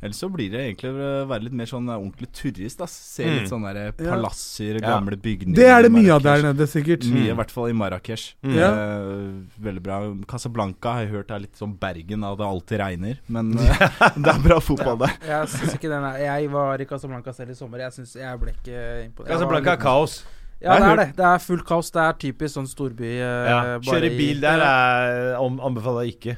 Ellers 0.02 0.16
så 0.22 0.30
blir 0.32 0.48
det 0.52 0.60
egentlig 0.64 0.94
være 1.28 1.44
litt 1.44 1.54
mer 1.60 1.66
sånn 1.68 1.90
eh, 1.92 1.98
ordentlig 2.00 2.30
turist. 2.32 2.80
ass 2.82 2.92
Se 2.94 3.26
Mm. 3.26 3.34
litt 3.40 3.50
sånne 3.52 3.74
der 3.74 3.86
Ja. 3.86 4.12
palasser, 4.16 4.80
Ja. 4.80 4.94
gamle 5.00 5.18
bygninger. 5.18 5.56
Det 5.56 5.66
er 5.68 5.82
det 5.84 5.92
mye 5.92 6.14
av 6.16 6.22
der 6.24 6.42
nede, 6.42 6.68
sikkert. 6.68 7.04
Mm. 7.04 7.14
Mye, 7.14 7.32
i 7.32 7.36
hvert 7.36 7.52
fall 7.52 7.68
i 7.68 7.74
Marrakech. 7.74 8.36
Mm. 8.42 8.56
Ja. 8.56 8.70
Eh, 8.72 9.62
veldig 9.62 9.84
bra. 9.84 10.00
Casablanca 10.26 10.94
har 10.94 11.02
jeg 11.06 11.12
hørt 11.12 11.32
er 11.32 11.40
litt 11.40 11.56
som 11.58 11.74
Bergen, 11.76 12.24
at 12.24 12.38
det 12.38 12.46
alltid 12.48 12.80
regner. 12.80 13.18
Men 13.28 13.52
eh, 13.58 13.78
det 14.24 14.28
er 14.36 14.40
bra 14.40 14.60
fotball 14.60 14.98
der. 15.00 15.18
Jeg 15.28 15.48
synes 15.50 15.74
ikke 15.76 15.90
den 15.90 16.04
er 16.04 16.18
Jeg 16.18 16.50
var 16.50 16.78
i 16.80 16.86
Casablanca 16.86 17.34
selv 17.34 17.50
i 17.52 17.54
sommer. 17.56 17.80
Jeg 17.80 17.92
synes 17.92 18.16
jeg 18.16 18.40
ble 18.40 18.52
ikke 18.56 19.06
imponert. 19.10 19.28
Casablanca 19.36 19.72
er 19.74 19.78
kaos. 19.78 20.24
Ja, 20.62 20.76
det 20.80 20.84
er 20.92 20.96
det. 21.06 21.16
Det 21.16 21.26
er 21.26 21.38
fullt 21.40 21.66
kaos. 21.66 21.92
Det 21.92 22.02
er 22.04 22.14
typisk 22.14 22.56
sånn 22.56 22.68
storby. 22.68 23.04
eh, 23.20 23.50
Ja. 23.50 23.80
Kjøre 23.80 24.12
i- 24.12 24.18
bil 24.18 24.40
der 24.42 24.60
er, 24.60 25.36
om, 25.40 25.60
anbefaler 25.60 26.06
jeg 26.06 26.20
ikke. 26.20 26.38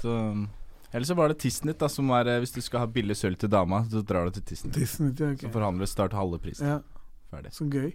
Så 0.00 0.48
Eller 0.92 1.06
så 1.06 1.14
var 1.14 1.28
det 1.30 1.38
Tisnit, 1.38 1.78
da, 1.78 1.86
som 1.88 2.08
er 2.16 2.26
eh, 2.26 2.38
Hvis 2.42 2.52
du 2.56 2.60
skal 2.64 2.82
ha 2.82 2.86
billig 2.90 3.14
sølv 3.16 3.36
til 3.38 3.50
dama, 3.52 3.84
så 3.90 4.02
drar 4.02 4.26
du 4.26 4.38
til 4.38 4.42
Tisnit. 4.50 4.74
Disney, 4.74 5.12
ja, 5.18 5.34
Så 5.38 5.50
forhandler 5.54 5.86
du 5.86 5.90
start 5.92 6.16
halve 6.18 6.38
prisen. 6.42 6.66
ja, 6.66 6.80
Ferdig. 7.30 7.52
så 7.54 7.68
gøy. 7.70 7.92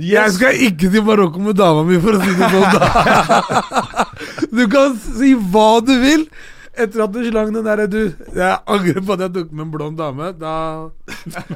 Jeg 0.00 0.32
skal 0.34 0.56
ikke 0.66 0.88
til 0.90 1.04
Marokko 1.06 1.38
med 1.38 1.54
dama 1.54 1.84
mi, 1.86 2.00
for 2.02 2.16
å 2.16 2.22
si 2.24 2.32
det 2.34 2.48
sånn. 2.50 2.72
da 2.74 4.08
Du 4.58 4.64
kan 4.72 4.96
si 4.98 5.34
hva 5.52 5.68
du 5.86 5.92
vil. 6.02 6.24
Etter 6.74 7.04
at 7.04 7.12
du 7.14 7.20
slang 7.22 7.52
den 7.54 7.62
derre 7.62 7.84
du 7.86 8.00
Jeg 8.34 8.56
angrer 8.66 8.96
på 9.06 9.14
at 9.14 9.20
jeg 9.22 9.30
tok 9.36 9.52
med 9.54 9.62
en 9.68 9.70
blond 9.70 9.98
dame. 10.00 10.32
Da, 10.40 10.54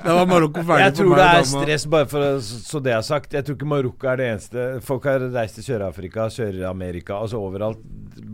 da 0.05 0.15
var 0.21 0.29
Marokko 0.31 0.63
ferdig 0.63 0.85
Jeg 0.85 0.93
for 0.95 1.01
tror 1.01 1.17
det 1.19 1.25
er 1.25 1.41
dama. 1.41 1.63
stress, 1.65 1.87
bare 1.91 2.07
for 2.13 2.27
å, 2.29 2.29
så 2.45 2.83
det 2.85 2.93
er 2.95 3.03
sagt. 3.09 3.35
Jeg 3.35 3.49
tror 3.49 3.59
ikke 3.59 3.71
Marokko 3.73 4.13
er 4.13 4.21
det 4.23 4.29
eneste. 4.37 4.67
Folk 4.87 5.09
har 5.11 5.25
reist 5.35 5.59
til 5.59 5.67
Sør-Afrika, 5.73 6.29
Sør-Amerika, 6.31 7.19
altså 7.19 7.41
overalt. 7.43 7.83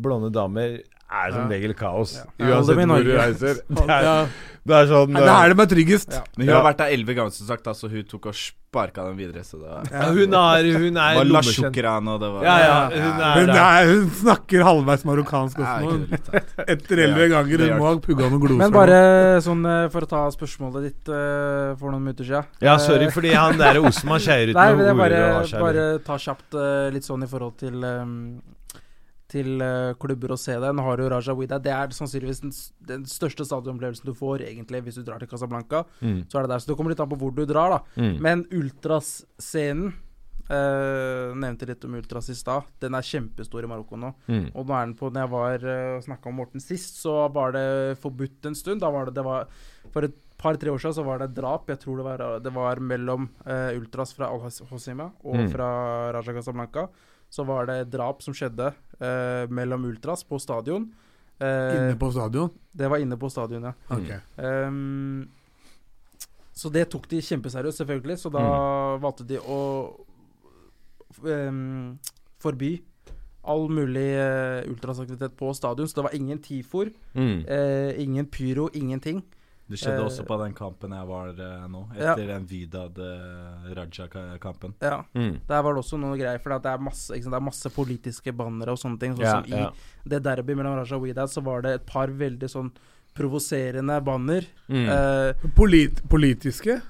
Blonde 0.04 0.28
damer 0.34 0.82
er 1.20 1.36
som 1.36 1.46
regel 1.52 1.74
kaos. 1.78 2.16
Ja. 2.18 2.26
Uansett 2.50 2.82
hvor 2.86 3.06
du 3.06 3.14
reiser. 3.18 3.62
Det 3.74 3.86
er, 3.88 4.02
Ja. 4.08 4.18
det 4.64 4.74
er 4.80 4.86
sånn 4.88 5.10
Nei, 5.12 5.20
Da 5.28 5.32
er 5.44 5.52
det 5.52 5.56
meg 5.60 5.68
tryggest. 5.70 6.12
Ja. 6.12 6.22
Men 6.36 6.46
hun 6.46 6.52
Ja. 6.54 6.60
har 6.62 6.68
vært 6.72 6.78
der 6.84 6.92
elleve 6.96 7.14
ganger, 7.18 7.32
som 7.36 7.46
sagt, 7.46 7.64
da, 7.64 7.72
så 7.76 7.90
hun 7.92 8.04
tok 8.08 8.26
og 8.30 8.34
sparka 8.38 9.04
den 9.06 9.16
videre. 9.18 9.42
Så 9.44 9.58
det 9.60 9.68
var, 9.68 9.84
ja, 9.92 10.06
Hun 10.10 10.34
er, 10.34 10.68
hun 10.78 10.96
er 10.96 11.12
det 11.12 11.18
var 11.20 11.28
La 11.28 11.40
lommekjent. 11.40 12.08
Og 12.14 12.20
det 12.22 12.30
var 12.32 12.46
Ja, 12.48 12.56
ja, 12.64 12.78
hun 12.88 13.20
er 13.20 13.34
Hun, 13.38 13.50
er, 13.54 13.90
hun 13.92 14.08
snakker 14.22 14.64
halvveis 14.64 15.04
marokkansk 15.04 15.60
også 15.60 16.08
teit. 16.30 16.54
Etter 16.74 16.96
elleve 17.04 17.28
ganger. 17.34 17.66
Hun 17.68 17.78
må 17.78 17.90
ha 17.92 17.94
pugga 18.08 18.30
noen 18.32 18.40
gloser. 18.40 18.62
Men 18.64 18.72
bare 18.74 18.98
sånn 19.44 19.62
eh, 19.68 19.88
for 19.92 20.00
å 20.08 20.10
ta 20.10 20.24
spørsmålet 20.34 20.88
ditt 20.88 21.12
eh, 21.12 21.76
for 21.78 21.92
noen 21.92 22.02
minutter 22.08 22.24
siden. 22.24 22.50
Ja, 22.64 22.78
sorry, 22.78 23.04
Eh, 23.06 23.14
fordi 23.14 23.34
han 23.36 23.58
der 23.60 23.78
Osman 23.84 24.18
skeier 24.24 24.48
ut 24.50 24.56
noen 24.56 24.76
men 24.88 24.96
bare, 24.96 25.22
bare 25.60 25.86
ta 26.02 26.16
kjapt 26.18 26.56
litt 26.96 27.04
sånn 27.04 27.22
i 27.22 27.30
forhold 27.30 27.58
til 27.60 27.84
Til 29.34 29.64
eh, 29.66 29.90
klubber 29.98 30.34
å 30.36 30.38
se 30.38 30.54
den. 30.62 30.78
Har 30.86 31.00
du 31.00 31.08
Raja 31.10 31.34
Wida. 31.34 31.58
Det 31.58 31.72
er 31.74 31.94
sannsynligvis 31.96 32.40
den, 32.44 32.54
den 32.92 33.04
største 33.10 33.46
stadionopplevelsen 33.48 34.06
du 34.06 34.14
får, 34.14 34.46
egentlig, 34.46 34.84
hvis 34.86 35.00
du 35.00 35.04
drar 35.08 35.18
til 35.22 35.30
Casablanca. 35.32 35.82
Mm. 36.00 36.22
Så 36.30 36.38
er 36.38 36.46
det 36.46 36.54
der. 36.54 36.62
Så 36.62 36.70
det 36.70 36.78
kommer 36.78 36.94
litt 36.94 37.02
an 37.02 37.10
på 37.10 37.18
hvor 37.18 37.34
du 37.34 37.42
drar, 37.50 37.74
da. 37.74 37.80
Mm. 37.98 38.16
Men 38.22 38.46
Ultras-scenen 38.54 39.94
Uh, 40.44 41.32
Nevnte 41.40 41.64
litt 41.64 41.84
om 41.88 41.94
Ultras 41.96 42.26
i 42.28 42.34
stad. 42.36 42.66
Den 42.82 42.92
er 42.98 43.06
kjempestor 43.08 43.64
i 43.64 43.68
Marokko 43.70 43.96
nå. 43.96 44.10
Mm. 44.28 44.50
Og 44.52 44.66
nå 44.68 44.74
er 44.76 44.82
den 44.90 44.92
på 44.98 45.08
Når 45.08 45.22
jeg 45.22 45.32
var 45.32 45.64
uh, 45.64 46.02
snakka 46.04 46.28
om 46.28 46.36
Morten 46.36 46.60
sist, 46.60 46.98
så 47.00 47.14
var 47.32 47.54
det 47.56 47.62
forbudt 48.02 48.50
en 48.50 48.58
stund. 48.58 48.82
Da 48.84 48.90
var 48.92 49.08
det, 49.08 49.14
det 49.16 49.24
var, 49.24 49.48
For 49.94 50.04
et 50.04 50.18
par-tre 50.36 50.68
år 50.68 50.82
siden 50.82 50.98
så 50.98 51.06
var 51.06 51.22
det 51.24 51.30
drap. 51.38 51.72
Jeg 51.72 51.80
tror 51.80 52.02
det 52.02 52.06
var, 52.10 52.24
det 52.44 52.52
var 52.52 52.82
mellom 52.92 53.30
uh, 53.48 53.72
Ultras 53.78 54.12
fra 54.12 54.28
Al-Hosima 54.28 55.08
og 55.24 55.40
Mm. 55.46 55.48
fra 55.54 55.68
Raja 56.18 56.36
Casablanca. 56.36 56.88
Så 57.34 57.42
var 57.48 57.66
det 57.66 57.80
drap 57.90 58.20
som 58.22 58.34
skjedde 58.36 58.68
eh, 59.00 59.44
mellom 59.50 59.88
Ultras 59.90 60.22
på 60.28 60.38
stadion. 60.42 60.84
Eh, 61.42 61.72
Inne 61.74 61.96
på 61.98 62.12
stadion? 62.14 62.52
Det 62.70 62.86
var 62.92 63.02
inne 63.02 63.18
på 63.18 63.26
stadion, 63.32 63.66
ja. 63.66 63.72
Okay. 63.90 64.20
Um, 64.38 65.24
så 66.54 66.70
det 66.70 66.84
tok 66.94 67.08
de 67.10 67.18
kjempeseriøst, 67.26 67.80
selvfølgelig. 67.82 68.20
Så 68.22 68.30
da 68.30 68.44
valgte 69.02 69.26
de 69.26 69.40
å 69.42 69.58
um, 71.26 71.98
forby 72.42 72.76
all 73.44 73.66
mulig 73.68 74.06
uh, 74.16 74.62
ultrasaktivitet 74.70 75.34
på 75.36 75.50
stadion. 75.58 75.88
Så 75.90 75.98
det 75.98 76.06
var 76.06 76.14
ingen 76.16 76.38
TIFOR, 76.38 76.92
Mm. 77.14 77.44
uh, 77.50 77.92
ingen 78.00 78.26
pyro, 78.26 78.68
ingenting. 78.74 79.22
Det 79.66 79.78
skjedde 79.80 80.00
Eh, 80.02 80.04
også 80.06 80.26
på 80.28 80.36
den 80.44 80.52
kampen 80.52 80.90
jeg 80.92 81.06
var 81.08 81.28
uh, 81.30 81.66
nå, 81.72 81.86
Ja. 81.96 82.12
etter 82.12 82.26
den 82.26 82.44
Vidad 82.46 82.98
eh, 82.98 83.74
Raja-kampen. 83.74 84.74
Ja, 84.82 85.04
Mm. 85.14 85.38
Der 85.48 85.62
var 85.62 85.74
det 85.74 85.82
også 85.84 85.98
noe 85.98 86.18
greier, 86.18 86.38
for 86.38 86.50
det 86.58 86.66
er 86.66 86.78
masse, 86.78 87.10
ikke 87.14 87.24
sant, 87.24 87.32
det 87.32 87.40
er 87.40 87.48
masse 87.48 87.70
politiske 87.72 88.32
bannere 88.36 88.72
og 88.72 88.78
sånne 88.78 89.00
ting. 89.00 89.14
Sånn 89.16 89.24
Ja, 89.24 89.42
som 89.42 89.52
i 90.04 90.08
det 90.08 90.22
derby 90.22 90.54
mellom 90.54 90.76
Raja 90.76 90.96
og 90.96 91.02
Widad, 91.02 91.28
så 91.32 91.42
var 91.42 91.62
det 91.62 91.74
et 91.80 91.86
par 91.86 92.08
veldig 92.08 92.48
sånn 92.50 92.70
provoserende 93.14 94.00
banner. 94.04 94.44
Mm. 94.68 94.88
Eh, 94.88 95.48
Polit 95.56 96.02
politiske? 96.10 96.80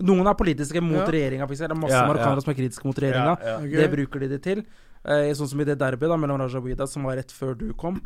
noen 0.00 0.26
er 0.26 0.34
politiske 0.34 0.80
mot 0.82 0.96
Ja. 0.98 1.06
regjeringa, 1.06 1.44
f.eks. 1.46 1.58
Det 1.60 1.70
er 1.70 1.74
masse 1.78 1.92
Ja, 1.94 2.02
ja. 2.02 2.12
marokkanere 2.12 2.42
som 2.42 2.50
er 2.50 2.56
kritiske 2.58 2.84
mot 2.84 2.96
regjeringa. 2.98 3.38
Ja, 3.40 3.46
ja. 3.46 3.56
Ok. 3.58 3.70
Det 3.78 3.90
bruker 3.92 4.20
de 4.20 4.28
det 4.28 4.42
til. 4.42 4.64
Eh, 5.04 5.30
sånn 5.34 5.46
som 5.48 5.60
i 5.60 5.64
det 5.64 5.78
derbyet 5.78 6.18
mellom 6.18 6.38
Raja 6.40 6.56
og 6.58 6.64
Widad, 6.64 6.88
som 6.88 7.04
var 7.04 7.14
rett 7.16 7.30
før 7.30 7.54
du 7.56 7.72
kom. 7.74 8.00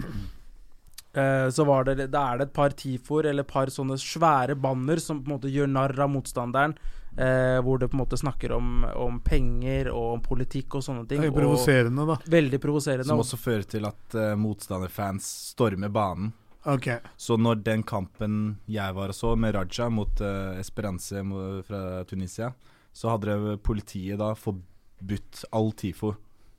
Eh, 1.12 1.50
så 1.50 1.64
var 1.64 1.84
det, 1.84 2.06
da 2.12 2.24
er 2.32 2.38
det 2.38 2.48
et 2.48 2.54
par 2.56 2.74
tifor 2.76 3.26
eller 3.26 3.46
et 3.46 3.50
par 3.50 3.72
sånne 3.72 3.96
svære 4.00 4.58
banner 4.60 5.00
som 5.02 5.22
på 5.22 5.30
en 5.30 5.38
måte 5.38 5.52
gjør 5.52 5.70
narr 5.72 5.96
av 6.04 6.12
motstanderen. 6.12 6.76
Eh, 7.18 7.58
hvor 7.64 7.80
det 7.80 7.88
på 7.90 7.96
en 7.96 8.02
måte 8.04 8.18
snakker 8.20 8.52
om, 8.54 8.84
om 8.94 9.16
penger 9.24 9.88
og 9.90 10.18
om 10.18 10.20
politikk 10.22 10.76
og 10.78 10.84
sånne 10.86 11.06
ting. 11.08 11.24
Det 11.24 11.32
er 11.32 11.34
provoserende, 11.34 12.04
da. 12.06 12.18
veldig 12.30 12.60
provoserende. 12.62 13.08
Som 13.08 13.24
også 13.24 13.40
fører 13.40 13.66
til 13.66 13.88
at 13.88 14.14
uh, 14.14 14.36
motstanderfans 14.38 15.26
stormer 15.48 15.90
banen. 15.90 16.30
Ok. 16.68 16.86
Så 17.18 17.38
når 17.40 17.64
den 17.66 17.82
kampen 17.82 18.36
jeg 18.70 18.94
var 18.94 19.10
og 19.10 19.16
så, 19.16 19.32
med 19.40 19.56
Raja 19.56 19.88
mot 19.90 20.22
uh, 20.22 20.60
Esperance 20.60 21.24
fra 21.66 21.82
Tunisia, 22.06 22.52
så 22.94 23.16
hadde 23.16 23.56
politiet 23.66 24.20
da 24.20 24.30
forbudt 24.38 25.42
all 25.50 25.72
TIFO. 25.74 26.12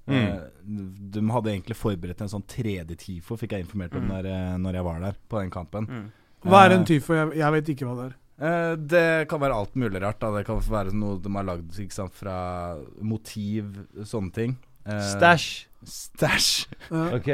Mm. 0.10 0.28
Eh, 0.28 0.40
de 1.16 1.22
hadde 1.34 1.52
egentlig 1.54 1.78
forberedt 1.78 2.22
en 2.26 2.32
sånn 2.32 2.44
tredje 2.50 2.96
TIFO, 2.98 3.38
fikk 3.38 3.54
jeg 3.56 3.66
informert 3.68 3.96
om 3.96 4.04
Mm. 4.04 4.10
når, 4.16 4.30
jeg, 4.32 4.60
når 4.66 4.74
jeg 4.80 4.84
var 4.90 5.00
der, 5.06 5.16
på 5.30 5.40
den 5.44 5.50
kampen. 5.54 5.88
Mm. 5.90 6.08
Hva 6.50 6.66
er 6.66 6.76
en 6.78 6.86
TIFO? 6.86 7.14
Jeg, 7.14 7.38
jeg 7.40 7.52
vet 7.58 7.70
ikke 7.76 7.86
hva 7.90 7.96
det 8.00 8.08
er. 8.10 8.16
Eh, 8.40 8.76
det 8.94 9.28
kan 9.28 9.40
være 9.42 9.56
alt 9.60 9.74
mulig 9.76 10.00
rart. 10.02 10.20
Da. 10.22 10.30
Det 10.38 10.46
kan 10.48 10.60
være 10.64 10.94
noe 10.96 11.18
de 11.20 11.30
har 11.36 11.44
lagd 11.44 11.80
ikke 11.84 11.92
sant, 11.98 12.14
fra 12.16 12.78
motiv, 13.02 13.74
sånne 14.08 14.32
ting. 14.34 14.54
Eh, 14.88 15.02
Stæsj. 15.14 15.50
Stæsj. 15.86 16.68
Ja. 16.92 17.04
Ok. 17.20 17.28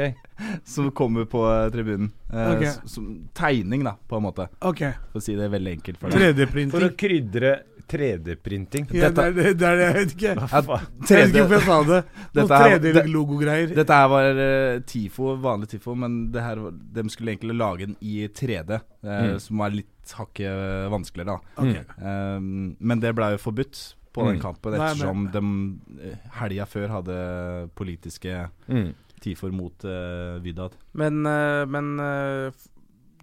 Som 0.66 0.90
kommer 0.90 1.24
på 1.30 1.44
eh, 1.50 1.68
tribunen. 1.74 2.10
Eh, 2.32 2.50
Ok. 2.56 2.64
Som 2.90 3.28
tegning, 3.34 3.84
da, 3.86 3.94
på 4.08 4.18
en 4.18 4.26
måte. 4.26 4.48
Okay. 4.60 4.92
For 5.12 5.20
å 5.20 5.24
si 5.24 5.36
det 5.38 5.48
veldig 5.54 5.76
enkelt 5.78 5.98
for. 6.02 6.10
For 6.10 6.88
å 6.88 6.92
krydre 6.98 7.54
3D-printing. 7.88 8.86
Ja, 8.94 9.10
det 9.14 9.24
er 9.24 9.32
det, 9.36 9.46
er 9.52 9.76
det, 9.78 9.84
jeg 9.86 9.94
vet 9.96 10.14
ikke. 10.16 10.34
Hva 10.40 10.62
faen? 10.66 10.86
Jeg 11.08 11.18
vet 11.20 11.28
ikke 11.30 11.44
hvorfor 11.44 11.56
jeg 11.56 11.66
sa 11.66 11.78
det. 11.90 12.00
Dette 12.38 12.60
er- 12.60 12.78
3D-logogreier. 12.86 13.74
Dette 13.76 13.98
her 14.00 14.08
var 14.12 14.40
uh, 14.40 14.80
TIFO, 14.90 15.36
vanlig 15.44 15.68
TIFO, 15.74 15.94
men 16.02 16.16
det 16.34 16.42
her, 16.44 16.62
de 16.96 17.06
skulle 17.12 17.34
egentlig 17.36 17.56
lage 17.60 17.86
den 17.86 17.96
i 18.00 18.26
3D, 18.28 18.80
uh, 18.80 19.14
Mm. 19.16 19.38
som 19.40 19.58
var 19.62 19.70
litt 19.70 20.12
hakket 20.18 20.90
vanskeligere, 20.92 21.36
da. 21.36 21.62
Okay. 21.62 21.84
Um, 22.02 22.76
men 22.80 23.00
det 23.02 23.14
ble 23.16 23.32
jo 23.36 23.38
forbudt 23.42 23.80
på 24.16 24.24
den 24.26 24.36
Mm. 24.38 24.42
kampen, 24.42 24.72
Nei, 24.76 24.86
ettersom 24.90 25.26
de 25.32 25.40
eh, 26.10 26.16
helga 26.40 26.64
før 26.66 26.88
hadde 26.88 27.16
politiske 27.76 28.48
Mm. 28.68 28.94
TIFO-er 29.20 29.52
mot 29.52 29.84
uh, 29.84 30.38
Vidad. 30.44 30.72
Men, 30.94 31.22
eh, 31.26 31.64
men 31.66 31.98
eh, 32.00 32.50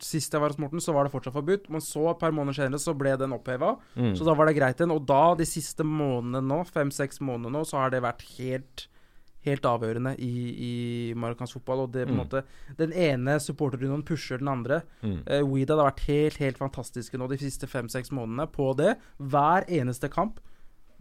sist 0.03 0.31
jeg 0.35 0.41
var 0.43 0.49
hos 0.53 0.59
Morten, 0.59 0.81
så 0.83 0.93
var 0.93 1.05
det 1.07 1.11
fortsatt 1.13 1.33
forbudt. 1.33 1.69
Men 1.73 1.81
så, 1.81 2.09
et 2.11 2.19
par 2.19 2.31
måneder 2.35 2.53
senere, 2.61 2.79
så 2.79 2.93
ble 2.97 3.15
den 3.17 3.33
oppheva. 3.35 3.77
Mm. 3.95 4.13
Så 4.15 4.25
da 4.27 4.33
var 4.35 4.45
det 4.51 4.55
greit 4.57 4.77
igjen. 4.79 4.91
Og 4.95 5.05
da, 5.09 5.33
de 5.39 5.45
siste 5.47 5.83
månedene 5.87 6.43
nå, 6.47 6.63
fem-seks 6.69 7.21
månedene 7.21 7.57
nå, 7.57 7.63
så 7.65 7.77
har 7.83 7.89
det 7.95 8.01
vært 8.05 8.25
helt 8.37 8.87
Helt 9.43 9.65
avgjørende 9.67 10.13
i, 10.23 10.29
i 10.55 11.13
marokkansk 11.19 11.57
fotball. 11.57 11.81
Og 11.83 11.89
det 11.91 12.05
på 12.07 12.13
en 12.13 12.15
Mm. 12.15 12.21
måte 12.21 12.43
Den 12.79 12.93
ene 12.95 13.33
supporterrunden 13.43 14.05
pusher 14.07 14.37
den 14.39 14.47
andre. 14.47 14.83
Mm. 15.03 15.17
Uh, 15.27 15.43
Wydad 15.51 15.81
har 15.81 15.89
vært 15.91 16.05
helt 16.07 16.37
helt 16.39 16.57
fantastiske 16.61 17.19
nå 17.19 17.27
de 17.27 17.35
siste 17.41 17.67
fem-seks 17.67 18.07
månedene 18.15 18.45
på 18.47 18.69
det. 18.79 18.93
Hver 19.19 19.65
eneste 19.67 20.07
kamp. 20.09 20.39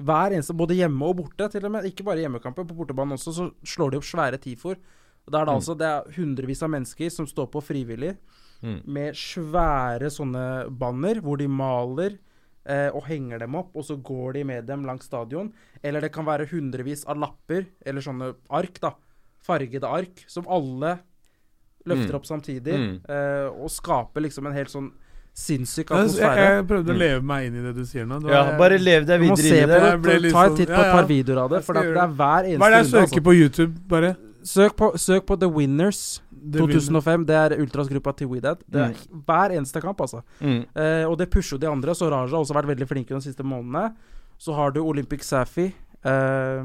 Hver 0.03 0.34
eneste, 0.34 0.57
Både 0.59 0.74
hjemme 0.74 1.07
og 1.07 1.20
borte, 1.20 1.48
til 1.53 1.64
og 1.64 1.70
med. 1.70 1.84
Ikke 1.86 2.03
bare 2.03 2.18
hjemmekamper, 2.18 2.66
på 2.66 2.74
bortebanen 2.74 3.14
også, 3.14 3.30
så 3.32 3.46
slår 3.62 3.92
de 3.92 3.98
opp 4.03 4.11
svære 4.11 4.42
tifor. 4.42 4.74
Og 4.74 5.30
Da 5.30 5.42
er 5.42 5.44
det 5.46 5.53
Mm. 5.55 5.61
altså 5.62 5.78
det 5.78 5.86
er 5.86 6.12
hundrevis 6.18 6.62
av 6.64 6.70
mennesker 6.70 7.11
som 7.12 7.26
står 7.26 7.46
på 7.46 7.62
frivillig 7.62 8.16
Mm. 8.63 8.81
med 8.87 9.15
svære 9.15 10.07
sånne 10.11 10.71
banner 10.71 11.21
hvor 11.21 11.37
de 11.39 11.49
maler 11.49 12.19
eh, 12.65 12.91
og 12.95 13.03
henger 13.09 13.41
dem 13.41 13.57
opp, 13.59 13.73
og 13.75 13.83
så 13.83 13.97
går 14.01 14.35
de 14.35 14.45
med 14.45 14.67
dem 14.67 14.85
langs 14.87 15.05
stadion. 15.09 15.53
Eller 15.83 16.01
det 16.01 16.13
kan 16.13 16.25
være 16.25 16.47
hundrevis 16.49 17.05
av 17.11 17.17
lapper, 17.19 17.67
eller 17.85 18.01
sånne 18.01 18.35
ark, 18.51 18.79
da. 18.81 18.93
Fargede 19.43 19.83
ark, 19.91 20.23
som 20.29 20.47
alle 20.49 21.01
løfter 21.85 22.13
Mm. 22.13 22.15
opp 22.15 22.25
samtidig, 22.27 22.75
Mm. 22.79 23.01
eh, 23.09 23.49
og 23.51 23.69
skaper 23.69 24.21
liksom 24.23 24.47
en 24.47 24.53
helt 24.53 24.69
sånn 24.71 24.93
sinnssyk 25.35 25.91
atmosfære. 25.91 26.37
jeg, 26.37 26.55
jeg 26.55 26.67
prøvde 26.69 26.87
å 26.93 26.95
Mm. 26.95 26.99
leve 26.99 27.23
meg 27.23 27.47
inn 27.47 27.57
i 27.59 27.63
det 27.63 27.75
du 27.75 27.83
sier 27.85 28.05
nå. 28.07 28.21
Det 28.23 28.31
Ja, 28.31 28.45
var- 28.45 28.59
bare 28.59 28.79
lev 28.79 29.07
deg 29.07 29.21
videre 29.21 29.33
inn 29.33 29.33
i 29.33 29.35
på 29.35 29.67
det. 29.67 29.67
det. 29.67 30.23
Jeg 30.23 30.33
Ta 30.33 30.45
en 30.45 30.51
sånn- 30.51 30.57
titt 30.57 30.69
på 30.69 30.79
et 30.79 30.87
ja. 30.87 30.93
par 30.93 31.07
videoer 31.09 31.39
av 31.43 31.51
det, 31.51 31.57
Jeg 31.57 31.65
for 31.65 31.73
det, 31.73 31.83
det 31.83 31.97
er 31.97 32.07
hver 32.07 32.43
eneste 32.45 32.59
Hva 32.59 32.67
er 32.67 32.71
det 32.71 32.79
jeg 32.79 32.87
runde, 32.87 33.09
søker 33.09 33.19
altså. 33.19 33.25
på 33.25 33.35
YouTube, 33.35 33.89
bare? 33.89 34.17
Søk 34.45 34.74
på, 34.76 34.93
søk 34.99 35.26
på 35.26 35.36
The 35.38 35.49
Winners 35.49 36.20
vil- 36.30 36.61
2005. 36.66 37.26
Det 37.26 37.36
er 37.36 37.57
ultrasgruppa 37.62 38.12
til 38.16 38.26
WeDad. 38.28 38.62
Det 38.70 38.80
er 38.80 38.95
hver 39.26 39.55
eneste 39.57 39.80
kamp, 39.80 40.01
altså. 40.01 40.22
Mm. 40.40 40.64
Eh, 40.74 41.05
og 41.09 41.16
det 41.18 41.30
pusher 41.30 41.57
jo 41.57 41.61
de 41.62 41.68
andre. 41.70 41.95
Så 41.95 42.11
Raja 42.11 42.26
har 42.28 42.38
også 42.43 42.55
vært 42.55 42.66
veldig 42.70 42.88
flinke 42.88 43.14
de 43.14 43.20
siste 43.20 43.43
månedene. 43.45 43.95
Så 44.38 44.55
har 44.55 44.70
du 44.72 44.80
Olympic 44.82 45.22
Safi. 45.22 45.72
Eh, 46.05 46.62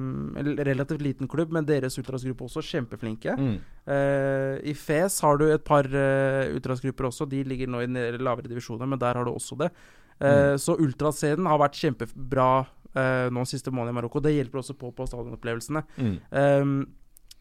relativt 0.66 1.02
liten 1.02 1.28
klubb, 1.30 1.52
men 1.52 1.64
deres 1.66 1.98
ultrasgruppe 2.00 2.42
også 2.48 2.64
kjempeflinke. 2.66 3.36
Mm. 3.38 3.60
Eh, 3.88 4.70
I 4.72 4.74
Fes 4.74 5.20
har 5.22 5.38
du 5.38 5.46
et 5.54 5.64
par 5.64 5.86
uh, 5.86 6.56
ultrasgrupper 6.56 7.06
også. 7.06 7.30
De 7.30 7.44
ligger 7.44 7.68
nå 7.70 7.84
i 7.84 7.88
lavere 8.18 8.48
divisjoner, 8.50 8.88
men 8.90 8.98
der 8.98 9.14
har 9.14 9.24
du 9.26 9.32
også 9.32 9.58
det. 9.60 9.70
Eh, 10.20 10.56
Så 10.58 10.74
ultrascenen 10.82 11.46
har 11.46 11.60
vært 11.60 11.78
kjempebra 11.78 12.66
eh, 12.96 13.30
nå 13.30 13.46
siste 13.46 13.70
måned 13.70 13.94
i 13.94 13.98
Marokko. 14.00 14.20
Det 14.20 14.34
hjelper 14.34 14.58
også 14.64 14.74
på 14.74 14.90
på 14.96 15.06
stadionopplevelsene. 15.06 15.84
Mm. 16.02 16.16
Um, 16.32 16.88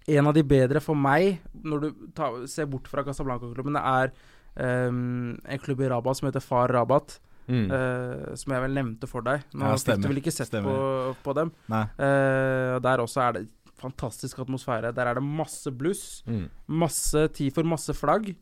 en 0.07 0.31
av 0.31 0.35
de 0.37 0.43
bedre 0.47 0.83
for 0.83 0.99
meg, 0.99 1.41
når 1.67 1.85
du 1.85 2.09
tar, 2.15 2.39
ser 2.51 2.69
bort 2.71 2.89
fra 2.91 3.05
Casablanca-klubbene, 3.07 3.83
er 3.83 4.13
um, 4.89 5.35
en 5.43 5.63
klubb 5.63 5.83
i 5.83 5.91
Rabat 5.91 6.19
som 6.21 6.29
heter 6.31 6.45
Far 6.45 6.73
Rabat. 6.75 7.19
Mm. 7.47 7.69
Uh, 7.71 8.33
som 8.35 8.55
jeg 8.57 8.63
vel 8.65 8.73
nevnte 8.75 9.07
for 9.07 9.23
deg. 9.23 9.45
Nå 9.55 9.69
Ja, 9.69 9.77
fikk 9.79 10.01
du 10.03 10.09
vel 10.11 10.19
ikke 10.19 10.35
sett 10.35 10.51
på, 10.51 10.73
på 11.23 11.35
dem. 11.39 11.53
Eh, 11.71 12.73
der 12.83 13.03
også 13.05 13.21
er 13.23 13.37
det 13.37 13.45
fantastisk 13.79 14.41
atmosfære. 14.43 14.91
Der 14.97 15.13
er 15.13 15.21
det 15.21 15.23
masse 15.23 15.71
bluss, 15.71 16.25
Mm. 16.27 16.49
masse 16.67 17.29
TIFOR, 17.37 17.65
masse 17.65 17.95
flagg. 17.95 18.35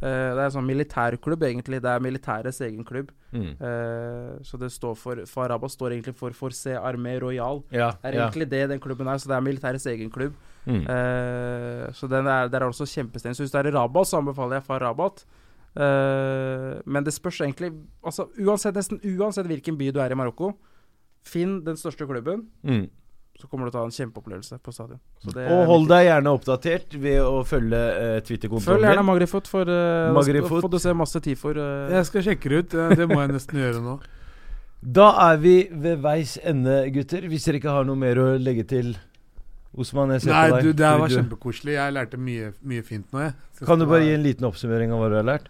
Uh, 0.00 0.32
det 0.32 0.40
er 0.40 0.46
en 0.46 0.54
sånn 0.54 0.68
militærklubb, 0.68 1.42
egentlig. 1.44 1.80
Det 1.84 1.90
er 1.90 2.00
militærets 2.00 2.60
egen 2.64 2.84
klubb. 2.84 3.10
Mm. 3.32 3.56
Uh, 3.60 4.38
så 4.44 4.60
det 4.60 4.70
står 4.72 4.94
for 4.96 5.24
Far 5.28 5.50
Rabat 5.52 5.72
står 5.72 5.92
egentlig 5.96 6.16
for 6.16 6.30
Forcé 6.36 6.76
Armé 6.76 7.18
Royal. 7.20 7.62
Ja. 7.72 7.90
Det 8.00 8.12
er 8.12 8.16
ja. 8.16 8.28
egentlig 8.28 8.48
det 8.48 8.68
den 8.70 8.80
klubben 8.80 9.08
er, 9.08 9.20
så 9.20 9.28
det 9.28 9.36
er 9.36 9.44
militærets 9.44 9.86
egen 9.92 10.10
klubb. 10.12 10.36
Mm. 10.66 10.82
Uh, 10.84 11.86
så 11.96 12.06
den 12.10 12.26
er, 12.28 12.48
der 12.52 12.60
er 12.60 12.68
også 12.68 12.84
kjempestein. 12.90 13.34
Så 13.34 13.42
hvis 13.46 13.52
det 13.54 13.62
er 13.62 13.70
i 13.70 13.74
Rabat, 13.74 14.06
så 14.10 14.18
anbefaler 14.20 14.58
jeg 14.60 14.66
Far 14.66 14.82
Rabat. 14.84 15.24
Uh, 15.70 16.80
men 16.84 17.04
det 17.06 17.12
spørs 17.14 17.38
egentlig 17.44 17.68
Altså 18.02 18.24
uansett, 18.42 18.74
Nesten 18.74 18.98
uansett 19.16 19.46
hvilken 19.46 19.76
by 19.78 19.92
du 19.94 20.00
er 20.02 20.10
i 20.10 20.18
Marokko, 20.18 20.48
finn 21.22 21.60
den 21.64 21.76
største 21.78 22.06
klubben, 22.08 22.46
Mm. 22.66 22.88
så 23.38 23.46
kommer 23.48 23.66
du 23.66 23.70
til 23.70 23.78
å 23.78 23.84
ha 23.84 23.88
en 23.88 23.94
kjempeopplevelse 23.94 24.58
på 24.64 24.72
stadion. 24.74 24.98
Så 25.22 25.32
det 25.32 25.46
Og 25.52 25.66
hold 25.70 25.86
deg 25.88 26.06
gjerne 26.08 26.32
oppdatert 26.36 26.96
ved 27.00 27.20
å 27.22 27.44
følge 27.46 27.80
uh, 27.80 28.20
Twitter-kontoen 28.26 28.66
Følg 28.74 28.84
gjerne. 28.88 29.04
Magrifot, 29.06 29.46
for 29.48 29.62
uh, 29.70 30.12
Magrifot. 30.16 30.60
får 30.64 30.70
du 30.74 30.78
se 30.82 30.92
masse 30.92 31.20
tifor. 31.24 31.56
Uh, 31.60 31.92
Jeg 31.94 32.08
skal 32.10 32.22
sjekke 32.26 32.48
det 32.52 32.58
ut. 32.64 32.76
Det 32.98 33.06
må 33.08 33.20
jeg 33.22 33.32
nesten 33.36 33.60
gjøre 33.62 33.80
nå. 33.84 34.00
Da 34.82 35.10
er 35.30 35.36
vi 35.42 35.54
ved 35.70 36.00
veis 36.00 36.38
ende, 36.42 36.82
gutter. 36.92 37.28
Hvis 37.28 37.44
dere 37.46 37.60
ikke 37.60 37.70
har 37.78 37.84
noe 37.84 37.96
mer 38.00 38.16
å 38.16 38.28
legge 38.40 38.64
til. 38.66 38.94
Osman, 39.78 40.10
jeg 40.16 40.22
ser 40.22 40.32
Nei, 40.34 40.50
på 40.50 40.56
deg. 40.56 40.64
du, 40.64 40.72
det 40.72 40.86
her 40.86 40.98
var 40.98 41.08
kjempekoselig. 41.08 41.72
Jeg 41.76 41.92
lærte 41.94 42.18
mye, 42.18 42.52
mye 42.66 42.82
fint 42.82 43.06
nå, 43.14 43.20
jeg. 43.22 43.32
Synes 43.56 43.66
Kan 43.68 43.78
du 43.78 43.86
bare 43.86 44.00
var- 44.00 44.06
gi 44.08 44.14
en 44.14 44.22
liten 44.24 44.44
oppsummering 44.48 44.92
av 44.92 44.98
hva 44.98 45.08
du 45.08 45.14
har 45.20 45.22
lært? 45.28 45.46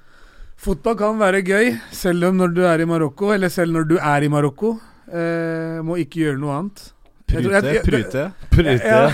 Fotball 0.60 0.94
kan 1.00 1.18
være 1.18 1.40
gøy, 1.42 1.80
selv 1.90 2.24
om 2.28 2.36
når 2.36 2.54
du 2.54 2.62
er 2.68 2.80
i 2.80 2.84
Marokko, 2.84 3.32
eller 3.32 3.48
selv 3.48 3.72
når 3.72 3.88
du 3.88 3.96
er 3.96 4.22
i 4.22 4.28
Marokko. 4.28 4.74
Eh, 5.10 5.80
må 5.82 5.96
ikke 5.98 6.20
gjøre 6.20 6.38
noe 6.38 6.52
annet. 6.58 6.92
Prute, 7.30 7.48
jeg- 7.50 7.64
jeg- 7.64 7.84
prute. 7.86 8.32
Prute. 8.50 8.76
Ja. 8.84 9.08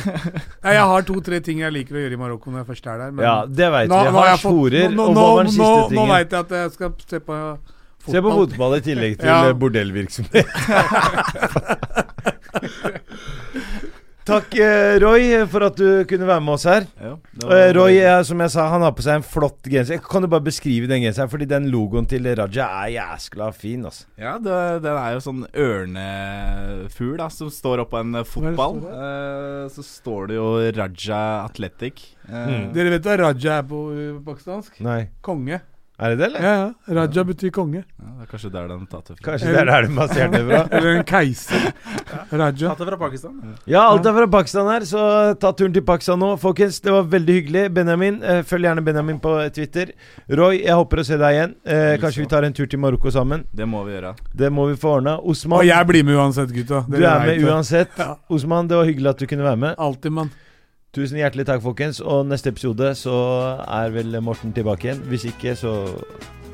Ja, 0.64 0.70
jeg 0.72 0.80
har 0.90 1.02
to-tre 1.02 1.40
ting 1.40 1.58
jeg 1.60 1.72
liker 1.72 1.94
å 1.94 1.98
gjøre 2.02 2.12
i 2.12 2.16
Marokko 2.16 2.50
når 2.50 2.64
jeg 2.64 2.66
først 2.66 2.86
er 2.90 2.98
der. 2.98 3.10
Men 3.12 3.52
det 3.54 3.70
veit 3.72 3.88
nå, 3.88 3.94
vi. 3.98 4.04
Jeg 4.04 4.12
har 4.12 4.26
jeg 4.26 4.38
fått- 4.40 4.42
Harsjorer. 4.42 4.88
nå, 4.90 5.02
Og 5.06 5.14
nå, 5.14 5.20
var 5.36 5.44
den 5.44 5.52
nå, 5.52 5.70
siste 5.86 5.94
nå, 5.94 6.06
veit 6.08 6.30
jeg 6.30 6.40
at 6.40 6.48
jeg 6.50 6.72
skal 6.72 6.92
se 7.06 7.20
på 7.20 7.34
fotball. 7.36 8.12
Se 8.12 8.20
på 8.22 8.30
fotball 8.40 8.74
i 8.74 8.80
tillegg 8.80 9.18
til 9.20 9.26
Ja. 9.28 9.52
bordellvirksomhet. 9.52 10.46
Takk, 14.26 14.56
eh, 14.58 14.96
Roy, 14.98 15.46
for 15.46 15.62
at 15.68 15.76
du 15.78 16.02
kunne 16.10 16.26
være 16.26 16.42
med 16.42 16.54
oss 16.56 16.64
her. 16.66 16.86
Ja, 16.98 17.12
Eh, 17.12 17.46
var- 17.46 17.74
Roy, 17.76 17.98
eh, 18.00 18.22
som 18.26 18.40
jeg 18.40 18.50
sa, 18.50 18.64
han 18.72 18.82
har 18.82 18.90
på 18.92 19.02
seg 19.04 19.14
en 19.20 19.22
flott 19.22 19.62
genser. 19.70 20.00
Kan 20.02 20.22
du 20.22 20.26
bare 20.28 20.40
beskrive 20.42 20.88
den 20.88 21.02
genseren? 21.04 21.28
Fordi 21.30 21.46
den 21.46 21.70
logoen 21.70 22.08
til 22.08 22.24
Raja 22.34 22.66
er 22.82 22.90
jæskla 22.96 23.52
fin, 23.54 23.84
altså. 23.84 24.04
Ja, 24.18 24.32
det, 24.38 24.82
den 24.82 24.96
er 24.96 25.12
jo 25.14 25.20
sånn 25.22 25.46
ørnefugl 25.54 27.16
da, 27.18 27.28
som 27.30 27.48
står 27.54 27.84
oppå 27.84 28.00
en 28.00 28.14
eh, 28.16 28.24
fotball. 28.26 28.80
Eh, 28.90 29.68
så 29.70 29.84
står 29.86 30.28
det 30.32 30.36
jo 30.40 30.48
Raja 30.80 31.22
Athletic. 31.46 32.02
Eh, 32.28 32.46
Mm. 32.46 32.72
Dere 32.74 32.90
vet 32.90 33.02
hva 33.06 33.16
Raja 33.18 33.58
er 33.58 33.62
på 33.62 33.80
pakistansk? 34.26 34.80
Nei. 34.80 35.08
Konge. 35.22 35.60
Er 35.98 36.12
det 36.12 36.18
det, 36.20 36.26
eller? 36.26 36.42
Ja, 36.44 36.54
ja. 36.60 36.94
Raja 36.94 37.22
betyr 37.24 37.50
konge. 37.56 37.80
Ja, 37.96 38.08
det 38.18 38.26
er 38.26 38.28
kanskje 38.28 38.50
der 38.52 38.66
den 38.68 38.82
tatt 38.90 39.06
det 39.08 39.14
fra. 39.16 39.30
Kanskje 39.30 39.48
det 39.54 39.60
er 39.62 39.68
der 39.70 39.86
de 39.86 39.94
baserte 39.96 40.32
det 40.36 40.42
fra? 40.50 40.58
Eller 40.76 40.90
en 40.98 41.04
keiser. 41.08 41.62
Raja. 42.36 42.68
Tatt 42.68 42.82
det 42.82 42.88
fra 42.90 42.98
Pakistan. 43.00 43.38
Ja, 43.64 43.86
alt 43.94 44.04
er 44.10 44.12
fra 44.18 44.26
Pakistan 44.34 44.68
her, 44.68 44.84
så 44.90 45.06
ta 45.40 45.54
turen 45.56 45.72
til 45.72 45.86
Pakistan 45.88 46.20
nå. 46.20 46.34
Folkens, 46.42 46.82
det 46.84 46.92
var 46.92 47.08
veldig 47.16 47.38
hyggelig. 47.38 47.64
Benjamin, 47.80 48.20
eh, 48.22 48.42
følg 48.44 48.68
gjerne 48.68 48.84
Benjamin 48.84 49.18
på 49.24 49.32
Twitter. 49.56 49.94
Roy, 50.28 50.58
jeg 50.66 50.76
håper 50.76 51.00
å 51.00 51.06
se 51.08 51.16
deg 51.24 51.38
igjen. 51.38 51.56
Eh, 51.64 51.96
kanskje 52.04 52.26
vi 52.26 52.30
tar 52.36 52.44
en 52.44 52.52
tur 52.60 52.68
til 52.68 52.82
Marokko 52.84 53.10
sammen. 53.16 53.46
Det 53.56 53.64
må 53.66 53.80
vi 53.88 53.96
gjøre. 53.96 54.12
Det 54.36 54.52
må 54.52 54.68
vi 54.68 54.76
få 54.76 54.98
ordna. 54.98 55.16
Osman, 55.24 55.62
Og 55.62 55.70
jeg 55.70 55.86
blir 55.94 56.04
med 56.04 56.20
uansett, 56.20 56.52
gutta. 56.52 56.84
du 56.92 57.00
er 57.00 57.24
med 57.24 57.40
uansett. 57.48 57.96
Ja. 57.96 58.18
Osman, 58.28 58.68
det 58.68 58.76
var 58.76 58.84
hyggelig 58.84 59.14
at 59.16 59.24
du 59.24 59.26
kunne 59.32 59.48
være 59.48 59.56
med. 59.64 59.74
Alltid, 59.78 60.12
mann. 60.12 60.30
Tusen 60.96 61.18
hjertelig 61.20 61.44
takk, 61.44 61.60
folkens. 61.60 62.00
Og 62.00 62.24
neste 62.24 62.48
episode 62.54 62.94
så 62.96 63.16
er 63.68 63.92
vel 63.92 64.16
Morten 64.24 64.54
tilbake 64.56 64.88
igjen. 64.88 65.02
Hvis 65.10 65.26
ikke, 65.28 65.52
så 65.58 65.74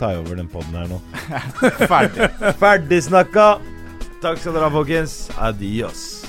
tar 0.01 0.17
jeg 0.17 0.25
over 0.25 0.41
den 0.41 0.51
poden 0.51 0.75
her 0.75 0.91
nå. 0.91 0.99
Ferdig. 1.93 2.27
Ferdig 2.59 3.03
snakka! 3.07 3.53
Takk 4.23 4.43
skal 4.43 4.59
dere 4.59 4.67
ha, 4.67 4.75
folkens. 4.75 5.31
Adios. 5.39 6.22